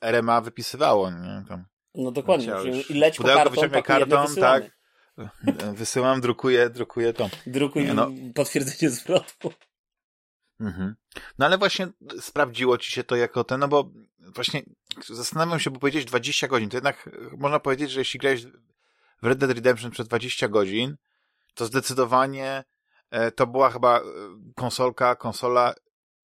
RMA 0.00 0.40
wypisywało, 0.40 1.10
nie? 1.10 1.44
Tam. 1.48 1.64
No 1.94 2.10
dokładnie, 2.10 2.52
I 2.88 2.94
leć 2.94 3.16
po 3.16 3.24
karton, 3.24 3.82
karton 3.82 4.34
tak. 4.34 4.76
Wysyłam, 5.74 6.20
drukuję, 6.20 6.70
drukuję 6.70 7.12
to. 7.12 7.30
Drukuj 7.46 7.84
no. 7.84 8.10
potwierdzenie 8.34 8.90
zwrotu. 8.90 9.52
Mhm. 10.60 10.94
No 11.38 11.46
ale 11.46 11.58
właśnie 11.58 11.88
sprawdziło 12.20 12.78
ci 12.78 12.92
się 12.92 13.04
to 13.04 13.16
jako 13.16 13.44
ten, 13.44 13.60
no 13.60 13.68
bo 13.68 13.90
właśnie 14.34 14.62
zastanawiam 15.06 15.60
się, 15.60 15.70
bo 15.70 15.80
powiedzieć 15.80 16.04
20 16.04 16.48
godzin, 16.48 16.70
to 16.70 16.76
jednak 16.76 17.10
można 17.38 17.60
powiedzieć, 17.60 17.90
że 17.90 18.00
jeśli 18.00 18.20
grałeś 18.20 18.46
w 19.22 19.26
Red 19.26 19.38
Dead 19.38 19.50
Redemption 19.50 19.90
przez 19.90 20.08
20 20.08 20.48
godzin, 20.48 20.96
to 21.56 21.66
zdecydowanie 21.66 22.64
e, 23.10 23.30
to 23.30 23.46
była 23.46 23.70
chyba 23.70 23.98
e, 23.98 24.02
konsolka, 24.54 25.16
konsola, 25.16 25.74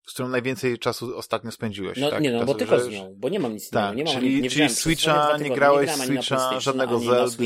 z 0.06 0.12
którą 0.12 0.28
najwięcej 0.28 0.78
czasu 0.78 1.16
ostatnio 1.16 1.50
spędziłeś. 1.50 1.98
No 1.98 2.10
tak? 2.10 2.22
nie, 2.22 2.32
no 2.32 2.44
bo 2.44 2.54
tylko 2.54 2.80
z 2.80 2.88
nią, 2.88 3.14
bo 3.16 3.28
nie 3.28 3.40
mam 3.40 3.52
nic 3.52 3.70
tak, 3.70 3.96
nie 3.96 4.04
mam 4.04 4.14
czyli, 4.14 4.26
ani, 4.26 4.42
nie 4.42 4.50
czyli 4.50 4.68
Switcha, 4.68 5.36
nie 5.36 5.50
grałeś 5.50 5.90
nie 5.96 6.22
Switcha, 6.22 6.60
żadnego 6.60 6.98
Zelda. 6.98 7.44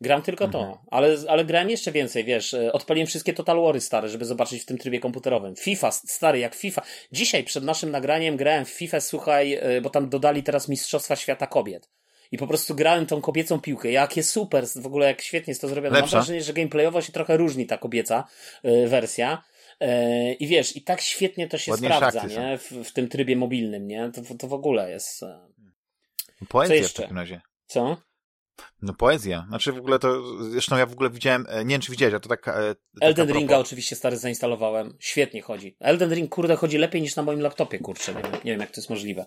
Gram 0.00 0.22
tylko 0.22 0.48
to, 0.48 0.58
mhm. 0.58 0.78
ale, 0.90 1.16
ale 1.28 1.44
grałem 1.44 1.70
jeszcze 1.70 1.92
więcej, 1.92 2.24
wiesz, 2.24 2.54
e, 2.54 2.72
odpaliłem 2.72 3.06
wszystkie 3.06 3.32
Total 3.32 3.62
Wary 3.62 3.80
stare, 3.80 4.08
żeby 4.08 4.24
zobaczyć 4.24 4.62
w 4.62 4.66
tym 4.66 4.78
trybie 4.78 5.00
komputerowym. 5.00 5.56
FIFA, 5.56 5.90
stary, 5.92 6.38
jak 6.38 6.54
FIFA. 6.54 6.82
Dzisiaj 7.12 7.44
przed 7.44 7.64
naszym 7.64 7.90
nagraniem 7.90 8.36
grałem 8.36 8.64
w 8.64 8.70
FIFA, 8.70 9.00
słuchaj, 9.00 9.60
bo 9.82 9.90
tam 9.90 10.08
dodali 10.08 10.42
teraz 10.42 10.68
Mistrzostwa 10.68 11.16
Świata 11.16 11.46
Kobiet 11.46 11.88
i 12.32 12.38
po 12.38 12.46
prostu 12.46 12.74
grałem 12.74 13.06
tą 13.06 13.20
kobiecą 13.20 13.60
piłkę. 13.60 13.90
Jakie 13.90 14.22
super, 14.22 14.66
w 14.66 14.86
ogóle 14.86 15.06
jak 15.06 15.22
świetnie 15.22 15.50
jest 15.50 15.60
to 15.60 15.68
zrobione. 15.68 15.96
Lepsza. 15.96 16.16
Mam 16.16 16.24
wrażenie, 16.24 16.42
że 16.42 16.52
gameplayowo 16.52 17.02
się 17.02 17.12
trochę 17.12 17.36
różni 17.36 17.66
ta 17.66 17.78
kobieca 17.78 18.24
y, 18.64 18.88
wersja. 18.88 19.42
Y, 19.82 19.86
I 20.34 20.46
wiesz, 20.46 20.76
i 20.76 20.82
tak 20.82 21.00
świetnie 21.00 21.48
to 21.48 21.58
się 21.58 21.76
sprawdza, 21.76 22.26
nie? 22.26 22.58
W, 22.58 22.70
w, 22.70 22.92
tym 22.92 23.08
trybie 23.08 23.36
mobilnym, 23.36 23.86
nie? 23.86 24.10
To, 24.10 24.34
to 24.34 24.48
w 24.48 24.52
ogóle 24.52 24.90
jest. 24.90 25.22
Y... 25.22 25.26
Poezja 26.48 26.76
Co 26.76 26.82
jeszcze? 26.82 27.02
w 27.02 27.04
takim 27.04 27.18
razie. 27.18 27.40
Co? 27.66 27.96
No 28.82 28.94
poezja. 28.94 29.44
Znaczy 29.48 29.72
w 29.72 29.78
ogóle 29.78 29.98
to, 29.98 30.22
zresztą 30.50 30.76
ja 30.76 30.86
w 30.86 30.92
ogóle 30.92 31.10
widziałem, 31.10 31.46
e, 31.48 31.64
nie 31.64 31.74
wiem 31.74 31.80
czy 31.80 31.90
widziałeś, 31.90 32.14
a 32.14 32.20
to 32.20 32.28
tak... 32.28 32.48
E, 32.48 32.74
Elden 33.00 33.32
Ringa 33.32 33.58
oczywiście 33.58 33.96
stary 33.96 34.16
zainstalowałem. 34.16 34.96
Świetnie 35.00 35.42
chodzi. 35.42 35.76
Elden 35.80 36.14
Ring 36.14 36.34
kurde 36.34 36.56
chodzi 36.56 36.78
lepiej 36.78 37.02
niż 37.02 37.16
na 37.16 37.22
moim 37.22 37.40
laptopie, 37.40 37.78
kurczę. 37.78 38.14
Nie 38.14 38.22
wiem, 38.22 38.32
nie 38.32 38.52
wiem 38.52 38.60
jak 38.60 38.70
to 38.70 38.80
jest 38.80 38.90
możliwe. 38.90 39.26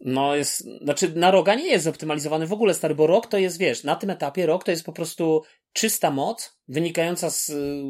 No 0.00 0.36
jest, 0.36 0.60
znaczy 0.82 1.12
na 1.14 1.30
roga 1.30 1.54
nie 1.54 1.66
jest 1.66 1.84
zoptymalizowany 1.84 2.46
w 2.46 2.52
ogóle 2.52 2.74
stary, 2.74 2.94
bo 2.94 3.06
rok 3.06 3.26
to 3.26 3.38
jest, 3.38 3.58
wiesz, 3.58 3.84
na 3.84 3.96
tym 3.96 4.10
etapie 4.10 4.46
rok 4.46 4.64
to 4.64 4.70
jest 4.70 4.84
po 4.84 4.92
prostu 4.92 5.42
czysta 5.72 6.10
moc 6.10 6.58
wynikająca 6.68 7.30
z 7.30 7.48
y, 7.48 7.82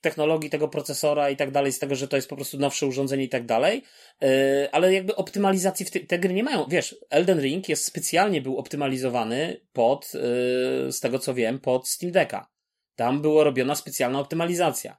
technologii 0.00 0.50
tego 0.50 0.68
procesora 0.68 1.30
i 1.30 1.36
tak 1.36 1.50
dalej, 1.50 1.72
z 1.72 1.78
tego, 1.78 1.94
że 1.94 2.08
to 2.08 2.16
jest 2.16 2.28
po 2.28 2.36
prostu 2.36 2.58
nowsze 2.58 2.86
urządzenie 2.86 3.24
i 3.24 3.28
tak 3.28 3.46
dalej, 3.46 3.82
y, 4.22 4.28
ale 4.72 4.94
jakby 4.94 5.16
optymalizacji 5.16 5.86
w 5.86 5.90
te, 5.90 6.00
te 6.00 6.18
gry 6.18 6.34
nie 6.34 6.44
mają. 6.44 6.66
Wiesz, 6.68 6.96
Elden 7.10 7.40
Ring 7.40 7.68
jest 7.68 7.84
specjalnie 7.84 8.42
był 8.42 8.58
optymalizowany 8.58 9.60
pod, 9.72 10.04
y, 10.04 10.92
z 10.92 11.00
tego 11.00 11.18
co 11.18 11.34
wiem, 11.34 11.60
pod 11.60 11.88
Steam 11.88 12.12
Decka. 12.12 12.50
Tam 12.96 13.22
była 13.22 13.44
robiona 13.44 13.74
specjalna 13.74 14.20
optymalizacja. 14.20 14.96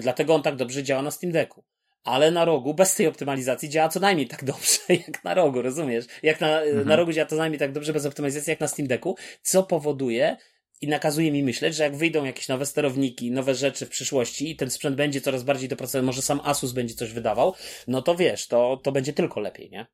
Dlatego 0.00 0.34
on 0.34 0.42
tak 0.42 0.56
dobrze 0.56 0.82
działa 0.82 1.02
na 1.02 1.10
Steam 1.10 1.32
Decku 1.32 1.64
ale 2.06 2.30
na 2.30 2.44
rogu 2.44 2.74
bez 2.74 2.94
tej 2.94 3.06
optymalizacji 3.06 3.68
działa 3.68 3.88
co 3.88 4.00
najmniej 4.00 4.28
tak 4.28 4.44
dobrze 4.44 4.78
jak 5.06 5.24
na 5.24 5.34
rogu, 5.34 5.62
rozumiesz? 5.62 6.04
Jak 6.22 6.40
na, 6.40 6.60
mhm. 6.60 6.88
na 6.88 6.96
rogu 6.96 7.12
działa 7.12 7.26
co 7.26 7.36
najmniej 7.36 7.58
tak 7.58 7.72
dobrze 7.72 7.92
bez 7.92 8.06
optymalizacji 8.06 8.50
jak 8.50 8.60
na 8.60 8.68
Steam 8.68 8.88
Decku, 8.88 9.16
co 9.42 9.62
powoduje 9.62 10.36
i 10.80 10.88
nakazuje 10.88 11.32
mi 11.32 11.42
myśleć, 11.42 11.74
że 11.74 11.82
jak 11.82 11.96
wyjdą 11.96 12.24
jakieś 12.24 12.48
nowe 12.48 12.66
sterowniki, 12.66 13.30
nowe 13.30 13.54
rzeczy 13.54 13.86
w 13.86 13.88
przyszłości 13.88 14.50
i 14.50 14.56
ten 14.56 14.70
sprzęt 14.70 14.96
będzie 14.96 15.20
coraz 15.20 15.42
bardziej 15.42 15.68
dopracowany, 15.68 16.06
może 16.06 16.22
sam 16.22 16.40
Asus 16.44 16.72
będzie 16.72 16.94
coś 16.94 17.12
wydawał, 17.12 17.54
no 17.88 18.02
to 18.02 18.14
wiesz, 18.14 18.46
to, 18.48 18.80
to 18.82 18.92
będzie 18.92 19.12
tylko 19.12 19.40
lepiej, 19.40 19.70
nie? 19.70 19.86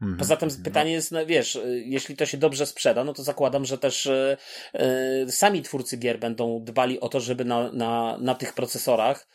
Mhm. 0.00 0.18
Poza 0.18 0.36
tym 0.36 0.48
no. 0.58 0.64
pytanie 0.64 0.92
jest, 0.92 1.12
no, 1.12 1.26
wiesz, 1.26 1.56
y, 1.56 1.82
jeśli 1.86 2.16
to 2.16 2.26
się 2.26 2.38
dobrze 2.38 2.66
sprzeda, 2.66 3.04
no 3.04 3.12
to 3.12 3.22
zakładam, 3.22 3.64
że 3.64 3.78
też 3.78 4.06
y, 4.06 4.36
sami 5.28 5.62
twórcy 5.62 5.96
gier 5.96 6.18
będą 6.18 6.64
dbali 6.64 7.00
o 7.00 7.08
to, 7.08 7.20
żeby 7.20 7.44
na, 7.44 7.72
na, 7.72 8.18
na 8.20 8.34
tych 8.34 8.52
procesorach 8.54 9.28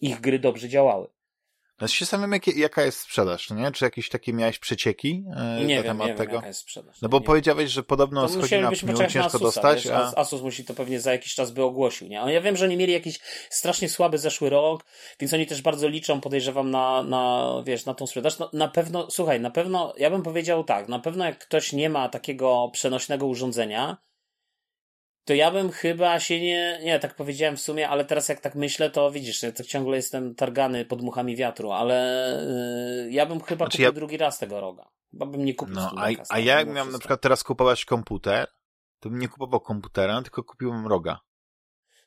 ich 0.00 0.20
gry 0.20 0.38
dobrze 0.38 0.68
działały. 0.68 1.08
Ja 1.80 1.88
się 1.88 2.06
samym, 2.06 2.32
jak, 2.32 2.46
jaka 2.46 2.84
jest 2.84 2.98
sprzedaż, 2.98 3.50
nie? 3.50 3.72
Czy 3.72 3.84
jakieś 3.84 4.08
takie 4.08 4.32
miałeś 4.32 4.58
przecieki 4.58 5.24
e, 5.36 5.64
nie 5.64 5.76
na 5.76 5.82
wiem, 5.82 5.84
temat 5.84 6.08
nie 6.08 6.14
tego? 6.14 6.32
Wiem, 6.32 6.34
jaka 6.34 6.46
jest 6.46 6.60
sprzedaż. 6.60 7.00
No 7.02 7.08
bo 7.08 7.18
nie 7.18 7.24
powiedziałeś, 7.24 7.62
wiem. 7.64 7.68
że 7.68 7.82
podobno 7.82 8.22
to 8.22 8.28
schodzi 8.28 8.58
na 8.58 8.70
pniu, 8.70 9.08
ciężko 9.08 9.38
dostać. 9.38 9.84
Wiesz, 9.84 9.92
a... 9.92 10.12
Asus 10.16 10.42
musi 10.42 10.64
to 10.64 10.74
pewnie 10.74 11.00
za 11.00 11.12
jakiś 11.12 11.34
czas 11.34 11.50
by 11.50 11.62
ogłosił, 11.62 12.08
nie? 12.08 12.20
Ale 12.20 12.32
ja 12.32 12.40
wiem, 12.40 12.56
że 12.56 12.64
oni 12.64 12.76
mieli 12.76 12.92
jakiś 12.92 13.20
strasznie 13.50 13.88
słaby 13.88 14.18
zeszły 14.18 14.50
rok, 14.50 14.84
więc 15.20 15.34
oni 15.34 15.46
też 15.46 15.62
bardzo 15.62 15.88
liczą, 15.88 16.20
podejrzewam, 16.20 16.70
na, 16.70 17.02
na 17.02 17.52
wiesz, 17.66 17.86
na 17.86 17.94
tą 17.94 18.06
sprzedaż. 18.06 18.38
No, 18.38 18.50
na 18.52 18.68
pewno, 18.68 19.10
słuchaj, 19.10 19.40
na 19.40 19.50
pewno, 19.50 19.94
ja 19.98 20.10
bym 20.10 20.22
powiedział 20.22 20.64
tak, 20.64 20.88
na 20.88 20.98
pewno 20.98 21.24
jak 21.24 21.38
ktoś 21.38 21.72
nie 21.72 21.90
ma 21.90 22.08
takiego 22.08 22.70
przenośnego 22.72 23.26
urządzenia, 23.26 23.96
to 25.26 25.34
ja 25.34 25.50
bym 25.50 25.70
chyba 25.70 26.20
się 26.20 26.40
nie, 26.40 26.80
nie, 26.82 26.98
tak 26.98 27.14
powiedziałem 27.14 27.56
w 27.56 27.60
sumie, 27.60 27.88
ale 27.88 28.04
teraz 28.04 28.28
jak 28.28 28.40
tak 28.40 28.54
myślę, 28.54 28.90
to 28.90 29.10
widzisz, 29.10 29.42
ja 29.42 29.52
tak 29.52 29.66
ciągle 29.66 29.96
jestem 29.96 30.34
targany 30.34 30.84
podmuchami 30.84 31.36
wiatru, 31.36 31.72
ale 31.72 31.96
yy, 33.04 33.12
ja 33.12 33.26
bym 33.26 33.40
chyba 33.40 33.64
znaczy 33.64 33.76
kupił 33.76 33.84
ja... 33.84 33.92
drugi 33.92 34.16
raz 34.16 34.38
tego 34.38 34.60
roga. 34.60 34.88
Chyba 35.10 35.26
bym 35.26 35.44
nie 35.44 35.54
kupił 35.54 35.74
No, 35.74 35.92
a, 35.96 36.08
a 36.28 36.38
ja 36.38 36.58
jak 36.58 36.68
miałem 36.68 36.92
na 36.92 36.98
przykład 36.98 37.20
teraz 37.20 37.44
kupować 37.44 37.84
komputer, 37.84 38.48
to 39.00 39.10
bym 39.10 39.18
nie 39.18 39.28
kupował 39.28 39.60
komputera, 39.60 40.22
tylko 40.22 40.44
kupiłbym 40.44 40.86
roga. 40.86 41.20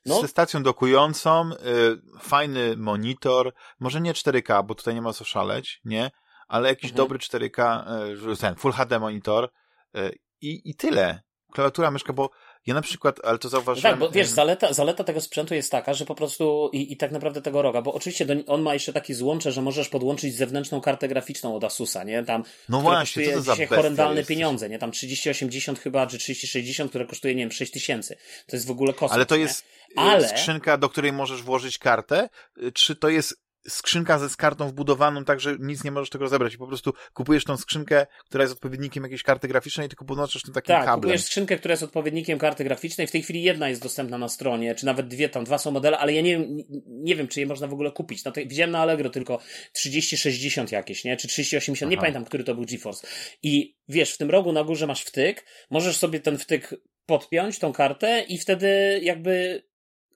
No. 0.06 0.22
Z 0.22 0.30
stacją 0.30 0.62
dokującą, 0.62 1.50
yy, 1.50 2.20
fajny 2.20 2.76
monitor, 2.76 3.54
może 3.80 4.00
nie 4.00 4.12
4K, 4.12 4.66
bo 4.66 4.74
tutaj 4.74 4.94
nie 4.94 5.02
ma 5.02 5.12
co 5.12 5.24
szaleć, 5.24 5.80
nie? 5.84 6.10
Ale 6.48 6.68
jakiś 6.68 6.90
mhm. 6.90 6.96
dobry 6.96 7.18
4K, 7.18 7.84
yy, 8.28 8.36
ten 8.36 8.54
Full 8.54 8.72
HD 8.72 8.98
monitor 8.98 9.50
yy, 9.94 10.18
i, 10.40 10.70
i 10.70 10.74
tyle. 10.74 11.22
Klawiatura, 11.52 11.90
myszka, 11.90 12.12
bo 12.12 12.30
ja 12.66 12.74
na 12.74 12.82
przykład, 12.82 13.20
ale 13.24 13.38
to 13.38 13.48
zauważyłem... 13.48 13.92
tak, 13.92 14.00
bo 14.00 14.10
wiesz, 14.10 14.28
zaleta, 14.28 14.72
zaleta 14.72 15.04
tego 15.04 15.20
sprzętu 15.20 15.54
jest 15.54 15.70
taka, 15.70 15.94
że 15.94 16.04
po 16.04 16.14
prostu 16.14 16.70
i, 16.72 16.92
i 16.92 16.96
tak 16.96 17.12
naprawdę 17.12 17.42
tego 17.42 17.62
roga, 17.62 17.82
bo 17.82 17.94
oczywiście 17.94 18.26
do, 18.26 18.34
on 18.46 18.62
ma 18.62 18.74
jeszcze 18.74 18.92
taki 18.92 19.14
złącze, 19.14 19.52
że 19.52 19.62
możesz 19.62 19.88
podłączyć 19.88 20.34
zewnętrzną 20.34 20.80
kartę 20.80 21.08
graficzną 21.08 21.56
od 21.56 21.64
Asusa, 21.64 22.04
nie? 22.04 22.24
Tam, 22.24 22.44
no 22.68 22.80
właśnie, 22.80 23.22
kosztuje 23.22 23.32
to 23.32 23.42
za 23.42 23.52
dzisiaj 23.52 23.66
horrendalne 23.66 24.24
pieniądze, 24.24 24.68
nie? 24.68 24.78
Tam 24.78 24.92
3080 24.92 25.78
chyba, 25.78 26.06
czy 26.06 26.18
3060, 26.18 26.90
które 26.90 27.06
kosztuje, 27.06 27.34
nie 27.34 27.42
wiem, 27.42 27.52
6000. 27.52 28.16
To 28.46 28.56
jest 28.56 28.66
w 28.66 28.70
ogóle 28.70 28.92
kosmos, 28.92 29.12
Ale 29.12 29.26
to 29.26 29.36
jest 29.36 29.60
y, 29.60 29.94
ale... 29.96 30.28
skrzynka, 30.28 30.76
do 30.76 30.88
której 30.88 31.12
możesz 31.12 31.42
włożyć 31.42 31.78
kartę, 31.78 32.28
y, 32.62 32.72
czy 32.72 32.96
to 32.96 33.08
jest 33.08 33.49
skrzynka 33.68 34.18
ze 34.18 34.28
kartą 34.36 34.68
wbudowaną, 34.68 35.24
tak 35.24 35.40
że 35.40 35.56
nic 35.60 35.84
nie 35.84 35.90
możesz 35.90 36.10
tego 36.10 36.24
rozebrać. 36.24 36.54
I 36.54 36.58
po 36.58 36.66
prostu 36.66 36.92
kupujesz 37.12 37.44
tą 37.44 37.56
skrzynkę, 37.56 38.06
która 38.24 38.44
jest 38.44 38.54
odpowiednikiem 38.54 39.02
jakiejś 39.02 39.22
karty 39.22 39.48
graficznej 39.48 39.88
tylko 39.88 40.04
podłączasz 40.04 40.42
tym 40.42 40.54
takim 40.54 40.68
tak, 40.68 40.84
kablem. 40.84 41.00
kupujesz 41.00 41.24
skrzynkę, 41.24 41.56
która 41.56 41.72
jest 41.72 41.82
odpowiednikiem 41.82 42.38
karty 42.38 42.64
graficznej. 42.64 43.06
W 43.06 43.10
tej 43.10 43.22
chwili 43.22 43.42
jedna 43.42 43.68
jest 43.68 43.82
dostępna 43.82 44.18
na 44.18 44.28
stronie, 44.28 44.74
czy 44.74 44.86
nawet 44.86 45.08
dwie, 45.08 45.28
tam 45.28 45.44
dwa 45.44 45.58
są 45.58 45.70
modele, 45.70 45.98
ale 45.98 46.12
ja 46.12 46.20
nie, 46.20 46.46
nie 46.86 47.16
wiem, 47.16 47.28
czy 47.28 47.40
je 47.40 47.46
można 47.46 47.66
w 47.66 47.72
ogóle 47.72 47.92
kupić. 47.92 48.24
No 48.24 48.32
to 48.32 48.40
widziałem 48.40 48.70
na 48.70 48.78
Allegro 48.78 49.10
tylko 49.10 49.38
3060 49.72 50.72
jakieś, 50.72 51.04
nie? 51.04 51.16
Czy 51.16 51.28
3080, 51.28 51.90
nie 51.90 51.96
pamiętam, 51.96 52.24
który 52.24 52.44
to 52.44 52.54
był 52.54 52.64
GeForce. 52.64 53.06
I 53.42 53.76
wiesz, 53.88 54.14
w 54.14 54.18
tym 54.18 54.30
rogu 54.30 54.52
na 54.52 54.64
górze 54.64 54.86
masz 54.86 55.02
wtyk, 55.02 55.44
możesz 55.70 55.96
sobie 55.96 56.20
ten 56.20 56.38
wtyk 56.38 56.74
podpiąć, 57.06 57.58
tą 57.58 57.72
kartę 57.72 58.24
i 58.28 58.38
wtedy 58.38 59.00
jakby 59.02 59.62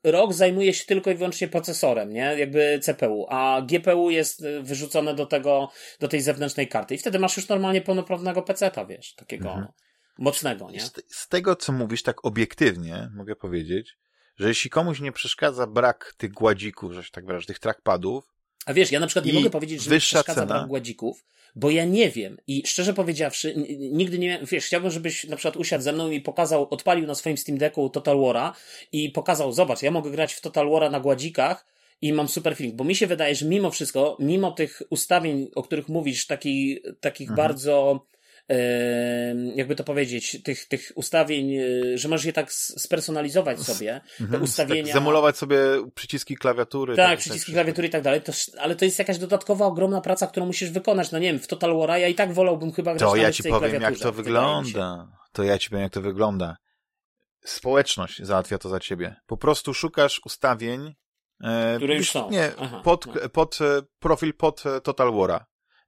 ROG 0.05 0.33
zajmuje 0.33 0.75
się 0.75 0.85
tylko 0.85 1.11
i 1.11 1.15
wyłącznie 1.15 1.49
procesorem, 1.49 2.13
nie? 2.13 2.35
Jakby 2.39 2.81
CPU, 2.83 3.27
a 3.29 3.63
GPU 3.63 4.11
jest 4.11 4.41
y, 4.41 4.63
wyrzucone 4.63 5.15
do 5.15 5.27
tego, 5.27 5.71
do 6.01 6.09
tej 6.09 6.21
zewnętrznej 6.21 6.69
karty 6.69 6.95
i 6.95 6.99
wtedy 6.99 7.19
masz 7.19 7.37
już 7.37 7.49
normalnie 7.49 7.81
pełnoprawnego 7.81 8.43
PC-ta, 8.43 8.87
wiesz, 8.87 9.15
takiego 9.15 9.49
mhm. 9.49 9.67
mocnego, 10.19 10.71
nie? 10.71 10.81
Z, 10.81 10.93
z, 11.09 11.29
tego, 11.29 11.57
co 11.57 11.73
mówisz 11.73 12.03
tak 12.03 12.25
obiektywnie, 12.25 13.11
mogę 13.15 13.37
powiedzieć, 13.37 13.97
że 14.37 14.49
jeśli 14.49 14.71
komuś 14.71 15.01
nie 15.01 15.13
przeszkadza 15.13 15.67
brak 15.67 16.15
tych 16.17 16.33
gładzików, 16.33 16.93
że 16.93 17.05
się 17.05 17.11
tak 17.11 17.27
wyrażę, 17.27 17.47
tych 17.47 17.59
trackpadów, 17.59 18.34
a 18.67 18.75
wiesz, 18.75 18.93
ja 18.93 19.01
na 19.01 19.07
przykład 19.07 19.27
nie 19.27 19.33
mogę 19.33 19.51
powiedzieć, 19.51 19.83
że 19.83 19.91
mi 19.91 20.01
przeszkadza 20.01 20.35
cena. 20.35 20.47
brak 20.47 20.67
gładzików, 20.67 21.25
bo 21.55 21.71
ja 21.71 21.85
nie 21.85 22.11
wiem 22.11 22.37
i 22.47 22.63
szczerze 22.67 22.95
powiedziawszy, 22.95 23.55
nigdy 23.79 24.19
nie, 24.19 24.41
wiesz, 24.51 24.67
chciałbym, 24.67 24.91
żebyś 24.91 25.25
na 25.25 25.37
przykład 25.37 25.57
usiadł 25.57 25.85
ze 25.85 25.93
mną 25.93 26.11
i 26.11 26.21
pokazał, 26.21 26.69
odpalił 26.71 27.07
na 27.07 27.15
swoim 27.15 27.37
Steam 27.37 27.59
Decku 27.59 27.91
Total 27.91 28.17
War'a 28.17 28.53
i 28.93 29.11
pokazał, 29.11 29.53
zobacz, 29.53 29.83
ja 29.83 29.91
mogę 29.91 30.11
grać 30.11 30.35
w 30.35 30.41
Total 30.41 30.67
War'a 30.67 30.91
na 30.91 31.01
gładzikach 31.01 31.67
i 32.03 32.13
mam 32.13 32.29
super 32.29 32.57
feeling, 32.57 32.77
bo 32.77 32.85
mi 32.85 32.97
się 32.97 33.07
wydaje, 33.07 33.35
że 33.35 33.47
mimo 33.47 33.71
wszystko, 33.71 34.17
mimo 34.21 34.53
tych 34.53 34.83
ustawień, 34.91 35.51
o 35.55 35.63
których 35.63 35.89
mówisz, 35.89 36.27
taki, 36.27 36.81
takich 37.01 37.31
mhm. 37.31 37.49
bardzo 37.49 38.07
jakby 39.55 39.75
to 39.77 39.85
powiedzieć, 39.85 40.43
tych, 40.43 40.69
tych 40.69 40.93
ustawień, 40.95 41.57
e, 41.57 41.99
że 41.99 42.09
możesz 42.09 42.25
je 42.25 42.33
tak 42.33 42.53
spersonalizować 42.53 43.61
sobie, 43.61 44.01
te 44.19 44.25
mhm. 44.25 44.43
ustawienia. 44.43 44.85
Tak, 44.85 44.93
zemulować 44.93 45.37
sobie 45.37 45.59
przyciski 45.95 46.37
klawiatury. 46.37 46.97
Tak, 46.97 47.11
tak 47.11 47.19
przyciski 47.19 47.53
tak, 47.53 47.55
klawiatury 47.55 47.89
i 47.89 47.91
tak 47.91 48.03
dalej, 48.03 48.23
to, 48.23 48.33
ale 48.59 48.77
to 48.77 48.85
jest 48.85 48.99
jakaś 48.99 49.19
dodatkowa, 49.19 49.67
ogromna 49.67 50.01
praca, 50.01 50.27
którą 50.27 50.47
musisz 50.47 50.71
wykonać. 50.71 51.11
No 51.11 51.19
nie 51.19 51.27
wiem, 51.33 51.39
w 51.39 51.47
Total 51.47 51.71
War'a 51.71 51.97
ja 51.97 52.09
i 52.09 52.15
tak 52.15 52.33
wolałbym 52.33 52.73
chyba 52.73 52.95
grać 52.95 53.11
To 53.11 53.17
ja 53.17 53.33
ci 53.33 53.43
powiem, 53.43 53.83
jak 53.83 53.99
to 53.99 54.13
wygląda. 54.13 55.09
To 55.33 55.43
ja 55.43 55.59
ci 55.59 55.71
powiem, 55.71 55.83
jak 55.83 55.93
to 55.93 56.01
wygląda. 56.01 56.57
Społeczność 57.45 58.23
załatwia 58.23 58.59
to 58.59 58.69
za 58.69 58.81
ciebie. 58.81 59.17
Po 59.27 59.37
prostu 59.37 59.75
szukasz 59.75 60.21
ustawień, 60.25 60.95
e, 61.45 61.77
które 61.77 61.97
już 61.97 62.11
są. 62.11 62.31
Nie, 62.31 62.53
Aha, 62.59 62.81
pod, 62.85 63.07
no. 63.07 63.29
pod 63.29 63.59
e, 63.61 63.83
profil 63.99 64.35
pod 64.35 64.63
Total 64.83 65.09
War'a. 65.09 65.41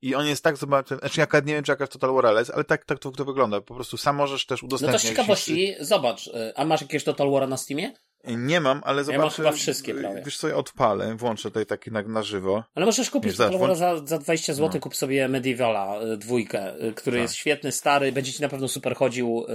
I 0.02 0.14
on 0.14 0.26
jest 0.26 0.44
tak 0.44 0.56
zobaczony, 0.56 1.00
znaczy 1.00 1.20
ja 1.20 1.40
nie 1.40 1.54
wiem, 1.54 1.64
czy 1.64 1.72
jakaś 1.72 1.88
Total 1.88 2.14
War 2.14 2.26
ale 2.26 2.64
tak, 2.64 2.84
tak 2.84 2.98
to, 2.98 3.10
to 3.10 3.24
wygląda. 3.24 3.60
Po 3.60 3.74
prostu 3.74 3.96
sam 3.96 4.16
możesz 4.16 4.46
też 4.46 4.62
udostępniać. 4.62 5.02
No 5.02 5.08
to 5.08 5.14
z 5.14 5.16
ciekawości, 5.16 5.74
zobacz, 5.80 6.26
y, 6.26 6.52
a 6.56 6.64
masz 6.64 6.80
jakieś 6.80 7.04
Total 7.04 7.30
War 7.30 7.48
na 7.48 7.56
Steamie? 7.56 7.92
Nie 8.24 8.60
mam, 8.60 8.82
ale 8.84 9.04
zobacz. 9.04 9.18
Ja 9.18 9.20
mam 9.20 9.30
chyba 9.30 9.52
wszystkie 9.52 9.94
prawie. 9.94 10.22
Wiesz 10.24 10.38
co, 10.38 10.56
odpalę, 10.56 11.16
włączę 11.16 11.42
tutaj 11.42 11.66
taki 11.66 11.90
na, 11.90 12.02
na 12.02 12.22
żywo. 12.22 12.64
Ale 12.74 12.86
możesz 12.86 13.10
kupić 13.10 13.36
Total 13.36 13.58
War 13.58 13.76
za, 13.76 14.06
za 14.06 14.18
20 14.18 14.54
zł, 14.54 14.70
no. 14.74 14.80
kup 14.80 14.96
sobie 14.96 15.28
Medievala 15.28 16.02
y, 16.02 16.16
dwójkę, 16.16 16.84
y, 16.84 16.92
który 16.92 17.16
tak. 17.16 17.22
jest 17.22 17.34
świetny, 17.34 17.72
stary, 17.72 18.12
będzie 18.12 18.32
ci 18.32 18.42
na 18.42 18.48
pewno 18.48 18.68
super 18.68 18.96
chodził, 18.96 19.46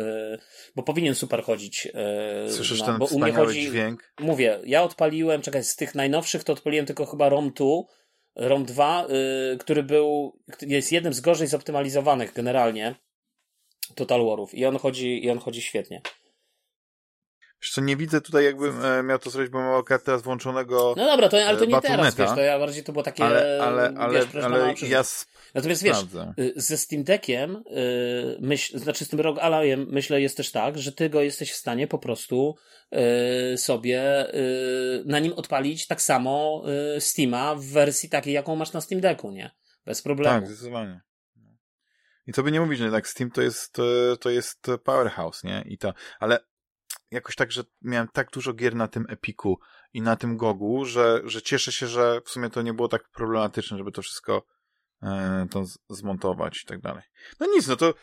bo 0.75 0.83
powinien 0.83 1.15
super 1.15 1.43
chodzić. 1.43 1.87
Słyszysz 2.49 2.79
na, 2.79 2.85
ten 2.85 2.97
bo 2.97 3.07
wspaniały 3.07 3.45
chodzi, 3.45 3.61
dźwięk? 3.61 4.13
Mówię, 4.19 4.59
ja 4.65 4.83
odpaliłem, 4.83 5.41
czekaj, 5.41 5.63
z 5.63 5.75
tych 5.75 5.95
najnowszych 5.95 6.43
to 6.43 6.53
odpaliłem 6.53 6.85
tylko 6.85 7.05
chyba 7.05 7.29
ROM 7.29 7.51
2, 7.51 7.65
ROM 8.35 8.65
2, 8.65 9.05
y, 9.53 9.57
który 9.57 9.83
był, 9.83 10.39
jest 10.61 10.91
jednym 10.91 11.13
z 11.13 11.21
gorzej 11.21 11.47
zoptymalizowanych 11.47 12.33
generalnie 12.33 12.95
Total 13.95 14.25
Warów. 14.25 14.53
I 14.53 14.65
on 14.65 14.77
chodzi, 14.77 15.25
i 15.25 15.29
on 15.29 15.39
chodzi 15.39 15.61
świetnie. 15.61 16.01
Co, 17.71 17.81
nie 17.81 17.97
widzę 17.97 18.21
tutaj 18.21 18.43
jakbym 18.43 18.85
e, 18.85 19.03
miał 19.03 19.19
to 19.19 19.29
zrobić, 19.29 19.51
bo 19.51 19.59
mam 19.59 19.83
teraz 20.05 20.21
włączonego 20.21 20.93
No 20.97 21.05
dobra, 21.05 21.29
to, 21.29 21.45
ale 21.45 21.57
to 21.57 21.65
nie 21.65 21.77
e, 21.77 21.81
teraz, 21.81 22.15
wiesz, 22.15 22.29
to 22.29 22.41
ja 22.41 22.59
bardziej 22.59 22.83
to 22.83 22.91
było 22.91 23.03
takie... 23.03 23.25
Ale, 23.25 23.59
ale, 23.63 23.93
ale, 23.97 24.19
wiesz, 24.19 24.43
ale 24.43 24.73
ja 24.81 25.03
Natomiast 25.53 25.83
wiesz, 25.83 25.97
y, 26.39 26.53
ze 26.55 26.77
Steam 26.77 27.03
Deckiem, 27.03 27.55
y, 27.55 28.37
myśl, 28.39 28.79
znaczy 28.79 29.05
z 29.05 29.09
tym 29.09 29.19
Rogue 29.19 29.39
Allyem, 29.39 29.87
myślę, 29.89 30.21
jest 30.21 30.37
też 30.37 30.51
tak, 30.51 30.77
że 30.77 30.91
ty 30.91 31.09
go 31.09 31.21
jesteś 31.21 31.51
w 31.51 31.55
stanie 31.55 31.87
po 31.87 31.97
prostu 31.97 32.55
sobie 33.57 34.27
na 35.05 35.19
nim 35.19 35.33
odpalić 35.33 35.87
tak 35.87 36.01
samo 36.01 36.63
Steama 36.99 37.55
w 37.55 37.65
wersji 37.65 38.09
takiej, 38.09 38.33
jaką 38.33 38.55
masz 38.55 38.73
na 38.73 38.81
Steam 38.81 39.01
Decku, 39.01 39.31
nie? 39.31 39.51
Bez 39.85 40.01
problemu. 40.01 40.39
Tak, 40.39 40.47
zdecydowanie. 40.47 41.01
I 42.27 42.33
co 42.33 42.43
by 42.43 42.51
nie 42.51 42.61
mówić, 42.61 42.77
że 42.77 42.83
jednak 42.83 43.07
Steam 43.07 43.31
to 43.31 43.41
jest, 43.41 43.77
to 44.19 44.29
jest 44.29 44.67
powerhouse, 44.83 45.43
nie? 45.43 45.63
I 45.65 45.77
to, 45.77 45.93
ale 46.19 46.39
jakoś 47.11 47.35
tak, 47.35 47.51
że 47.51 47.63
miałem 47.81 48.07
tak 48.07 48.31
dużo 48.31 48.53
gier 48.53 48.75
na 48.75 48.87
tym 48.87 49.05
Epiku 49.09 49.59
i 49.93 50.01
na 50.01 50.15
tym 50.15 50.37
Gogu, 50.37 50.85
że, 50.85 51.21
że 51.23 51.41
cieszę 51.41 51.71
się, 51.71 51.87
że 51.87 52.21
w 52.25 52.29
sumie 52.29 52.49
to 52.49 52.61
nie 52.61 52.73
było 52.73 52.87
tak 52.87 53.09
problematyczne, 53.09 53.77
żeby 53.77 53.91
to 53.91 54.01
wszystko 54.01 54.45
e, 55.03 55.47
to 55.51 55.65
zmontować 55.89 56.63
i 56.63 56.65
tak 56.65 56.79
dalej. 56.79 57.03
No 57.39 57.47
nic, 57.55 57.67
no 57.67 57.75
to 57.75 57.93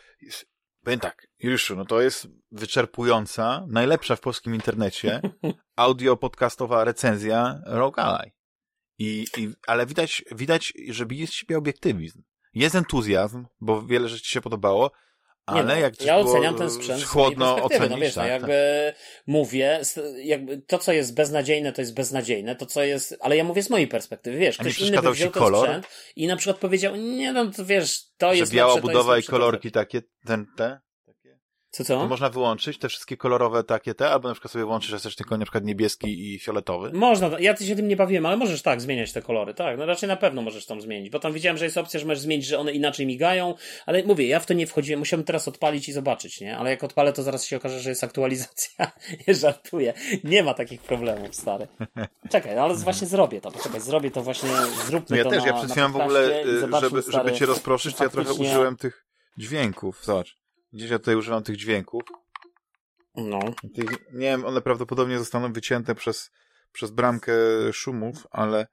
powiem 0.83 0.99
tak, 0.99 1.27
już, 1.39 1.69
no 1.69 1.85
to 1.85 2.01
jest 2.01 2.27
wyczerpująca, 2.51 3.65
najlepsza 3.67 4.15
w 4.15 4.21
polskim 4.21 4.55
internecie 4.55 5.21
audio 5.75 6.17
podcastowa 6.17 6.83
recenzja 6.83 7.61
Rogue 7.65 8.01
Ally. 8.01 8.31
I, 8.97 9.25
i, 9.37 9.49
ale 9.67 9.85
widać, 9.85 10.23
widać, 10.31 10.73
że 10.89 11.05
bije 11.05 11.27
z 11.27 11.31
siebie 11.33 11.57
obiektywizm. 11.57 12.23
Jest 12.53 12.75
entuzjazm, 12.75 13.45
bo 13.61 13.81
wiele 13.81 14.09
rzeczy 14.09 14.23
ci 14.23 14.31
się 14.31 14.41
podobało, 14.41 14.91
ale 15.49 15.75
no, 15.75 15.75
jak 15.75 16.01
ja 16.01 16.17
oceniam 16.17 16.55
ten 16.55 16.69
sprzęt 16.69 17.03
chłodno 17.03 17.57
no 17.57 17.63
ocenić, 17.63 17.89
no 17.89 17.97
wiesz, 17.97 18.13
tak, 18.13 18.25
no, 18.25 18.31
jakby 18.31 18.93
tak. 18.93 19.23
mówię, 19.27 19.81
jakby 20.23 20.57
to 20.57 20.77
co 20.77 20.93
jest 20.93 21.15
beznadziejne, 21.15 21.73
to 21.73 21.81
jest 21.81 21.93
beznadziejne, 21.93 22.55
to 22.55 22.65
co 22.65 22.83
jest, 22.83 23.17
ale 23.19 23.37
ja 23.37 23.43
mówię 23.43 23.63
z 23.63 23.69
mojej 23.69 23.87
perspektywy, 23.87 24.37
wiesz, 24.37 24.57
ktoś 24.57 24.79
inny 24.79 25.01
by 25.01 25.11
wziął 25.11 25.31
ten 25.31 25.41
kolor? 25.41 25.67
sprzęt 25.67 25.87
i 26.15 26.27
na 26.27 26.35
przykład 26.35 26.57
powiedział, 26.57 26.95
nie 26.95 27.33
no, 27.33 27.51
to 27.51 27.65
wiesz, 27.65 28.03
to 28.17 28.33
Że 28.33 28.37
jest 28.37 28.53
biała 28.53 28.73
lepsze, 28.73 28.87
budowa 28.87 29.17
i 29.17 29.23
kolorki 29.23 29.71
takie, 29.71 30.01
ten, 30.25 30.45
te? 30.57 30.79
Co, 31.71 31.83
co? 31.83 31.97
To 31.97 32.07
można 32.07 32.29
wyłączyć 32.29 32.77
te 32.77 32.89
wszystkie 32.89 33.17
kolorowe 33.17 33.63
takie 33.63 33.93
te, 33.93 34.09
albo 34.09 34.27
na 34.27 34.33
przykład 34.33 34.51
sobie 34.51 34.65
włączyć, 34.65 34.89
że 34.89 34.97
chcesz 34.97 35.15
tylko 35.15 35.37
na 35.37 35.45
przykład 35.45 35.63
niebieski 35.63 36.33
i 36.33 36.39
fioletowy. 36.39 36.91
Można, 36.93 37.29
ja 37.39 37.57
się 37.57 37.75
tym 37.75 37.87
nie 37.87 37.95
bawiłem, 37.95 38.25
ale 38.25 38.37
możesz 38.37 38.61
tak 38.61 38.81
zmieniać 38.81 39.13
te 39.13 39.21
kolory, 39.21 39.53
tak, 39.53 39.77
no 39.77 39.85
raczej 39.85 40.09
na 40.09 40.15
pewno 40.15 40.41
możesz 40.41 40.65
tam 40.65 40.81
zmienić, 40.81 41.09
bo 41.09 41.19
tam 41.19 41.33
widziałem, 41.33 41.57
że 41.57 41.65
jest 41.65 41.77
opcja, 41.77 41.99
że 41.99 42.05
możesz 42.05 42.19
zmienić, 42.19 42.45
że 42.45 42.59
one 42.59 42.71
inaczej 42.71 43.05
migają, 43.05 43.55
ale 43.85 44.03
mówię, 44.03 44.27
ja 44.27 44.39
w 44.39 44.45
to 44.45 44.53
nie 44.53 44.67
wchodziłem, 44.67 44.99
musiałem 44.99 45.23
teraz 45.23 45.47
odpalić 45.47 45.89
i 45.89 45.91
zobaczyć, 45.91 46.41
nie, 46.41 46.57
ale 46.57 46.69
jak 46.69 46.83
odpalę, 46.83 47.13
to 47.13 47.23
zaraz 47.23 47.45
się 47.45 47.57
okaże, 47.57 47.79
że 47.79 47.89
jest 47.89 48.03
aktualizacja, 48.03 48.91
nie 49.27 49.35
żartuję, 49.35 49.93
nie 50.23 50.43
ma 50.43 50.53
takich 50.53 50.81
problemów, 50.81 51.35
stary. 51.35 51.67
Czekaj, 52.31 52.55
no 52.55 52.61
ale 52.61 52.75
właśnie 52.75 53.07
zrobię 53.07 53.41
to, 53.41 53.51
poczekaj, 53.51 53.81
zrobię 53.81 54.11
to 54.11 54.23
właśnie, 54.23 54.49
zróbmy 54.85 55.07
No 55.09 55.15
ja 55.15 55.23
to 55.23 55.29
też, 55.29 55.39
na, 55.39 55.47
ja 55.47 55.53
przed 55.53 55.71
chwilą 55.71 55.91
w 55.91 55.95
ogóle, 55.95 56.43
y, 56.43 56.79
żeby, 56.81 57.01
żeby 57.07 57.31
cię 57.31 57.45
rozproszyć, 57.45 57.95
to 57.95 58.03
ja 58.03 58.09
trochę 58.09 58.33
użyłem 58.33 58.77
tych 58.77 59.05
dźwięków, 59.37 60.05
zobacz. 60.05 60.38
Gdzieś 60.73 60.89
ja 60.91 60.99
tutaj 60.99 61.15
używam 61.15 61.43
tych 61.43 61.57
dźwięków. 61.57 62.01
No. 63.15 63.39
Tych, 63.75 63.89
nie 64.13 64.27
wiem, 64.27 64.45
one 64.45 64.61
prawdopodobnie 64.61 65.17
zostaną 65.17 65.53
wycięte 65.53 65.95
przez, 65.95 66.31
przez 66.71 66.91
bramkę 66.91 67.33
szumów, 67.73 68.27
ale. 68.31 68.67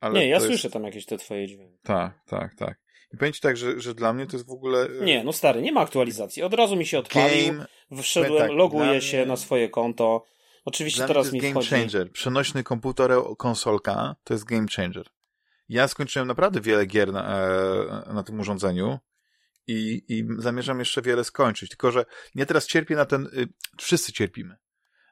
ale 0.00 0.20
nie, 0.20 0.28
ja 0.28 0.34
jest... 0.34 0.46
słyszę 0.46 0.70
tam 0.70 0.84
jakieś 0.84 1.06
te 1.06 1.18
twoje 1.18 1.46
dźwięki. 1.46 1.78
Tak, 1.82 2.20
tak, 2.26 2.54
tak. 2.54 2.82
I 3.14 3.16
powiem 3.16 3.32
tak, 3.42 3.56
że, 3.56 3.80
że 3.80 3.94
dla 3.94 4.12
mnie 4.12 4.26
to 4.26 4.36
jest 4.36 4.48
w 4.48 4.52
ogóle. 4.52 4.88
Nie, 5.00 5.24
no 5.24 5.32
stary, 5.32 5.62
nie 5.62 5.72
ma 5.72 5.80
aktualizacji. 5.80 6.42
Od 6.42 6.54
razu 6.54 6.76
mi 6.76 6.86
się 6.86 6.98
odpalił. 6.98 7.46
Game... 7.46 7.66
Wszedłem, 8.02 8.48
tak, 8.48 8.50
loguję 8.50 9.00
się 9.00 9.16
mnie... 9.16 9.26
na 9.26 9.36
swoje 9.36 9.68
konto. 9.68 10.24
Oczywiście 10.64 10.98
dla 10.98 11.06
teraz 11.06 11.32
mnie 11.32 11.40
to 11.40 11.46
jest 11.46 11.56
mi 11.56 11.62
game 11.62 11.66
wchodzi... 11.66 11.82
changer. 11.82 12.12
Przenośny 12.12 12.62
komputer, 12.62 13.12
konsolka 13.38 14.16
to 14.24 14.34
jest 14.34 14.44
game 14.44 14.66
changer. 14.76 15.06
Ja 15.68 15.88
skończyłem 15.88 16.28
naprawdę 16.28 16.60
wiele 16.60 16.86
gier 16.86 17.12
na, 17.12 17.38
e, 17.38 18.14
na 18.14 18.22
tym 18.22 18.40
urządzeniu 18.40 18.98
i, 19.66 20.02
i 20.08 20.24
zamierzam 20.38 20.78
jeszcze 20.78 21.02
wiele 21.02 21.24
skończyć. 21.24 21.70
Tylko, 21.70 21.90
że 21.90 22.04
ja 22.34 22.46
teraz 22.46 22.66
cierpię 22.66 22.96
na 22.96 23.04
ten, 23.04 23.26
y, 23.26 23.48
wszyscy 23.78 24.12
cierpimy, 24.12 24.56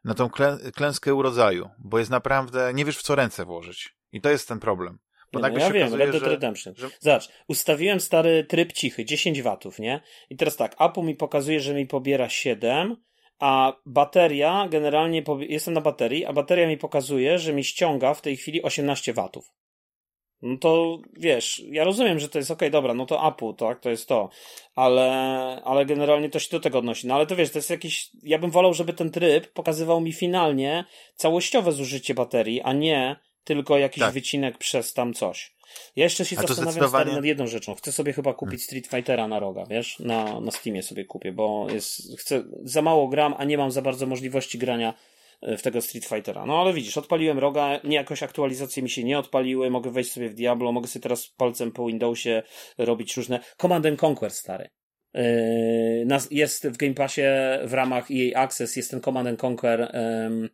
na 0.05 0.15
tą 0.15 0.31
klę, 0.31 0.59
klęskę 0.75 1.15
urodzaju, 1.15 1.71
bo 1.79 1.99
jest 1.99 2.11
naprawdę, 2.11 2.75
nie 2.75 2.85
wiesz 2.85 2.99
w 2.99 3.03
co 3.03 3.15
ręce 3.15 3.45
włożyć. 3.45 3.97
I 4.13 4.21
to 4.21 4.31
jest 4.31 4.49
ten 4.49 4.61
problem. 4.61 4.99
Bo 5.33 5.41
nie, 5.41 5.49
no 5.49 5.59
ja 5.59 5.67
się 5.67 5.73
wiem, 5.73 5.83
okazuje, 5.83 6.05
Red 6.05 6.15
Dead 6.15 6.31
Redemption. 6.31 6.75
Że... 6.77 6.89
Zobacz, 7.01 7.29
ustawiłem 7.49 8.01
stary 8.01 8.45
tryb 8.45 8.73
cichy, 8.73 9.05
10 9.05 9.43
watów, 9.43 9.79
nie? 9.79 10.01
I 10.31 10.37
teraz 10.37 10.57
tak, 10.57 10.77
Apple 10.81 11.03
mi 11.03 11.15
pokazuje, 11.15 11.61
że 11.61 11.75
mi 11.75 11.87
pobiera 11.87 12.29
7, 12.29 12.97
a 13.39 13.73
bateria 13.87 14.69
generalnie, 14.71 15.25
jestem 15.41 15.75
na 15.75 15.81
baterii, 15.81 16.25
a 16.25 16.33
bateria 16.33 16.69
mi 16.69 16.79
pokazuje, 16.79 17.39
że 17.39 17.53
mi 17.53 17.65
ściąga 17.65 18.15
w 18.15 18.21
tej 18.21 18.37
chwili 18.37 18.63
18 18.63 19.13
watów. 19.13 19.45
No 20.43 20.59
to 20.59 20.99
wiesz, 21.16 21.62
ja 21.70 21.84
rozumiem, 21.84 22.18
że 22.18 22.28
to 22.28 22.38
jest 22.38 22.51
okej, 22.51 22.68
okay, 22.68 22.70
dobra, 22.70 22.95
no 22.95 23.07
to 23.07 23.28
Apple, 23.28 23.55
tak, 23.55 23.80
to 23.80 23.91
jest 23.91 24.09
to, 24.09 24.28
ale, 24.74 25.11
ale 25.64 25.86
generalnie 25.86 26.30
to 26.30 26.38
się 26.38 26.49
do 26.51 26.61
tego 26.61 26.78
odnosi. 26.78 27.07
No 27.07 27.14
ale 27.14 27.26
to 27.26 27.36
wiesz, 27.36 27.51
to 27.51 27.59
jest 27.59 27.70
jakiś, 27.70 28.11
ja 28.22 28.38
bym 28.38 28.51
wolał, 28.51 28.74
żeby 28.74 28.93
ten 28.93 29.11
tryb 29.11 29.53
pokazywał 29.53 30.01
mi 30.01 30.12
finalnie 30.12 30.84
całościowe 31.14 31.72
zużycie 31.72 32.14
baterii, 32.14 32.61
a 32.61 32.72
nie 32.72 33.16
tylko 33.45 33.78
jakiś 33.78 34.01
tak. 34.01 34.14
wycinek 34.14 34.59
przez 34.59 34.93
tam 34.93 35.14
coś. 35.14 35.55
Ja 35.97 36.05
jeszcze 36.05 36.24
się 36.24 36.36
zastanawiam 36.36 36.72
zdecydowanie... 36.72 37.12
nad 37.12 37.24
jedną 37.24 37.47
rzeczą. 37.47 37.74
Chcę 37.74 37.93
sobie 37.93 38.12
chyba 38.12 38.34
kupić 38.34 38.62
Street 38.62 38.86
Fightera 38.86 39.28
na 39.28 39.38
roga, 39.38 39.64
wiesz? 39.66 39.99
Na, 39.99 40.41
na 40.41 40.51
Steamie 40.51 40.82
sobie 40.82 41.05
kupię, 41.05 41.32
bo 41.32 41.66
jest, 41.70 42.18
chcę, 42.18 42.45
za 42.62 42.82
mało 42.82 43.09
gram, 43.09 43.34
a 43.38 43.45
nie 43.45 43.59
mam 43.59 43.70
za 43.70 43.82
bardzo 43.82 44.07
możliwości 44.07 44.59
grania 44.59 44.95
w 45.43 45.62
tego 45.62 45.82
Street 45.82 46.05
Fightera. 46.05 46.47
No 46.47 46.61
ale 46.61 46.72
widzisz, 46.72 46.99
odpaliłem 46.99 47.38
roga, 47.38 47.80
nie 47.84 47.97
jakoś 47.97 48.22
aktualizacje 48.22 48.82
mi 48.82 48.91
się 48.91 49.05
nie 49.05 49.18
odpaliły, 49.18 49.70
mogę 49.70 49.91
wejść 49.91 50.12
sobie 50.12 50.28
w 50.28 50.34
Diablo, 50.34 50.72
mogę 50.72 50.88
sobie 50.88 51.03
teraz 51.03 51.28
palcem 51.28 51.72
po 51.72 51.86
Windowsie 51.86 52.43
robić 52.78 53.16
różne... 53.16 53.41
Command 53.57 54.03
Conquer, 54.03 54.30
stary. 54.30 54.68
Yy, 55.14 56.18
jest 56.30 56.68
w 56.68 56.76
Game 56.76 56.95
Passie 56.95 57.22
w 57.64 57.72
ramach 57.72 58.09
EA 58.11 58.43
Access, 58.43 58.76
jest 58.76 58.91
ten 58.91 59.01
Command 59.01 59.45
Conquer 59.45 59.80
yy, 59.80 60.49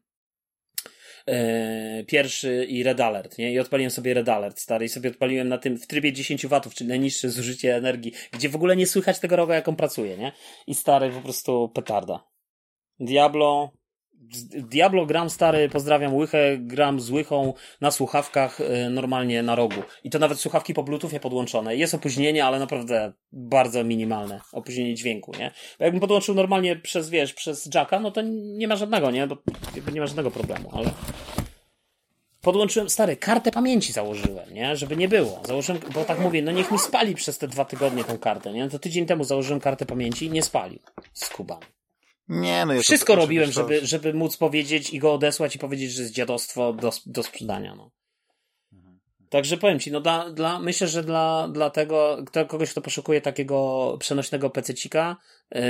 yy, 1.26 2.04
pierwszy 2.04 2.64
i 2.64 2.82
Red 2.82 3.00
Alert, 3.00 3.38
nie? 3.38 3.52
I 3.52 3.58
odpaliłem 3.58 3.90
sobie 3.90 4.14
Red 4.14 4.28
Alert, 4.28 4.60
stary, 4.60 4.84
i 4.84 4.88
sobie 4.88 5.10
odpaliłem 5.10 5.48
na 5.48 5.58
tym 5.58 5.78
w 5.78 5.86
trybie 5.86 6.12
10 6.12 6.46
watów, 6.46 6.74
czyli 6.74 6.88
najniższe 6.88 7.30
zużycie 7.30 7.76
energii, 7.76 8.12
gdzie 8.32 8.48
w 8.48 8.56
ogóle 8.56 8.76
nie 8.76 8.86
słychać 8.86 9.18
tego 9.18 9.36
roga, 9.36 9.54
jak 9.54 9.68
on 9.68 9.76
pracuje, 9.76 10.16
nie? 10.16 10.32
I 10.66 10.74
stary, 10.74 11.10
po 11.10 11.20
prostu 11.20 11.68
petarda. 11.74 12.24
Diablo, 13.00 13.72
Diablo 14.62 15.06
gram 15.06 15.30
stary, 15.30 15.68
pozdrawiam 15.68 16.14
Łychę, 16.14 16.58
gram 16.58 17.00
z 17.00 17.10
Łychą 17.10 17.54
na 17.80 17.90
słuchawkach 17.90 18.60
y, 18.60 18.90
normalnie 18.90 19.42
na 19.42 19.54
rogu. 19.54 19.82
I 20.04 20.10
to 20.10 20.18
nawet 20.18 20.40
słuchawki 20.40 20.74
po 20.74 20.82
bluetoothie 20.82 21.20
podłączone. 21.20 21.76
Jest 21.76 21.94
opóźnienie, 21.94 22.44
ale 22.44 22.58
naprawdę 22.58 23.12
bardzo 23.32 23.84
minimalne. 23.84 24.40
Opóźnienie 24.52 24.94
dźwięku, 24.94 25.32
nie? 25.38 25.50
Bo 25.78 25.84
jakbym 25.84 26.00
podłączył 26.00 26.34
normalnie 26.34 26.76
przez, 26.76 27.10
wiesz, 27.10 27.34
przez 27.34 27.68
jacka, 27.74 28.00
no 28.00 28.10
to 28.10 28.22
nie 28.56 28.68
ma 28.68 28.76
żadnego, 28.76 29.10
nie? 29.10 29.26
Bo 29.26 29.36
nie 29.92 30.00
ma 30.00 30.06
żadnego 30.06 30.30
problemu, 30.30 30.70
ale... 30.72 30.90
Podłączyłem, 32.40 32.90
stary, 32.90 33.16
kartę 33.16 33.50
pamięci 33.50 33.92
założyłem, 33.92 34.54
nie? 34.54 34.76
Żeby 34.76 34.96
nie 34.96 35.08
było. 35.08 35.42
Założyłem, 35.44 35.82
bo 35.94 36.04
tak 36.04 36.18
mówię, 36.18 36.42
no 36.42 36.52
niech 36.52 36.70
mi 36.70 36.78
spali 36.78 37.14
przez 37.14 37.38
te 37.38 37.48
dwa 37.48 37.64
tygodnie 37.64 38.04
tą 38.04 38.18
kartę, 38.18 38.52
nie? 38.52 38.68
To 38.68 38.78
tydzień 38.78 39.06
temu 39.06 39.24
założyłem 39.24 39.60
kartę 39.60 39.86
pamięci 39.86 40.26
i 40.26 40.30
nie 40.30 40.42
spalił. 40.42 40.78
Skubany. 41.12 41.75
Nie, 42.28 42.66
no 42.66 42.72
ja 42.72 42.80
Wszystko 42.80 43.12
to, 43.12 43.20
robiłem, 43.20 43.52
żeby, 43.52 43.86
żeby 43.86 44.14
móc 44.14 44.36
powiedzieć 44.36 44.90
i 44.90 44.98
go 44.98 45.14
odesłać 45.14 45.56
i 45.56 45.58
powiedzieć, 45.58 45.92
że 45.92 46.02
jest 46.02 46.14
dziadostwo 46.14 46.72
do, 46.72 46.92
do 47.06 47.22
sprzedania. 47.22 47.74
No. 47.74 47.90
Także 49.30 49.56
powiem 49.56 49.80
ci, 49.80 49.92
no 49.92 50.00
dla, 50.00 50.30
dla, 50.30 50.60
myślę, 50.60 50.88
że 50.88 51.02
dla, 51.02 51.48
dla 51.48 51.70
tego, 51.70 52.22
kto, 52.26 52.46
kogoś, 52.46 52.70
kto 52.70 52.80
poszukuje 52.80 53.20
takiego 53.20 53.96
przenośnego 54.00 54.50
pececika, 54.50 55.16
yy, 55.54 55.60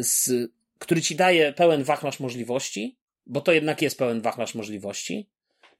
z, 0.00 0.30
który 0.78 1.02
ci 1.02 1.16
daje 1.16 1.52
pełen 1.52 1.84
wachlarz 1.84 2.20
możliwości, 2.20 2.96
bo 3.26 3.40
to 3.40 3.52
jednak 3.52 3.82
jest 3.82 3.98
pełen 3.98 4.20
wachlarz 4.20 4.54
możliwości, 4.54 5.28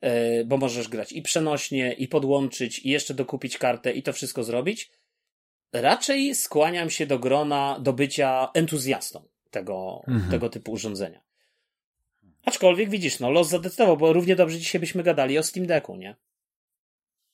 yy, 0.02 0.10
bo 0.44 0.56
możesz 0.56 0.88
grać 0.88 1.12
i 1.12 1.22
przenośnie, 1.22 1.92
i 1.92 2.08
podłączyć, 2.08 2.78
i 2.78 2.90
jeszcze 2.90 3.14
dokupić 3.14 3.58
kartę, 3.58 3.92
i 3.92 4.02
to 4.02 4.12
wszystko 4.12 4.44
zrobić. 4.44 4.90
Raczej 5.72 6.34
skłaniam 6.34 6.90
się 6.90 7.06
do 7.06 7.18
grona, 7.18 7.78
do 7.80 7.92
bycia 7.92 8.48
entuzjastą 8.54 9.29
tego, 9.50 10.02
mhm. 10.08 10.30
tego 10.30 10.48
typu 10.48 10.72
urządzenia. 10.72 11.20
Aczkolwiek 12.44 12.90
widzisz, 12.90 13.20
no 13.20 13.30
los 13.30 13.48
zadecydował, 13.48 13.96
bo 13.96 14.12
równie 14.12 14.36
dobrze 14.36 14.58
dzisiaj 14.58 14.80
byśmy 14.80 15.02
gadali 15.02 15.38
o 15.38 15.42
Steam 15.42 15.66
Decku, 15.66 15.96
nie? 15.96 16.16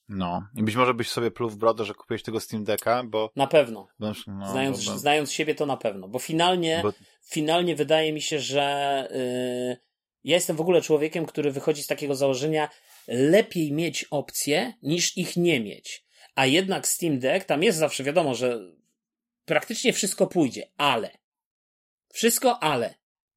No. 0.09 0.47
I 0.55 0.63
być 0.63 0.75
może 0.75 0.93
byś 0.93 1.09
sobie 1.09 1.31
pluł 1.31 1.49
w 1.49 1.57
brodę, 1.57 1.85
że 1.85 1.93
kupiłeś 1.93 2.23
tego 2.23 2.39
Steam 2.39 2.63
Decka, 2.63 3.03
bo... 3.03 3.31
Na 3.35 3.47
pewno. 3.47 3.87
Bo, 3.99 4.11
no, 4.27 4.51
znając, 4.51 4.85
bo... 4.85 4.97
znając 4.97 5.31
siebie 5.31 5.55
to 5.55 5.65
na 5.65 5.77
pewno. 5.77 6.07
Bo 6.07 6.19
finalnie, 6.19 6.79
bo... 6.83 6.93
finalnie 7.23 7.75
wydaje 7.75 8.13
mi 8.13 8.21
się, 8.21 8.39
że 8.39 9.07
yy, 9.11 9.77
ja 10.23 10.35
jestem 10.35 10.55
w 10.55 10.61
ogóle 10.61 10.81
człowiekiem, 10.81 11.25
który 11.25 11.51
wychodzi 11.51 11.83
z 11.83 11.87
takiego 11.87 12.15
założenia 12.15 12.69
lepiej 13.07 13.71
mieć 13.71 14.03
opcje, 14.03 14.73
niż 14.81 15.17
ich 15.17 15.37
nie 15.37 15.59
mieć. 15.59 16.05
A 16.35 16.45
jednak 16.45 16.87
Steam 16.87 17.19
Deck, 17.19 17.45
tam 17.45 17.63
jest 17.63 17.77
zawsze 17.77 18.03
wiadomo, 18.03 18.35
że 18.35 18.59
praktycznie 19.45 19.93
wszystko 19.93 20.27
pójdzie, 20.27 20.67
ale 20.77 21.17
wszystko, 22.13 22.63
ale 22.63 22.95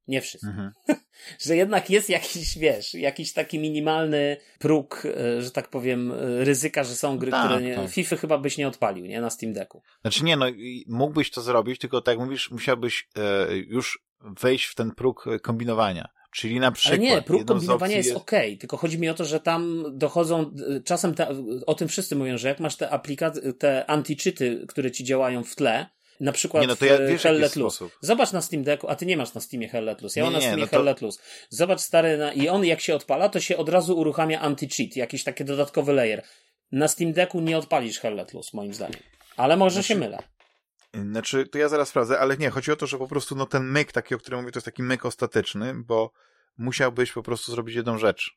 nie 0.08 0.20
wszystko. 0.20 0.50
Mhm. 0.50 0.72
że 1.38 1.56
jednak 1.56 1.90
jest 1.90 2.10
jakiś, 2.10 2.58
wiesz, 2.58 2.94
jakiś 2.94 3.32
taki 3.32 3.58
minimalny 3.58 4.36
próg, 4.58 5.02
e, 5.06 5.42
że 5.42 5.50
tak 5.50 5.68
powiem, 5.68 6.12
e, 6.12 6.44
ryzyka, 6.44 6.84
że 6.84 6.94
są 6.94 7.18
gry, 7.18 7.30
tak, 7.30 7.46
które 7.46 7.62
nie, 7.62 7.74
tak. 7.74 7.90
FIFA 7.90 8.16
chyba 8.16 8.38
byś 8.38 8.58
nie 8.58 8.68
odpalił, 8.68 9.06
nie, 9.06 9.20
na 9.20 9.30
Steam 9.30 9.52
Decku. 9.52 9.82
Znaczy 10.00 10.24
nie, 10.24 10.36
no 10.36 10.46
mógłbyś 10.86 11.30
to 11.30 11.40
zrobić, 11.40 11.80
tylko 11.80 12.00
tak 12.00 12.12
jak 12.12 12.24
mówisz, 12.24 12.50
musiałbyś 12.50 13.08
e, 13.16 13.56
już 13.56 14.04
wejść 14.40 14.66
w 14.66 14.74
ten 14.74 14.90
próg 14.90 15.24
kombinowania. 15.42 16.08
Czyli 16.32 16.60
na 16.60 16.72
przykład. 16.72 17.00
Ale 17.00 17.10
nie, 17.10 17.22
próg 17.22 17.44
kombinowania 17.44 17.96
jest, 17.96 18.08
jest 18.08 18.20
ok, 18.20 18.30
tylko 18.60 18.76
chodzi 18.76 18.98
mi 18.98 19.08
o 19.08 19.14
to, 19.14 19.24
że 19.24 19.40
tam 19.40 19.84
dochodzą, 19.92 20.54
czasem 20.84 21.14
te, 21.14 21.28
o 21.66 21.74
tym 21.74 21.88
wszyscy 21.88 22.16
mówią, 22.16 22.38
że 22.38 22.48
jak 22.48 22.60
masz 22.60 22.76
te 22.76 22.90
aplikacje, 22.90 23.52
te 23.52 23.84
anti-cheaty, 23.88 24.66
które 24.66 24.90
ci 24.90 25.04
działają 25.04 25.44
w 25.44 25.56
tle, 25.56 25.86
na 26.20 26.32
przykład 26.32 26.60
nie, 26.62 26.68
no 26.68 26.76
to 26.76 26.84
ja, 26.84 26.98
wiesz, 26.98 27.22
Hell. 27.22 27.50
Zobacz 28.00 28.32
na 28.32 28.42
Steam 28.42 28.62
Decku, 28.62 28.88
a 28.88 28.96
ty 28.96 29.06
nie 29.06 29.16
masz 29.16 29.34
na 29.34 29.40
Steamie 29.40 29.68
Hell 29.68 29.84
Let 29.84 30.02
Loose. 30.02 30.20
Ja 30.20 30.26
nie, 30.26 30.30
mam 30.30 30.40
na 30.40 30.46
Steamie 30.46 30.62
no 30.62 30.66
to... 30.66 30.76
Hell 30.76 30.84
Let 30.84 31.02
Loose. 31.02 31.22
Zobacz 31.48 31.80
stary, 31.80 32.18
na... 32.18 32.32
i 32.32 32.48
on 32.48 32.64
jak 32.64 32.80
się 32.80 32.94
odpala, 32.94 33.28
to 33.28 33.40
się 33.40 33.56
od 33.56 33.68
razu 33.68 33.98
uruchamia 33.98 34.40
anti-cheat, 34.42 34.96
jakiś 34.96 35.24
taki 35.24 35.44
dodatkowy 35.44 35.92
layer. 35.92 36.22
Na 36.72 36.88
Steam 36.88 37.12
Decku 37.12 37.40
nie 37.40 37.58
odpalisz 37.58 37.98
Hell 37.98 38.14
Let 38.14 38.34
Loose, 38.34 38.50
moim 38.54 38.74
zdaniem. 38.74 39.00
Ale 39.36 39.56
może 39.56 39.74
znaczy... 39.74 39.88
się 39.88 39.94
mylę. 39.94 40.18
Znaczy, 40.94 41.46
to 41.46 41.58
ja 41.58 41.68
zaraz 41.68 41.88
sprawdzę, 41.88 42.18
ale 42.18 42.36
nie, 42.36 42.50
chodzi 42.50 42.72
o 42.72 42.76
to, 42.76 42.86
że 42.86 42.98
po 42.98 43.08
prostu 43.08 43.36
no 43.36 43.46
ten 43.46 43.64
myk 43.64 43.92
taki, 43.92 44.14
o 44.14 44.18
którym 44.18 44.40
mówię, 44.40 44.52
to 44.52 44.58
jest 44.58 44.64
taki 44.64 44.82
myk 44.82 45.06
ostateczny, 45.06 45.74
bo 45.74 46.12
musiałbyś 46.58 47.12
po 47.12 47.22
prostu 47.22 47.52
zrobić 47.52 47.76
jedną 47.76 47.98
rzecz. 47.98 48.30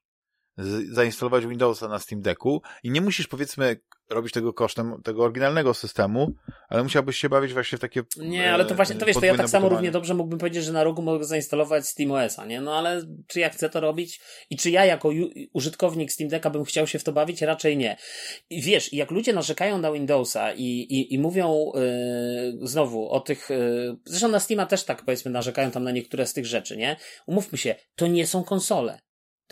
zainstalować 0.92 1.46
Windowsa 1.46 1.88
na 1.88 2.00
Steam 2.00 2.22
Decku 2.22 2.62
i 2.84 2.92
nie 2.92 3.02
musisz 3.02 3.28
powiedzmy 3.28 3.80
robić 4.10 4.34
tego 4.34 4.54
kosztem 4.54 5.02
tego 5.04 5.24
oryginalnego 5.24 5.74
systemu, 5.74 6.34
ale 6.70 6.84
musiałbyś 6.84 7.18
się 7.18 7.30
bawić 7.30 7.54
właśnie 7.54 7.78
w 7.78 7.82
takie 7.82 8.04
Nie, 8.18 8.54
ale 8.54 8.66
to 8.66 8.76
właśnie, 8.76 8.96
to 8.96 9.06
wiesz, 9.06 9.16
to 9.16 9.26
ja 9.26 9.38
tak 9.38 9.50
samo 9.50 9.70
równie 9.70 9.92
dobrze 9.92 10.14
mógłbym 10.14 10.40
powiedzieć, 10.40 10.64
że 10.64 10.72
na 10.72 10.84
rogu 10.84 11.02
mogę 11.02 11.26
zainstalować 11.26 11.88
SteamOS-a, 11.88 12.46
nie? 12.46 12.62
No 12.62 12.78
ale 12.78 13.02
czy 13.28 13.40
ja 13.40 13.50
chcę 13.50 13.70
to 13.70 13.80
robić 13.80 14.22
i 14.50 14.58
czy 14.58 14.70
ja 14.70 14.86
jako 14.86 15.10
użytkownik 15.54 16.12
Steam 16.12 16.30
Decka 16.30 16.50
bym 16.50 16.64
chciał 16.64 16.88
się 16.88 17.00
w 17.00 17.04
to 17.04 17.12
bawić? 17.12 17.42
Raczej 17.42 17.78
nie. 17.78 17.98
I 18.50 18.62
wiesz, 18.62 18.94
jak 18.94 19.12
ludzie 19.12 19.34
narzekają 19.34 19.78
na 19.78 19.92
Windowsa 19.92 20.54
i, 20.54 20.64
i, 20.64 21.14
i 21.14 21.20
mówią 21.20 21.72
yy, 21.76 22.68
znowu 22.68 23.10
o 23.10 23.20
tych, 23.20 23.50
yy, 23.50 23.98
zresztą 24.06 24.28
na 24.28 24.40
Steama 24.40 24.66
też 24.66 24.84
tak 24.84 25.06
powiedzmy 25.06 25.32
narzekają 25.32 25.72
tam 25.72 25.84
na 25.84 25.92
niektóre 25.92 26.28
z 26.28 26.34
tych 26.34 26.46
rzeczy, 26.46 26.78
nie? 26.78 26.96
Umówmy 27.26 27.58
się, 27.58 27.76
to 27.96 28.08
nie 28.08 28.28
są 28.28 28.44
konsole. 28.44 29.00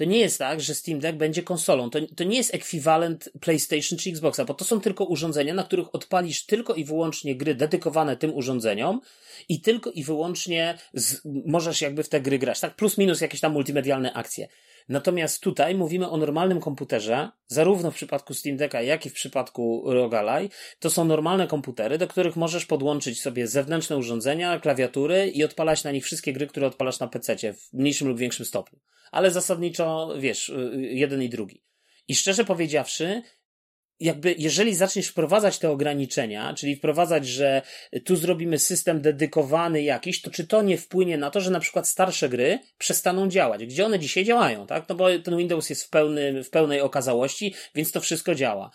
To 0.01 0.05
nie 0.05 0.19
jest 0.19 0.39
tak, 0.39 0.61
że 0.61 0.75
Steam 0.75 0.99
Deck 0.99 1.17
będzie 1.17 1.43
konsolą. 1.43 1.89
To, 1.89 1.99
to 2.15 2.23
nie 2.23 2.37
jest 2.37 2.53
ekwiwalent 2.53 3.29
PlayStation 3.41 3.99
czy 3.99 4.09
Xboxa, 4.09 4.45
bo 4.45 4.53
to 4.53 4.65
są 4.65 4.81
tylko 4.81 5.05
urządzenia, 5.05 5.53
na 5.53 5.63
których 5.63 5.95
odpalisz 5.95 6.45
tylko 6.45 6.73
i 6.73 6.85
wyłącznie 6.85 7.35
gry 7.35 7.55
dedykowane 7.55 8.17
tym 8.17 8.33
urządzeniom 8.33 9.01
i 9.49 9.61
tylko 9.61 9.91
i 9.91 10.03
wyłącznie 10.03 10.77
z, 10.93 11.21
możesz 11.25 11.81
jakby 11.81 12.03
w 12.03 12.09
te 12.09 12.21
gry 12.21 12.39
grać. 12.39 12.59
Tak, 12.59 12.75
plus 12.75 12.97
minus 12.97 13.21
jakieś 13.21 13.39
tam 13.39 13.51
multimedialne 13.51 14.13
akcje. 14.13 14.47
Natomiast 14.89 15.41
tutaj 15.41 15.75
mówimy 15.75 16.09
o 16.09 16.17
normalnym 16.17 16.59
komputerze, 16.59 17.29
zarówno 17.47 17.91
w 17.91 17.95
przypadku 17.95 18.33
Steam 18.33 18.57
Decka, 18.57 18.81
jak 18.81 19.05
i 19.05 19.09
w 19.09 19.13
przypadku 19.13 19.83
Rogalai. 19.85 20.49
To 20.79 20.89
są 20.89 21.05
normalne 21.05 21.47
komputery, 21.47 21.97
do 21.97 22.07
których 22.07 22.35
możesz 22.35 22.65
podłączyć 22.65 23.21
sobie 23.21 23.47
zewnętrzne 23.47 23.97
urządzenia, 23.97 24.59
klawiatury 24.59 25.27
i 25.27 25.43
odpalać 25.43 25.83
na 25.83 25.91
nich 25.91 26.05
wszystkie 26.05 26.33
gry, 26.33 26.47
które 26.47 26.67
odpalasz 26.67 26.99
na 26.99 27.07
PC 27.07 27.53
w 27.53 27.73
mniejszym 27.73 28.07
lub 28.07 28.17
większym 28.17 28.45
stopniu. 28.45 28.79
Ale 29.11 29.31
zasadniczo, 29.31 30.15
wiesz, 30.19 30.49
y, 30.49 30.71
jeden 30.91 31.23
i 31.23 31.29
drugi. 31.29 31.63
I 32.07 32.15
szczerze 32.15 32.45
powiedziawszy, 32.45 33.21
jakby, 34.01 34.35
jeżeli 34.37 34.75
zaczniesz 34.75 35.07
wprowadzać 35.07 35.59
te 35.59 35.69
ograniczenia, 35.69 36.53
czyli 36.53 36.75
wprowadzać, 36.75 37.27
że 37.27 37.61
tu 38.05 38.15
zrobimy 38.15 38.59
system 38.59 39.01
dedykowany 39.01 39.81
jakiś, 39.83 40.21
to 40.21 40.31
czy 40.31 40.47
to 40.47 40.61
nie 40.61 40.77
wpłynie 40.77 41.17
na 41.17 41.31
to, 41.31 41.41
że 41.41 41.51
na 41.51 41.59
przykład 41.59 41.87
starsze 41.87 42.29
gry 42.29 42.59
przestaną 42.77 43.27
działać? 43.27 43.65
Gdzie 43.65 43.85
one 43.85 43.99
dzisiaj 43.99 44.23
działają, 44.23 44.67
tak? 44.67 44.89
No 44.89 44.95
bo 44.95 45.19
ten 45.19 45.37
Windows 45.37 45.69
jest 45.69 45.83
w, 45.83 45.89
pełny, 45.89 46.43
w 46.43 46.49
pełnej 46.49 46.81
okazałości, 46.81 47.53
więc 47.75 47.91
to 47.91 48.01
wszystko 48.01 48.35
działa. 48.35 48.71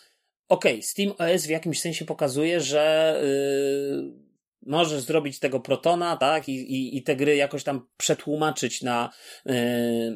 Okej, 0.49 0.73
okay, 0.73 0.83
Steam 0.83 1.13
OS 1.19 1.47
w 1.47 1.51
jakimś 1.51 1.81
sensie 1.81 2.05
pokazuje, 2.05 2.61
że 2.61 3.17
yy, 3.23 4.26
możesz 4.67 5.01
zrobić 5.01 5.39
tego 5.39 5.61
Protona, 5.61 6.17
tak, 6.17 6.49
i, 6.49 6.53
i, 6.53 6.97
i 6.97 7.03
te 7.03 7.17
gry 7.17 7.37
jakoś 7.37 7.65
tam 7.65 7.87
przetłumaczyć 7.97 8.83
na, 8.83 9.13
yy, 9.47 9.55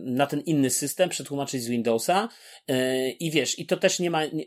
na 0.04 0.26
ten 0.26 0.40
inny 0.40 0.70
system, 0.70 1.08
przetłumaczyć 1.08 1.62
z 1.62 1.68
Windowsa 1.68 2.28
yy, 2.68 3.10
i 3.10 3.30
wiesz, 3.30 3.58
i 3.58 3.66
to 3.66 3.76
też 3.76 3.98
nie 3.98 4.10
ma, 4.10 4.24
nie, 4.24 4.44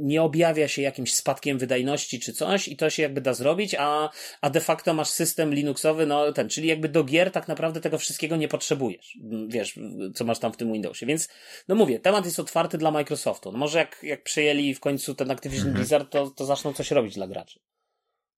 nie 0.00 0.22
objawia 0.22 0.68
się 0.68 0.82
jakimś 0.82 1.14
spadkiem 1.14 1.58
wydajności 1.58 2.20
czy 2.20 2.32
coś 2.32 2.68
i 2.68 2.76
to 2.76 2.90
się 2.90 3.02
jakby 3.02 3.20
da 3.20 3.34
zrobić, 3.34 3.74
a, 3.78 4.10
a 4.40 4.50
de 4.50 4.60
facto 4.60 4.94
masz 4.94 5.08
system 5.08 5.54
Linuxowy, 5.54 6.06
no 6.06 6.32
ten, 6.32 6.48
czyli 6.48 6.68
jakby 6.68 6.88
do 6.88 7.04
gier 7.04 7.30
tak 7.30 7.48
naprawdę 7.48 7.80
tego 7.80 7.98
wszystkiego 7.98 8.36
nie 8.36 8.48
potrzebujesz, 8.48 9.18
wiesz, 9.48 9.78
co 10.14 10.24
masz 10.24 10.38
tam 10.38 10.52
w 10.52 10.56
tym 10.56 10.72
Windowsie, 10.72 11.06
więc, 11.06 11.28
no 11.68 11.74
mówię, 11.74 12.00
temat 12.00 12.24
jest 12.24 12.40
otwarty 12.40 12.78
dla 12.78 12.90
Microsoftu, 12.90 13.52
no 13.52 13.58
może 13.58 13.78
jak, 13.78 14.00
jak 14.02 14.22
przejęli 14.22 14.74
w 14.74 14.80
końcu 14.80 15.14
ten 15.14 15.30
Activision 15.30 15.68
mhm. 15.68 15.76
Blizzard, 15.76 16.10
to, 16.10 16.30
to 16.30 16.44
zaczną 16.44 16.72
coś 16.72 16.90
robić 16.90 17.14
dla 17.14 17.26
graczy. 17.26 17.60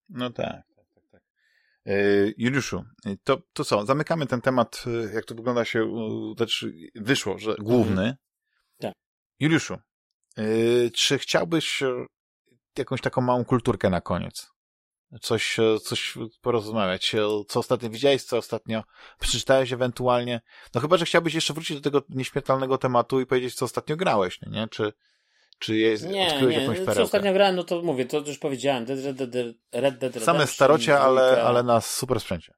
No 0.08 0.30
tak. 0.30 0.62
E, 1.86 1.92
Juliuszu, 2.36 2.84
e, 3.06 3.16
to, 3.24 3.42
to 3.52 3.64
co? 3.64 3.86
Zamykamy 3.86 4.26
ten 4.26 4.40
temat, 4.40 4.84
e, 4.86 5.14
jak 5.14 5.24
to 5.24 5.34
wygląda 5.34 5.64
się, 5.64 5.92
znaczy 6.36 6.72
wyszło, 6.94 7.38
że 7.38 7.54
główny. 7.58 8.02
Mhm. 8.02 8.16
Tak. 8.78 8.94
Juliuszu, 9.38 9.76
czy 10.94 11.18
chciałbyś 11.18 11.82
jakąś 12.78 13.00
taką 13.00 13.20
małą 13.20 13.44
kulturkę 13.44 13.90
na 13.90 14.00
koniec? 14.00 14.50
Coś, 15.20 15.56
coś 15.82 16.18
porozmawiać. 16.40 17.12
Co 17.48 17.60
ostatnio 17.60 17.90
widziałeś, 17.90 18.24
co 18.24 18.36
ostatnio 18.36 18.82
przeczytałeś 19.20 19.72
ewentualnie? 19.72 20.40
No 20.74 20.80
chyba, 20.80 20.96
że 20.96 21.04
chciałbyś 21.04 21.34
jeszcze 21.34 21.54
wrócić 21.54 21.76
do 21.76 21.82
tego 21.82 22.06
nieśmiertelnego 22.08 22.78
tematu 22.78 23.20
i 23.20 23.26
powiedzieć, 23.26 23.54
co 23.54 23.64
ostatnio 23.64 23.96
grałeś, 23.96 24.40
nie? 24.46 24.68
Czy, 24.68 24.92
czy 25.60 25.76
jest, 25.76 26.08
nie, 26.08 26.26
odkryłeś 26.26 26.56
nie, 26.56 26.60
jakąś 26.60 26.76
perełkę? 26.76 26.94
Co 26.94 27.02
ostatnio 27.02 27.32
grałem, 27.32 27.56
no 27.56 27.64
to 27.64 27.82
mówię, 27.82 28.04
to 28.04 28.18
już 28.18 28.38
powiedziałem, 28.38 28.86
Red 28.86 29.16
Dead, 29.16 29.18
Red 29.72 29.98
Dead 29.98 30.02
Redemption. 30.02 30.22
Same 30.22 30.46
starocie, 30.46 30.98
ale, 30.98 31.42
ale 31.42 31.62
na 31.62 31.80
super 31.80 32.20
sprzęcie. 32.20 32.54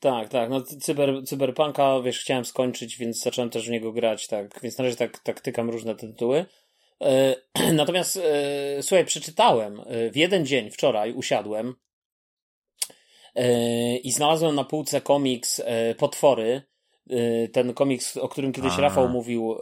Tak, 0.00 0.28
tak, 0.28 0.50
no 0.50 0.62
cyber, 0.62 1.24
Cyberpunka, 1.24 2.00
wiesz, 2.00 2.20
chciałem 2.20 2.44
skończyć, 2.44 2.96
więc 2.96 3.22
zacząłem 3.22 3.50
też 3.50 3.66
w 3.66 3.70
niego 3.70 3.92
grać, 3.92 4.26
tak, 4.26 4.60
więc 4.62 4.78
na 4.78 4.84
razie 4.84 4.96
tak, 4.96 5.18
tak 5.18 5.40
tykam 5.40 5.70
różne 5.70 5.94
tytuły. 5.94 6.46
E, 7.02 7.36
natomiast, 7.72 8.16
e, 8.16 8.82
słuchaj, 8.82 9.04
przeczytałem, 9.04 9.80
e, 9.80 10.10
w 10.10 10.16
jeden 10.16 10.46
dzień, 10.46 10.70
wczoraj 10.70 11.12
usiadłem 11.12 11.74
e, 13.34 13.96
i 13.96 14.12
znalazłem 14.12 14.54
na 14.54 14.64
półce 14.64 15.00
komiks 15.00 15.62
Potwory, 15.98 16.62
ten 17.52 17.74
komiks, 17.74 18.16
o 18.16 18.28
którym 18.28 18.52
kiedyś. 18.52 18.78
Rafał 18.78 19.08
mówił, 19.08 19.58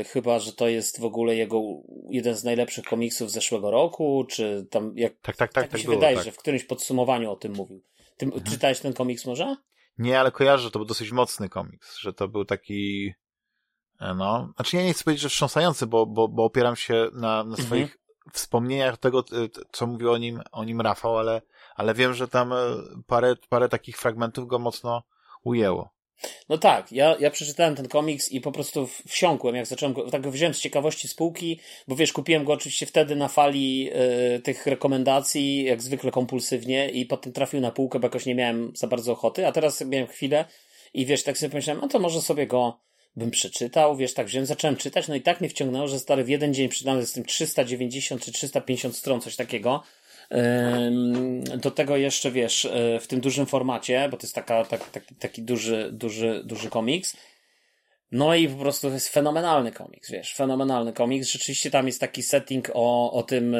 y, 0.00 0.04
chyba, 0.04 0.38
że 0.38 0.52
to 0.52 0.68
jest 0.68 1.00
w 1.00 1.04
ogóle 1.04 1.34
jego 1.34 1.62
jeden 2.10 2.34
z 2.34 2.44
najlepszych 2.44 2.84
komiksów 2.84 3.30
zeszłego 3.30 3.70
roku, 3.70 4.24
czy 4.28 4.66
tam 4.70 4.92
jak. 4.96 5.12
Tak, 5.12 5.36
tak, 5.36 5.52
tak. 5.52 5.64
Tak, 5.64 5.72
tak 5.72 5.80
się 5.80 5.84
było, 5.86 5.96
wydaje, 5.96 6.16
tak. 6.16 6.24
że 6.24 6.32
w 6.32 6.38
którymś 6.38 6.64
podsumowaniu 6.64 7.30
o 7.30 7.36
tym 7.36 7.52
mówił. 7.52 7.82
Ty 8.16 8.26
mhm. 8.26 8.44
czytałeś 8.44 8.80
ten 8.80 8.92
komiks 8.92 9.26
może? 9.26 9.56
Nie, 9.98 10.20
ale 10.20 10.30
kojarzę, 10.30 10.62
że 10.62 10.70
to 10.70 10.78
był 10.78 10.86
dosyć 10.86 11.12
mocny 11.12 11.48
komiks, 11.48 11.98
że 11.98 12.12
to 12.12 12.28
był 12.28 12.44
taki. 12.44 13.12
E, 14.00 14.14
no, 14.14 14.52
znaczy 14.56 14.76
ja 14.76 14.82
nie 14.82 14.92
chcę 14.92 15.04
powiedzieć, 15.04 15.22
że 15.22 15.28
wstrząsający, 15.28 15.86
bo, 15.86 16.06
bo, 16.06 16.28
bo 16.28 16.44
opieram 16.44 16.76
się 16.76 17.08
na, 17.12 17.20
na 17.20 17.40
mhm. 17.40 17.66
swoich 17.66 17.82
mhm. 17.82 18.00
wspomnieniach 18.32 18.98
tego, 18.98 19.24
co 19.72 19.86
mówił 19.86 20.12
o 20.12 20.18
nim, 20.18 20.40
o 20.52 20.64
nim 20.64 20.80
Rafał, 20.80 21.18
ale, 21.18 21.42
ale 21.76 21.94
wiem, 21.94 22.14
że 22.14 22.28
tam 22.28 22.52
e, 22.52 22.56
parę, 23.06 23.34
parę 23.48 23.68
takich 23.68 23.96
fragmentów 23.98 24.46
go 24.46 24.58
mocno 24.58 25.02
ujęło. 25.44 25.97
No 26.48 26.58
tak, 26.58 26.92
ja, 26.92 27.16
ja 27.20 27.30
przeczytałem 27.30 27.76
ten 27.76 27.88
komiks 27.88 28.32
i 28.32 28.40
po 28.40 28.52
prostu 28.52 28.88
wsiąkłem, 29.08 29.56
jak 29.56 29.66
zacząłem 29.66 29.92
go, 29.92 30.10
tak 30.10 30.22
go 30.22 30.30
wziąłem 30.30 30.54
z 30.54 30.60
ciekawości 30.60 31.08
spółki, 31.08 31.60
bo 31.88 31.96
wiesz, 31.96 32.12
kupiłem 32.12 32.44
go 32.44 32.52
oczywiście 32.52 32.86
wtedy 32.86 33.16
na 33.16 33.28
fali 33.28 33.90
y, 34.36 34.40
tych 34.40 34.66
rekomendacji, 34.66 35.64
jak 35.64 35.82
zwykle 35.82 36.10
kompulsywnie 36.10 36.90
i 36.90 37.06
potem 37.06 37.32
trafił 37.32 37.60
na 37.60 37.70
półkę, 37.70 37.98
bo 37.98 38.06
jakoś 38.06 38.26
nie 38.26 38.34
miałem 38.34 38.72
za 38.74 38.86
bardzo 38.86 39.12
ochoty, 39.12 39.46
a 39.46 39.52
teraz 39.52 39.80
miałem 39.80 40.06
chwilę 40.06 40.44
i 40.94 41.06
wiesz, 41.06 41.22
tak 41.22 41.38
sobie 41.38 41.50
pomyślałem, 41.50 41.82
no 41.82 41.88
to 41.88 41.98
może 41.98 42.22
sobie 42.22 42.46
go 42.46 42.78
bym 43.16 43.30
przeczytał, 43.30 43.96
wiesz, 43.96 44.14
tak 44.14 44.26
wziąłem, 44.26 44.46
zacząłem 44.46 44.76
czytać, 44.76 45.08
no 45.08 45.14
i 45.14 45.20
tak 45.20 45.40
mnie 45.40 45.50
wciągnęło, 45.50 45.88
że 45.88 45.98
stary 45.98 46.24
w 46.24 46.28
jeden 46.28 46.54
dzień 46.54 46.68
przeczytałem 46.68 47.06
z 47.06 47.12
tym 47.12 47.24
390 47.24 48.24
czy 48.24 48.32
350 48.32 48.96
stron, 48.96 49.20
coś 49.20 49.36
takiego, 49.36 49.82
do 51.56 51.70
tego 51.70 51.96
jeszcze, 51.96 52.30
wiesz, 52.30 52.64
e, 52.64 53.00
w 53.00 53.06
tym 53.06 53.20
dużym 53.20 53.46
formacie, 53.46 54.08
bo 54.10 54.16
to 54.16 54.22
jest 54.22 54.34
taka, 54.34 54.64
tak, 54.64 54.90
taki, 54.90 55.14
taki 55.14 55.42
duży, 55.42 55.90
duży, 55.92 56.42
duży 56.44 56.68
komiks. 56.68 57.16
No 58.12 58.34
i 58.34 58.48
po 58.48 58.56
prostu 58.56 58.88
to 58.88 58.94
jest 58.94 59.08
fenomenalny 59.08 59.72
komiks, 59.72 60.10
wiesz, 60.10 60.34
fenomenalny 60.34 60.92
komiks. 60.92 61.28
Rzeczywiście 61.28 61.70
tam 61.70 61.86
jest 61.86 62.00
taki 62.00 62.22
setting 62.22 62.70
o, 62.74 63.12
o 63.12 63.22
tym, 63.22 63.54
e, 63.54 63.58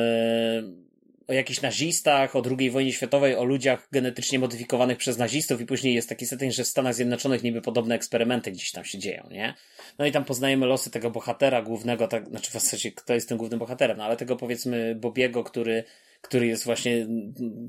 o 1.29 1.33
jakichś 1.33 1.61
nazistach, 1.61 2.37
o 2.37 2.43
II 2.59 2.71
wojnie 2.71 2.93
światowej, 2.93 3.37
o 3.37 3.45
ludziach 3.45 3.89
genetycznie 3.93 4.39
modyfikowanych 4.39 4.99
przez 4.99 5.19
nazistów 5.19 5.61
i 5.61 5.67
później 5.67 5.95
jest 5.95 6.09
taki 6.09 6.27
setting, 6.27 6.53
że 6.53 6.65
w 6.65 6.69
Stanach 6.69 6.95
Zjednoczonych 6.95 7.43
niby 7.43 7.63
podobne 7.63 7.95
eksperymenty 7.95 8.53
gdzieś 8.53 8.73
tam 8.73 8.85
się 8.85 8.99
dzieją, 8.99 9.29
nie? 9.31 9.55
No 9.99 10.07
i 10.07 10.13
tam 10.13 10.25
poznajemy 10.25 10.67
losy 10.67 10.91
tego 10.91 11.11
bohatera 11.11 11.63
głównego, 11.63 12.09
tak, 12.09 12.29
znaczy 12.29 12.51
w 12.51 12.53
zasadzie 12.53 12.93
kto 12.93 13.15
jest 13.15 13.29
tym 13.29 13.39
głównym 13.39 13.59
bohaterem, 13.59 13.99
no 13.99 14.05
ale 14.05 14.17
tego 14.17 14.37
powiedzmy 14.37 14.95
Bobiego, 14.95 15.45
który 15.45 15.85
który 16.21 16.47
jest 16.47 16.65
właśnie 16.65 17.07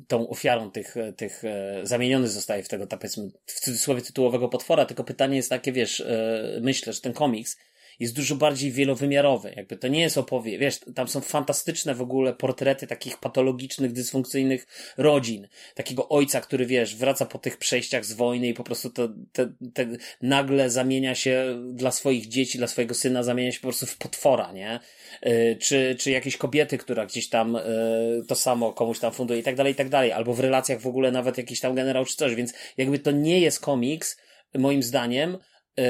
tą 0.08 0.30
ofiarą 0.30 0.72
tych, 0.72 0.96
tych 1.18 1.44
e, 1.44 1.80
zamieniony 1.84 2.28
zostaje 2.28 2.64
w 2.64 2.70
tego, 2.70 2.88
powiedzmy, 2.88 3.32
w 3.46 3.60
cudzysłowie 3.60 4.02
tytułowego 4.02 4.50
potwora, 4.50 4.86
tylko 4.86 5.04
pytanie 5.04 5.38
jest 5.38 5.50
takie, 5.50 5.72
wiesz, 5.72 6.02
e, 6.02 6.60
myślę, 6.62 6.94
że 6.94 7.02
ten 7.02 7.14
komiks 7.14 7.58
jest 8.00 8.16
dużo 8.16 8.36
bardziej 8.36 8.72
wielowymiarowy. 8.72 9.54
Jakby 9.56 9.78
to 9.78 9.88
nie 9.88 10.02
jest 10.02 10.18
opowie, 10.18 10.60
wiesz, 10.60 10.80
tam 10.96 11.08
są 11.08 11.22
fantastyczne 11.22 11.96
w 11.96 12.02
ogóle 12.02 12.34
portrety 12.34 12.88
takich 12.88 13.18
patologicznych, 13.18 13.92
dysfunkcyjnych 13.92 14.68
rodzin. 14.98 15.48
Takiego 15.76 16.10
ojca, 16.10 16.42
który 16.42 16.66
wiesz, 16.66 16.96
wraca 16.96 17.26
po 17.26 17.40
tych 17.40 17.58
przejściach 17.58 18.06
z 18.06 18.14
wojny 18.14 18.48
i 18.48 18.54
po 18.54 18.64
prostu 18.64 18.90
to, 18.90 19.10
te, 19.32 19.54
te, 19.74 19.88
nagle 20.22 20.70
zamienia 20.70 21.16
się 21.16 21.62
dla 21.74 21.92
swoich 21.92 22.28
dzieci, 22.28 22.58
dla 22.58 22.68
swojego 22.68 22.94
syna, 22.94 23.24
zamienia 23.24 23.52
się 23.52 23.60
po 23.60 23.68
prostu 23.68 23.86
w 23.86 23.98
potwora, 23.98 24.52
nie? 24.52 24.80
Yy, 25.24 25.58
czy, 25.62 25.96
czy 26.00 26.12
jakieś 26.12 26.38
kobiety, 26.38 26.78
która 26.78 27.06
gdzieś 27.06 27.30
tam 27.30 27.54
yy, 27.54 28.26
to 28.28 28.36
samo 28.36 28.74
komuś 28.74 29.00
tam 29.00 29.12
funduje 29.12 29.40
i 29.40 29.44
tak 29.44 29.56
dalej, 29.56 29.74
i 29.74 29.76
tak 29.76 29.90
dalej. 29.90 30.12
Albo 30.12 30.34
w 30.34 30.40
relacjach 30.40 30.82
w 30.82 30.88
ogóle 30.88 31.12
nawet 31.12 31.38
jakiś 31.38 31.60
tam 31.60 31.76
generał 31.76 32.06
czy 32.06 32.16
coś, 32.16 32.36
więc 32.36 32.54
jakby 32.78 33.00
to 33.00 33.12
nie 33.12 33.40
jest 33.40 33.60
komiks, 33.60 34.18
moim 34.58 34.84
zdaniem, 34.84 35.38
yy, 35.78 35.84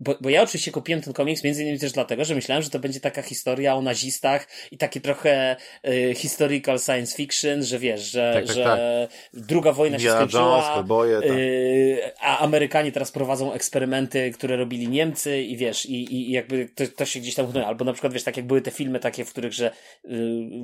bo, 0.00 0.14
bo 0.20 0.30
ja 0.30 0.42
oczywiście 0.42 0.72
kupiłem 0.72 1.02
ten 1.02 1.12
komiks 1.12 1.44
między 1.44 1.62
innymi 1.62 1.78
też 1.78 1.92
dlatego, 1.92 2.24
że 2.24 2.34
myślałem, 2.34 2.62
że 2.62 2.70
to 2.70 2.78
będzie 2.78 3.00
taka 3.00 3.22
historia 3.22 3.74
o 3.74 3.82
nazistach 3.82 4.48
i 4.70 4.78
takie 4.78 5.00
trochę 5.00 5.56
y, 5.88 6.14
historical 6.14 6.78
science 6.78 7.16
fiction, 7.16 7.62
że 7.62 7.78
wiesz, 7.78 8.10
że, 8.10 8.32
tak, 8.34 8.46
tak, 8.46 8.56
że 8.56 8.64
tak. 8.64 9.40
druga 9.46 9.72
wojna 9.72 9.98
się 9.98 10.10
skończyła, 10.10 10.72
Jones, 10.74 10.86
boje, 10.86 11.18
y, 11.18 12.00
a, 12.20 12.38
Amerykanie 12.38 12.92
teraz 12.92 13.12
prowadzą 13.12 13.52
eksperymenty, 13.52 14.30
które 14.30 14.56
robili 14.56 14.88
Niemcy 14.88 15.42
i 15.42 15.56
wiesz, 15.56 15.86
i, 15.86 16.14
i 16.14 16.30
jakby 16.30 16.68
to, 16.68 16.84
to 16.96 17.04
się 17.04 17.20
gdzieś 17.20 17.34
tam 17.34 17.46
Albo 17.66 17.84
na 17.84 17.92
przykład, 17.92 18.12
wiesz, 18.12 18.24
tak 18.24 18.36
jak 18.36 18.46
były 18.46 18.62
te 18.62 18.70
filmy 18.70 19.00
takie, 19.00 19.24
w 19.24 19.30
których, 19.30 19.52
że 19.52 19.70
y, 20.04 20.10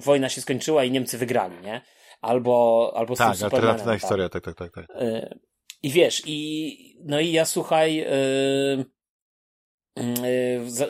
wojna 0.05 0.29
się 0.29 0.41
skończyła 0.41 0.85
i 0.85 0.91
Niemcy 0.91 1.19
wygrali, 1.19 1.57
nie? 1.65 1.81
Albo, 2.21 2.93
albo 2.97 3.17
tak, 3.17 3.43
alternatywna 3.43 3.93
tak. 3.93 4.01
historia, 4.01 4.29
tak, 4.29 4.45
tak, 4.45 4.55
tak. 4.55 4.73
tak. 4.73 5.03
Y, 5.03 5.39
I 5.83 5.91
wiesz, 5.91 6.23
i 6.27 6.97
no 7.05 7.21
i 7.21 7.33
ja 7.33 7.45
słuchaj, 7.45 8.01
y, 8.01 8.07
y, 8.07 8.96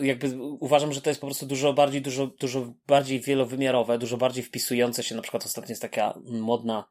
jakby 0.00 0.36
uważam, 0.40 0.92
że 0.92 1.00
to 1.00 1.10
jest 1.10 1.20
po 1.20 1.26
prostu 1.26 1.46
dużo 1.46 1.72
bardziej, 1.72 2.02
dużo, 2.02 2.26
dużo 2.26 2.72
bardziej 2.86 3.20
wielowymiarowe, 3.20 3.98
dużo 3.98 4.16
bardziej 4.16 4.44
wpisujące 4.44 5.02
się, 5.02 5.14
na 5.14 5.22
przykład 5.22 5.46
ostatnio 5.46 5.72
jest 5.72 5.82
taka 5.82 6.18
modna 6.24 6.84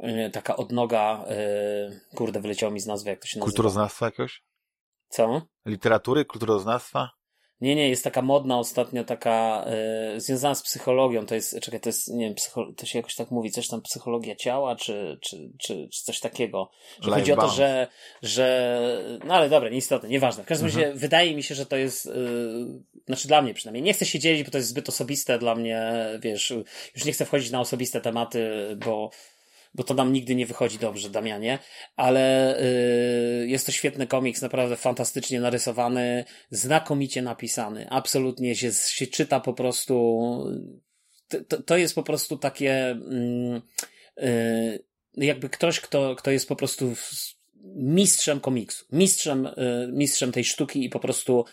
Y, 0.00 0.30
taka 0.30 0.56
odnoga, 0.56 1.24
y, 1.30 2.16
kurde, 2.16 2.40
wyleciało 2.40 2.72
mi 2.72 2.80
z 2.80 2.86
nazwy, 2.86 3.10
jak 3.10 3.20
to 3.20 3.26
się 3.26 3.38
nazywa. 3.38 3.50
Kulturoznawstwa 3.50 4.06
jakoś? 4.06 4.42
Co? 5.08 5.42
Literatury, 5.66 6.24
kulturoznawstwa? 6.24 7.10
Nie, 7.60 7.74
nie, 7.74 7.88
jest 7.88 8.04
taka 8.04 8.22
modna 8.22 8.58
ostatnio, 8.58 9.04
taka 9.04 9.66
y, 10.16 10.20
związana 10.20 10.54
z 10.54 10.62
psychologią, 10.62 11.26
to 11.26 11.34
jest, 11.34 11.60
czekaj, 11.60 11.80
to 11.80 11.88
jest, 11.88 12.08
nie 12.08 12.24
wiem, 12.24 12.34
psycho, 12.34 12.72
to 12.76 12.86
się 12.86 12.98
jakoś 12.98 13.14
tak 13.14 13.30
mówi, 13.30 13.50
coś 13.50 13.68
tam 13.68 13.82
psychologia 13.82 14.36
ciała, 14.36 14.76
czy, 14.76 15.18
czy, 15.20 15.50
czy, 15.58 15.88
czy 15.92 16.04
coś 16.04 16.20
takiego. 16.20 16.70
Że 17.00 17.10
chodzi 17.10 17.32
o 17.32 17.36
to, 17.36 17.48
że, 17.48 17.88
że, 18.22 19.18
no 19.24 19.34
ale 19.34 19.48
dobra, 19.48 19.68
nieistotne, 19.68 20.08
nieważne. 20.08 20.42
W 20.42 20.46
każdym 20.46 20.66
razie 20.66 20.80
mhm. 20.80 20.98
wydaje 20.98 21.36
mi 21.36 21.42
się, 21.42 21.54
że 21.54 21.66
to 21.66 21.76
jest, 21.76 22.06
y, 22.06 22.10
znaczy 23.06 23.28
dla 23.28 23.42
mnie 23.42 23.54
przynajmniej, 23.54 23.82
nie 23.82 23.92
chcę 23.92 24.06
się 24.06 24.18
dzielić, 24.18 24.44
bo 24.44 24.50
to 24.50 24.58
jest 24.58 24.70
zbyt 24.70 24.88
osobiste 24.88 25.38
dla 25.38 25.54
mnie, 25.54 25.92
wiesz, 26.20 26.54
już 26.94 27.04
nie 27.04 27.12
chcę 27.12 27.24
wchodzić 27.24 27.50
na 27.50 27.60
osobiste 27.60 28.00
tematy, 28.00 28.50
bo 28.86 29.10
bo 29.76 29.84
to 29.84 29.94
nam 29.94 30.12
nigdy 30.12 30.34
nie 30.34 30.46
wychodzi 30.46 30.78
dobrze, 30.78 31.10
Damianie, 31.10 31.58
ale 31.96 32.56
yy, 33.40 33.48
jest 33.48 33.66
to 33.66 33.72
świetny 33.72 34.06
komiks, 34.06 34.42
naprawdę 34.42 34.76
fantastycznie 34.76 35.40
narysowany, 35.40 36.24
znakomicie 36.50 37.22
napisany, 37.22 37.86
absolutnie 37.90 38.56
się, 38.56 38.72
się 38.72 39.06
czyta 39.06 39.40
po 39.40 39.54
prostu, 39.54 40.44
to, 41.48 41.62
to 41.62 41.76
jest 41.76 41.94
po 41.94 42.02
prostu 42.02 42.38
takie, 42.38 42.98
yy, 43.10 43.62
yy, 45.16 45.26
jakby 45.26 45.48
ktoś, 45.48 45.80
kto, 45.80 46.16
kto 46.16 46.30
jest 46.30 46.48
po 46.48 46.56
prostu 46.56 46.94
mistrzem 47.74 48.40
komiksu, 48.40 48.84
mistrzem, 48.92 49.46
y, 49.46 49.52
mistrzem 49.92 50.32
tej 50.32 50.44
sztuki 50.44 50.84
i 50.84 50.90
po 50.90 51.00
prostu 51.00 51.44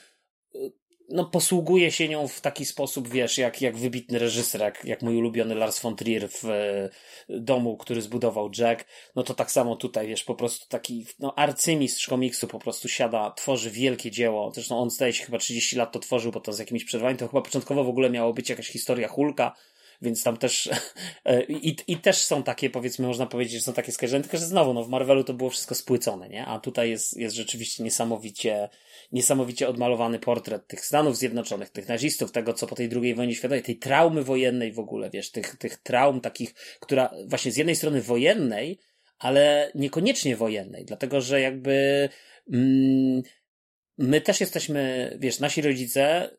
no, 1.13 1.25
posługuje 1.25 1.91
się 1.91 2.07
nią 2.09 2.27
w 2.27 2.41
taki 2.41 2.65
sposób, 2.65 3.07
wiesz, 3.07 3.37
jak, 3.37 3.61
jak 3.61 3.77
wybitny 3.77 4.19
reżyser, 4.19 4.61
jak, 4.61 4.85
jak 4.85 5.01
mój 5.01 5.15
ulubiony 5.15 5.55
Lars 5.55 5.81
von 5.81 5.95
Trier 5.95 6.29
w 6.29 6.45
e, 6.45 6.89
domu, 7.29 7.77
który 7.77 8.01
zbudował 8.01 8.49
Jack, 8.57 8.85
no 9.15 9.23
to 9.23 9.33
tak 9.33 9.51
samo 9.51 9.75
tutaj, 9.75 10.07
wiesz, 10.07 10.23
po 10.23 10.35
prostu 10.35 10.69
taki, 10.69 11.05
no, 11.19 11.35
arcymistrz 11.35 12.07
komiksu 12.07 12.47
po 12.47 12.59
prostu 12.59 12.89
siada, 12.89 13.31
tworzy 13.31 13.71
wielkie 13.71 14.11
dzieło, 14.11 14.51
zresztą 14.53 14.79
on 14.79 14.89
zdaje 14.89 15.13
się 15.13 15.25
chyba 15.25 15.37
30 15.37 15.75
lat 15.75 15.91
to 15.91 15.99
tworzył, 15.99 16.31
bo 16.31 16.39
to 16.39 16.53
z 16.53 16.59
jakimiś 16.59 16.85
przerwami, 16.85 17.17
to 17.17 17.27
chyba 17.27 17.41
początkowo 17.41 17.83
w 17.83 17.89
ogóle 17.89 18.09
miało 18.09 18.33
być 18.33 18.49
jakaś 18.49 18.67
historia 18.67 19.07
Hulka, 19.07 19.55
więc 20.01 20.23
tam 20.23 20.37
też 20.37 20.69
e, 21.25 21.43
i, 21.43 21.75
i 21.87 21.97
też 21.97 22.17
są 22.17 22.43
takie, 22.43 22.69
powiedzmy, 22.69 23.07
można 23.07 23.25
powiedzieć, 23.25 23.53
że 23.53 23.61
są 23.61 23.73
takie 23.73 23.91
skojarzenia, 23.91 24.23
tylko 24.23 24.37
że 24.37 24.45
znowu, 24.45 24.73
no 24.73 24.83
w 24.83 24.89
Marvelu 24.89 25.23
to 25.23 25.33
było 25.33 25.49
wszystko 25.49 25.75
spłycone, 25.75 26.29
nie? 26.29 26.45
A 26.45 26.59
tutaj 26.59 26.89
jest, 26.89 27.17
jest 27.17 27.35
rzeczywiście 27.35 27.83
niesamowicie, 27.83 28.69
niesamowicie 29.13 29.67
odmalowany 29.67 30.19
portret 30.19 30.67
tych 30.67 30.85
Stanów 30.85 31.17
Zjednoczonych, 31.17 31.69
tych 31.69 31.87
nazistów, 31.87 32.31
tego, 32.31 32.53
co 32.53 32.67
po 32.67 32.75
tej 32.75 32.89
drugiej 32.89 33.15
wojnie 33.15 33.35
światowej, 33.35 33.63
tej 33.63 33.77
traumy 33.77 34.23
wojennej 34.23 34.71
w 34.71 34.79
ogóle, 34.79 35.09
wiesz, 35.09 35.31
tych, 35.31 35.55
tych 35.55 35.77
traum 35.77 36.21
takich, 36.21 36.53
która 36.79 37.13
właśnie 37.27 37.51
z 37.51 37.57
jednej 37.57 37.75
strony 37.75 38.01
wojennej, 38.01 38.79
ale 39.19 39.71
niekoniecznie 39.75 40.35
wojennej, 40.35 40.85
dlatego, 40.85 41.21
że 41.21 41.41
jakby, 41.41 42.09
mm, 42.53 43.21
my 43.97 44.21
też 44.21 44.41
jesteśmy, 44.41 45.13
wiesz, 45.19 45.39
nasi 45.39 45.61
rodzice 45.61 46.29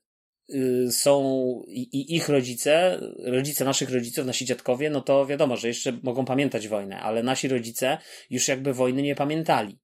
Y, 0.51 0.93
są 0.93 1.23
i 1.69 2.17
ich 2.17 2.29
rodzice, 2.29 3.01
rodzice 3.19 3.65
naszych 3.65 3.91
rodziców, 3.91 4.27
nasi 4.27 4.45
dziadkowie, 4.45 4.91
no 4.91 5.01
to 5.01 5.27
wiadomo, 5.27 5.57
że 5.57 5.69
jeszcze 5.69 5.93
mogą 6.03 6.25
pamiętać 6.25 6.69
wojnę, 6.69 7.01
ale 7.01 7.23
nasi 7.23 7.49
rodzice 7.49 7.99
już 8.31 8.49
jakby 8.49 8.75
wojny 8.75 9.03
nie 9.03 9.15
pamiętali. 9.15 9.79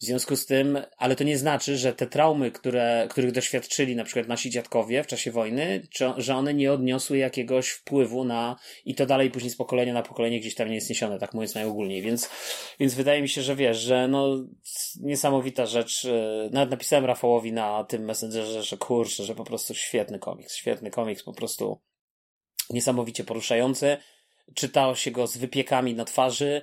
W 0.00 0.04
związku 0.04 0.36
z 0.36 0.46
tym, 0.46 0.78
ale 0.96 1.16
to 1.16 1.24
nie 1.24 1.38
znaczy, 1.38 1.76
że 1.76 1.92
te 1.92 2.06
traumy, 2.06 2.50
które, 2.50 3.06
których 3.10 3.32
doświadczyli 3.32 3.96
na 3.96 4.04
przykład 4.04 4.28
nasi 4.28 4.50
dziadkowie 4.50 5.02
w 5.02 5.06
czasie 5.06 5.30
wojny, 5.30 5.86
czy, 5.90 6.12
że 6.16 6.36
one 6.36 6.54
nie 6.54 6.72
odniosły 6.72 7.18
jakiegoś 7.18 7.68
wpływu 7.68 8.24
na 8.24 8.56
i 8.84 8.94
to 8.94 9.06
dalej 9.06 9.30
później 9.30 9.50
z 9.50 9.56
pokolenia 9.56 9.92
na 9.92 10.02
pokolenie 10.02 10.40
gdzieś 10.40 10.54
tam 10.54 10.68
nie 10.68 10.74
jest 10.74 10.90
niesione, 10.90 11.18
tak 11.18 11.34
mówiąc 11.34 11.54
najogólniej. 11.54 12.02
Więc, 12.02 12.30
więc 12.80 12.94
wydaje 12.94 13.22
mi 13.22 13.28
się, 13.28 13.42
że 13.42 13.56
wiesz, 13.56 13.78
że 13.78 14.08
no 14.08 14.44
niesamowita 15.00 15.66
rzecz. 15.66 16.04
E, 16.04 16.48
nawet 16.52 16.70
napisałem 16.70 17.04
Rafałowi 17.04 17.52
na 17.52 17.84
tym 17.84 18.04
Messengerze, 18.04 18.62
że 18.62 18.76
kurczę, 18.76 19.24
że 19.24 19.34
po 19.34 19.44
prostu 19.44 19.74
świetny 19.74 20.18
komiks, 20.18 20.56
świetny 20.56 20.90
komiks, 20.90 21.22
po 21.22 21.32
prostu 21.32 21.80
niesamowicie 22.70 23.24
poruszający. 23.24 23.96
Czytało 24.54 24.94
się 24.94 25.10
go 25.10 25.26
z 25.26 25.36
wypiekami 25.36 25.94
na 25.94 26.04
twarzy 26.04 26.62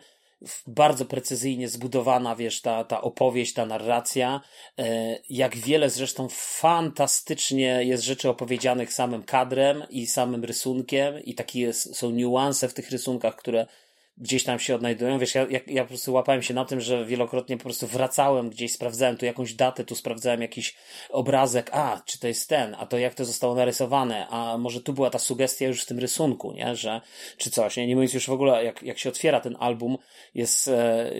bardzo 0.67 1.05
precyzyjnie 1.05 1.67
zbudowana, 1.67 2.35
wiesz, 2.35 2.61
ta, 2.61 2.83
ta 2.83 3.01
opowieść, 3.01 3.53
ta 3.53 3.65
narracja. 3.65 4.41
E, 4.79 5.17
jak 5.29 5.57
wiele 5.57 5.89
zresztą 5.89 6.27
fantastycznie 6.31 7.83
jest 7.83 8.03
rzeczy 8.03 8.29
opowiedzianych 8.29 8.93
samym 8.93 9.23
kadrem 9.23 9.83
i 9.89 10.07
samym 10.07 10.43
rysunkiem 10.43 11.19
i 11.19 11.35
takie 11.35 11.73
są 11.73 12.11
niuanse 12.11 12.69
w 12.69 12.73
tych 12.73 12.91
rysunkach, 12.91 13.35
które 13.35 13.67
gdzieś 14.17 14.43
tam 14.43 14.59
się 14.59 14.75
odnajdują. 14.75 15.19
Wiesz, 15.19 15.35
ja, 15.35 15.47
ja, 15.49 15.59
ja 15.67 15.83
po 15.83 15.87
prostu 15.87 16.13
łapałem 16.13 16.41
się 16.41 16.53
na 16.53 16.65
tym, 16.65 16.81
że 16.81 17.05
wielokrotnie 17.05 17.57
po 17.57 17.63
prostu 17.63 17.87
wracałem 17.87 18.49
gdzieś, 18.49 18.73
sprawdzałem 18.73 19.17
tu 19.17 19.25
jakąś 19.25 19.53
datę, 19.53 19.83
tu 19.83 19.95
sprawdzałem 19.95 20.41
jakiś 20.41 20.75
obrazek, 21.09 21.69
a, 21.73 22.01
czy 22.05 22.19
to 22.19 22.27
jest 22.27 22.49
ten, 22.49 22.75
a 22.79 22.85
to 22.85 22.97
jak 22.97 23.13
to 23.13 23.25
zostało 23.25 23.55
narysowane, 23.55 24.27
a 24.27 24.57
może 24.57 24.81
tu 24.81 24.93
była 24.93 25.09
ta 25.09 25.19
sugestia 25.19 25.67
już 25.67 25.83
w 25.83 25.85
tym 25.85 25.99
rysunku, 25.99 26.51
nie, 26.51 26.75
że, 26.75 27.01
czy 27.37 27.51
coś, 27.51 27.77
nie, 27.77 27.87
nie 27.87 27.95
mówiąc 27.95 28.13
już 28.13 28.27
w 28.27 28.31
ogóle, 28.31 28.63
jak, 28.63 28.83
jak 28.83 28.99
się 28.99 29.09
otwiera 29.09 29.39
ten 29.39 29.57
album, 29.59 29.97
jest, 30.35 30.67
e, 30.67 31.11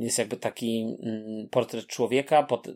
jest 0.00 0.18
jakby 0.18 0.36
taki 0.36 0.96
mm, 1.02 1.48
portret 1.48 1.86
człowieka, 1.86 2.42
pod, 2.42 2.68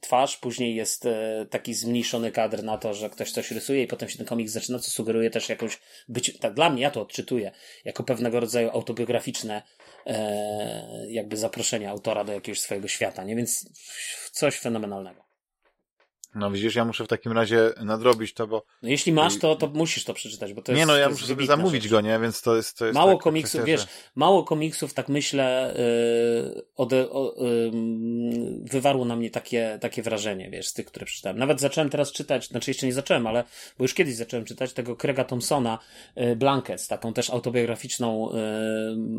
twarz, 0.00 0.36
później 0.36 0.74
jest 0.74 1.06
e, 1.06 1.46
taki 1.50 1.74
zmniejszony 1.74 2.32
kadr 2.32 2.62
na 2.64 2.78
to, 2.78 2.94
że 2.94 3.10
ktoś 3.10 3.32
coś 3.32 3.50
rysuje 3.50 3.82
i 3.82 3.86
potem 3.86 4.08
się 4.08 4.18
ten 4.18 4.26
komiks 4.26 4.52
zaczyna, 4.52 4.78
co 4.78 4.90
sugeruje 4.90 5.30
też 5.30 5.48
jakąś, 5.48 5.78
być, 6.08 6.38
tak 6.38 6.54
dla 6.54 6.70
mnie, 6.70 6.82
ja 6.82 6.90
to 6.90 7.02
odczytuję, 7.02 7.52
jako 7.84 8.04
pewnego 8.04 8.40
rodzaju 8.40 8.70
autobiografię 8.70 9.01
biograficzne 9.02 9.62
e, 10.06 11.06
jakby 11.08 11.36
zaproszenie 11.36 11.90
autora 11.90 12.24
do 12.24 12.32
jakiegoś 12.32 12.60
swojego 12.60 12.88
świata, 12.88 13.24
nie? 13.24 13.36
Więc 13.36 13.68
coś 14.32 14.58
fenomenalnego. 14.58 15.31
No 16.34 16.50
widzisz, 16.50 16.74
ja 16.74 16.84
muszę 16.84 17.04
w 17.04 17.08
takim 17.08 17.32
razie 17.32 17.70
nadrobić 17.84 18.34
to, 18.34 18.46
bo... 18.46 18.62
No 18.82 18.88
jeśli 18.88 19.12
masz, 19.12 19.38
to, 19.38 19.56
to 19.56 19.66
musisz 19.66 20.04
to 20.04 20.14
przeczytać, 20.14 20.52
bo 20.52 20.62
to 20.62 20.72
jest 20.72 20.78
Nie 20.78 20.86
no, 20.86 20.96
ja 20.96 21.08
muszę 21.08 21.26
sobie 21.26 21.46
zamówić 21.46 21.82
rzecz. 21.82 21.92
go, 21.92 22.00
nie? 22.00 22.18
Więc 22.18 22.42
to 22.42 22.56
jest... 22.56 22.78
To 22.78 22.86
jest 22.86 22.94
mało 22.94 23.12
tak, 23.12 23.22
komiksów, 23.22 23.60
tak, 23.60 23.66
wiesz, 23.66 23.86
mało 24.14 24.44
komiksów, 24.44 24.94
tak 24.94 25.08
myślę, 25.08 25.74
yy, 26.54 26.64
ode, 26.76 26.96
yy, 26.96 27.70
wywarło 28.62 29.04
na 29.04 29.16
mnie 29.16 29.30
takie, 29.30 29.78
takie 29.80 30.02
wrażenie, 30.02 30.50
wiesz, 30.50 30.68
z 30.68 30.72
tych, 30.72 30.86
które 30.86 31.06
przeczytałem. 31.06 31.38
Nawet 31.38 31.60
zacząłem 31.60 31.90
teraz 31.90 32.12
czytać, 32.12 32.48
znaczy 32.48 32.70
jeszcze 32.70 32.86
nie 32.86 32.92
zacząłem, 32.92 33.26
ale, 33.26 33.44
bo 33.78 33.84
już 33.84 33.94
kiedyś 33.94 34.16
zacząłem 34.16 34.44
czytać 34.44 34.72
tego 34.72 34.96
Krega 34.96 35.24
Thompsona, 35.24 35.78
yy, 36.16 36.36
Blankets, 36.36 36.88
taką 36.88 37.12
też 37.12 37.30
autobiograficzną 37.30 38.30
yy, 38.32 38.38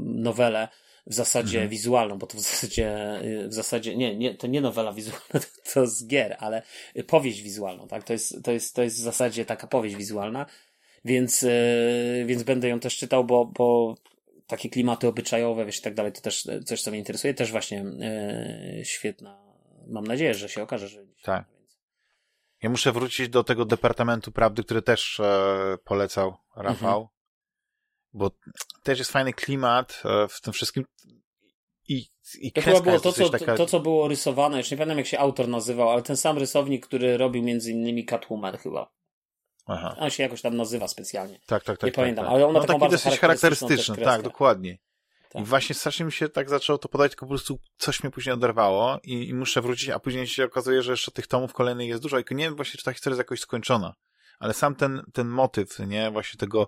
nowelę, 0.04 0.68
w 1.08 1.14
zasadzie 1.14 1.58
mhm. 1.58 1.70
wizualną, 1.70 2.18
bo 2.18 2.28
to 2.28 2.38
w 2.38 2.42
zasadzie, 2.42 3.20
y, 3.24 3.48
w 3.48 3.54
zasadzie, 3.54 3.96
nie, 3.96 4.16
nie, 4.16 4.36
to 4.36 4.48
nie 4.48 4.62
nowela 4.62 4.94
wizualna, 4.94 5.40
to, 5.74 5.88
z 5.88 6.08
gier, 6.08 6.36
ale 6.40 6.62
powieść 7.08 7.42
wizualną, 7.42 7.88
tak? 7.88 8.04
To 8.04 8.14
jest, 8.14 8.44
to 8.44 8.52
jest, 8.52 8.76
to 8.76 8.84
jest 8.84 8.96
w 8.96 9.00
zasadzie 9.00 9.46
taka 9.46 9.68
powieść 9.68 9.96
wizualna, 9.96 10.46
więc, 11.06 11.42
yy, 11.42 12.26
więc 12.26 12.44
będę 12.44 12.70
ją 12.70 12.80
też 12.80 12.98
czytał, 12.98 13.26
bo, 13.26 13.46
bo 13.46 13.96
takie 14.48 14.70
klimaty 14.70 15.08
obyczajowe, 15.08 15.66
wiesz, 15.66 15.80
i 15.80 15.82
tak 15.82 15.94
dalej, 15.94 16.12
to 16.12 16.22
też 16.22 16.48
coś, 16.66 16.82
co 16.82 16.92
mnie 16.92 17.00
interesuje, 17.00 17.34
też 17.34 17.52
właśnie 17.52 17.86
yy, 18.78 18.86
świetna, 18.86 19.44
mam 19.88 20.08
nadzieję, 20.08 20.34
że 20.34 20.50
się 20.50 20.64
okaże, 20.64 20.88
że... 20.88 21.06
Tak. 21.24 21.46
Ja 22.64 22.70
muszę 22.70 22.92
wrócić 22.92 23.30
do 23.30 23.44
tego 23.44 23.66
Departamentu 23.66 24.32
Prawdy, 24.32 24.64
który 24.64 24.82
też 24.82 25.20
e, 25.20 25.78
polecał 25.84 26.38
Rafał. 26.56 27.10
Bo 28.14 28.32
też 28.84 29.00
jest 29.00 29.12
fajny 29.12 29.34
klimat 29.34 30.04
e, 30.06 30.28
w 30.28 30.42
tym 30.42 30.54
wszystkim 30.54 30.86
i, 31.90 32.06
i 32.40 32.52
to 32.52 32.62
chyba 32.62 32.82
było 32.82 33.00
to 33.00 33.14
co, 33.14 33.30
taka... 33.30 33.58
to, 33.58 33.66
co 33.66 33.80
było 33.80 34.08
rysowane, 34.08 34.58
już 34.58 34.72
nie 34.72 34.78
pamiętam 34.78 34.98
jak 34.98 35.08
się 35.08 35.20
autor 35.20 35.48
nazywał, 35.48 35.90
ale 35.90 36.02
ten 36.02 36.18
sam 36.18 36.38
rysownik, 36.38 36.88
który 36.88 37.18
robił 37.18 37.44
między 37.44 37.72
innymi 37.72 38.06
Catwoman 38.06 38.58
chyba. 38.58 38.92
Aha. 39.66 39.96
On 40.00 40.10
się 40.10 40.24
jakoś 40.24 40.42
tam 40.42 40.58
nazywa 40.58 40.88
specjalnie. 40.88 41.40
Tak, 41.46 41.64
tak, 41.64 41.78
tak. 41.78 41.84
Nie 41.84 41.92
tak, 41.92 41.96
pamiętam, 41.96 42.26
tak. 42.26 42.34
ale 42.34 42.46
on 42.46 42.54
ma 42.54 42.60
no, 42.60 42.66
taką 42.66 42.80
taki 42.80 42.92
dosyć 42.92 43.20
charakterystyczny, 43.20 43.98
tak, 43.98 44.22
dokładnie. 44.22 44.78
Tak. 45.30 45.42
I 45.42 45.46
właśnie 45.46 45.76
strasznie 45.76 46.06
mi 46.06 46.12
się 46.12 46.30
tak 46.30 46.50
zaczęło 46.50 46.78
to 46.78 46.90
podać, 46.90 47.12
tylko 47.12 47.26
po 47.26 47.30
prostu 47.30 47.60
coś 47.78 48.04
mnie 48.04 48.12
później 48.12 48.34
oderwało 48.34 49.00
i, 49.04 49.30
i, 49.30 49.34
muszę 49.34 49.62
wrócić, 49.62 49.90
a 49.90 50.00
później 50.00 50.28
się 50.28 50.46
okazuje, 50.46 50.82
że 50.82 50.92
jeszcze 50.92 51.12
tych 51.12 51.28
tomów 51.28 51.54
kolejnych 51.54 51.88
jest 51.88 52.02
dużo 52.02 52.20
i 52.20 52.24
nie 52.32 52.46
wiem 52.46 52.56
właśnie, 52.56 52.78
czy 52.78 52.84
ta 52.84 52.94
historia 52.94 53.14
jest 53.14 53.20
jakoś 53.20 53.40
skończona. 53.40 53.94
Ale 54.40 54.54
sam 54.54 54.76
ten, 54.76 55.04
ten 55.14 55.28
motyw, 55.28 55.80
nie, 55.80 56.12
właśnie 56.12 56.38
tego 56.38 56.68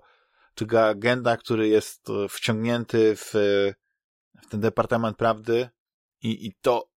tego 0.55 0.85
agenta, 0.85 1.37
który 1.37 1.67
jest 1.67 2.09
e, 2.09 2.29
wciągnięty 2.29 3.15
w, 3.15 3.31
w 4.43 4.49
ten 4.49 4.59
Departament 4.59 5.17
Prawdy 5.17 5.69
i, 6.21 6.47
i 6.47 6.53
to 6.61 6.87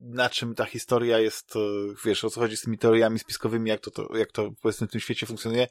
na 0.00 0.30
czym 0.30 0.54
ta 0.54 0.64
historia 0.64 1.18
jest, 1.18 1.56
e, 1.56 1.58
wiesz, 2.04 2.24
o 2.24 2.30
co 2.30 2.40
chodzi 2.40 2.56
z 2.56 2.60
tymi 2.60 2.78
teoriami 2.78 3.18
spiskowymi, 3.18 3.70
jak 3.70 3.80
to, 3.80 3.90
to 3.90 4.16
jak 4.16 4.32
to 4.32 4.50
powiedzmy 4.62 4.86
w 4.86 4.90
tym 4.90 5.00
świecie 5.00 5.26
funkcjonuje. 5.26 5.68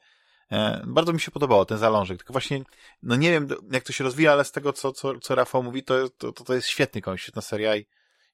E, 0.52 0.84
bardzo 0.88 1.14
mi 1.14 1.20
się 1.20 1.32
podobało 1.32 1.66
ten 1.66 1.78
zalążek, 1.78 2.18
tylko 2.18 2.34
właśnie, 2.34 2.64
no 3.04 3.16
nie 3.16 3.32
wiem, 3.32 3.48
jak 3.72 3.84
to 3.84 3.94
się 3.94 4.04
rozwija, 4.04 4.32
ale 4.32 4.46
z 4.46 4.52
tego, 4.52 4.74
co, 4.74 4.92
co, 4.92 5.20
co 5.20 5.36
Rafał 5.36 5.64
mówi, 5.64 5.84
to, 5.84 6.10
to, 6.10 6.32
to 6.32 6.54
jest 6.54 6.68
świetny 6.68 7.02
koń, 7.02 7.18
świetna 7.18 7.42
seria 7.42 7.76
i, 7.76 7.86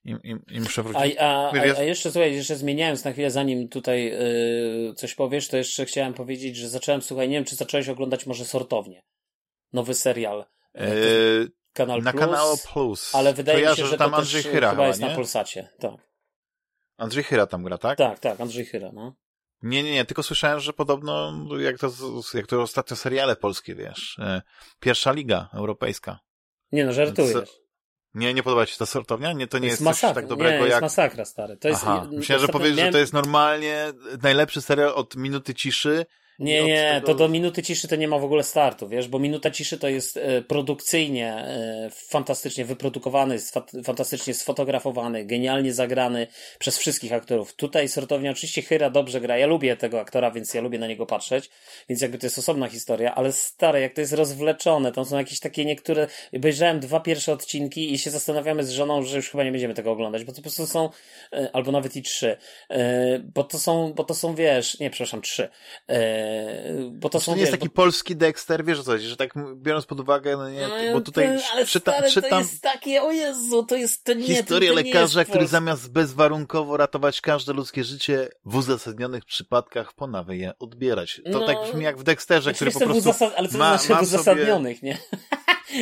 i, 0.06 0.12
i, 0.12 0.56
i 0.56 0.60
muszę 0.60 0.84
wrócić. 0.84 1.18
A, 1.18 1.24
a, 1.24 1.52
a, 1.52 1.78
a, 1.78 1.84
jeszcze, 1.84 2.12
słuchaj, 2.12 2.36
jeszcze 2.36 2.56
zmieniając 2.56 3.04
na 3.06 3.12
chwilę, 3.12 3.32
zanim 3.32 3.70
tutaj 3.70 4.06
yy, 4.06 4.94
coś 4.96 5.16
powiesz, 5.16 5.48
to 5.48 5.58
jeszcze 5.58 5.86
chciałem 5.86 6.14
powiedzieć, 6.14 6.56
że 6.56 6.70
zacząłem, 6.70 7.02
słuchaj, 7.02 7.30
nie 7.30 7.36
wiem, 7.36 7.46
czy 7.46 7.56
zacząłeś 7.56 7.90
oglądać 7.90 8.26
może 8.26 8.46
Sortownie. 8.46 9.04
Nowy 9.74 9.94
serial. 9.94 10.46
Yy, 10.76 11.52
Kanal 11.74 12.02
na 12.02 12.12
Plus, 12.12 12.22
Kanał 12.22 12.56
Plus. 12.74 13.16
Ale 13.16 13.34
wydaje 13.34 13.60
Kojarzę, 13.60 13.82
mi 13.82 13.88
się, 13.88 13.92
że 13.92 13.98
tam 13.98 14.12
to 14.12 14.18
Andrzej 14.18 14.44
Chyra 14.44 14.70
chyba 14.70 14.88
jest 14.88 15.00
nie? 15.00 15.08
na 15.08 15.16
Polsacie. 15.16 15.70
Tak. 15.80 16.12
Andrzej 16.98 17.24
Chyra 17.24 17.48
tam 17.48 17.64
gra, 17.64 17.78
tak? 17.78 17.98
tak, 17.98 18.20
tak, 18.20 18.42
Andrzej 18.42 18.66
Chyra, 18.66 18.92
no. 18.94 19.16
Nie, 19.62 19.84
nie, 19.84 19.92
nie, 19.92 20.06
tylko 20.06 20.24
słyszałem, 20.24 20.60
że 20.60 20.74
podobno, 20.74 21.34
jak 21.60 21.80
to, 21.80 21.92
jak 22.34 22.48
to 22.48 22.62
ostatnio 22.62 22.96
seriale 22.96 23.36
polskie, 23.36 23.76
wiesz, 23.76 24.20
e, 24.20 24.42
pierwsza 24.80 25.12
liga 25.12 25.50
europejska. 25.54 26.20
Nie 26.72 26.86
no, 26.86 26.94
żartujesz. 26.94 27.61
Nie, 28.16 28.34
nie 28.34 28.44
podoba 28.44 28.66
ci 28.66 28.74
się 28.74 28.80
ta 28.80 28.86
sortownia? 28.86 29.34
Nie, 29.34 29.48
to 29.48 29.60
nie 29.60 29.68
jest, 29.68 29.82
masakra. 29.82 30.10
coś 30.10 30.16
tak 30.16 30.28
dobrego 30.28 30.52
nie, 30.52 30.58
jest 30.60 30.72
jak... 30.72 30.82
masakra, 30.82 31.26
stary. 31.26 31.58
To 31.58 31.68
jest, 31.68 31.82
Aha, 31.84 32.08
myślałem, 32.12 32.40
że 32.40 32.44
jest- 32.46 32.52
powiesz, 32.54 32.70
że 32.70 32.76
miałem- 32.76 32.92
to 32.94 32.98
jest 33.00 33.14
normalnie 33.14 33.86
najlepszy 34.22 34.62
serial 34.62 34.90
od 34.96 35.16
Minuty 35.16 35.54
Ciszy. 35.54 36.06
Nie, 36.42 36.64
nie, 36.64 37.02
to 37.06 37.16
do 37.16 37.28
minuty 37.30 37.64
ciszy 37.64 37.88
to 37.88 37.96
nie 37.96 38.08
ma 38.08 38.20
w 38.20 38.24
ogóle 38.24 38.44
startu, 38.44 38.88
wiesz, 38.88 39.08
bo 39.08 39.20
minuta 39.20 39.52
ciszy 39.52 39.78
to 39.78 39.90
jest 39.90 40.18
e, 40.18 40.42
produkcyjnie 40.42 41.34
e, 41.34 41.90
fantastycznie 41.94 42.66
wyprodukowany, 42.66 43.38
fantastycznie 43.84 44.34
sfotografowany, 44.34 45.26
genialnie 45.26 45.74
zagrany 45.74 46.28
przez 46.60 46.78
wszystkich 46.78 47.14
aktorów. 47.14 47.54
Tutaj 47.54 47.88
sortownia 47.88 48.32
oczywiście 48.32 48.62
Hyra 48.62 48.90
dobrze 48.90 49.22
gra, 49.22 49.38
ja 49.38 49.48
lubię 49.48 49.78
tego 49.78 50.00
aktora, 50.00 50.32
więc 50.32 50.54
ja 50.54 50.62
lubię 50.62 50.80
na 50.80 50.88
niego 50.88 51.06
patrzeć, 51.06 51.50
więc 51.90 52.02
jakby 52.02 52.18
to 52.18 52.26
jest 52.26 52.40
osobna 52.40 52.68
historia, 52.68 53.16
ale 53.16 53.32
stare, 53.32 53.82
jak 53.82 53.94
to 53.94 54.02
jest 54.02 54.14
rozwleczone, 54.14 54.92
tam 54.92 55.06
są 55.06 55.18
jakieś 55.18 55.40
takie 55.40 55.66
niektóre, 55.66 56.08
obejrzałem 56.36 56.80
dwa 56.80 57.00
pierwsze 57.00 57.34
odcinki 57.34 57.94
i 57.94 57.98
się 57.98 58.10
zastanawiamy 58.10 58.64
z 58.64 58.72
żoną, 58.72 59.04
że 59.04 59.18
już 59.18 59.30
chyba 59.30 59.44
nie 59.44 59.52
będziemy 59.52 59.74
tego 59.74 59.92
oglądać, 59.92 60.24
bo 60.24 60.32
to 60.32 60.36
po 60.36 60.42
prostu 60.42 60.68
są, 60.68 60.90
e, 61.34 61.50
albo 61.54 61.72
nawet 61.72 61.96
i 61.96 62.02
trzy, 62.02 62.38
bo 63.36 63.44
to 63.44 63.60
są, 63.60 63.94
bo 63.94 64.04
to 64.04 64.14
są, 64.14 64.36
wiesz, 64.36 64.80
nie, 64.80 64.90
przepraszam, 64.90 65.22
trzy, 65.22 65.50
bo 66.92 67.10
to 67.10 67.20
To 67.20 67.26
są, 67.26 67.32
nie 67.36 67.40
jest 67.42 67.52
wiesz, 67.52 67.60
taki 67.60 67.70
bo- 67.70 67.76
polski 67.76 68.16
Dexter, 68.16 68.66
wiesz 68.66 68.80
o 68.80 68.84
co 68.84 68.92
chodzi, 68.92 69.08
że 69.08 69.18
tak 69.18 69.34
biorąc 69.56 69.86
pod 69.86 70.00
uwagę, 70.00 70.38
no 70.38 70.50
nie, 70.50 70.68
No, 70.68 70.94
bo 70.94 71.02
tutaj 71.02 71.38
to- 71.38 71.44
ale 71.54 71.66
czyta, 71.66 71.92
stary, 71.92 72.08
to 72.08 72.14
czytam 72.22 72.40
jest 72.42 72.62
takie, 72.62 73.04
o 73.04 73.12
Jezu, 73.12 73.64
to 73.64 73.76
jest, 73.76 74.04
to 74.04 74.14
nie, 74.14 74.24
historię 74.24 74.70
to, 74.70 74.76
to 74.76 74.82
nie 74.82 74.88
lekarza, 74.88 75.20
jest 75.20 75.30
który 75.32 75.48
zamiast 75.48 75.92
bezwarunkowo 75.92 76.78
ratować 76.78 77.22
każde 77.22 77.54
ludzkie 77.54 77.84
życie, 77.84 78.30
w 78.46 78.56
uzasadnionych 78.56 79.26
przypadkach 79.26 79.94
ponawia 79.94 80.34
je 80.34 80.54
odbierać. 80.60 81.22
To 81.32 81.40
No, 81.40 81.46
tak 81.48 81.58
brzmi 81.64 81.84
jak 81.84 81.98
w 81.98 82.04
Dexterze, 82.04 82.42
Znaczy, 82.44 82.56
który 82.56 82.72
po 82.72 82.80
prostu 82.80 82.98
uzasad... 83.10 83.34
Ale 83.38 83.50
co 83.50 83.58
ma- 83.58 83.78
to 83.78 83.84
znaczy 83.84 83.94
ma 83.94 84.02
w 84.02 84.06
w 84.06 84.10
sobie- 84.10 84.22
uzasadnionych, 84.22 84.84
nie? 84.84 84.98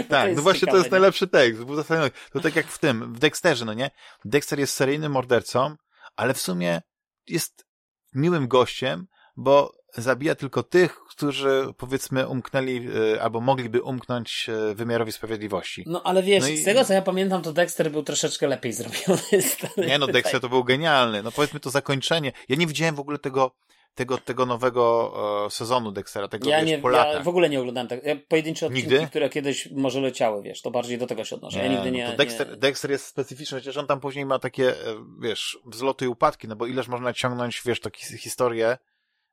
Tak, 0.09 0.27
jest 0.27 0.37
no 0.37 0.41
właśnie 0.43 0.59
to 0.59 0.65
ciekawe, 0.65 0.77
jest 0.77 0.87
nie? 0.87 0.91
najlepszy 0.91 1.27
tekst, 1.27 1.61
w 1.61 1.69
uzasadnieniu. 1.69 2.11
To 2.33 2.39
tak 2.39 2.55
jak 2.55 2.67
w 2.67 2.79
tym, 2.79 3.13
w 3.13 3.19
Dexterze, 3.19 3.65
no 3.65 3.73
nie? 3.73 3.91
Dexter 4.25 4.59
jest 4.59 4.73
seryjnym 4.75 5.11
mordercą, 5.11 5.75
ale 6.15 6.33
w 6.33 6.41
sumie 6.41 6.81
jest 7.27 7.65
miłym 8.13 8.47
gościem, 8.47 9.07
bo 9.37 9.71
zabija 9.97 10.35
tylko 10.35 10.63
tych, 10.63 10.95
którzy 11.09 11.65
powiedzmy 11.77 12.27
umknęli, 12.27 12.87
e, 13.15 13.21
albo 13.21 13.41
mogliby 13.41 13.81
umknąć 13.81 14.49
e, 14.71 14.75
wymiarowi 14.75 15.11
sprawiedliwości. 15.11 15.83
No 15.87 16.03
ale 16.03 16.23
wiesz, 16.23 16.41
No 16.43 16.47
i- 16.49 16.57
z 16.57 16.65
tego 16.65 16.85
co 16.85 16.93
ja 16.93 17.01
pamiętam, 17.01 17.41
to 17.41 17.53
Dexter 17.53 17.91
był 17.91 18.03
troszeczkę 18.03 18.47
lepiej 18.47 18.73
zrobiony. 18.73 19.41
stary. 19.51 19.87
Nie 19.87 19.99
no, 19.99 20.07
Dexter 20.07 20.31
Tak. 20.31 20.41
to 20.41 20.49
był 20.49 20.63
genialny. 20.63 21.23
No 21.23 21.31
powiedzmy 21.31 21.59
to 21.59 21.69
zakończenie. 21.69 22.31
Ja 22.49 22.55
nie 22.55 22.67
widziałem 22.67 22.95
w 22.95 22.99
ogóle 22.99 23.17
tego, 23.19 23.51
tego, 23.95 24.17
tego 24.17 24.45
nowego 24.45 25.13
e, 25.45 25.49
sezonu 25.49 25.91
Dextera, 25.91 26.27
tego 26.27 26.49
Ja, 26.49 26.59
wiesz, 26.59 26.67
nie, 26.69 26.77
po 26.77 26.91
ja 26.91 26.97
latach. 27.05 27.23
w 27.23 27.27
ogóle 27.27 27.49
nie 27.49 27.59
oglądałem 27.59 27.87
tak. 27.87 28.03
Ja 28.03 28.15
pojedyncze 28.27 28.65
odcinki, 28.67 28.89
Nigdy? 28.91 29.07
które 29.07 29.29
kiedyś 29.29 29.71
może 29.71 30.01
leciały, 30.01 30.43
wiesz, 30.43 30.61
to 30.61 30.71
bardziej 30.71 30.97
do 30.97 31.07
tego 31.07 31.23
się 31.23 31.35
odnoszę. 31.35 31.59
ja 31.59 31.67
nigdy 31.67 31.91
nie. 31.91 32.07
no 32.09 32.15
Dexter, 32.15 32.49
nie... 32.49 32.57
Dexter 32.57 32.91
jest 32.91 33.05
specyficzny, 33.05 33.57
chociaż 33.59 33.77
on 33.77 33.87
tam 33.87 33.99
później 33.99 34.25
ma 34.25 34.39
takie, 34.39 34.69
e, 34.71 34.75
wiesz, 35.21 35.59
wzloty 35.65 36.05
i 36.05 36.07
upadki, 36.07 36.47
no 36.47 36.55
bo 36.55 36.65
ileż 36.67 36.87
można 36.87 37.13
ciągnąć, 37.13 37.61
wiesz, 37.65 37.79
takie 37.79 38.17
historię, 38.17 38.77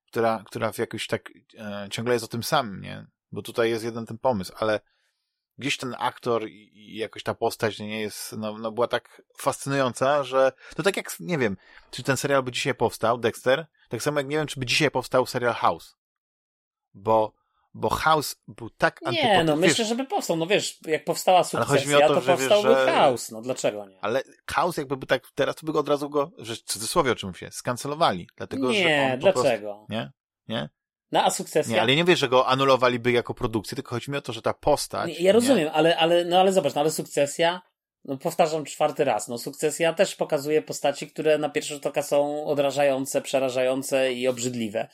która, 0.07 0.43
która 0.47 0.73
w 0.73 0.79
jakoś 0.79 1.07
tak 1.07 1.33
e, 1.59 1.89
ciągle 1.91 2.15
jest 2.15 2.25
o 2.25 2.29
tym 2.29 2.43
samym, 2.43 2.81
nie? 2.81 3.07
Bo 3.33 3.43
tutaj 3.43 3.71
jest 3.71 3.85
jeden 3.85 4.07
ten 4.07 4.19
pomysł, 4.19 4.53
ale 4.57 4.81
gdzieś 5.59 5.77
ten 5.77 5.95
aktor 5.99 6.49
i, 6.49 6.71
i 6.75 6.97
jakoś 6.97 7.23
ta 7.23 7.35
postać 7.35 7.79
nie 7.79 8.01
jest, 8.01 8.33
no, 8.33 8.59
no 8.59 8.73
była 8.73 8.89
tak 8.89 9.23
fascynująca, 9.39 10.25
że 10.25 10.53
to 10.77 10.83
tak 10.83 10.97
jak, 10.97 11.21
nie 11.21 11.39
wiem, 11.39 11.57
czy 11.91 12.03
ten 12.03 12.17
serial 12.17 12.43
by 12.43 12.53
dzisiaj 12.53 12.75
powstał, 12.75 13.19
Dexter, 13.19 13.67
tak 13.89 14.03
samo 14.03 14.21
jak 14.21 14.29
nie 14.29 14.37
wiem, 14.37 14.47
czy 14.47 14.61
by 14.61 14.67
dzisiaj 14.67 14.91
powstał 14.91 15.27
serial 15.27 15.55
House. 15.55 15.97
Bo, 16.95 17.33
bo 17.77 17.89
House 17.91 18.37
był 18.49 18.71
tak 18.71 19.01
Nie, 19.13 19.45
no 19.45 19.57
myślę, 19.57 19.85
żeby 19.85 20.05
powstał. 20.05 20.37
No 20.37 20.47
wiesz, 20.47 20.79
jak 20.87 21.05
powstała 21.05 21.45
sukcesja, 21.45 21.97
o 21.99 22.09
to, 22.09 22.15
to, 22.15 22.21
że 22.21 22.33
powstałby 22.33 22.69
że- 22.69 22.87
chaos. 22.87 23.31
No 23.31 23.43
dlaczego 23.43 23.87
nie? 23.87 23.99
Ale 24.01 24.23
chaos 24.51 24.77
jakby 24.77 24.97
by 24.97 25.07
tak, 25.07 25.23
teraz 25.35 25.57
to 25.57 25.67
by 25.67 25.73
go 25.73 25.79
od 25.79 25.89
razu 25.89 26.11
go, 26.11 26.31
że 26.39 26.55
w 26.55 26.63
cudzysłowie 26.63 27.13
oczywiście, 27.13 27.51
skancelowali. 27.51 28.29
Dlatego, 28.37 28.73
że 28.73 28.79
nie, 28.79 29.11
on 29.13 29.19
po 29.19 29.23
prostu, 29.23 29.43
dlaczego? 29.43 29.87
nie? 29.89 30.13
Nie? 30.49 30.69
No 31.13 31.25
a 31.25 31.31
sukcesja? 31.31 31.75
Nie, 31.75 31.83
ale 31.83 31.97
nie 31.97 32.05
wiesz, 32.05 32.19
że 32.19 32.29
go 32.29 32.47
anulowaliby 32.47 33.13
jako 33.13 33.35
produkcję, 33.35 33.77
tylko 33.77 33.95
chodzi 33.95 34.11
mi 34.11 34.17
o 34.17 34.21
to, 34.21 34.33
że 34.33 34.43
ta 34.43 34.55
postać... 34.55 35.09
Nie, 35.09 35.25
ja 35.25 35.33
rozumiem, 35.33 35.71
ale, 35.73 35.97
ale, 35.97 36.25
no 36.25 36.41
ale 36.41 36.53
zobacz, 36.53 36.75
no 36.75 36.81
ale 36.81 36.91
sukcesja, 36.91 37.63
no 38.05 38.17
powtarzam 38.17 38.65
czwarty 38.65 39.05
raz, 39.05 39.29
no 39.29 39.39
sukcesja 39.39 39.93
też 39.93 40.17
pokazuje 40.17 40.63
postaci, 40.63 41.11
które 41.11 41.39
na 41.39 41.49
pierwszy 41.49 41.75
rzut 41.75 41.87
oka 41.87 42.03
są 42.03 42.47
odrażające, 42.47 43.23
przerażające 43.23 44.13
i 44.13 44.29
obrzydliwe. 44.29 44.89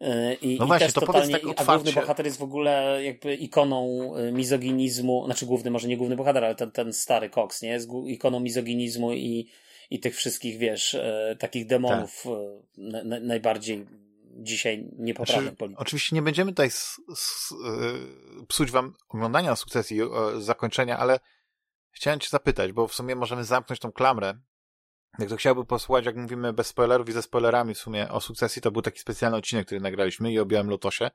Yy, 0.00 0.34
I, 0.34 0.58
No 0.58 0.64
i 0.64 0.68
właśnie, 0.68 0.86
też 0.86 0.94
to 0.94 1.00
powiedz 1.00 1.14
totalnie, 1.14 1.32
tak 1.34 1.42
A 1.42 1.44
główny 1.64 1.72
otwarcie. 1.72 2.00
bohater 2.00 2.26
jest 2.26 2.38
w 2.38 2.42
ogóle 2.42 3.00
jakby 3.04 3.34
ikoną 3.34 4.12
y, 4.16 4.32
mizoginizmu, 4.32 5.24
znaczy 5.24 5.46
główny, 5.46 5.70
może 5.70 5.88
nie 5.88 5.96
główny 5.96 6.16
bohater, 6.16 6.44
ale 6.44 6.54
ten, 6.54 6.70
ten 6.70 6.92
stary 6.92 7.30
Cox, 7.30 7.62
nie? 7.62 7.68
Jest 7.68 7.88
ikoną 8.06 8.40
mizoginizmu 8.40 9.12
i, 9.12 9.50
i 9.90 10.00
tych 10.00 10.16
wszystkich, 10.16 10.58
wiesz, 10.58 10.94
e, 10.94 11.36
takich 11.38 11.66
demonów 11.66 12.22
Tak. 12.22 12.32
e, 12.32 12.60
na, 12.78 13.04
na, 13.04 13.20
najbardziej 13.20 13.86
dzisiaj 14.38 14.88
niepoprawnych 14.98 15.44
Znaczy, 15.44 15.56
polityków. 15.56 15.82
oczywiście 15.82 16.16
nie 16.16 16.22
będziemy 16.22 16.50
tutaj 16.52 16.66
s, 16.66 17.00
s, 17.12 17.54
psuć 18.48 18.70
wam 18.70 18.94
oglądania 19.08 19.56
sukcesji, 19.56 20.00
zakończenia, 20.38 20.98
ale 20.98 21.20
chciałem 21.90 22.20
cię 22.20 22.28
zapytać, 22.28 22.72
bo 22.72 22.88
w 22.88 22.94
sumie 22.94 23.14
możemy 23.14 23.44
zamknąć 23.44 23.80
tą 23.80 23.92
klamrę. 23.92 24.34
Jak 25.18 25.28
to 25.28 25.36
chciałby 25.36 25.64
posłuchać, 25.64 26.04
jak 26.06 26.16
mówimy 26.16 26.52
bez 26.52 26.66
spoilerów 26.66 27.08
i 27.08 27.12
ze 27.12 27.22
spoilerami 27.22 27.74
w 27.74 27.78
sumie 27.78 28.08
o 28.10 28.20
sukcesji, 28.20 28.62
to 28.62 28.70
był 28.70 28.82
taki 28.82 28.98
specjalny 29.00 29.36
odcinek, 29.36 29.66
który 29.66 29.80
nagraliśmy 29.80 30.32
i 30.32 30.38
o 30.38 30.46
Białym 30.46 30.70
Lotosie. 30.70 31.10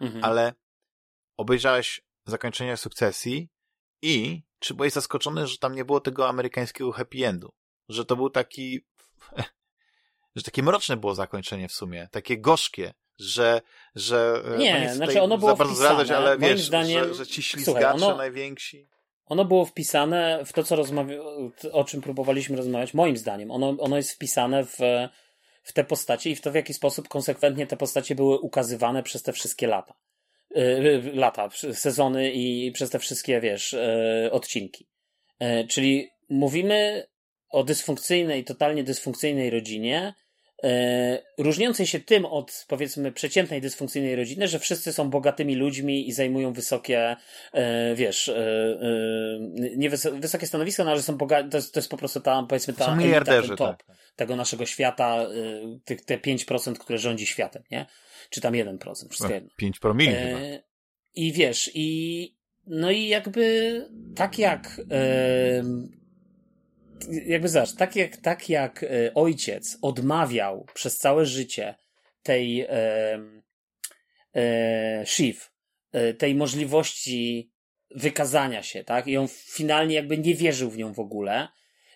Mhm. 0.00 0.24
ale 0.24 0.52
obejrzałeś 1.36 2.00
zakończenie 2.26 2.76
sukcesji 2.76 3.48
i 4.02 4.42
czy 4.58 4.74
byłeś 4.74 4.92
zaskoczony, 4.92 5.46
że 5.46 5.58
tam 5.58 5.74
nie 5.74 5.84
było 5.84 6.00
tego 6.00 6.28
amerykańskiego 6.28 6.92
happy 6.92 7.26
endu? 7.26 7.52
Że 7.88 8.04
to 8.04 8.16
był 8.16 8.30
taki, 8.30 8.80
że 10.36 10.42
takie 10.42 10.62
mroczne 10.62 10.96
było 10.96 11.14
zakończenie 11.14 11.68
w 11.68 11.72
sumie, 11.72 12.08
takie 12.10 12.38
gorzkie, 12.40 12.94
że, 13.18 13.62
że 13.94 14.42
e, 14.54 14.58
Nie, 14.58 14.84
no 14.88 14.94
znaczy 14.94 15.22
ono 15.22 15.38
było 15.38 15.50
za 15.50 15.56
bardzo 15.56 15.74
wpisane. 15.74 15.94
zdradzać, 15.94 16.10
ale 16.16 16.38
Moim 16.38 16.56
wiesz, 16.56 16.68
zdaniem- 16.70 17.04
że, 17.08 17.14
że 17.14 17.26
ci 17.26 17.42
Słuchaj, 17.42 17.64
ślizgacze 17.64 18.06
ono- 18.06 18.16
najwięksi. 18.16 18.88
Ono 19.26 19.44
było 19.44 19.64
wpisane 19.64 20.44
w 20.44 20.52
to, 20.52 20.62
co 20.62 20.76
rozmawia... 20.76 21.16
o 21.72 21.84
czym 21.84 22.00
próbowaliśmy 22.00 22.56
rozmawiać, 22.56 22.94
moim 22.94 23.16
zdaniem. 23.16 23.50
Ono, 23.50 23.76
ono 23.78 23.96
jest 23.96 24.12
wpisane 24.12 24.64
w, 24.64 24.78
w 25.62 25.72
te 25.72 25.84
postacie 25.84 26.30
i 26.30 26.36
w 26.36 26.40
to, 26.40 26.52
w 26.52 26.54
jaki 26.54 26.74
sposób 26.74 27.08
konsekwentnie 27.08 27.66
te 27.66 27.76
postacie 27.76 28.14
były 28.14 28.38
ukazywane 28.38 29.02
przez 29.02 29.22
te 29.22 29.32
wszystkie 29.32 29.66
lata. 29.66 29.94
Yy, 30.54 31.02
lata, 31.14 31.48
sezony 31.72 32.32
i 32.32 32.72
przez 32.72 32.90
te 32.90 32.98
wszystkie, 32.98 33.40
wiesz, 33.40 33.72
yy, 34.22 34.32
odcinki. 34.32 34.88
Yy, 35.40 35.66
czyli 35.68 36.10
mówimy 36.28 37.06
o 37.48 37.64
dysfunkcyjnej, 37.64 38.44
totalnie 38.44 38.84
dysfunkcyjnej 38.84 39.50
rodzinie, 39.50 40.14
różniącej 41.38 41.86
się 41.86 42.00
tym 42.00 42.24
od, 42.24 42.64
powiedzmy, 42.68 43.12
przeciętnej 43.12 43.60
dysfunkcyjnej 43.60 44.16
rodziny, 44.16 44.48
że 44.48 44.58
wszyscy 44.58 44.92
są 44.92 45.10
bogatymi 45.10 45.54
ludźmi 45.54 46.08
i 46.08 46.12
zajmują 46.12 46.52
wysokie, 46.52 47.16
e, 47.52 47.94
wiesz, 47.94 48.28
e, 48.28 48.34
e, 48.36 49.76
nie 49.76 49.90
wys- 49.90 50.20
wysokie 50.20 50.46
stanowiska, 50.46 50.84
no 50.84 50.90
ale 50.90 51.02
są 51.02 51.16
bogaci, 51.16 51.48
to 51.48 51.56
jest, 51.56 51.74
to 51.74 51.80
jest 51.80 51.90
po 51.90 51.96
prostu 51.96 52.20
ta, 52.20 52.42
powiedzmy, 52.48 52.74
ta 52.74 52.96
elita, 52.96 53.24
ten 53.24 53.56
top 53.56 53.58
tak. 53.58 53.96
tego 54.16 54.36
naszego 54.36 54.66
świata, 54.66 55.22
e, 55.22 55.28
tych, 55.84 56.04
te 56.04 56.18
5%, 56.18 56.78
które 56.78 56.98
rządzi 56.98 57.26
światem, 57.26 57.62
nie? 57.70 57.86
Czy 58.30 58.40
tam 58.40 58.54
1%, 58.54 59.08
wszystko 59.08 59.34
jedno. 59.34 59.50
5 59.56 59.80
promili 59.80 60.14
chyba. 60.14 60.40
E, 60.40 60.62
I 61.14 61.32
wiesz, 61.32 61.70
i 61.74 62.42
no 62.66 62.90
i 62.90 63.08
jakby 63.08 63.76
tak 64.14 64.38
jak 64.38 64.80
e, 64.90 65.62
jakby 67.26 67.48
zobacz, 67.48 67.74
tak 67.74 67.96
jak, 67.96 68.16
tak 68.16 68.48
jak 68.48 68.82
e, 68.82 69.14
ojciec 69.14 69.78
odmawiał 69.82 70.66
przez 70.74 70.98
całe 70.98 71.26
życie 71.26 71.74
tej 72.22 72.60
e, 72.60 72.68
e, 74.34 75.06
Shiv, 75.06 75.50
e, 75.92 76.14
tej 76.14 76.34
możliwości 76.34 77.52
wykazania 77.90 78.62
się, 78.62 78.84
tak? 78.84 79.06
I 79.06 79.16
on 79.16 79.28
finalnie 79.28 79.94
jakby 79.94 80.18
nie 80.18 80.34
wierzył 80.34 80.70
w 80.70 80.76
nią 80.76 80.92
w 80.92 81.00
ogóle. 81.00 81.48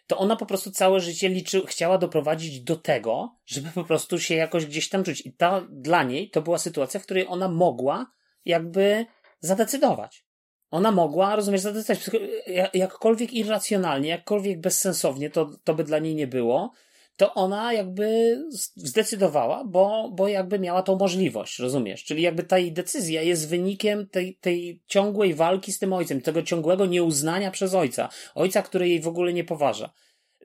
to 0.07 0.19
ona 0.19 0.37
po 0.37 0.47
prostu 0.47 0.71
całe 0.71 1.01
życie 1.01 1.29
liczy, 1.29 1.67
chciała 1.67 1.99
doprowadzić 1.99 2.61
do 2.61 2.77
tego, 2.77 3.37
żeby 3.47 3.71
po 3.71 3.85
prostu 3.85 4.19
się 4.19 4.35
jakoś 4.35 4.67
gdzieś 4.67 4.89
tam 4.89 5.05
czuć. 5.05 5.27
I 5.27 5.33
ta 5.33 5.67
dla 5.71 6.03
niej 6.03 6.31
to 6.31 6.43
była 6.43 6.59
sytuacja, 6.59 7.01
w 7.01 7.03
której 7.03 7.27
ona 7.29 7.49
mogła 7.49 8.13
jakby 8.45 9.07
zadecydować. 9.41 10.26
Ona 10.71 10.93
mogła, 10.93 11.37
rozumiesz, 11.37 11.61
zadecydować, 11.61 12.11
jakkolwiek 12.75 13.33
irracjonalnie, 13.33 14.09
jakkolwiek 14.09 14.61
bezsensownie 14.61 15.31
to, 15.31 15.51
to 15.65 15.75
by 15.75 15.85
dla 15.85 15.99
niej 15.99 16.15
nie 16.15 16.27
było, 16.27 16.73
to 17.17 17.35
ona 17.35 17.73
jakby 17.73 18.39
zdecydowała, 18.77 19.65
bo, 19.65 20.11
bo 20.13 20.29
jakby 20.29 20.59
miała 20.59 20.83
tą 20.83 20.99
możliwość, 20.99 21.59
rozumiesz? 21.59 22.05
Czyli 22.05 22.23
jakby 22.23 22.43
ta 22.43 22.59
jej 22.59 22.73
decyzja 22.73 23.23
jest 23.23 23.49
wynikiem 23.49 24.09
tej, 24.09 24.37
tej 24.37 24.83
ciągłej 24.87 25.35
walki 25.35 25.73
z 25.73 25.79
tym 25.79 25.93
ojcem, 25.93 26.21
tego 26.21 26.43
ciągłego 26.43 26.87
nieuznania 26.87 27.51
przez 27.51 27.75
ojca. 27.75 28.09
Ojca, 28.35 28.63
który 28.63 28.89
jej 28.89 29.01
w 29.01 29.09
ogóle 29.09 29.33
nie 29.33 29.45
poważa. 29.45 29.93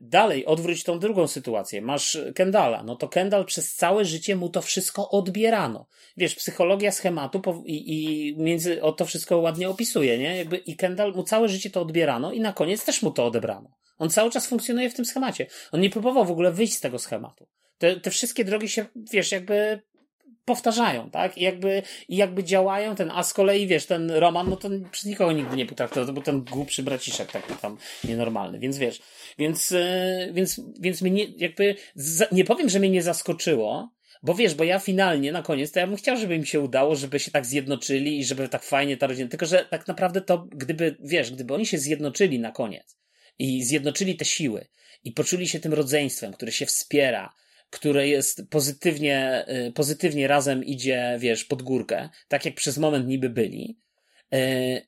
Dalej, 0.03 0.45
odwróć 0.45 0.83
tą 0.83 0.99
drugą 0.99 1.27
sytuację. 1.27 1.81
Masz 1.81 2.17
Kendala. 2.35 2.83
No 2.83 2.95
to 2.95 3.07
Kendall 3.07 3.45
przez 3.45 3.75
całe 3.75 4.05
życie 4.05 4.35
mu 4.35 4.49
to 4.49 4.61
wszystko 4.61 5.09
odbierano. 5.09 5.87
Wiesz, 6.17 6.35
psychologia 6.35 6.91
schematu 6.91 7.41
i, 7.65 7.93
i 7.93 8.35
między, 8.37 8.83
o 8.83 8.91
to 8.91 9.05
wszystko 9.05 9.37
ładnie 9.37 9.69
opisuje, 9.69 10.17
nie? 10.17 10.37
Jakby 10.37 10.57
i 10.57 10.75
Kendall 10.75 11.13
mu 11.13 11.23
całe 11.23 11.49
życie 11.49 11.69
to 11.69 11.81
odbierano 11.81 12.31
i 12.31 12.39
na 12.39 12.53
koniec 12.53 12.85
też 12.85 13.01
mu 13.01 13.11
to 13.11 13.25
odebrano. 13.25 13.69
On 13.97 14.09
cały 14.09 14.31
czas 14.31 14.47
funkcjonuje 14.47 14.89
w 14.89 14.93
tym 14.93 15.05
schemacie. 15.05 15.47
On 15.71 15.81
nie 15.81 15.89
próbował 15.89 16.25
w 16.25 16.31
ogóle 16.31 16.51
wyjść 16.51 16.73
z 16.73 16.79
tego 16.79 16.99
schematu. 16.99 17.47
Te, 17.77 17.99
te 17.99 18.11
wszystkie 18.11 18.45
drogi 18.45 18.69
się, 18.69 18.85
wiesz, 19.11 19.31
jakby 19.31 19.81
powtarzają, 20.45 21.09
tak? 21.09 21.37
I 21.37 21.43
jakby, 21.43 21.83
i 22.09 22.15
jakby 22.15 22.43
działają 22.43 22.95
ten, 22.95 23.11
a 23.11 23.23
z 23.23 23.33
kolei, 23.33 23.67
wiesz, 23.67 23.85
ten 23.85 24.11
Roman, 24.11 24.49
no 24.49 24.55
to 24.55 24.69
przez 24.91 25.05
nikogo 25.05 25.31
nigdy 25.31 25.55
nie 25.55 25.65
potraktował, 25.65 26.05
to 26.05 26.13
był 26.13 26.23
ten 26.23 26.41
głupszy 26.41 26.83
braciszek 26.83 27.31
taki 27.31 27.53
tam 27.53 27.77
nienormalny, 28.03 28.59
więc 28.59 28.77
wiesz, 28.77 29.01
więc, 29.37 29.71
e, 29.71 30.29
więc, 30.33 30.61
więc 30.79 31.01
mnie 31.01 31.25
jakby, 31.37 31.75
nie 32.31 32.45
powiem, 32.45 32.69
że 32.69 32.79
mnie 32.79 32.89
nie 32.89 33.03
zaskoczyło, 33.03 33.91
bo 34.23 34.33
wiesz, 34.33 34.55
bo 34.55 34.63
ja 34.63 34.79
finalnie 34.79 35.31
na 35.31 35.41
koniec, 35.41 35.71
to 35.71 35.79
ja 35.79 35.87
bym 35.87 35.95
chciał, 35.95 36.17
żeby 36.17 36.35
im 36.35 36.45
się 36.45 36.59
udało, 36.59 36.95
żeby 36.95 37.19
się 37.19 37.31
tak 37.31 37.45
zjednoczyli 37.45 38.19
i 38.19 38.25
żeby 38.25 38.49
tak 38.49 38.63
fajnie 38.63 38.97
ta 38.97 39.07
rodzina, 39.07 39.29
tylko 39.29 39.45
że 39.45 39.65
tak 39.69 39.87
naprawdę 39.87 40.21
to, 40.21 40.47
gdyby, 40.51 40.95
wiesz, 40.99 41.31
gdyby 41.31 41.53
oni 41.53 41.65
się 41.65 41.77
zjednoczyli 41.77 42.39
na 42.39 42.51
koniec 42.51 42.97
i 43.39 43.63
zjednoczyli 43.63 44.15
te 44.15 44.25
siły 44.25 44.67
i 45.03 45.11
poczuli 45.11 45.47
się 45.47 45.59
tym 45.59 45.73
rodzeństwem, 45.73 46.33
które 46.33 46.51
się 46.51 46.65
wspiera, 46.65 47.33
które 47.71 48.07
jest 48.07 48.41
pozytywnie, 48.49 49.45
y, 49.67 49.71
pozytywnie 49.71 50.27
razem 50.27 50.63
idzie, 50.63 51.17
wiesz, 51.19 51.45
pod 51.45 51.61
górkę, 51.61 52.09
tak 52.27 52.45
jak 52.45 52.55
przez 52.55 52.77
moment 52.77 53.07
niby 53.07 53.29
byli, 53.29 53.79
y, 54.33 54.87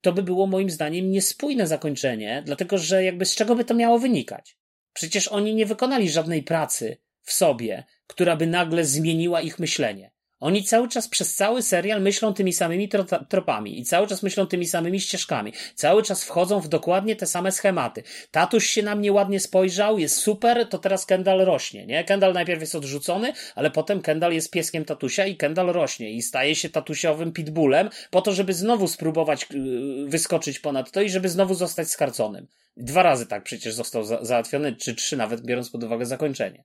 to 0.00 0.12
by 0.12 0.22
było 0.22 0.46
moim 0.46 0.70
zdaniem 0.70 1.10
niespójne 1.10 1.66
zakończenie, 1.66 2.42
dlatego 2.46 2.78
że 2.78 3.04
jakby 3.04 3.24
z 3.24 3.34
czego 3.34 3.56
by 3.56 3.64
to 3.64 3.74
miało 3.74 3.98
wynikać? 3.98 4.56
Przecież 4.92 5.28
oni 5.28 5.54
nie 5.54 5.66
wykonali 5.66 6.10
żadnej 6.10 6.42
pracy 6.42 6.96
w 7.22 7.32
sobie, 7.32 7.84
która 8.06 8.36
by 8.36 8.46
nagle 8.46 8.84
zmieniła 8.84 9.40
ich 9.40 9.58
myślenie. 9.58 10.10
Oni 10.40 10.64
cały 10.64 10.88
czas 10.88 11.08
przez 11.08 11.34
cały 11.34 11.62
serial 11.62 12.02
myślą 12.02 12.34
tymi 12.34 12.52
samymi 12.52 12.88
tropami 13.28 13.80
i 13.80 13.84
cały 13.84 14.06
czas 14.06 14.22
myślą 14.22 14.46
tymi 14.46 14.66
samymi 14.66 15.00
ścieżkami. 15.00 15.52
Cały 15.74 16.02
czas 16.02 16.24
wchodzą 16.24 16.60
w 16.60 16.68
dokładnie 16.68 17.16
te 17.16 17.26
same 17.26 17.52
schematy. 17.52 18.02
Tatuś 18.30 18.66
się 18.66 18.82
na 18.82 18.94
mnie 18.94 19.12
ładnie 19.12 19.40
spojrzał, 19.40 19.98
jest 19.98 20.16
super, 20.16 20.68
to 20.68 20.78
teraz 20.78 21.06
Kendall 21.06 21.38
rośnie, 21.38 21.86
nie? 21.86 22.04
Kendall 22.04 22.32
najpierw 22.32 22.60
jest 22.60 22.74
odrzucony, 22.74 23.32
ale 23.54 23.70
potem 23.70 24.02
Kendall 24.02 24.32
jest 24.32 24.50
pieskiem 24.50 24.84
tatusia 24.84 25.26
i 25.26 25.36
Kendall 25.36 25.66
rośnie 25.66 26.10
i 26.10 26.22
staje 26.22 26.54
się 26.54 26.68
tatusiowym 26.68 27.32
pitbullem 27.32 27.90
po 28.10 28.22
to, 28.22 28.32
żeby 28.32 28.54
znowu 28.54 28.88
spróbować 28.88 29.46
yy, 29.50 30.08
wyskoczyć 30.08 30.58
ponad 30.58 30.90
to 30.90 31.00
i 31.00 31.10
żeby 31.10 31.28
znowu 31.28 31.54
zostać 31.54 31.90
skarconym. 31.90 32.46
Dwa 32.76 33.02
razy 33.02 33.26
tak 33.26 33.42
przecież 33.42 33.74
został 33.74 34.04
załatwiony, 34.04 34.76
czy 34.76 34.94
trzy 34.94 35.16
nawet, 35.16 35.40
biorąc 35.40 35.70
pod 35.70 35.84
uwagę 35.84 36.06
zakończenie. 36.06 36.64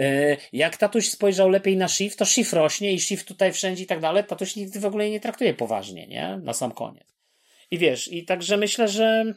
E, 0.00 0.36
jak 0.52 0.76
tatuś 0.76 1.08
spojrzał 1.08 1.48
lepiej 1.48 1.76
na 1.76 1.88
Shift, 1.88 2.18
to 2.18 2.24
Shift 2.24 2.52
rośnie 2.52 2.92
i 2.92 3.00
Shift 3.00 3.28
tutaj 3.28 3.52
wszędzie 3.52 3.82
i 3.82 3.86
tak 3.86 4.00
dalej, 4.00 4.24
tatuś 4.24 4.56
nigdy 4.56 4.80
w 4.80 4.84
ogóle 4.84 5.10
nie 5.10 5.20
traktuje 5.20 5.54
poważnie, 5.54 6.06
nie? 6.06 6.40
Na 6.42 6.52
sam 6.52 6.72
koniec. 6.72 7.16
I 7.70 7.78
wiesz, 7.78 8.12
i 8.12 8.24
także 8.24 8.56
myślę, 8.56 8.88
że, 8.88 9.34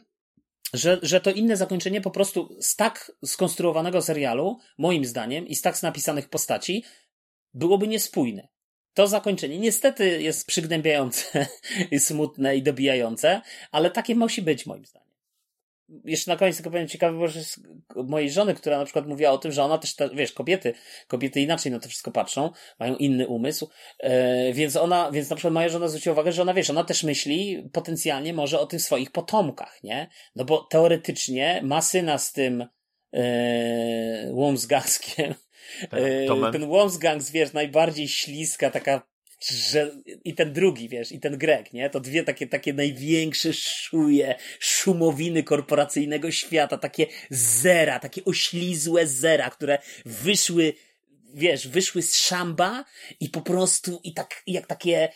że, 0.74 0.98
że 1.02 1.20
to 1.20 1.30
inne 1.30 1.56
zakończenie 1.56 2.00
po 2.00 2.10
prostu 2.10 2.56
z 2.60 2.76
tak 2.76 3.12
skonstruowanego 3.24 4.02
serialu, 4.02 4.58
moim 4.78 5.04
zdaniem, 5.04 5.46
i 5.46 5.54
z 5.54 5.62
tak 5.62 5.82
napisanych 5.82 6.28
postaci, 6.28 6.84
byłoby 7.54 7.88
niespójne. 7.88 8.48
To 8.94 9.06
zakończenie 9.06 9.58
niestety 9.58 10.22
jest 10.22 10.46
przygnębiające 10.46 11.46
i 11.90 11.98
smutne 11.98 12.56
i 12.56 12.62
dobijające, 12.62 13.40
ale 13.72 13.90
takie 13.90 14.14
musi 14.14 14.42
być 14.42 14.66
moim 14.66 14.84
zdaniem 14.84 15.03
jeszcze 16.04 16.30
na 16.30 16.36
koniec 16.36 16.56
tylko 16.56 16.70
powiem 16.70 16.88
ciekawe, 16.88 17.18
bo 17.18 17.24
jest 17.24 17.60
mojej 17.96 18.30
żony, 18.30 18.54
która 18.54 18.78
na 18.78 18.84
przykład 18.84 19.06
mówiła 19.06 19.30
o 19.30 19.38
tym, 19.38 19.52
że 19.52 19.64
ona 19.64 19.78
też, 19.78 19.94
ta, 19.94 20.08
wiesz, 20.08 20.32
kobiety, 20.32 20.74
kobiety 21.08 21.40
inaczej 21.40 21.72
na 21.72 21.78
to 21.78 21.88
wszystko 21.88 22.10
patrzą, 22.10 22.50
mają 22.78 22.96
inny 22.96 23.28
umysł, 23.28 23.70
e, 23.98 24.52
więc 24.52 24.76
ona, 24.76 25.10
więc 25.12 25.30
na 25.30 25.36
przykład 25.36 25.54
moja 25.54 25.68
żona 25.68 25.88
zwróciła 25.88 26.12
uwagę, 26.12 26.32
że 26.32 26.42
ona, 26.42 26.54
wiesz, 26.54 26.70
ona 26.70 26.84
też 26.84 27.02
myśli 27.02 27.68
potencjalnie 27.72 28.34
może 28.34 28.60
o 28.60 28.66
tych 28.66 28.82
swoich 28.82 29.10
potomkach, 29.10 29.82
nie? 29.82 30.08
No 30.36 30.44
bo 30.44 30.58
teoretycznie 30.58 31.60
ma 31.64 31.82
syna 31.82 32.18
z 32.18 32.32
tym 32.32 32.66
e, 33.12 34.28
Łomsgangskiem, 34.32 35.34
tak, 35.90 36.00
e, 36.00 36.52
ten 36.52 36.64
Łomsgangs, 36.64 37.30
wiesz, 37.30 37.52
najbardziej 37.52 38.08
śliska, 38.08 38.70
taka 38.70 39.13
że 39.50 39.96
i 40.24 40.34
ten 40.34 40.52
drugi, 40.52 40.88
wiesz, 40.88 41.12
i 41.12 41.20
ten 41.20 41.38
Greg, 41.38 41.72
nie? 41.72 41.90
To 41.90 42.00
dwie 42.00 42.24
takie, 42.24 42.46
takie 42.46 42.74
największe 42.74 43.52
szuje, 43.52 44.34
szumowiny 44.58 45.42
korporacyjnego 45.42 46.30
świata, 46.30 46.78
takie 46.78 47.06
zera, 47.30 47.98
takie 47.98 48.24
oślizłe 48.24 49.06
zera, 49.06 49.50
które 49.50 49.78
wyszły, 50.04 50.72
wiesz, 51.34 51.68
wyszły 51.68 52.02
z 52.02 52.16
szamba 52.16 52.84
i 53.20 53.28
po 53.28 53.40
prostu, 53.40 54.00
i 54.04 54.14
tak, 54.14 54.42
jak 54.46 54.66
takie 54.66 55.08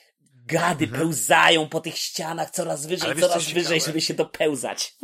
gady 0.46 0.84
mhm. 0.84 1.02
pełzają 1.02 1.68
po 1.68 1.80
tych 1.80 1.96
ścianach 1.96 2.50
coraz 2.50 2.86
wyżej, 2.86 3.20
coraz 3.20 3.50
wyżej, 3.52 3.80
żeby 3.80 4.00
się 4.00 4.14
dopełzać. 4.14 4.94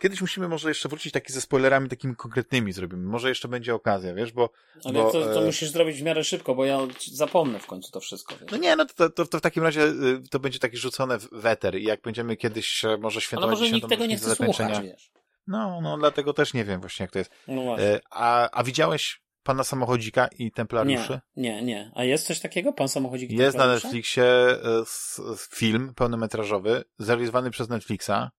Kiedyś 0.00 0.20
musimy 0.20 0.48
może 0.48 0.68
jeszcze 0.68 0.88
wrócić 0.88 1.12
taki 1.12 1.32
ze 1.32 1.40
spoilerami 1.40 1.88
takimi 1.88 2.16
konkretnymi 2.16 2.72
zrobimy. 2.72 3.02
Może 3.02 3.28
jeszcze 3.28 3.48
będzie 3.48 3.74
okazja, 3.74 4.14
wiesz, 4.14 4.32
bo... 4.32 4.50
Ale 4.84 4.94
bo, 4.94 5.12
to, 5.12 5.24
to 5.24 5.42
e... 5.42 5.44
musisz 5.44 5.70
zrobić 5.70 6.00
w 6.00 6.02
miarę 6.02 6.24
szybko, 6.24 6.54
bo 6.54 6.64
ja 6.64 6.78
zapomnę 7.12 7.58
w 7.58 7.66
końcu 7.66 7.92
to 7.92 8.00
wszystko. 8.00 8.34
Wiesz. 8.40 8.50
No 8.50 8.58
nie, 8.58 8.76
no 8.76 8.84
to, 8.84 9.10
to, 9.10 9.26
to 9.26 9.38
w 9.38 9.40
takim 9.40 9.62
razie 9.62 9.82
y, 9.82 10.22
to 10.30 10.38
będzie 10.38 10.58
taki 10.58 10.76
rzucone 10.76 11.18
w 11.18 11.28
weter 11.32 11.78
i 11.78 11.84
jak 11.84 12.02
będziemy 12.02 12.36
kiedyś 12.36 12.84
e, 12.84 12.96
może 12.96 13.20
świętować 13.20 13.56
Ale 13.56 13.60
może 13.60 13.74
nikt 13.74 13.88
tego 13.88 14.06
nie 14.06 14.16
chce 14.16 14.36
słuchać, 14.36 14.80
wiesz. 14.82 15.10
No, 15.46 15.80
no, 15.80 15.98
dlatego 15.98 16.32
też 16.32 16.54
nie 16.54 16.64
wiem 16.64 16.80
właśnie 16.80 17.04
jak 17.04 17.10
to 17.10 17.18
jest. 17.18 17.30
No 17.48 17.62
właśnie. 17.62 17.86
E, 17.86 18.00
a, 18.10 18.50
a 18.50 18.64
widziałeś 18.64 19.20
Pana 19.42 19.64
Samochodzika 19.64 20.28
i 20.38 20.52
Templariuszy? 20.52 21.20
Nie, 21.36 21.54
nie, 21.54 21.62
nie. 21.62 21.92
A 21.94 22.04
jest 22.04 22.26
coś 22.26 22.40
takiego? 22.40 22.72
Pan 22.72 22.88
Samochodzik 22.88 23.30
i 23.30 23.36
Jest 23.36 23.56
na 23.56 23.66
Netflixie 23.66 24.24
film 25.50 25.94
pełnometrażowy, 25.94 26.84
zrealizowany 26.98 27.50
przez 27.50 27.68
Netflixa 27.68 28.30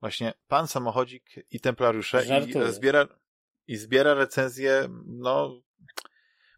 właśnie 0.00 0.34
pan 0.46 0.68
samochodzik 0.68 1.24
i 1.50 1.60
templariusze 1.60 2.24
i 2.24 2.72
zbiera, 2.72 3.08
i 3.66 3.76
zbiera 3.76 4.14
recenzje, 4.14 4.88
no 5.06 5.60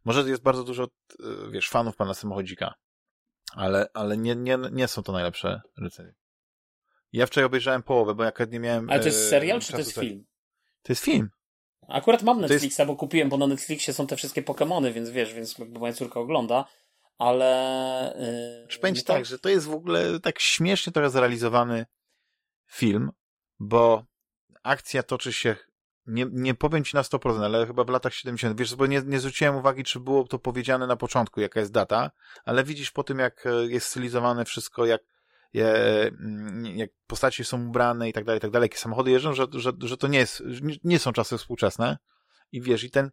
może 0.05 0.29
jest 0.29 0.43
bardzo 0.43 0.65
dużo, 0.65 0.85
e, 0.85 1.51
wiesz, 1.51 1.69
fanów 1.69 1.97
pana 1.97 2.15
samochodzika, 2.15 2.75
ale, 3.53 3.87
ale 3.95 4.17
nie, 4.17 4.37
nie, 4.37 4.59
nie 4.73 4.89
są 4.89 5.03
to 5.03 5.13
najlepsze 5.13 5.61
recenzje. 5.79 6.15
Ja 7.13 7.27
wczoraj 7.27 7.47
obejrzałem 7.47 7.83
połowę, 7.83 8.15
bo 8.15 8.25
jak 8.25 8.51
nie 8.53 8.61
miałem... 8.61 8.91
Ale 8.91 9.01
to 9.01 9.07
jest 9.07 9.27
e, 9.27 9.31
serial, 9.31 9.61
czy 9.61 9.73
to 9.73 9.79
jest 9.79 9.95
film? 9.95 10.27
To 10.83 10.93
jest 10.93 11.05
film. 11.05 11.31
Akurat 11.89 12.23
mam 12.23 12.41
Netflixa, 12.41 12.79
jest... 12.79 12.87
bo 12.87 12.97
kupiłem, 12.97 13.29
bo 13.29 13.37
na 13.37 13.47
Netflixie 13.47 13.95
są 13.95 14.07
te 14.07 14.17
wszystkie 14.17 14.43
Pokémony, 14.43 14.93
więc 14.93 15.11
wiesz, 15.11 15.35
więc 15.35 15.59
moja 15.59 15.93
córka 15.93 16.21
ogląda, 16.21 16.65
ale... 17.19 18.17
Yy, 18.61 18.69
Czy 18.69 18.79
powiem 18.79 18.97
tak, 18.97 19.27
że 19.27 19.39
to 19.39 19.49
jest 19.49 19.67
w 19.67 19.75
ogóle 19.75 20.21
tak 20.21 20.41
śmiesznie 20.41 20.93
trochę 20.93 21.11
zrealizowany 21.11 21.87
film, 22.67 23.11
bo 23.59 24.05
akcja 24.63 25.03
toczy 25.03 25.33
się, 25.33 25.57
nie, 26.07 26.27
nie 26.33 26.55
powiem 26.55 26.85
ci 26.85 26.97
na 26.97 27.03
100%, 27.03 27.45
ale 27.45 27.67
chyba 27.67 27.85
w 27.85 27.89
latach 27.89 28.15
70. 28.15 28.59
Wiesz, 28.59 28.75
bo 28.75 28.87
nie, 28.87 29.03
nie 29.07 29.21
zwróciłem 29.21 29.57
uwagi, 29.57 29.85
czy 29.85 30.01
było 30.01 30.25
to 30.25 30.39
powiedziane 30.39 30.87
na 30.87 30.97
początku, 30.97 31.41
jaka 31.41 31.61
jest 31.61 31.73
data, 31.73 32.11
ale 32.45 32.65
widzisz 32.65 32.91
po 32.91 33.05
tym, 33.05 33.19
jak 33.19 33.47
e, 33.47 33.67
jest 33.67 33.87
stylizowane 33.87 34.45
wszystko, 34.45 34.87
jak, 34.87 35.03
mm, 35.55 36.67
jak 36.67 36.91
postaci 37.07 37.45
są 37.45 37.69
ubrane 37.69 38.09
i 38.09 38.13
tak 38.13 38.25
dalej, 38.25 38.39
i 38.39 38.41
tak 38.41 38.51
dalej, 38.51 38.65
jakie 38.65 38.79
samochody 38.79 39.11
jeżdżą, 39.11 39.35
że, 39.35 39.47
że, 39.53 39.73
że 39.81 39.97
to 39.97 40.09
nie 40.09 40.19
jest, 40.19 40.43
nie 40.85 40.99
są 40.99 41.13
czasy 41.13 41.39
współczesne. 41.39 41.99
I 42.53 42.63
wiesz, 42.63 42.85
i 42.85 42.91
ten, 42.91 43.11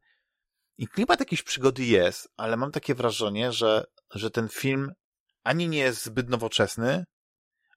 i 0.78 0.88
klimat 0.88 1.20
jakiejś 1.20 1.44
przygody 1.44 1.84
jest, 1.84 2.30
ale 2.38 2.58
mam 2.58 2.72
takie 2.72 2.96
wrażenie, 2.96 3.52
że, 3.52 3.86
że 4.12 4.32
ten 4.32 4.50
film 4.50 4.92
ani 5.44 5.68
nie 5.68 5.78
jest 5.78 6.06
zbyt 6.06 6.30
nowoczesny, 6.30 7.06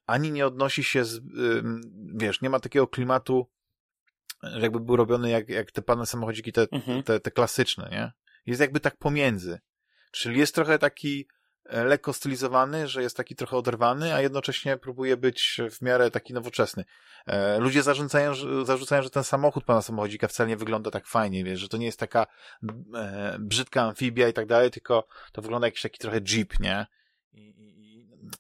ani 0.07 0.33
nie 0.33 0.47
odnosi 0.47 0.85
się 0.85 1.05
z, 1.05 1.21
wiesz, 2.15 2.41
nie 2.41 2.51
ma 2.51 2.61
takiego 2.61 2.87
klimatu, 2.87 3.47
jakby 4.43 4.81
był 4.81 4.97
robiony 4.97 5.31
jak, 5.31 5.49
jak 5.49 5.73
te 5.73 5.83
pane 5.83 6.07
samochodziki, 6.07 6.53
te, 6.53 6.67
mhm. 6.73 7.03
te, 7.03 7.21
te 7.21 7.31
klasyczne, 7.31 7.89
nie? 7.91 8.13
Jest 8.47 8.61
jakby 8.61 8.81
tak 8.81 8.97
pomiędzy. 8.97 9.61
Czyli 10.13 10.39
jest 10.39 10.55
trochę 10.55 10.79
taki 10.79 11.29
e, 11.65 11.85
lekko 11.85 12.13
stylizowany, 12.13 12.89
że 12.89 13.03
jest 13.03 13.17
taki 13.17 13.37
trochę 13.37 13.57
oderwany, 13.57 14.15
a 14.15 14.21
jednocześnie 14.21 14.77
próbuje 14.77 15.17
być 15.17 15.61
w 15.71 15.83
miarę 15.83 16.11
taki 16.11 16.35
nowoczesny. 16.35 16.85
E, 17.27 17.59
ludzie 17.59 17.83
zarzucają, 17.83 18.35
że, 18.35 18.67
zarzucają, 18.67 19.03
że 19.03 19.11
ten 19.11 19.25
samochód 19.25 19.65
pana 19.65 19.83
samochodzika 19.83 20.29
wcale 20.29 20.49
nie 20.49 20.57
wygląda 20.57 20.91
tak 20.91 21.07
fajnie, 21.07 21.45
wiesz, 21.45 21.61
że 21.61 21.69
to 21.69 21.77
nie 21.77 21.87
jest 21.87 22.01
taka 22.01 22.27
e, 22.95 23.37
brzydka 23.41 23.83
amfibia 23.83 24.29
i 24.29 24.33
tak 24.33 24.47
dalej, 24.47 24.71
tylko 24.71 25.09
to 25.33 25.43
wygląda 25.43 25.67
jakiś 25.67 25.83
taki 25.83 25.99
trochę 25.99 26.21
jeep, 26.21 26.61
nie? 26.61 26.87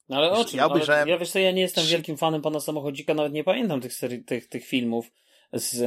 No 0.09 0.17
ale 0.17 0.31
o 0.31 0.45
czym? 0.45 0.59
Ja, 0.59 0.67
obejrzałem... 0.67 1.09
ja 1.09 1.19
wiesz 1.19 1.31
co, 1.31 1.39
ja 1.39 1.53
nie 1.53 1.63
jestem 1.63 1.87
wielkim 1.87 2.17
fanem 2.17 2.43
pana 2.43 2.61
samochodzika, 2.61 3.15
nawet 3.15 3.33
nie 3.33 3.45
pamiętam 3.45 3.81
tych, 3.81 3.93
serii, 3.93 4.25
tych, 4.25 4.49
tych 4.49 4.65
filmów 4.65 5.11
z... 5.53 5.81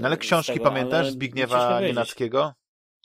No 0.00 0.06
ale 0.06 0.16
książki 0.16 0.52
tego, 0.52 0.64
pamiętasz 0.64 1.10
Zbigniewa 1.10 1.80
Nienackiego? 1.80 2.54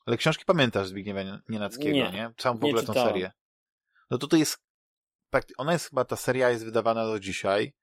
Ale 0.05 0.17
książki 0.17 0.45
pamiętasz 0.45 0.87
Zbigniewa 0.87 1.19
Nienackiego, 1.49 1.95
nie? 1.95 2.11
nie? 2.11 2.31
Całą 2.37 2.57
w 2.57 2.63
ogóle 2.63 2.83
tą 2.83 2.93
serię. 2.93 3.31
No 4.11 4.17
to 4.17 4.27
to 4.27 4.37
jest, 4.37 4.57
ona 5.57 5.73
jest 5.73 5.89
chyba, 5.89 6.05
ta 6.05 6.15
seria 6.15 6.49
jest 6.49 6.65
wydawana 6.65 7.05
do 7.05 7.19
dzisiaj 7.19 7.73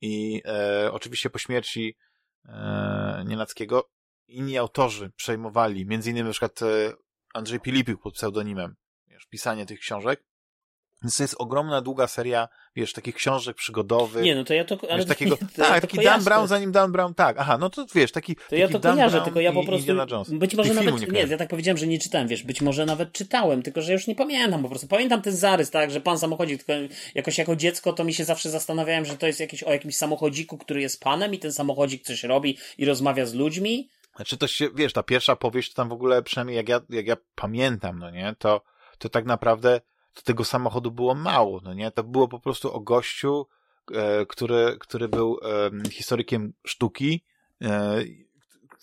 i 0.00 0.42
e, 0.44 0.92
oczywiście 0.92 1.30
po 1.30 1.38
śmierci 1.38 1.96
e, 2.44 3.24
Nienackiego 3.26 3.90
inni 4.28 4.58
autorzy 4.58 5.10
przejmowali, 5.16 5.86
między 5.86 6.10
innymi 6.10 6.26
na 6.26 6.32
przykład 6.32 6.62
e, 6.62 6.92
Andrzej 7.34 7.60
Pilipiuk 7.60 8.02
pod 8.02 8.14
pseudonimem, 8.14 8.76
wiesz, 9.06 9.26
pisanie 9.26 9.66
tych 9.66 9.80
książek 9.80 10.24
więc 11.04 11.16
to 11.16 11.22
jest 11.22 11.34
ogromna, 11.38 11.80
długa 11.80 12.06
seria, 12.06 12.48
wiesz, 12.76 12.92
takich 12.92 13.14
książek 13.14 13.56
przygodowych. 13.56 14.24
Nie, 14.24 14.34
no 14.34 14.44
to 14.44 14.54
ja 14.54 14.64
to... 14.64 14.78
Ale 14.90 14.98
wiesz, 14.98 15.08
takiego, 15.14 15.36
to, 15.36 15.46
tak, 15.56 15.74
to 15.74 15.80
taki 15.80 16.04
Dan 16.04 16.24
Brown, 16.24 16.48
zanim 16.48 16.72
Dan 16.72 16.92
Brown, 16.92 17.14
tak. 17.14 17.36
Aha, 17.38 17.58
no 17.58 17.70
to 17.70 17.86
wiesz, 17.94 18.12
taki 18.12 18.36
To 18.36 18.42
taki 18.42 18.60
ja 18.60 18.68
to 18.68 18.78
Dan 18.78 18.94
kojarzę, 18.94 19.10
Brown 19.10 19.24
tylko 19.24 19.40
ja 19.40 19.52
po 19.52 19.64
prostu... 19.64 19.92
Być 20.28 20.54
może 20.54 20.74
nawet... 20.74 21.00
Nie, 21.00 21.06
nie, 21.06 21.20
ja 21.30 21.36
tak 21.36 21.48
powiedziałem, 21.48 21.78
że 21.78 21.86
nie 21.86 21.98
czytałem, 21.98 22.28
wiesz, 22.28 22.42
być 22.42 22.60
może 22.60 22.86
nawet 22.86 23.12
czytałem, 23.12 23.62
tylko 23.62 23.82
że 23.82 23.92
już 23.92 24.06
nie 24.06 24.14
pamiętam 24.14 24.62
po 24.62 24.68
prostu. 24.68 24.88
Pamiętam 24.88 25.22
ten 25.22 25.36
zarys, 25.36 25.70
tak, 25.70 25.90
że 25.90 26.00
pan 26.00 26.18
samochodzik, 26.18 26.64
tylko 26.64 26.94
jakoś 27.14 27.38
jako 27.38 27.56
dziecko 27.56 27.92
to 27.92 28.04
mi 28.04 28.14
się 28.14 28.24
zawsze 28.24 28.50
zastanawiałem, 28.50 29.04
że 29.04 29.16
to 29.16 29.26
jest 29.26 29.40
jakiś, 29.40 29.62
o 29.62 29.72
jakimś 29.72 29.96
samochodziku, 29.96 30.58
który 30.58 30.80
jest 30.80 31.00
panem 31.00 31.34
i 31.34 31.38
ten 31.38 31.52
samochodzik 31.52 32.02
coś 32.02 32.24
robi 32.24 32.58
i 32.78 32.84
rozmawia 32.84 33.26
z 33.26 33.34
ludźmi. 33.34 33.88
Znaczy 34.16 34.36
to 34.36 34.46
się, 34.46 34.68
wiesz, 34.74 34.92
ta 34.92 35.02
pierwsza 35.02 35.36
powieść 35.36 35.70
to 35.70 35.76
tam 35.76 35.88
w 35.88 35.92
ogóle, 35.92 36.22
przynajmniej 36.22 36.56
jak 36.56 36.68
ja, 36.68 36.80
jak 36.90 37.06
ja 37.06 37.16
pamiętam, 37.34 37.98
no 37.98 38.10
nie, 38.10 38.34
to, 38.38 38.62
to 38.98 39.08
tak 39.08 39.24
naprawdę 39.24 39.80
to 40.14 40.22
tego 40.22 40.44
samochodu 40.44 40.90
było 40.90 41.14
mało, 41.14 41.60
no 41.64 41.74
nie? 41.74 41.90
To 41.90 42.04
było 42.04 42.28
po 42.28 42.40
prostu 42.40 42.72
o 42.72 42.80
gościu, 42.80 43.46
e, 43.92 44.26
który, 44.26 44.76
który 44.80 45.08
był 45.08 45.40
historykiem 45.90 46.52
sztuki, 46.66 47.24
e, 47.62 48.04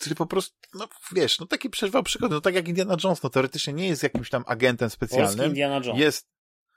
który 0.02 0.14
po 0.14 0.26
prostu, 0.26 0.56
no 0.74 0.88
wiesz, 1.12 1.40
no 1.40 1.46
taki 1.46 1.70
przeżywał 1.70 2.02
przygody, 2.02 2.34
no 2.34 2.40
tak 2.40 2.54
jak 2.54 2.68
Indiana 2.68 2.96
Jones, 3.04 3.22
no 3.22 3.30
teoretycznie 3.30 3.72
nie 3.72 3.88
jest 3.88 4.02
jakimś 4.02 4.30
tam 4.30 4.44
agentem 4.46 4.90
specjalnym. 4.90 5.28
Polski 5.28 5.48
Indiana 5.48 5.80
Jones. 5.84 6.00
Jest, 6.00 6.28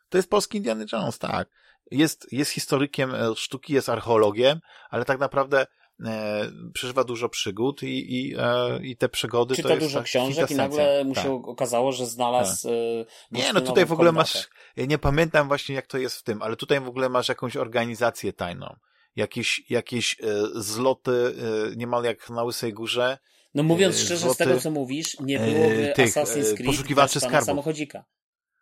to 0.10 0.18
jest 0.18 0.30
polski 0.30 0.58
Indiana 0.58 0.86
Jones, 0.94 1.20
tak. 1.20 1.50
Jest, 1.92 2.28
jest 2.32 2.52
historykiem 2.52 3.16
e, 3.16 3.36
sztuki, 3.36 3.74
jest 3.74 3.90
archeologiem, 3.90 4.60
ale 4.90 5.06
tak 5.06 5.20
naprawdę 5.20 5.68
e, 6.06 6.52
przeżywa 6.74 7.04
dużo 7.04 7.30
przygód 7.30 7.84
i, 7.84 8.16
i, 8.16 8.36
e, 8.38 8.80
i 8.84 8.98
te 8.98 9.10
przygody 9.10 9.56
Czyta 9.56 9.68
to 9.68 9.76
jest 9.76 9.86
dużo 9.88 10.04
książek 10.04 10.52
i 10.52 10.56
nagle 10.56 11.04
mu 11.04 11.16
się 11.16 11.22
tak. 11.22 11.48
okazało, 11.48 11.92
że 11.92 12.06
znalazł... 12.06 12.68
Tak. 12.68 12.72
E, 12.72 13.06
nie, 13.32 13.54
no 13.54 13.62
tutaj 13.62 13.86
w 13.86 13.92
ogóle 13.92 14.12
masz, 14.12 14.48
ja 14.76 14.86
nie 14.86 14.98
pamiętam 14.98 15.48
właśnie 15.48 15.76
jak 15.76 15.88
to 15.88 15.98
jest 15.98 16.16
w 16.16 16.24
tym, 16.24 16.42
ale 16.42 16.56
tutaj 16.56 16.80
w 16.80 16.88
ogóle 16.88 17.10
masz 17.10 17.30
jakąś 17.30 17.58
organizację 17.58 18.34
tajną. 18.34 18.76
Jakieś, 19.16 19.64
jakieś 19.70 20.18
e, 20.22 20.26
zloty, 20.56 21.36
e, 21.72 21.76
niemal 21.76 22.04
jak 22.04 22.30
na 22.30 22.44
Łysej 22.44 22.74
Górze. 22.74 23.18
No 23.54 23.64
mówiąc 23.64 23.96
szczerze, 23.96 24.18
zloty, 24.18 24.36
z 24.36 24.38
tego 24.38 24.60
co 24.60 24.72
mówisz, 24.72 25.20
nie 25.20 25.40
byłoby 25.40 25.94
tych, 25.96 26.14
Assassin's 26.14 26.54
Creed 26.54 26.66
poszukiwaczy 26.66 27.20
skarbu. 27.20 27.46
samochodzika. 27.46 28.06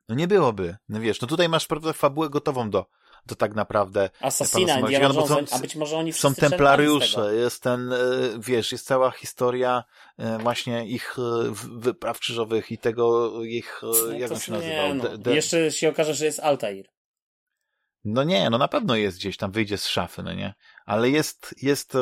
No 0.09 0.15
nie 0.15 0.27
byłoby. 0.27 0.75
No 0.89 0.99
wiesz, 0.99 1.21
no 1.21 1.27
tutaj 1.27 1.49
masz 1.49 1.67
prawda 1.67 1.93
fabułę 1.93 2.29
gotową 2.29 2.69
do, 2.69 2.85
to 3.27 3.35
tak 3.35 3.55
naprawdę... 3.55 4.09
Assassina, 4.21 4.79
Indiana 4.79 5.09
no, 5.09 5.13
Jonesem, 5.13 5.45
a 5.51 5.59
być 5.59 5.75
może 5.75 5.97
oni 5.97 6.13
Są 6.13 6.35
templariusze, 6.35 7.35
jest 7.35 7.63
ten, 7.63 7.93
e, 7.93 7.97
wiesz, 8.39 8.71
jest 8.71 8.85
cała 8.85 9.11
historia 9.11 9.83
e, 10.17 10.37
właśnie 10.37 10.87
ich 10.87 11.15
e, 11.19 11.21
wypraw 11.79 12.19
krzyżowych 12.19 12.71
i 12.71 12.77
tego 12.77 13.31
ich, 13.43 13.81
no 13.83 14.11
jak 14.11 14.31
on 14.31 14.39
się 14.39 14.51
nazywał? 14.51 14.95
No. 14.95 15.03
De, 15.03 15.17
de... 15.17 15.35
Jeszcze 15.35 15.71
się 15.71 15.89
okaże, 15.89 16.15
że 16.15 16.25
jest 16.25 16.39
Altair. 16.39 16.85
No 18.05 18.23
nie, 18.23 18.49
no 18.49 18.57
na 18.57 18.67
pewno 18.67 18.95
jest 18.95 19.17
gdzieś 19.17 19.37
tam, 19.37 19.51
wyjdzie 19.51 19.77
z 19.77 19.87
szafy, 19.87 20.23
no 20.23 20.33
nie? 20.33 20.53
Ale 20.85 21.09
jest, 21.09 21.55
jest, 21.61 21.93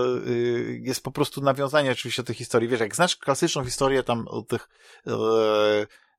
jest 0.82 1.04
po 1.04 1.12
prostu 1.12 1.42
nawiązanie 1.42 1.92
oczywiście 1.92 2.22
do 2.22 2.28
tej 2.28 2.36
historii. 2.36 2.70
Wiesz, 2.70 2.80
jak 2.80 2.96
znasz 2.96 3.16
klasyczną 3.16 3.66
historię 3.66 4.04
tam 4.04 4.28
o 4.28 4.42
tych 4.42 4.70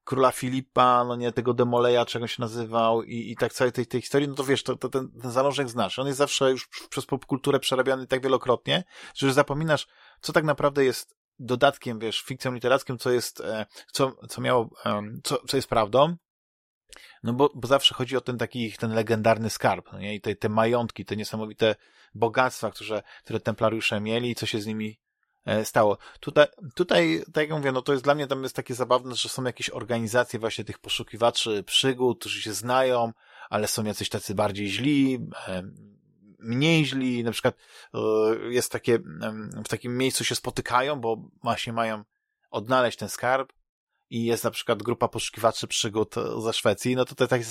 króla 0.05 0.33
Filipa, 0.33 1.05
no 1.05 1.17
nie, 1.17 1.33
tego 1.33 1.55
Demoleja, 1.55 2.07
czego 2.07 2.27
się 2.27 2.41
nazywał 2.41 3.03
i, 3.03 3.31
i 3.31 3.37
tak 3.37 3.53
całej 3.53 3.73
tej, 3.73 3.87
tej 3.87 4.01
historii, 4.01 4.29
no 4.29 4.35
to 4.35 4.45
wiesz, 4.45 4.63
to, 4.63 4.77
to 4.77 4.89
ten, 4.89 5.11
ten 5.23 5.31
zalążek 5.31 5.69
znasz. 5.69 5.99
On 5.99 6.07
jest 6.07 6.19
zawsze 6.19 6.51
już 6.51 6.69
przez 6.91 7.07
popkulturę 7.07 7.61
przerabiany 7.61 8.07
tak 8.07 8.23
wielokrotnie, 8.23 8.85
że 9.15 9.27
już 9.27 9.35
zapominasz, 9.35 9.87
co 10.21 10.33
tak 10.33 10.45
naprawdę 10.45 10.85
jest 10.85 11.17
dodatkiem, 11.39 11.99
wiesz, 11.99 12.21
fikcją 12.23 12.53
literacką, 12.53 12.99
co 12.99 13.11
jest, 13.11 13.41
e, 13.41 13.67
co, 13.93 14.13
co 14.29 14.41
miało, 14.41 14.71
co, 15.25 15.39
co 15.49 15.57
jest 15.57 15.69
prawdą, 15.69 16.17
no 17.23 17.33
bo, 17.33 17.51
bo 17.55 17.69
zawsze 17.69 17.95
chodzi 17.95 18.17
o 18.17 18.21
ten 18.21 18.39
taki, 18.39 18.73
ten 18.73 18.95
legendarny 18.95 19.51
skarb, 19.51 19.93
no 19.93 19.99
nie? 19.99 20.15
I 20.15 20.21
te, 20.21 20.35
te 20.37 20.49
majątki, 20.49 21.05
te 21.05 21.17
niesamowite 21.17 21.77
bogactwa, 22.15 22.71
które, 22.71 23.03
które 23.25 23.41
templariusze 23.41 24.01
mieli 24.01 24.31
i 24.31 24.35
co 24.35 24.47
się 24.47 24.61
z 24.61 24.67
nimi 24.67 25.01
stało. 25.65 25.99
Tutaj, 26.21 26.47
tutaj, 26.75 27.25
tak 27.33 27.49
jak 27.49 27.59
mówię, 27.59 27.73
no 27.73 27.83
to 27.83 27.93
jest 27.93 28.05
dla 28.05 28.15
mnie 28.15 28.27
tam 28.27 28.43
jest 28.43 28.57
takie 28.57 28.75
zabawne, 28.75 29.15
że 29.15 29.29
są 29.29 29.45
jakieś 29.45 29.71
organizacje 29.71 30.39
właśnie 30.39 30.65
tych 30.65 30.79
poszukiwaczy 30.79 31.63
przygód, 31.63 32.21
którzy 32.21 32.43
się 32.43 32.53
znają, 32.53 33.13
ale 33.51 33.69
są 33.69 33.85
jacyś 33.85 34.09
tacy 34.09 34.35
bardziej 34.35 34.69
źli, 34.69 35.19
e, 35.49 35.63
mniej 36.39 36.85
źli, 36.85 37.25
na 37.25 37.33
przykład 37.33 37.55
e, 37.95 37.99
jest 38.51 38.73
takie, 38.73 38.99
w 39.65 39.69
takim 39.69 39.97
miejscu 39.97 40.25
się 40.25 40.35
spotykają, 40.35 41.01
bo 41.01 41.17
właśnie 41.43 41.73
mają 41.73 42.05
odnaleźć 42.51 42.99
ten 42.99 43.09
skarb 43.09 43.53
i 44.11 44.25
jest 44.25 44.45
na 44.45 44.51
przykład 44.51 44.83
grupa 44.83 45.09
poszukiwaczy 45.09 45.67
przygód 45.67 46.15
ze 46.45 46.53
Szwecji, 46.53 46.97
no 46.97 47.05
to 47.05 47.15
to 47.15 47.25
jest 47.25 47.31
taki 47.31 47.45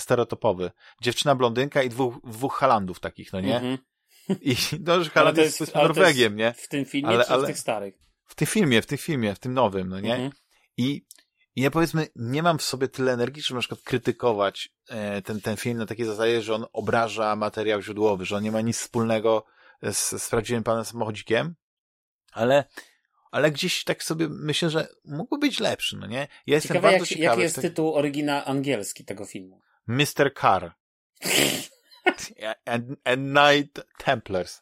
Dziewczyna 1.01 1.35
blondynka 1.35 1.84
i 1.84 1.89
dwóch, 1.89 2.15
dwóch 2.23 2.55
Halandów 2.55 2.99
takich, 2.99 3.34
no 3.34 3.41
nie? 3.41 3.59
Mm 3.59 3.76
-hmm. 3.76 3.90
I 4.41 4.56
no, 4.85 5.03
że 5.03 5.11
jest, 5.35 5.60
jest 5.60 5.76
Norwegiem, 5.76 6.35
nie? 6.35 6.53
W 6.57 6.68
tym 6.68 6.85
filmie 6.85 7.10
ale, 7.10 7.26
czy 7.26 7.31
ale, 7.31 7.43
w 7.43 7.48
tych 7.48 7.57
starych? 7.57 7.95
W 8.26 8.35
tym 8.35 8.48
filmie, 8.48 8.81
w 8.81 8.85
tym 8.85 8.98
filmie, 8.98 9.35
w 9.35 9.39
tym 9.39 9.53
nowym, 9.53 9.89
no 9.89 9.99
nie? 9.99 10.14
Mhm. 10.14 10.31
I, 10.77 11.06
I 11.56 11.61
ja 11.61 11.72
powiedzmy, 11.72 12.07
nie 12.15 12.43
mam 12.43 12.57
w 12.57 12.64
sobie 12.64 12.88
tyle 12.88 13.14
energii, 13.14 13.43
żeby 13.43 13.56
na 13.56 13.60
przykład 13.60 13.81
krytykować 13.81 14.69
e, 14.89 15.22
ten, 15.22 15.41
ten 15.41 15.57
film 15.57 15.77
na 15.77 15.85
takiej 15.85 16.06
zasadzie, 16.06 16.41
że 16.41 16.56
on 16.56 16.65
obraża 16.73 17.35
materiał 17.35 17.81
źródłowy, 17.81 18.26
że 18.26 18.35
on 18.35 18.43
nie 18.43 18.52
ma 18.52 18.61
nic 18.61 18.77
wspólnego 18.77 19.45
z, 19.91 20.23
z 20.23 20.30
prawdziwym 20.30 20.64
panem 20.64 20.85
samochodzikiem, 20.85 21.56
ale 22.31 22.64
ale 23.31 23.52
gdzieś 23.52 23.84
tak 23.84 24.03
sobie 24.03 24.27
myślę, 24.30 24.69
że 24.69 24.88
mógłby 25.06 25.48
być 25.48 25.60
lepszy, 25.60 25.98
no 25.98 26.07
nie? 26.07 26.27
Ja 26.48 26.56
jestem 26.56 26.68
ciekawe, 26.68 26.88
bardzo 26.88 27.03
jak, 27.03 27.10
ciekawy. 27.10 27.26
Jaki 27.26 27.41
jest 27.41 27.61
tytuł 27.61 27.95
oryginał 27.95 28.41
angielski 28.45 29.06
tego 29.06 29.26
filmu? 29.26 29.61
Mr. 29.88 30.34
Carr. 30.41 30.72
and, 32.65 32.95
and 33.03 33.34
Night 33.34 33.86
Templars. 33.98 34.61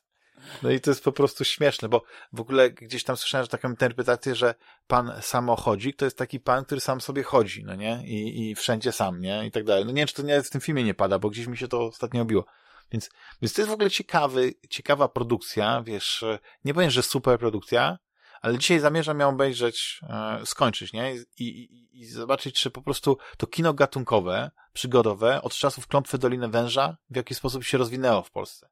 No 0.63 0.71
i 0.71 0.79
to 0.79 0.91
jest 0.91 1.03
po 1.03 1.11
prostu 1.11 1.43
śmieszne, 1.43 1.89
bo 1.89 2.03
w 2.33 2.41
ogóle 2.41 2.71
gdzieś 2.71 3.03
tam 3.03 3.17
słyszałem 3.17 3.45
że 3.45 3.49
taką 3.49 3.69
interpretację, 3.69 4.35
że 4.35 4.55
pan 4.87 5.11
samochodzik 5.21 5.95
to 5.95 6.05
jest 6.05 6.17
taki 6.17 6.39
pan, 6.39 6.65
który 6.65 6.81
sam 6.81 7.01
sobie 7.01 7.23
chodzi, 7.23 7.63
no 7.63 7.75
nie? 7.75 8.03
I, 8.05 8.49
i 8.49 8.55
wszędzie 8.55 8.91
sam, 8.91 9.21
nie? 9.21 9.45
I 9.45 9.51
tak 9.51 9.63
dalej. 9.63 9.85
No 9.85 9.91
nie 9.91 10.01
wiem, 10.01 10.07
czy 10.07 10.13
to 10.13 10.21
nie 10.21 10.43
w 10.43 10.49
tym 10.49 10.61
filmie 10.61 10.83
nie 10.83 10.93
pada, 10.93 11.19
bo 11.19 11.29
gdzieś 11.29 11.47
mi 11.47 11.57
się 11.57 11.67
to 11.67 11.85
ostatnio 11.85 12.21
obiło. 12.21 12.45
Więc, 12.91 13.09
więc 13.41 13.53
to 13.53 13.61
jest 13.61 13.69
w 13.69 13.73
ogóle 13.73 13.89
ciekawy, 13.89 14.53
ciekawa 14.69 15.07
produkcja, 15.07 15.83
wiesz, 15.85 16.25
nie 16.65 16.73
powiem, 16.73 16.89
że 16.89 17.03
super 17.03 17.39
produkcja, 17.39 17.97
ale 18.41 18.57
dzisiaj 18.57 18.79
zamierzam 18.79 19.19
ją 19.19 19.29
obejrzeć, 19.29 19.99
e, 20.09 20.45
skończyć, 20.45 20.93
nie? 20.93 21.15
I, 21.15 21.43
i, 21.43 21.99
I 22.01 22.05
zobaczyć, 22.05 22.55
czy 22.55 22.71
po 22.71 22.81
prostu 22.81 23.17
to 23.37 23.47
kino 23.47 23.73
gatunkowe, 23.73 24.51
przygodowe, 24.73 25.41
od 25.41 25.53
czasów 25.53 25.87
Klątwy 25.87 26.17
Doliny 26.17 26.47
Węża 26.47 26.97
w 27.09 27.15
jaki 27.15 27.35
sposób 27.35 27.63
się 27.63 27.77
rozwinęło 27.77 28.23
w 28.23 28.31
Polsce. 28.31 28.69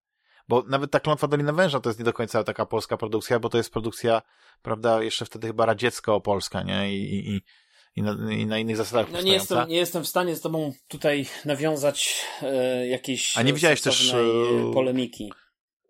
Bo 0.48 0.64
nawet 0.68 0.92
ta 0.92 1.00
Klątwa 1.00 1.28
Doliny 1.28 1.54
Węża 1.54 1.80
to 1.80 1.90
jest 1.90 2.00
nie 2.00 2.06
do 2.06 2.14
końca 2.14 2.44
taka 2.44 2.66
polska 2.66 2.98
produkcja, 2.98 3.40
bo 3.40 3.50
to 3.50 3.58
jest 3.58 3.72
produkcja, 3.72 4.22
prawda, 4.62 5.04
jeszcze 5.04 5.26
wtedy 5.26 5.48
chyba 5.48 5.66
radziecko-polska, 5.66 6.64
nie? 6.64 6.94
I, 6.94 7.30
i, 7.30 7.42
i 7.96 8.02
na, 8.02 8.34
i 8.34 8.46
na, 8.46 8.58
innych 8.58 8.78
zasadach 8.78 9.12
no 9.12 9.22
nie 9.22 9.34
jestem, 9.34 9.68
nie 9.68 9.76
jestem 9.76 10.04
w 10.04 10.08
stanie 10.08 10.36
z 10.36 10.42
tobą 10.42 10.74
tutaj 10.88 11.26
nawiązać 11.46 12.26
e, 12.42 12.88
jakiejś 12.88 13.38
A 13.38 13.42
nie 13.42 13.54
widziałeś 13.54 13.82
też 13.82 14.14
e, 14.14 14.18
polemiki. 14.74 15.32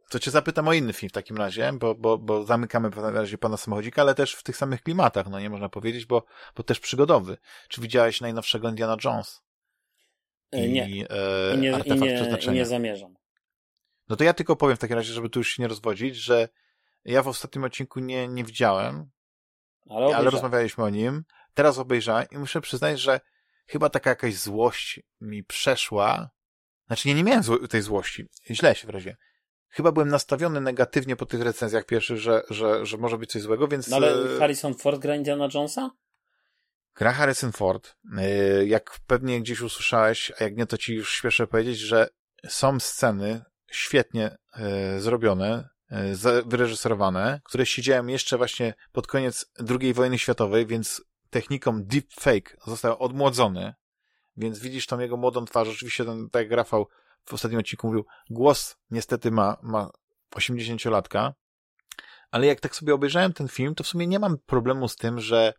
To 0.10 0.20
cię 0.20 0.32
zapytam 0.32 0.68
o 0.68 0.74
inny 0.74 0.94
film 0.94 1.10
w 1.10 1.14
takim 1.14 1.38
razie, 1.38 1.74
bo, 1.74 1.96
bo, 1.96 2.18
bo 2.18 2.44
zamykamy 2.44 2.90
w 2.90 2.98
razie 2.98 3.38
pana 3.38 3.58
samochodzika, 3.58 4.02
ale 4.02 4.16
też 4.16 4.34
w 4.34 4.44
tych 4.44 4.58
samych 4.58 4.84
klimatach, 4.84 5.28
no 5.30 5.40
nie 5.40 5.50
można 5.50 5.70
powiedzieć, 5.70 6.06
bo, 6.06 6.26
bo 6.56 6.64
też 6.64 6.80
przygodowy. 6.80 7.38
Czy 7.70 7.82
widziałeś 7.82 8.22
najnowszego 8.22 8.70
Indiana 8.70 8.98
Jones? 9.04 9.42
I, 10.52 10.58
e, 10.58 10.68
nie. 10.68 10.84
E, 10.84 10.88
I, 11.56 11.58
nie, 11.58 11.70
i, 11.86 11.92
nie, 12.00 12.38
i 12.42 12.50
nie 12.50 12.66
zamierzam. 12.66 13.16
No 14.10 14.16
to 14.16 14.24
ja 14.24 14.34
tylko 14.34 14.56
powiem 14.56 14.76
w 14.76 14.80
takim 14.80 14.96
razie, 14.96 15.14
żeby 15.14 15.30
tu 15.30 15.40
już 15.40 15.50
się 15.50 15.64
nie 15.64 15.68
rozwodzić, 15.68 16.16
że 16.16 16.50
ja 17.06 17.24
w 17.24 17.28
ostatnim 17.28 17.64
odcinku 17.64 18.00
nie, 18.00 18.28
nie 18.28 18.44
widziałem, 18.44 19.10
ale, 19.90 20.16
ale 20.16 20.30
rozmawialiśmy 20.30 20.84
o 20.84 20.90
nim. 20.90 21.24
Teraz 21.54 21.78
obejrzałem 21.78 22.26
i 22.32 22.38
muszę 22.38 22.62
przyznać, 22.62 23.00
że 23.00 23.20
chyba 23.68 23.90
taka 23.90 24.10
jakaś 24.10 24.36
złość 24.36 25.00
mi 25.22 25.44
przeszła. 25.44 26.30
Znaczy, 26.88 27.08
nie, 27.08 27.14
nie 27.14 27.24
miałem 27.24 27.44
zło 27.44 27.68
tej 27.68 27.82
złości. 27.82 28.26
Źle 28.50 28.76
się 28.76 28.88
wyraziłem. 28.88 29.18
Chyba 29.69 29.91
byłem 29.91 30.10
nastawiony 30.10 30.61
negatywnie 30.61 31.15
po 31.15 31.26
tych 31.26 31.41
recenzjach 31.41 31.85
pierwszych, 31.85 32.18
że, 32.18 32.44
że, 32.49 32.85
że 32.85 32.98
może 32.98 33.18
być 33.18 33.31
coś 33.31 33.41
złego, 33.41 33.68
więc... 33.68 33.88
No 33.88 33.98
ale 33.98 34.35
e, 34.35 34.39
Harrison 34.39 34.73
Ford 34.73 35.02
gra 35.02 35.15
Indiana 35.15 35.48
Jonesa? 35.53 35.91
Gra 36.95 37.11
Harrison 37.11 37.52
Ford. 37.52 37.95
E, 38.18 38.65
jak 38.65 38.99
pewnie 39.07 39.41
gdzieś 39.41 39.61
usłyszałeś, 39.61 40.31
a 40.39 40.44
jak 40.44 40.57
nie, 40.57 40.65
to 40.65 40.77
ci 40.77 40.94
już 40.94 41.11
śpieszę 41.11 41.48
powiedzieć, 41.48 41.80
że 41.80 42.10
są 42.48 42.80
sceny 42.80 43.41
świetnie 43.72 44.38
e, 44.53 44.99
zrobione, 44.99 45.69
wyreżyserowane, 46.45 47.41
które 47.44 47.65
siedziałem 47.65 48.10
jeszcze 48.10 48.38
właśnie 48.38 48.73
pod 48.91 49.07
koniec 49.07 49.52
II 49.81 49.94
wojny 49.94 50.19
światowej, 50.19 50.65
więc 50.65 51.02
techniką 51.30 51.84
deepfake 51.84 52.57
został 52.68 53.03
odmłodzony, 53.03 53.73
więc 54.38 54.60
widzisz 54.60 54.88
tam 54.88 55.02
jego 55.02 55.18
młodą 55.18 55.45
twarz. 55.45 55.68
Oczywiście 55.68 56.06
ten, 56.06 56.30
tak 56.30 56.44
jak 56.44 56.52
Rafał 56.52 56.88
w 57.28 57.34
ostatnim 57.34 57.60
odcinku 57.60 57.88
mówił, 57.88 58.06
głos 58.30 58.76
niestety 58.91 59.32
ma, 59.32 59.58
ma 59.62 59.90
80-latka, 60.36 61.32
ale 62.32 62.48
jak 62.48 62.60
tak 62.60 62.76
sobie 62.76 62.94
obejrzałem 62.94 63.34
ten 63.34 63.48
film, 63.48 63.76
to 63.76 63.84
w 63.84 63.88
sumie 63.88 64.08
nie 64.08 64.20
mam 64.20 64.38
problemu 64.38 64.88
z 64.88 64.95
tym, 64.95 65.20
że, 65.20 65.54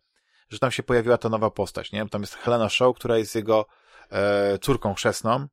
że 0.49 0.59
tam 0.59 0.71
się 0.71 0.83
pojawiła 0.83 1.17
ta 1.17 1.29
nowa 1.29 1.51
postać, 1.51 1.91
nie? 1.91 2.09
Tam 2.09 2.21
jest 2.21 2.35
Helena 2.35 2.69
Shaw, 2.69 2.95
która 2.95 3.17
jest 3.17 3.35
jego 3.35 3.65
e, 4.11 4.57
córką 4.59 4.93
chrzestną, 4.93 5.47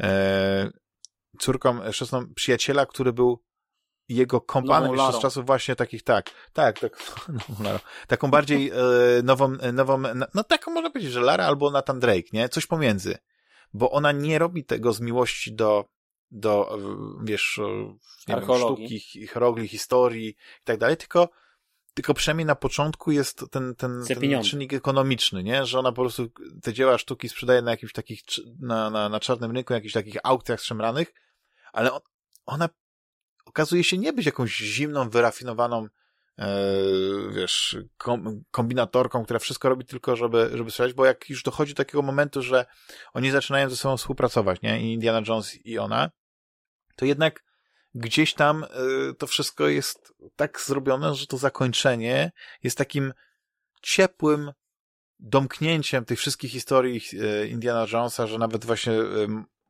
e, 0.00 0.70
córką 1.38 1.80
chrzestną 1.92 2.34
przyjaciela, 2.34 2.86
który 2.86 3.12
był 3.12 3.42
jego 4.08 4.40
kompanem 4.40 4.92
jeszcze 4.94 5.12
z 5.12 5.18
czasów 5.18 5.46
właśnie 5.46 5.76
takich, 5.76 6.02
tak, 6.02 6.30
tak, 6.52 6.80
tak, 6.80 6.98
no, 7.64 7.70
taką 8.06 8.30
bardziej 8.30 8.70
e, 8.70 8.74
nową, 9.22 9.48
nową, 9.72 10.02
no 10.34 10.44
taką 10.44 10.70
można 10.70 10.90
powiedzieć, 10.90 11.12
że 11.12 11.20
Lara 11.20 11.46
albo 11.46 11.70
Nathan 11.70 12.00
Drake, 12.00 12.28
nie? 12.32 12.48
Coś 12.48 12.66
pomiędzy. 12.66 13.18
Bo 13.74 13.90
ona 13.90 14.12
nie 14.12 14.38
robi 14.38 14.64
tego 14.64 14.92
z 14.92 15.00
miłości 15.00 15.54
do, 15.54 15.84
do 16.30 16.78
wiesz, 17.24 17.60
nie 18.28 18.34
wiem, 18.34 18.44
sztuki, 18.58 19.00
hierogli, 19.00 19.68
historii 19.68 20.28
i 20.28 20.64
tak 20.64 20.78
dalej, 20.78 20.96
tylko 20.96 21.28
tylko 21.94 22.14
przynajmniej 22.14 22.46
na 22.46 22.54
początku 22.54 23.10
jest 23.10 23.44
ten, 23.50 23.74
ten, 23.74 24.04
ten 24.06 24.42
czynnik 24.42 24.72
ekonomiczny, 24.72 25.42
nie? 25.42 25.66
Że 25.66 25.78
ona 25.78 25.92
po 25.92 26.02
prostu 26.02 26.28
te 26.62 26.72
dzieła 26.72 26.98
sztuki 26.98 27.28
sprzedaje 27.28 27.62
na 27.62 27.70
jakimś 27.70 27.92
takich, 27.92 28.20
na, 28.60 28.90
na, 28.90 29.08
na 29.08 29.20
czarnym 29.20 29.50
rynku, 29.50 29.72
na 29.72 29.76
jakichś 29.76 29.94
takich 29.94 30.16
aukcjach 30.22 30.60
szemranych, 30.60 31.14
ale 31.72 31.92
on, 31.92 32.00
ona 32.46 32.68
okazuje 33.44 33.84
się 33.84 33.98
nie 33.98 34.12
być 34.12 34.26
jakąś 34.26 34.56
zimną, 34.56 35.10
wyrafinowaną, 35.10 35.84
e, 35.84 35.88
wiesz, 37.30 37.76
kom, 37.96 38.42
kombinatorką, 38.50 39.24
która 39.24 39.38
wszystko 39.38 39.68
robi 39.68 39.84
tylko, 39.84 40.16
żeby, 40.16 40.50
żeby 40.54 40.70
strzelać, 40.70 40.92
bo 40.92 41.04
jak 41.04 41.30
już 41.30 41.42
dochodzi 41.42 41.74
do 41.74 41.76
takiego 41.76 42.02
momentu, 42.02 42.42
że 42.42 42.66
oni 43.12 43.30
zaczynają 43.30 43.70
ze 43.70 43.76
sobą 43.76 43.96
współpracować, 43.96 44.62
nie? 44.62 44.82
I 44.82 44.92
Indiana 44.92 45.22
Jones 45.28 45.66
i 45.66 45.78
ona, 45.78 46.10
to 46.96 47.04
jednak 47.04 47.44
gdzieś 47.94 48.34
tam 48.34 48.64
e, 48.64 48.68
to 49.18 49.26
wszystko 49.26 49.68
jest 49.68 50.14
tak 50.36 50.60
zrobione, 50.60 51.14
że 51.14 51.26
to 51.26 51.36
zakończenie 51.36 52.32
jest 52.62 52.78
takim 52.78 53.12
ciepłym 53.82 54.52
domknięciem 55.18 56.04
tych 56.04 56.18
wszystkich 56.18 56.50
historii 56.50 57.00
e, 57.12 57.46
Indiana 57.46 57.86
Jonesa, 57.92 58.26
że 58.26 58.38
nawet 58.38 58.64
właśnie 58.64 58.92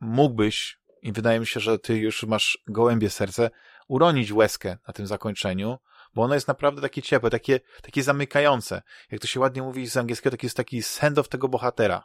mógłbyś 0.01 0.79
i 1.03 1.13
wydaje 1.13 1.41
mi 1.41 1.47
się, 1.47 1.61
że 1.61 1.79
ty 1.79 1.97
już 1.97 2.23
masz 2.23 2.59
gołębie 2.67 3.11
serce, 3.11 3.51
uronić 3.89 4.33
łezkę 4.33 4.79
na 4.89 4.95
tym 4.95 5.07
zakończeniu, 5.07 5.79
bo 6.15 6.23
ono 6.23 6.35
jest 6.35 6.49
naprawdę 6.49 6.83
takie 6.83 7.03
ciepłe, 7.03 7.31
takie, 7.31 7.61
takie 7.83 8.03
zamykające. 8.03 8.83
Jak 9.11 9.21
to 9.21 9.27
się 9.27 9.41
ładnie 9.41 9.63
mówi 9.63 9.87
z 9.87 9.97
angielskiego, 9.97 10.31
taki 10.31 10.47
jest 10.47 10.57
taki 10.57 10.83
send-off 10.83 11.29
tego 11.29 11.49
bohatera. 11.49 12.05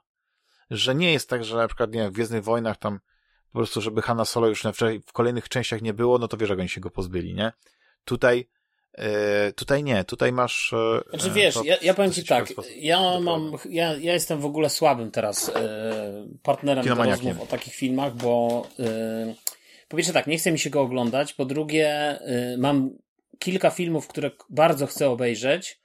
Że 0.69 0.95
nie 0.95 1.13
jest 1.13 1.29
tak, 1.29 1.43
że 1.43 1.57
na 1.57 1.67
przykład, 1.67 1.91
nie 1.91 1.99
wiem, 1.99 2.09
w 2.09 2.13
Gwiezdnych 2.13 2.43
Wojnach 2.43 2.77
tam 2.77 2.99
po 3.51 3.59
prostu, 3.59 3.81
żeby 3.81 4.01
Hanna 4.01 4.25
Solo 4.25 4.47
już 4.47 4.63
w 5.07 5.13
kolejnych 5.13 5.49
częściach 5.49 5.81
nie 5.81 5.93
było, 5.93 6.17
no 6.17 6.27
to 6.27 6.37
wiesz, 6.37 6.49
jak 6.49 6.59
oni 6.59 6.69
się 6.69 6.81
go 6.81 6.89
pozbyli, 6.89 7.33
nie? 7.33 7.51
Tutaj 8.05 8.49
E, 8.97 9.51
tutaj 9.53 9.83
nie, 9.83 10.03
tutaj 10.03 10.31
masz. 10.31 10.73
E, 10.73 11.01
znaczy 11.09 11.31
wiesz, 11.31 11.55
ja, 11.63 11.77
ja 11.81 11.93
powiem 11.93 12.11
ci 12.11 12.25
tak, 12.25 12.53
ja 12.75 13.19
mam, 13.19 13.51
ja, 13.69 13.95
ja 13.97 14.13
jestem 14.13 14.39
w 14.39 14.45
ogóle 14.45 14.69
słabym 14.69 15.11
teraz 15.11 15.49
e, 15.49 16.27
partnerem 16.43 16.85
do 16.85 16.95
rozmów 16.95 17.41
o 17.41 17.45
takich 17.45 17.75
filmach, 17.75 18.15
bo 18.15 18.67
e, 18.79 19.35
po 19.87 19.97
pierwsze 19.97 20.13
tak, 20.13 20.27
nie 20.27 20.37
chce 20.37 20.51
mi 20.51 20.59
się 20.59 20.69
go 20.69 20.81
oglądać, 20.81 21.33
po 21.33 21.45
drugie 21.45 21.89
e, 21.89 22.57
mam 22.57 22.89
kilka 23.39 23.69
filmów, 23.69 24.07
które 24.07 24.31
bardzo 24.49 24.87
chcę 24.87 25.09
obejrzeć 25.09 25.81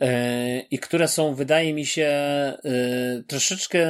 e, 0.00 0.60
i 0.60 0.78
które 0.78 1.08
są, 1.08 1.34
wydaje 1.34 1.74
mi 1.74 1.86
się, 1.86 2.12
troszeczkę 3.28 3.80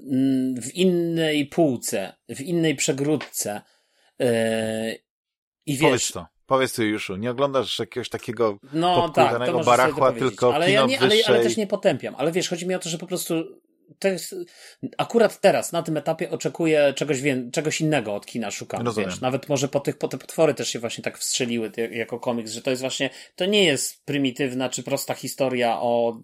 mm, 0.00 0.60
w 0.60 0.74
innej 0.74 1.46
półce, 1.46 2.16
w 2.28 2.40
innej 2.40 2.74
przegródce. 2.74 3.62
I 5.66 5.72
wiesz, 5.76 5.80
Powiedz 5.80 6.12
to. 6.12 6.26
Powiedz 6.46 6.72
ty 6.72 6.84
już, 6.84 7.12
nie 7.18 7.30
oglądasz 7.30 7.78
jakiegoś 7.78 8.08
takiego 8.08 8.58
no, 8.72 9.08
tak, 9.08 9.64
barachła, 9.64 10.12
tylko 10.12 10.54
ale 10.54 10.66
kino 10.66 10.80
ja 10.80 10.86
nie, 10.86 11.00
ale, 11.00 11.14
ale 11.26 11.42
też 11.42 11.56
nie 11.56 11.66
potępiam. 11.66 12.14
Ale 12.18 12.32
wiesz, 12.32 12.48
chodzi 12.48 12.66
mi 12.66 12.74
o 12.74 12.78
to, 12.78 12.88
że 12.88 12.98
po 12.98 13.06
prostu 13.06 13.34
to 13.98 14.08
jest, 14.08 14.34
akurat 14.98 15.40
teraz, 15.40 15.72
na 15.72 15.82
tym 15.82 15.96
etapie 15.96 16.30
oczekuję 16.30 16.92
czegoś, 16.96 17.20
wie, 17.20 17.50
czegoś 17.52 17.80
innego 17.80 18.14
od 18.14 18.26
kina 18.26 18.50
szukam, 18.50 18.86
Rozumiem. 18.86 19.10
wiesz, 19.10 19.20
nawet 19.20 19.48
może 19.48 19.68
po 19.68 19.80
tych, 19.80 19.98
po 19.98 20.08
te 20.08 20.18
potwory 20.18 20.54
też 20.54 20.68
się 20.68 20.78
właśnie 20.78 21.04
tak 21.04 21.18
wstrzeliły 21.18 21.72
jako 21.90 22.20
komiks, 22.20 22.52
że 22.52 22.62
to 22.62 22.70
jest 22.70 22.82
właśnie, 22.82 23.10
to 23.36 23.46
nie 23.46 23.64
jest 23.64 24.04
prymitywna 24.04 24.68
czy 24.68 24.82
prosta 24.82 25.14
historia 25.14 25.80
o, 25.80 26.20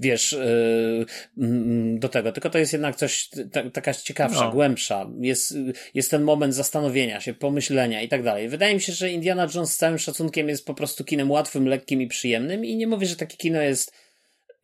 wiesz, 0.00 0.32
yy, 0.32 1.98
do 1.98 2.08
tego, 2.08 2.32
tylko 2.32 2.50
to 2.50 2.58
jest 2.58 2.72
jednak 2.72 2.96
coś, 2.96 3.28
ta, 3.52 3.70
taka 3.70 3.94
ciekawsza, 3.94 4.44
no. 4.44 4.52
głębsza, 4.52 5.10
jest, 5.20 5.54
jest 5.94 6.10
ten 6.10 6.22
moment 6.22 6.54
zastanowienia 6.54 7.20
się, 7.20 7.34
pomyślenia 7.34 8.02
i 8.02 8.08
tak 8.08 8.22
dalej. 8.22 8.48
Wydaje 8.48 8.74
mi 8.74 8.80
się, 8.80 8.92
że 8.92 9.10
Indiana 9.10 9.48
Jones 9.54 9.72
z 9.72 9.76
całym 9.76 9.98
szacunkiem 9.98 10.48
jest 10.48 10.66
po 10.66 10.74
prostu 10.74 11.04
kinem 11.04 11.30
łatwym, 11.30 11.68
lekkim 11.68 12.02
i 12.02 12.06
przyjemnym 12.06 12.64
i 12.64 12.76
nie 12.76 12.86
mówię, 12.86 13.06
że 13.06 13.16
takie 13.16 13.36
kino 13.36 13.60
jest 13.60 13.92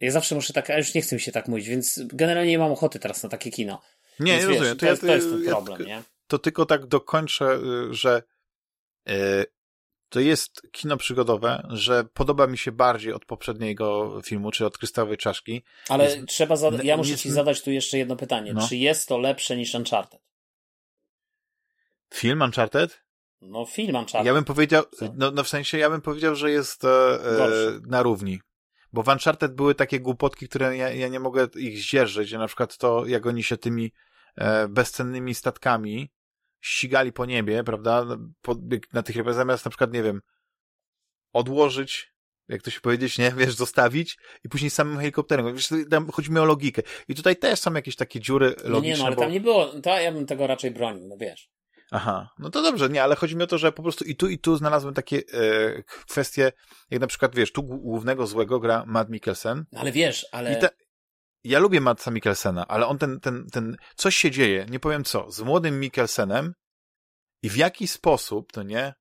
ja 0.04 0.10
zawsze 0.10 0.34
muszę 0.34 0.52
tak, 0.52 0.70
a 0.70 0.78
już 0.78 0.94
nie 0.94 1.02
chcę 1.02 1.16
mi 1.16 1.20
się 1.20 1.32
tak 1.32 1.48
mówić, 1.48 1.68
więc 1.68 2.00
generalnie 2.06 2.50
nie 2.50 2.58
mam 2.58 2.72
ochoty 2.72 2.98
teraz 2.98 3.22
na 3.22 3.28
takie 3.28 3.50
kino. 3.50 3.82
Nie, 4.20 4.32
więc, 4.32 4.42
nie 4.42 4.48
wiesz, 4.48 4.58
rozumiem. 4.58 4.78
To, 4.78 4.86
jest, 4.86 5.02
to 5.02 5.14
jest 5.14 5.30
ten 5.30 5.44
problem, 5.44 5.80
ja, 5.80 5.86
nie? 5.86 6.02
To 6.26 6.38
tylko 6.38 6.66
tak 6.66 6.86
dokończę, 6.86 7.58
y, 7.90 7.94
że 7.94 8.22
yy, 9.06 9.14
to 10.08 10.20
jest 10.20 10.62
kino 10.72 10.96
przygodowe, 10.96 11.66
że 11.70 12.04
podoba 12.04 12.46
mi 12.46 12.58
się 12.58 12.72
bardziej 12.72 13.12
od 13.12 13.24
poprzedniego 13.24 14.20
filmu, 14.24 14.50
czy 14.50 14.66
od 14.66 14.78
Krystałowej 14.78 15.16
Czaszki. 15.16 15.62
Ale 15.88 16.04
jest, 16.04 16.26
trzeba, 16.26 16.56
zada- 16.56 16.82
ja 16.82 16.96
muszę 16.96 17.10
jest, 17.10 17.22
ci 17.22 17.30
zadać 17.30 17.62
tu 17.62 17.70
jeszcze 17.70 17.98
jedno 17.98 18.16
pytanie. 18.16 18.52
No. 18.52 18.68
Czy 18.68 18.76
jest 18.76 19.08
to 19.08 19.18
lepsze 19.18 19.56
niż 19.56 19.74
Uncharted? 19.74 20.20
Film 22.14 22.42
Uncharted? 22.42 23.00
No, 23.40 23.66
film 23.66 23.96
Uncharted. 23.96 24.26
Ja 24.26 24.34
bym 24.34 24.44
powiedział, 24.44 24.84
no, 25.14 25.30
no 25.30 25.44
w 25.44 25.48
sensie, 25.48 25.78
ja 25.78 25.90
bym 25.90 26.00
powiedział, 26.00 26.34
że 26.34 26.50
jest 26.50 26.84
e, 26.84 26.88
e 26.88 27.48
na 27.86 28.02
równi. 28.02 28.40
Bo 28.94 29.02
w 29.02 29.08
Uncharted 29.08 29.54
były 29.54 29.74
takie 29.74 30.00
głupotki, 30.00 30.48
które 30.48 30.76
ja, 30.76 30.90
ja 30.90 31.08
nie 31.08 31.20
mogę 31.20 31.48
ich 31.56 31.78
zdzierżyć. 31.78 32.32
Na 32.32 32.46
przykład 32.46 32.76
to, 32.78 33.06
jak 33.06 33.26
oni 33.26 33.42
się 33.42 33.56
tymi 33.56 33.92
e, 34.36 34.68
bezcennymi 34.68 35.34
statkami 35.34 36.12
ścigali 36.60 37.12
po 37.12 37.26
niebie, 37.26 37.64
prawda? 37.64 38.06
Po, 38.42 38.56
na 38.92 39.02
tych 39.02 39.16
rybach, 39.16 39.34
zamiast 39.34 39.64
na 39.64 39.70
przykład, 39.70 39.92
nie 39.92 40.02
wiem, 40.02 40.20
odłożyć, 41.32 42.14
jak 42.48 42.62
to 42.62 42.70
się 42.70 42.80
powiedzieć, 42.80 43.18
nie? 43.18 43.32
Wiesz, 43.38 43.54
zostawić 43.54 44.18
i 44.44 44.48
później 44.48 44.70
samym 44.70 44.98
helikopterem. 44.98 45.54
Wiesz, 45.54 45.68
tam 45.90 46.10
chodzi 46.10 46.30
mi 46.30 46.38
o 46.38 46.44
logikę. 46.44 46.82
I 47.08 47.14
tutaj 47.14 47.36
też 47.36 47.60
są 47.60 47.74
jakieś 47.74 47.96
takie 47.96 48.20
dziury 48.20 48.46
logiczne. 48.46 48.70
No 48.70 48.80
nie, 48.80 48.96
no 48.96 49.06
ale 49.06 49.16
bo... 49.16 49.22
tam 49.22 49.32
nie 49.32 49.40
było, 49.40 49.66
to 49.66 50.00
ja 50.00 50.12
bym 50.12 50.26
tego 50.26 50.46
raczej 50.46 50.70
bronił, 50.70 51.08
no 51.08 51.16
wiesz. 51.16 51.50
Aha, 51.96 52.30
no 52.38 52.50
to 52.50 52.62
dobrze, 52.62 52.88
nie, 52.88 53.02
ale 53.02 53.16
chodzi 53.16 53.36
mi 53.36 53.42
o 53.42 53.46
to, 53.46 53.58
że 53.58 53.72
po 53.72 53.82
prostu 53.82 54.04
i 54.04 54.16
tu, 54.16 54.28
i 54.28 54.38
tu 54.38 54.56
znalazłem 54.56 54.94
takie 54.94 55.16
e, 55.16 55.82
kwestie, 55.82 56.52
jak 56.90 57.00
na 57.00 57.06
przykład, 57.06 57.34
wiesz, 57.34 57.52
tu 57.52 57.62
głównego 57.62 58.26
złego 58.26 58.60
gra 58.60 58.84
Matt 58.86 59.10
Mikkelsen. 59.10 59.64
Ale 59.76 59.92
wiesz, 59.92 60.26
ale... 60.32 60.56
Te, 60.56 60.68
ja 61.44 61.58
lubię 61.58 61.80
Matta 61.80 62.10
Mikkelsena, 62.10 62.68
ale 62.68 62.86
on 62.86 62.98
ten, 62.98 63.20
ten, 63.20 63.46
ten, 63.52 63.76
coś 63.96 64.16
się 64.16 64.30
dzieje, 64.30 64.66
nie 64.70 64.80
powiem 64.80 65.04
co, 65.04 65.30
z 65.30 65.40
młodym 65.40 65.80
Mikkelsenem 65.80 66.52
i 67.42 67.50
w 67.50 67.56
jaki 67.56 67.86
sposób, 67.88 68.52
to 68.52 68.62
nie, 68.62 68.94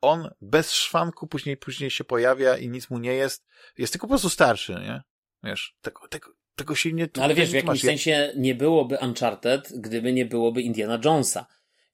on 0.00 0.30
bez 0.40 0.72
szwanku 0.72 1.26
później, 1.26 1.56
później 1.56 1.90
się 1.90 2.04
pojawia 2.04 2.56
i 2.56 2.68
nic 2.68 2.90
mu 2.90 2.98
nie 2.98 3.14
jest, 3.14 3.46
jest 3.78 3.92
tylko 3.92 4.06
po 4.06 4.12
prostu 4.12 4.30
starszy, 4.30 4.72
nie? 4.72 5.02
Wiesz, 5.42 5.74
tego, 5.80 6.08
tego, 6.08 6.30
tego 6.54 6.74
się 6.74 6.92
nie... 6.92 7.08
No 7.16 7.22
ale 7.24 7.34
wiesz, 7.34 7.50
w 7.50 7.54
jakimś 7.54 7.80
sensie 7.80 8.32
nie 8.36 8.54
byłoby 8.54 8.98
Uncharted, 9.02 9.72
gdyby 9.76 10.12
nie 10.12 10.26
byłoby 10.26 10.62
Indiana 10.62 11.00
Jonesa. 11.04 11.46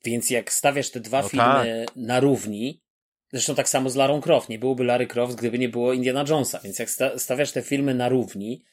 Więc 0.04 0.30
jak 0.30 0.52
stawiasz 0.52 0.90
te 0.90 1.00
dwa 1.00 1.22
no 1.22 1.28
filmy 1.28 1.84
tak. 1.86 1.96
na 1.96 2.20
równi, 2.20 2.80
zresztą 3.32 3.54
tak 3.54 3.68
samo 3.68 3.90
z 3.90 3.96
Larą 3.96 4.20
Croft, 4.20 4.48
nie 4.48 4.58
byłoby 4.58 4.84
Lary 4.84 5.06
Croft, 5.06 5.34
gdyby 5.34 5.58
nie 5.58 5.68
było 5.68 5.92
Indiana 5.92 6.24
Jonesa, 6.28 6.60
więc 6.64 6.78
jak 6.78 6.90
sta 6.90 7.18
stawiasz 7.18 7.52
te 7.52 7.62
filmy 7.62 7.94
na 7.94 8.08
równi, 8.08 8.64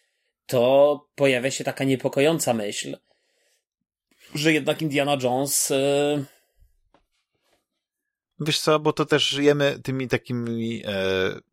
to 0.46 1.08
pojawia 1.16 1.52
się 1.52 1.64
taka 1.64 1.84
niepokojąca 1.84 2.54
myśl, 2.54 2.98
że 4.36 4.54
jednak 4.54 4.82
Indiana 4.82 5.18
Jones. 5.24 5.70
Yy... 5.70 6.26
Wiesz 8.40 8.60
co, 8.60 8.80
bo 8.80 8.94
to 8.94 9.06
też 9.06 9.30
żyjemy 9.30 9.80
tymi 9.84 10.08
takimi 10.08 10.84
e, 10.86 10.92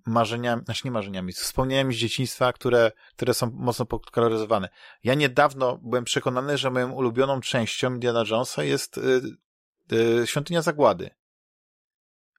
marzeniami, 0.06 0.62
znaczy 0.64 0.82
nie 0.84 0.90
marzeniami, 0.90 1.32
wspomnieniami 1.32 1.94
z 1.94 1.96
dzieciństwa, 1.96 2.52
które, 2.52 2.92
które 3.16 3.34
są 3.34 3.50
mocno 3.54 3.86
podkoloryzowane. 3.86 4.68
Ja 5.04 5.14
niedawno 5.14 5.78
byłem 5.82 6.04
przekonany, 6.04 6.58
że 6.58 6.70
moją 6.70 6.92
ulubioną 6.92 7.40
częścią 7.40 7.94
Indiana 7.94 8.24
Jonesa 8.30 8.64
jest 8.64 8.98
e, 8.98 9.00
Świątynia 10.24 10.62
Zagłady. 10.62 11.10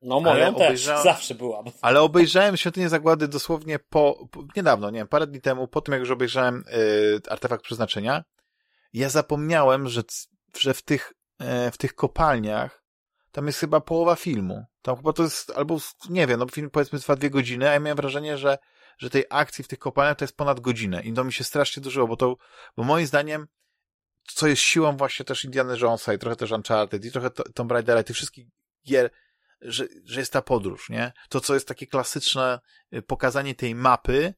No 0.01 0.19
moją 0.19 0.35
ale 0.35 0.53
też, 0.53 0.55
obejrzałem, 0.55 1.03
zawsze 1.03 1.35
była. 1.35 1.63
Ale 1.81 2.01
obejrzałem 2.01 2.57
Świątynię 2.57 2.89
Zagłady 2.89 3.27
dosłownie 3.27 3.79
po, 3.79 4.27
po, 4.31 4.43
niedawno, 4.55 4.89
nie 4.89 4.99
wiem, 4.99 5.07
parę 5.07 5.27
dni 5.27 5.41
temu, 5.41 5.67
po 5.67 5.81
tym 5.81 5.91
jak 5.91 5.99
już 5.99 6.11
obejrzałem 6.11 6.63
y, 6.73 7.19
Artefakt 7.29 7.63
Przeznaczenia. 7.63 8.23
Ja 8.93 9.09
zapomniałem, 9.09 9.87
że, 9.87 10.01
że 10.57 10.73
w 10.73 10.81
tych, 10.81 11.13
y, 11.41 11.71
w 11.71 11.77
tych 11.77 11.95
kopalniach 11.95 12.83
tam 13.31 13.47
jest 13.47 13.59
chyba 13.59 13.81
połowa 13.81 14.15
filmu. 14.15 14.65
Tam 14.81 14.95
chyba 14.95 15.13
to 15.13 15.23
jest, 15.23 15.51
albo 15.55 15.77
nie 16.09 16.27
wiem, 16.27 16.39
no 16.39 16.47
film 16.47 16.69
powiedzmy 16.69 16.99
trwa 16.99 17.15
dwie 17.15 17.29
godziny, 17.29 17.69
a 17.69 17.73
ja 17.73 17.79
miałem 17.79 17.97
wrażenie, 17.97 18.37
że, 18.37 18.57
że 18.97 19.09
tej 19.09 19.25
akcji 19.29 19.63
w 19.63 19.67
tych 19.67 19.79
kopalniach 19.79 20.17
to 20.17 20.23
jest 20.23 20.37
ponad 20.37 20.59
godzinę 20.59 21.01
i 21.01 21.13
to 21.13 21.23
mi 21.23 21.33
się 21.33 21.43
strasznie 21.43 21.83
dużo, 21.83 22.07
bo 22.07 22.17
to, 22.17 22.35
bo 22.77 22.83
moim 22.83 23.05
zdaniem 23.05 23.47
co 24.33 24.47
jest 24.47 24.61
siłą 24.61 24.97
właśnie 24.97 25.25
też 25.25 25.45
Indiana 25.45 25.75
Jonesa 25.75 26.13
i 26.13 26.19
trochę 26.19 26.35
też 26.35 26.51
Uncharted 26.51 27.05
i 27.05 27.11
trochę 27.11 27.29
Tomb 27.29 27.71
Raidera 27.71 28.01
i 28.01 28.03
tych 28.03 28.15
wszystkich 28.15 28.47
gier, 28.87 29.09
że, 29.61 29.87
że 30.05 30.19
jest 30.19 30.33
ta 30.33 30.41
podróż, 30.41 30.89
nie? 30.89 31.11
To, 31.29 31.41
co 31.41 31.53
jest 31.53 31.67
takie 31.67 31.87
klasyczne 31.87 32.59
y, 32.93 33.01
pokazanie 33.01 33.55
tej 33.55 33.75
mapy 33.75 34.33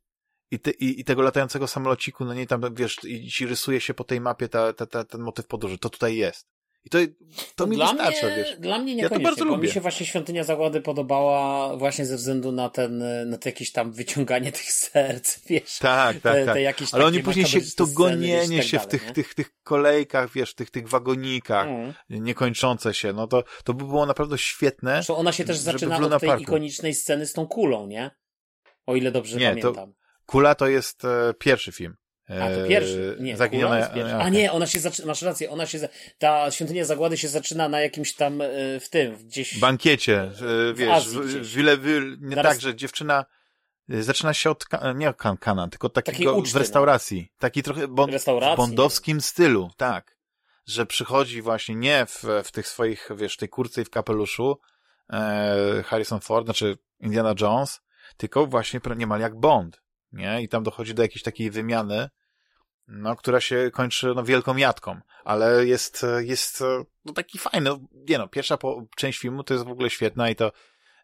i, 0.51 0.59
te, 0.59 0.71
i, 0.71 0.99
i 0.99 1.03
tego 1.03 1.21
latającego 1.21 1.67
samolociku, 1.67 2.25
no 2.25 2.33
nie 2.33 2.47
tam, 2.47 2.75
wiesz, 2.75 3.03
i 3.03 3.31
ci 3.31 3.45
rysuje 3.45 3.81
się 3.81 3.93
po 3.93 4.03
tej 4.03 4.21
mapie 4.21 4.49
ta, 4.49 4.73
ta, 4.73 4.85
ta, 4.85 5.03
ten 5.03 5.21
motyw 5.21 5.47
podróży. 5.47 5.77
To 5.77 5.89
tutaj 5.89 6.15
jest. 6.15 6.47
I 6.85 6.89
to, 6.89 6.97
to 7.55 7.67
mi 7.67 7.75
dla 7.75 7.87
wystarcza, 7.87 8.27
mnie, 8.27 8.35
wiesz. 8.35 8.59
Dla 8.59 8.79
mnie 8.79 8.95
niekoniecznie, 8.95 9.23
ja 9.23 9.31
to 9.31 9.35
bardzo 9.35 9.45
lubię. 9.45 9.67
mi 9.67 9.73
się 9.73 9.81
właśnie 9.81 10.05
Świątynia 10.05 10.43
Zagłady 10.43 10.81
podobała 10.81 11.77
właśnie 11.77 12.05
ze 12.05 12.15
względu 12.15 12.51
na 12.51 12.69
ten, 12.69 13.03
na 13.29 13.37
to 13.37 13.49
jakieś 13.49 13.71
tam 13.71 13.91
wyciąganie 13.91 14.51
tych 14.61 14.71
serc, 14.71 15.39
wiesz. 15.45 15.77
Tak, 15.79 16.19
tak, 16.19 16.33
te, 16.33 16.45
tak. 16.45 16.55
Te 16.55 16.61
jakieś 16.61 16.93
Ale 16.93 17.05
oni 17.05 17.23
później 17.23 17.45
się, 17.45 17.59
to 17.77 17.87
gonienie 17.87 18.57
tak 18.57 18.67
się 18.67 18.77
dalej, 18.77 18.89
w 18.89 18.91
tych, 18.91 19.11
tych, 19.11 19.33
tych 19.33 19.51
kolejkach, 19.63 20.31
wiesz, 20.31 20.53
tych, 20.53 20.71
tych 20.71 20.89
wagonikach, 20.89 21.67
mm. 21.67 21.93
niekończące 22.09 22.93
się, 22.93 23.13
no 23.13 23.27
to, 23.27 23.43
to 23.63 23.73
by 23.73 23.85
było 23.85 24.05
naprawdę 24.05 24.37
świetne. 24.37 24.93
Zresztą 24.93 25.15
ona 25.15 25.31
się 25.31 25.45
też 25.45 25.57
zaczyna 25.57 25.97
od 25.97 26.19
tej 26.19 26.29
parku. 26.29 26.43
ikonicznej 26.43 26.93
sceny 26.93 27.25
z 27.25 27.33
tą 27.33 27.47
kulą, 27.47 27.87
nie? 27.87 28.11
O 28.85 28.95
ile 28.95 29.11
dobrze 29.11 29.37
nie, 29.37 29.49
pamiętam. 29.49 29.73
To, 29.73 29.99
kula 30.25 30.55
to 30.55 30.67
jest 30.67 31.05
e, 31.05 31.33
pierwszy 31.39 31.71
film. 31.71 32.00
A, 32.39 32.49
to 32.49 32.67
pierwszy. 32.67 33.17
Nie, 33.19 33.37
Zaginione... 33.37 33.79
jest 33.79 33.93
pierwszy. 33.93 34.15
A 34.15 34.29
nie, 34.29 34.51
ona 34.51 34.65
się 34.65 34.79
zaczyna, 34.79 35.07
masz 35.07 35.21
rację, 35.21 35.49
ona 35.49 35.65
się, 35.65 35.89
ta 36.17 36.51
świątynia 36.51 36.85
zagłady 36.85 37.17
się 37.17 37.27
zaczyna 37.27 37.69
na 37.69 37.81
jakimś 37.81 38.15
tam, 38.15 38.41
e, 38.41 38.79
w 38.79 38.89
tym, 38.89 39.15
gdzieś... 39.15 39.59
Bankiecie, 39.59 40.21
e, 40.21 40.73
wiesz, 40.73 41.09
w 41.09 41.55
Willeville, 41.55 42.17
nie 42.21 42.35
Zaraz... 42.35 42.53
tak, 42.53 42.61
że 42.61 42.75
dziewczyna 42.75 43.25
e, 43.89 44.03
zaczyna 44.03 44.33
się 44.33 44.49
od, 44.49 44.65
nie 44.95 45.09
od 45.09 45.17
kan 45.17 45.37
Kanan, 45.37 45.69
tylko 45.69 45.89
takiego 45.89 46.35
uczty, 46.35 46.51
w 46.51 46.53
no. 46.53 46.59
restauracji. 46.59 47.21
No. 47.31 47.37
Taki 47.39 47.63
trochę 47.63 47.87
bon, 47.87 48.11
w 48.11 48.55
bondowskim 48.57 49.17
nie. 49.17 49.21
stylu, 49.21 49.69
tak. 49.77 50.17
Że 50.65 50.85
przychodzi 50.85 51.41
właśnie 51.41 51.75
nie 51.75 52.05
w, 52.05 52.23
w 52.43 52.51
tych 52.51 52.67
swoich, 52.67 53.09
wiesz, 53.15 53.37
tej 53.37 53.49
kurce 53.49 53.81
i 53.81 53.85
w 53.85 53.89
kapeluszu 53.89 54.59
e, 55.13 55.83
Harrison 55.85 56.19
Ford, 56.19 56.45
znaczy 56.45 56.77
Indiana 56.99 57.33
Jones, 57.41 57.81
tylko 58.17 58.47
właśnie 58.47 58.79
niemal 58.97 59.19
jak 59.19 59.39
Bond, 59.39 59.81
nie? 60.11 60.41
I 60.41 60.49
tam 60.49 60.63
dochodzi 60.63 60.93
do 60.93 61.01
jakiejś 61.01 61.23
takiej 61.23 61.51
wymiany, 61.51 62.09
no, 62.87 63.15
która 63.15 63.41
się 63.41 63.71
kończy 63.73 64.13
no, 64.15 64.23
wielką 64.23 64.57
jatką, 64.57 65.01
ale 65.23 65.65
jest, 65.65 66.05
jest 66.19 66.63
no, 67.05 67.13
taki 67.13 67.39
fajny. 67.39 67.69
No, 67.69 67.79
nie 68.09 68.17
no, 68.17 68.27
pierwsza 68.27 68.57
po, 68.57 68.85
część 68.95 69.19
filmu 69.19 69.43
to 69.43 69.53
jest 69.53 69.65
w 69.65 69.71
ogóle 69.71 69.89
świetna 69.89 70.29
i 70.29 70.35
to, 70.35 70.51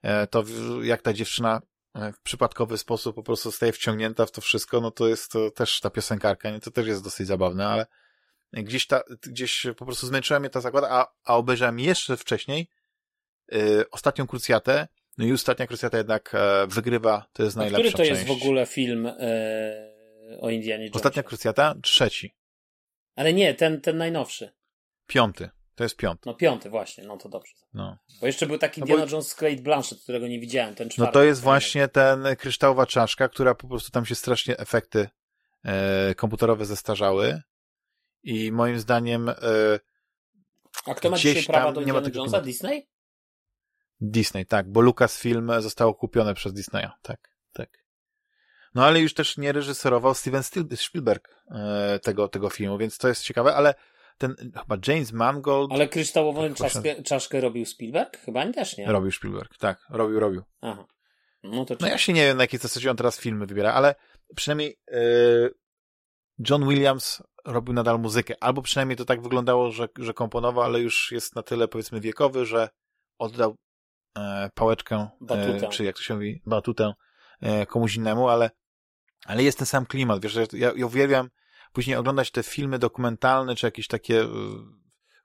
e, 0.01 0.27
to 0.27 0.43
jak 0.81 1.01
ta 1.01 1.13
dziewczyna 1.13 1.61
e, 1.95 2.13
w 2.13 2.21
przypadkowy 2.21 2.77
sposób 2.77 3.15
po 3.15 3.23
prostu 3.23 3.49
zostaje 3.49 3.71
wciągnięta 3.71 4.25
w 4.25 4.31
to 4.31 4.41
wszystko, 4.41 4.81
no 4.81 4.91
to 4.91 5.07
jest 5.07 5.31
to 5.31 5.51
też 5.51 5.79
ta 5.79 5.89
piosenkarka, 5.89 6.51
nie? 6.51 6.59
to 6.59 6.71
też 6.71 6.87
jest 6.87 7.03
dosyć 7.03 7.27
zabawne, 7.27 7.67
ale 7.67 7.85
gdzieś, 8.53 8.87
ta, 8.87 9.01
gdzieś 9.27 9.65
po 9.77 9.85
prostu 9.85 10.07
zmęczyła 10.07 10.39
mnie 10.39 10.49
ta 10.49 10.61
zakłada, 10.61 10.89
a, 10.89 11.07
a 11.23 11.35
obejrzałem 11.35 11.79
jeszcze 11.79 12.17
wcześniej 12.17 12.69
yy, 13.51 13.85
ostatnią 13.91 14.27
krucjatę, 14.27 14.87
no 15.17 15.25
i 15.25 15.33
ostatnia 15.33 15.67
krucjata 15.67 15.97
jednak 15.97 16.35
e, 16.35 16.67
wygrywa, 16.67 17.25
to 17.33 17.43
jest 17.43 17.55
najlepsza 17.55 17.83
część. 17.83 17.93
Który 17.93 18.07
to 18.07 18.15
część. 18.15 18.29
jest 18.29 18.41
w 18.41 18.43
ogóle 18.43 18.65
film 18.65 19.05
yy 19.05 19.96
o 20.39 20.49
Indianie 20.49 20.83
Jonesie. 20.85 20.95
Ostatnia 20.95 21.23
krucjata? 21.23 21.75
Trzeci. 21.83 22.35
Ale 23.15 23.33
nie, 23.33 23.53
ten, 23.53 23.81
ten 23.81 23.97
najnowszy. 23.97 24.53
Piąty. 25.07 25.49
To 25.75 25.83
jest 25.83 25.95
piąty. 25.95 26.23
No 26.25 26.33
piąty 26.33 26.69
właśnie, 26.69 27.03
no 27.03 27.17
to 27.17 27.29
dobrze. 27.29 27.53
No. 27.73 27.97
Bo 28.21 28.27
jeszcze 28.27 28.45
był 28.45 28.57
taki 28.57 28.81
no 28.81 28.85
Indiana 28.85 29.05
bo... 29.05 29.11
Jones 29.11 29.35
Cate 29.35 29.55
Blanchett, 29.61 30.01
którego 30.03 30.27
nie 30.27 30.39
widziałem, 30.39 30.75
ten 30.75 30.89
czwarty. 30.89 31.07
No 31.07 31.13
to 31.13 31.23
jest 31.23 31.41
właśnie 31.41 31.87
ten 31.87 32.35
kryształowa 32.35 32.85
czaszka, 32.85 33.29
która 33.29 33.55
po 33.55 33.67
prostu 33.67 33.91
tam 33.91 34.05
się 34.05 34.15
strasznie 34.15 34.57
efekty 34.57 35.09
e, 35.63 36.15
komputerowe 36.15 36.65
zestarzały 36.65 37.41
i 38.23 38.51
moim 38.51 38.79
zdaniem 38.79 39.29
e, 39.29 39.35
A 40.85 40.93
kto 40.93 41.09
ma 41.09 41.17
dzisiaj 41.17 41.43
prawa 41.43 41.71
do 41.71 41.81
Indiana 41.81 42.09
Jonesa? 42.15 42.41
Disney? 42.41 42.87
Disney, 44.01 44.45
tak, 44.45 44.71
bo 44.71 44.81
Lucasfilm 44.81 45.51
zostało 45.59 45.93
kupione 45.93 46.33
przez 46.33 46.53
Disneya, 46.53 46.89
tak, 47.01 47.29
tak. 47.53 47.86
No 48.75 48.85
ale 48.85 48.99
już 48.99 49.13
też 49.13 49.37
nie 49.37 49.51
reżyserował 49.51 50.13
Steven 50.13 50.43
Spielberg 50.75 51.29
e, 51.51 51.99
tego, 51.99 52.27
tego 52.27 52.49
filmu, 52.49 52.77
więc 52.77 52.97
to 52.97 53.07
jest 53.07 53.23
ciekawe, 53.23 53.55
ale 53.55 53.73
ten 54.17 54.35
chyba 54.35 54.77
James 54.87 55.13
Mangold... 55.13 55.71
Ale 55.71 55.87
kryształową 55.87 56.53
czaszkę, 56.53 57.03
czaszkę 57.03 57.41
robił 57.41 57.65
Spielberg? 57.65 58.17
Chyba 58.17 58.53
też 58.53 58.77
nie. 58.77 58.85
Robił 58.85 59.11
Spielberg, 59.11 59.57
tak, 59.57 59.85
robił, 59.89 60.19
robił. 60.19 60.41
Aha. 60.61 60.85
No, 61.43 61.65
to 61.65 61.75
no 61.79 61.87
ja 61.87 61.97
się 61.97 62.13
nie 62.13 62.25
wiem, 62.25 62.37
na 62.37 62.43
jakiej 62.43 62.59
zasadzie 62.59 62.91
on 62.91 62.97
teraz 62.97 63.19
filmy 63.19 63.45
wybiera, 63.45 63.73
ale 63.73 63.95
przynajmniej 64.35 64.79
e, 64.91 64.99
John 66.49 66.69
Williams 66.69 67.23
robił 67.45 67.73
nadal 67.73 67.99
muzykę, 67.99 68.35
albo 68.39 68.61
przynajmniej 68.61 68.97
to 68.97 69.05
tak 69.05 69.21
wyglądało, 69.21 69.71
że, 69.71 69.87
że 69.99 70.13
komponował, 70.13 70.63
ale 70.63 70.79
już 70.79 71.11
jest 71.11 71.35
na 71.35 71.43
tyle 71.43 71.67
powiedzmy 71.67 72.01
wiekowy, 72.01 72.45
że 72.45 72.69
oddał 73.19 73.55
e, 74.17 74.49
pałeczkę, 74.53 75.07
e, 75.29 75.69
czy 75.69 75.83
jak 75.83 75.95
to 75.95 76.01
się 76.01 76.13
mówi, 76.13 76.41
batutę 76.45 76.93
komuś 77.67 77.95
innemu, 77.95 78.29
ale 78.29 78.51
ale 79.25 79.43
jest 79.43 79.57
ten 79.57 79.67
sam 79.67 79.85
klimat, 79.85 80.21
wiesz, 80.21 80.35
ja, 80.35 80.71
ja 80.75 80.85
uwielbiam 80.85 81.29
później 81.73 81.95
oglądać 81.95 82.31
te 82.31 82.43
filmy 82.43 82.79
dokumentalne, 82.79 83.55
czy 83.55 83.67
jakieś 83.67 83.87
takie 83.87 84.21
e, 84.21 84.27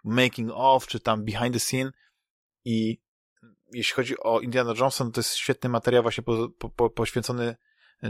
making 0.04 0.50
of, 0.54 0.86
czy 0.86 1.00
tam 1.00 1.24
behind 1.24 1.52
the 1.52 1.60
scene 1.60 1.92
i 2.64 3.00
jeśli 3.72 3.94
chodzi 3.94 4.14
o 4.18 4.40
Indiana 4.40 4.74
Jonesa, 4.78 5.10
to 5.10 5.20
jest 5.20 5.34
świetny 5.34 5.70
materiał 5.70 6.02
właśnie 6.02 6.24
po, 6.24 6.70
po, 6.70 6.90
poświęcony 6.90 7.56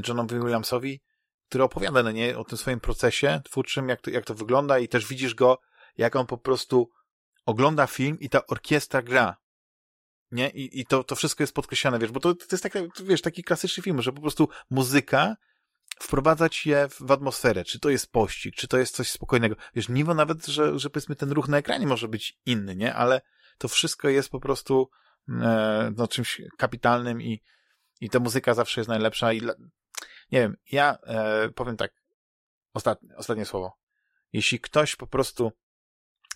Johnowi 0.08 0.38
Williamsowi, 0.40 1.00
który 1.48 1.64
opowiada, 1.64 2.02
no 2.02 2.10
nie, 2.10 2.38
o 2.38 2.44
tym 2.44 2.58
swoim 2.58 2.80
procesie 2.80 3.40
twórczym, 3.44 3.88
jak 3.88 4.00
to, 4.00 4.10
jak 4.10 4.24
to 4.24 4.34
wygląda 4.34 4.78
i 4.78 4.88
też 4.88 5.06
widzisz 5.06 5.34
go, 5.34 5.58
jak 5.96 6.16
on 6.16 6.26
po 6.26 6.38
prostu 6.38 6.90
ogląda 7.46 7.86
film 7.86 8.20
i 8.20 8.28
ta 8.28 8.46
orkiestra 8.46 9.02
gra. 9.02 9.36
Nie? 10.32 10.50
I, 10.50 10.80
i 10.80 10.86
to, 10.86 11.04
to 11.04 11.16
wszystko 11.16 11.42
jest 11.42 11.54
podkreślane, 11.54 11.98
wiesz, 11.98 12.10
bo 12.10 12.20
to, 12.20 12.34
to 12.34 12.46
jest 12.52 12.62
taki, 12.62 12.78
wiesz, 13.04 13.22
taki 13.22 13.44
klasyczny 13.44 13.82
film, 13.82 14.02
że 14.02 14.12
po 14.12 14.20
prostu 14.20 14.48
muzyka 14.70 15.36
wprowadzać 16.00 16.66
je 16.66 16.88
w, 16.88 17.10
atmosferę, 17.10 17.64
czy 17.64 17.80
to 17.80 17.90
jest 17.90 18.12
pościg, 18.12 18.54
czy 18.54 18.68
to 18.68 18.78
jest 18.78 18.96
coś 18.96 19.10
spokojnego. 19.10 19.56
Wiesz, 19.74 19.88
niwo 19.88 20.14
nawet, 20.14 20.46
że, 20.46 20.78
że 20.78 20.90
powiedzmy 20.90 21.16
ten 21.16 21.32
ruch 21.32 21.48
na 21.48 21.58
ekranie 21.58 21.86
może 21.86 22.08
być 22.08 22.38
inny, 22.46 22.76
nie? 22.76 22.94
Ale 22.94 23.20
to 23.58 23.68
wszystko 23.68 24.08
jest 24.08 24.30
po 24.30 24.40
prostu 24.40 24.90
e, 25.28 25.92
no, 25.96 26.08
czymś 26.08 26.42
kapitalnym 26.58 27.22
i, 27.22 27.42
i 28.00 28.10
ta 28.10 28.18
muzyka 28.18 28.54
zawsze 28.54 28.80
jest 28.80 28.88
najlepsza 28.88 29.32
i 29.32 29.40
nie 30.32 30.40
wiem, 30.40 30.56
ja 30.72 30.98
e, 31.02 31.48
powiem 31.48 31.76
tak, 31.76 31.92
ostatnie, 32.74 33.16
ostatnie 33.16 33.44
słowo. 33.44 33.78
Jeśli 34.32 34.60
ktoś 34.60 34.96
po 34.96 35.06
prostu 35.06 35.52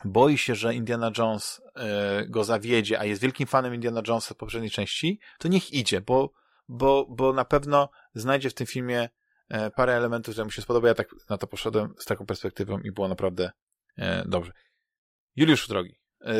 boi 0.04 0.38
się, 0.38 0.54
że 0.54 0.74
Indiana 0.74 1.10
Jones 1.18 1.62
e, 1.74 2.26
go 2.26 2.44
zawiedzie, 2.44 3.00
a 3.00 3.04
jest 3.04 3.22
wielkim 3.22 3.46
fanem 3.46 3.74
Indiana 3.74 4.02
Jonesa 4.08 4.34
w 4.34 4.36
poprzedniej 4.36 4.70
części, 4.70 5.20
to 5.38 5.48
niech 5.48 5.72
idzie, 5.72 6.00
bo, 6.00 6.32
bo, 6.68 7.06
bo 7.10 7.32
na 7.32 7.44
pewno 7.44 7.90
znajdzie 8.14 8.50
w 8.50 8.54
tym 8.54 8.66
filmie 8.66 9.08
E, 9.48 9.70
parę 9.70 9.96
elementów, 9.96 10.34
które 10.34 10.44
mu 10.44 10.50
się 10.50 10.62
spodoba. 10.62 10.88
Ja 10.88 10.94
tak 10.94 11.08
na 11.30 11.38
to 11.38 11.46
poszedłem 11.46 11.94
z 11.98 12.04
taką 12.04 12.26
perspektywą 12.26 12.78
i 12.78 12.92
było 12.92 13.08
naprawdę 13.08 13.50
e, 13.96 14.24
dobrze. 14.28 14.52
Juliusz 15.36 15.68
drogi, 15.68 15.98
e, 16.20 16.34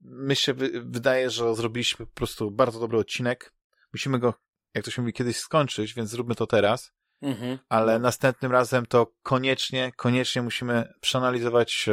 myślę, 0.00 0.54
wydaje, 0.84 1.30
że 1.30 1.54
zrobiliśmy 1.54 2.06
po 2.06 2.12
prostu 2.12 2.50
bardzo 2.50 2.80
dobry 2.80 2.98
odcinek. 2.98 3.54
Musimy 3.92 4.18
go, 4.18 4.34
jak 4.74 4.84
to 4.84 4.90
się 4.90 5.02
mówi, 5.02 5.12
kiedyś 5.12 5.36
skończyć, 5.36 5.94
więc 5.94 6.10
zróbmy 6.10 6.34
to 6.34 6.46
teraz. 6.46 6.92
Mhm. 7.22 7.58
Ale 7.68 7.98
następnym 7.98 8.52
razem 8.52 8.86
to 8.86 9.06
koniecznie, 9.22 9.92
koniecznie 9.96 10.42
musimy 10.42 10.92
przeanalizować 11.00 11.88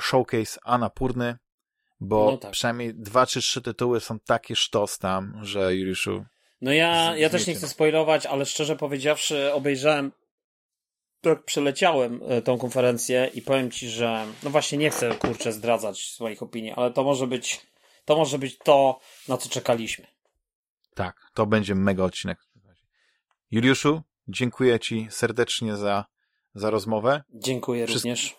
showcase 0.00 0.60
Anapurny, 0.62 1.36
bo 2.00 2.30
no 2.30 2.36
tak. 2.36 2.50
przynajmniej 2.50 2.94
dwa 2.94 3.26
czy 3.26 3.40
trzy 3.40 3.62
tytuły 3.62 4.00
są 4.00 4.18
takie 4.18 4.56
sztos 4.56 4.98
tam, 4.98 5.38
że 5.42 5.76
Juliuszu, 5.76 6.24
no 6.60 6.72
ja, 6.72 7.16
ja 7.16 7.30
też 7.30 7.46
nie 7.46 7.54
chcę 7.54 7.68
spoilować, 7.68 8.26
ale 8.26 8.46
szczerze 8.46 8.76
powiedziawszy, 8.76 9.52
obejrzałem 9.52 10.12
tak 11.20 11.44
przeleciałem 11.44 12.20
e, 12.28 12.42
tą 12.42 12.58
konferencję 12.58 13.30
i 13.34 13.42
powiem 13.42 13.70
ci, 13.70 13.88
że 13.88 14.26
no 14.42 14.50
właśnie 14.50 14.78
nie 14.78 14.90
chcę 14.90 15.14
kurczę 15.14 15.52
zdradzać 15.52 16.00
swoich 16.00 16.42
opinii, 16.42 16.72
ale 16.76 16.90
to 16.90 17.04
może 17.04 17.26
być 17.26 17.60
to 18.04 18.16
może 18.16 18.38
być 18.38 18.58
to, 18.58 19.00
na 19.28 19.36
co 19.36 19.48
czekaliśmy. 19.48 20.06
Tak, 20.94 21.30
to 21.34 21.46
będzie 21.46 21.74
mega 21.74 22.04
odcinek. 22.04 22.38
Juliuszu, 23.54 24.02
dziękuję 24.28 24.80
Ci 24.80 25.06
serdecznie 25.10 25.76
za, 25.76 26.04
za 26.54 26.70
rozmowę. 26.70 27.22
Dziękuję 27.34 27.86
również. 27.86 28.36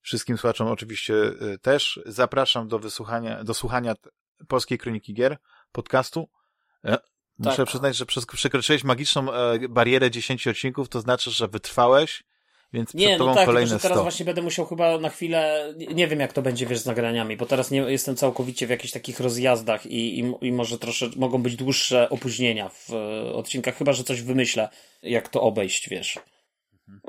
Wszystkim 0.00 0.38
słuchaczom 0.38 0.68
oczywiście 0.68 1.14
y, 1.14 1.58
też. 1.62 2.00
Zapraszam 2.06 2.68
do 2.68 2.78
wysłuchania, 2.78 3.44
do 3.44 3.54
słuchania 3.54 3.94
Polskiej 4.48 4.78
Kroniki 4.78 5.14
Gier, 5.14 5.38
podcastu. 5.72 6.28
E, 6.84 6.98
muszę 7.38 7.56
tak. 7.56 7.66
przyznać, 7.66 7.96
że 7.96 8.06
przekroczyłeś 8.06 8.84
magiczną 8.84 9.32
e, 9.32 9.68
barierę 9.68 10.10
10 10.10 10.48
odcinków, 10.48 10.88
to 10.88 11.00
znaczy, 11.00 11.30
że 11.30 11.48
wytrwałeś 11.48 12.24
więc 12.74 12.94
nie, 12.94 13.18
no 13.18 13.34
tak, 13.34 13.46
kolejne 13.46 13.78
teraz 13.78 13.96
100. 13.96 14.02
właśnie 14.02 14.26
będę 14.26 14.42
musiał 14.42 14.66
chyba 14.66 14.98
na 14.98 15.08
chwilę, 15.08 15.72
nie 15.94 16.08
wiem 16.08 16.20
jak 16.20 16.32
to 16.32 16.42
będzie 16.42 16.66
wiesz 16.66 16.78
z 16.78 16.86
nagraniami, 16.86 17.36
bo 17.36 17.46
teraz 17.46 17.70
nie 17.70 17.78
jestem 17.78 18.16
całkowicie 18.16 18.66
w 18.66 18.70
jakichś 18.70 18.92
takich 18.92 19.20
rozjazdach 19.20 19.86
i, 19.86 20.20
i, 20.20 20.34
i 20.40 20.52
może 20.52 20.78
troszeczkę 20.78 21.20
mogą 21.20 21.42
być 21.42 21.56
dłuższe 21.56 22.10
opóźnienia 22.10 22.68
w 22.68 22.90
e, 22.90 23.32
odcinkach, 23.32 23.76
chyba 23.76 23.92
że 23.92 24.04
coś 24.04 24.22
wymyślę, 24.22 24.68
jak 25.02 25.28
to 25.28 25.42
obejść, 25.42 25.88
wiesz. 25.88 26.18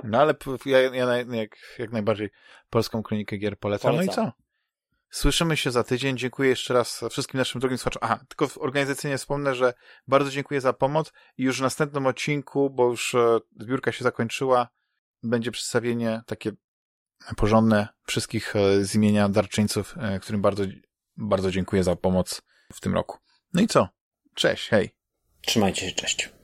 No 0.04 0.22
ale 0.22 0.34
ja, 0.66 0.80
ja 0.80 1.16
jak, 1.16 1.58
jak 1.80 1.92
najbardziej 1.92 2.30
polską 2.70 3.04
kronikę 3.04 3.38
gier 3.38 3.60
polecam. 3.60 3.92
polecam. 3.92 4.16
No 4.16 4.30
i 4.30 4.32
co? 4.32 4.46
Słyszymy 5.10 5.58
się 5.58 5.72
za 5.72 5.84
tydzień. 5.84 6.18
Dziękuję 6.18 6.50
jeszcze 6.50 6.74
raz 6.74 7.04
wszystkim 7.12 7.38
naszym 7.38 7.62
drugim 7.62 7.78
słuchaczom. 7.78 8.00
Aha, 8.04 8.20
tylko 8.28 8.48
organizacyjnie 8.60 9.18
wspomnę, 9.18 9.56
że 9.56 9.74
bardzo 10.08 10.32
dziękuję 10.32 10.62
za 10.62 10.74
pomoc 10.74 11.14
i 11.38 11.44
już 11.44 11.60
w 11.60 11.62
następnym 11.62 12.08
odcinku, 12.08 12.70
bo 12.70 12.90
już 12.90 13.16
e, 13.16 13.40
zbiórka 13.60 13.92
się 13.92 14.04
zakończyła, 14.04 14.68
będzie 15.26 15.52
przedstawienie 15.52 16.22
takie 16.26 16.52
porządne 17.38 17.88
wszystkich 18.07 18.56
e, 18.56 18.85
z 18.85 18.95
imienia 18.95 19.30
darczyńców, 19.30 19.95
e, 19.97 20.19
którym 20.19 20.41
bardzo, 20.41 20.64
bardzo 21.18 21.52
dziękuję 21.52 21.84
za 21.84 21.95
pomoc 21.95 22.41
w 22.73 22.81
tym 22.81 22.93
roku. 22.93 23.18
No 23.53 23.61
i 23.61 23.68
co? 23.68 23.89
Cześć, 24.34 24.69
hej. 24.69 24.95
Trzymajcie 25.41 25.89
się, 25.89 25.95
cześć. 25.95 26.35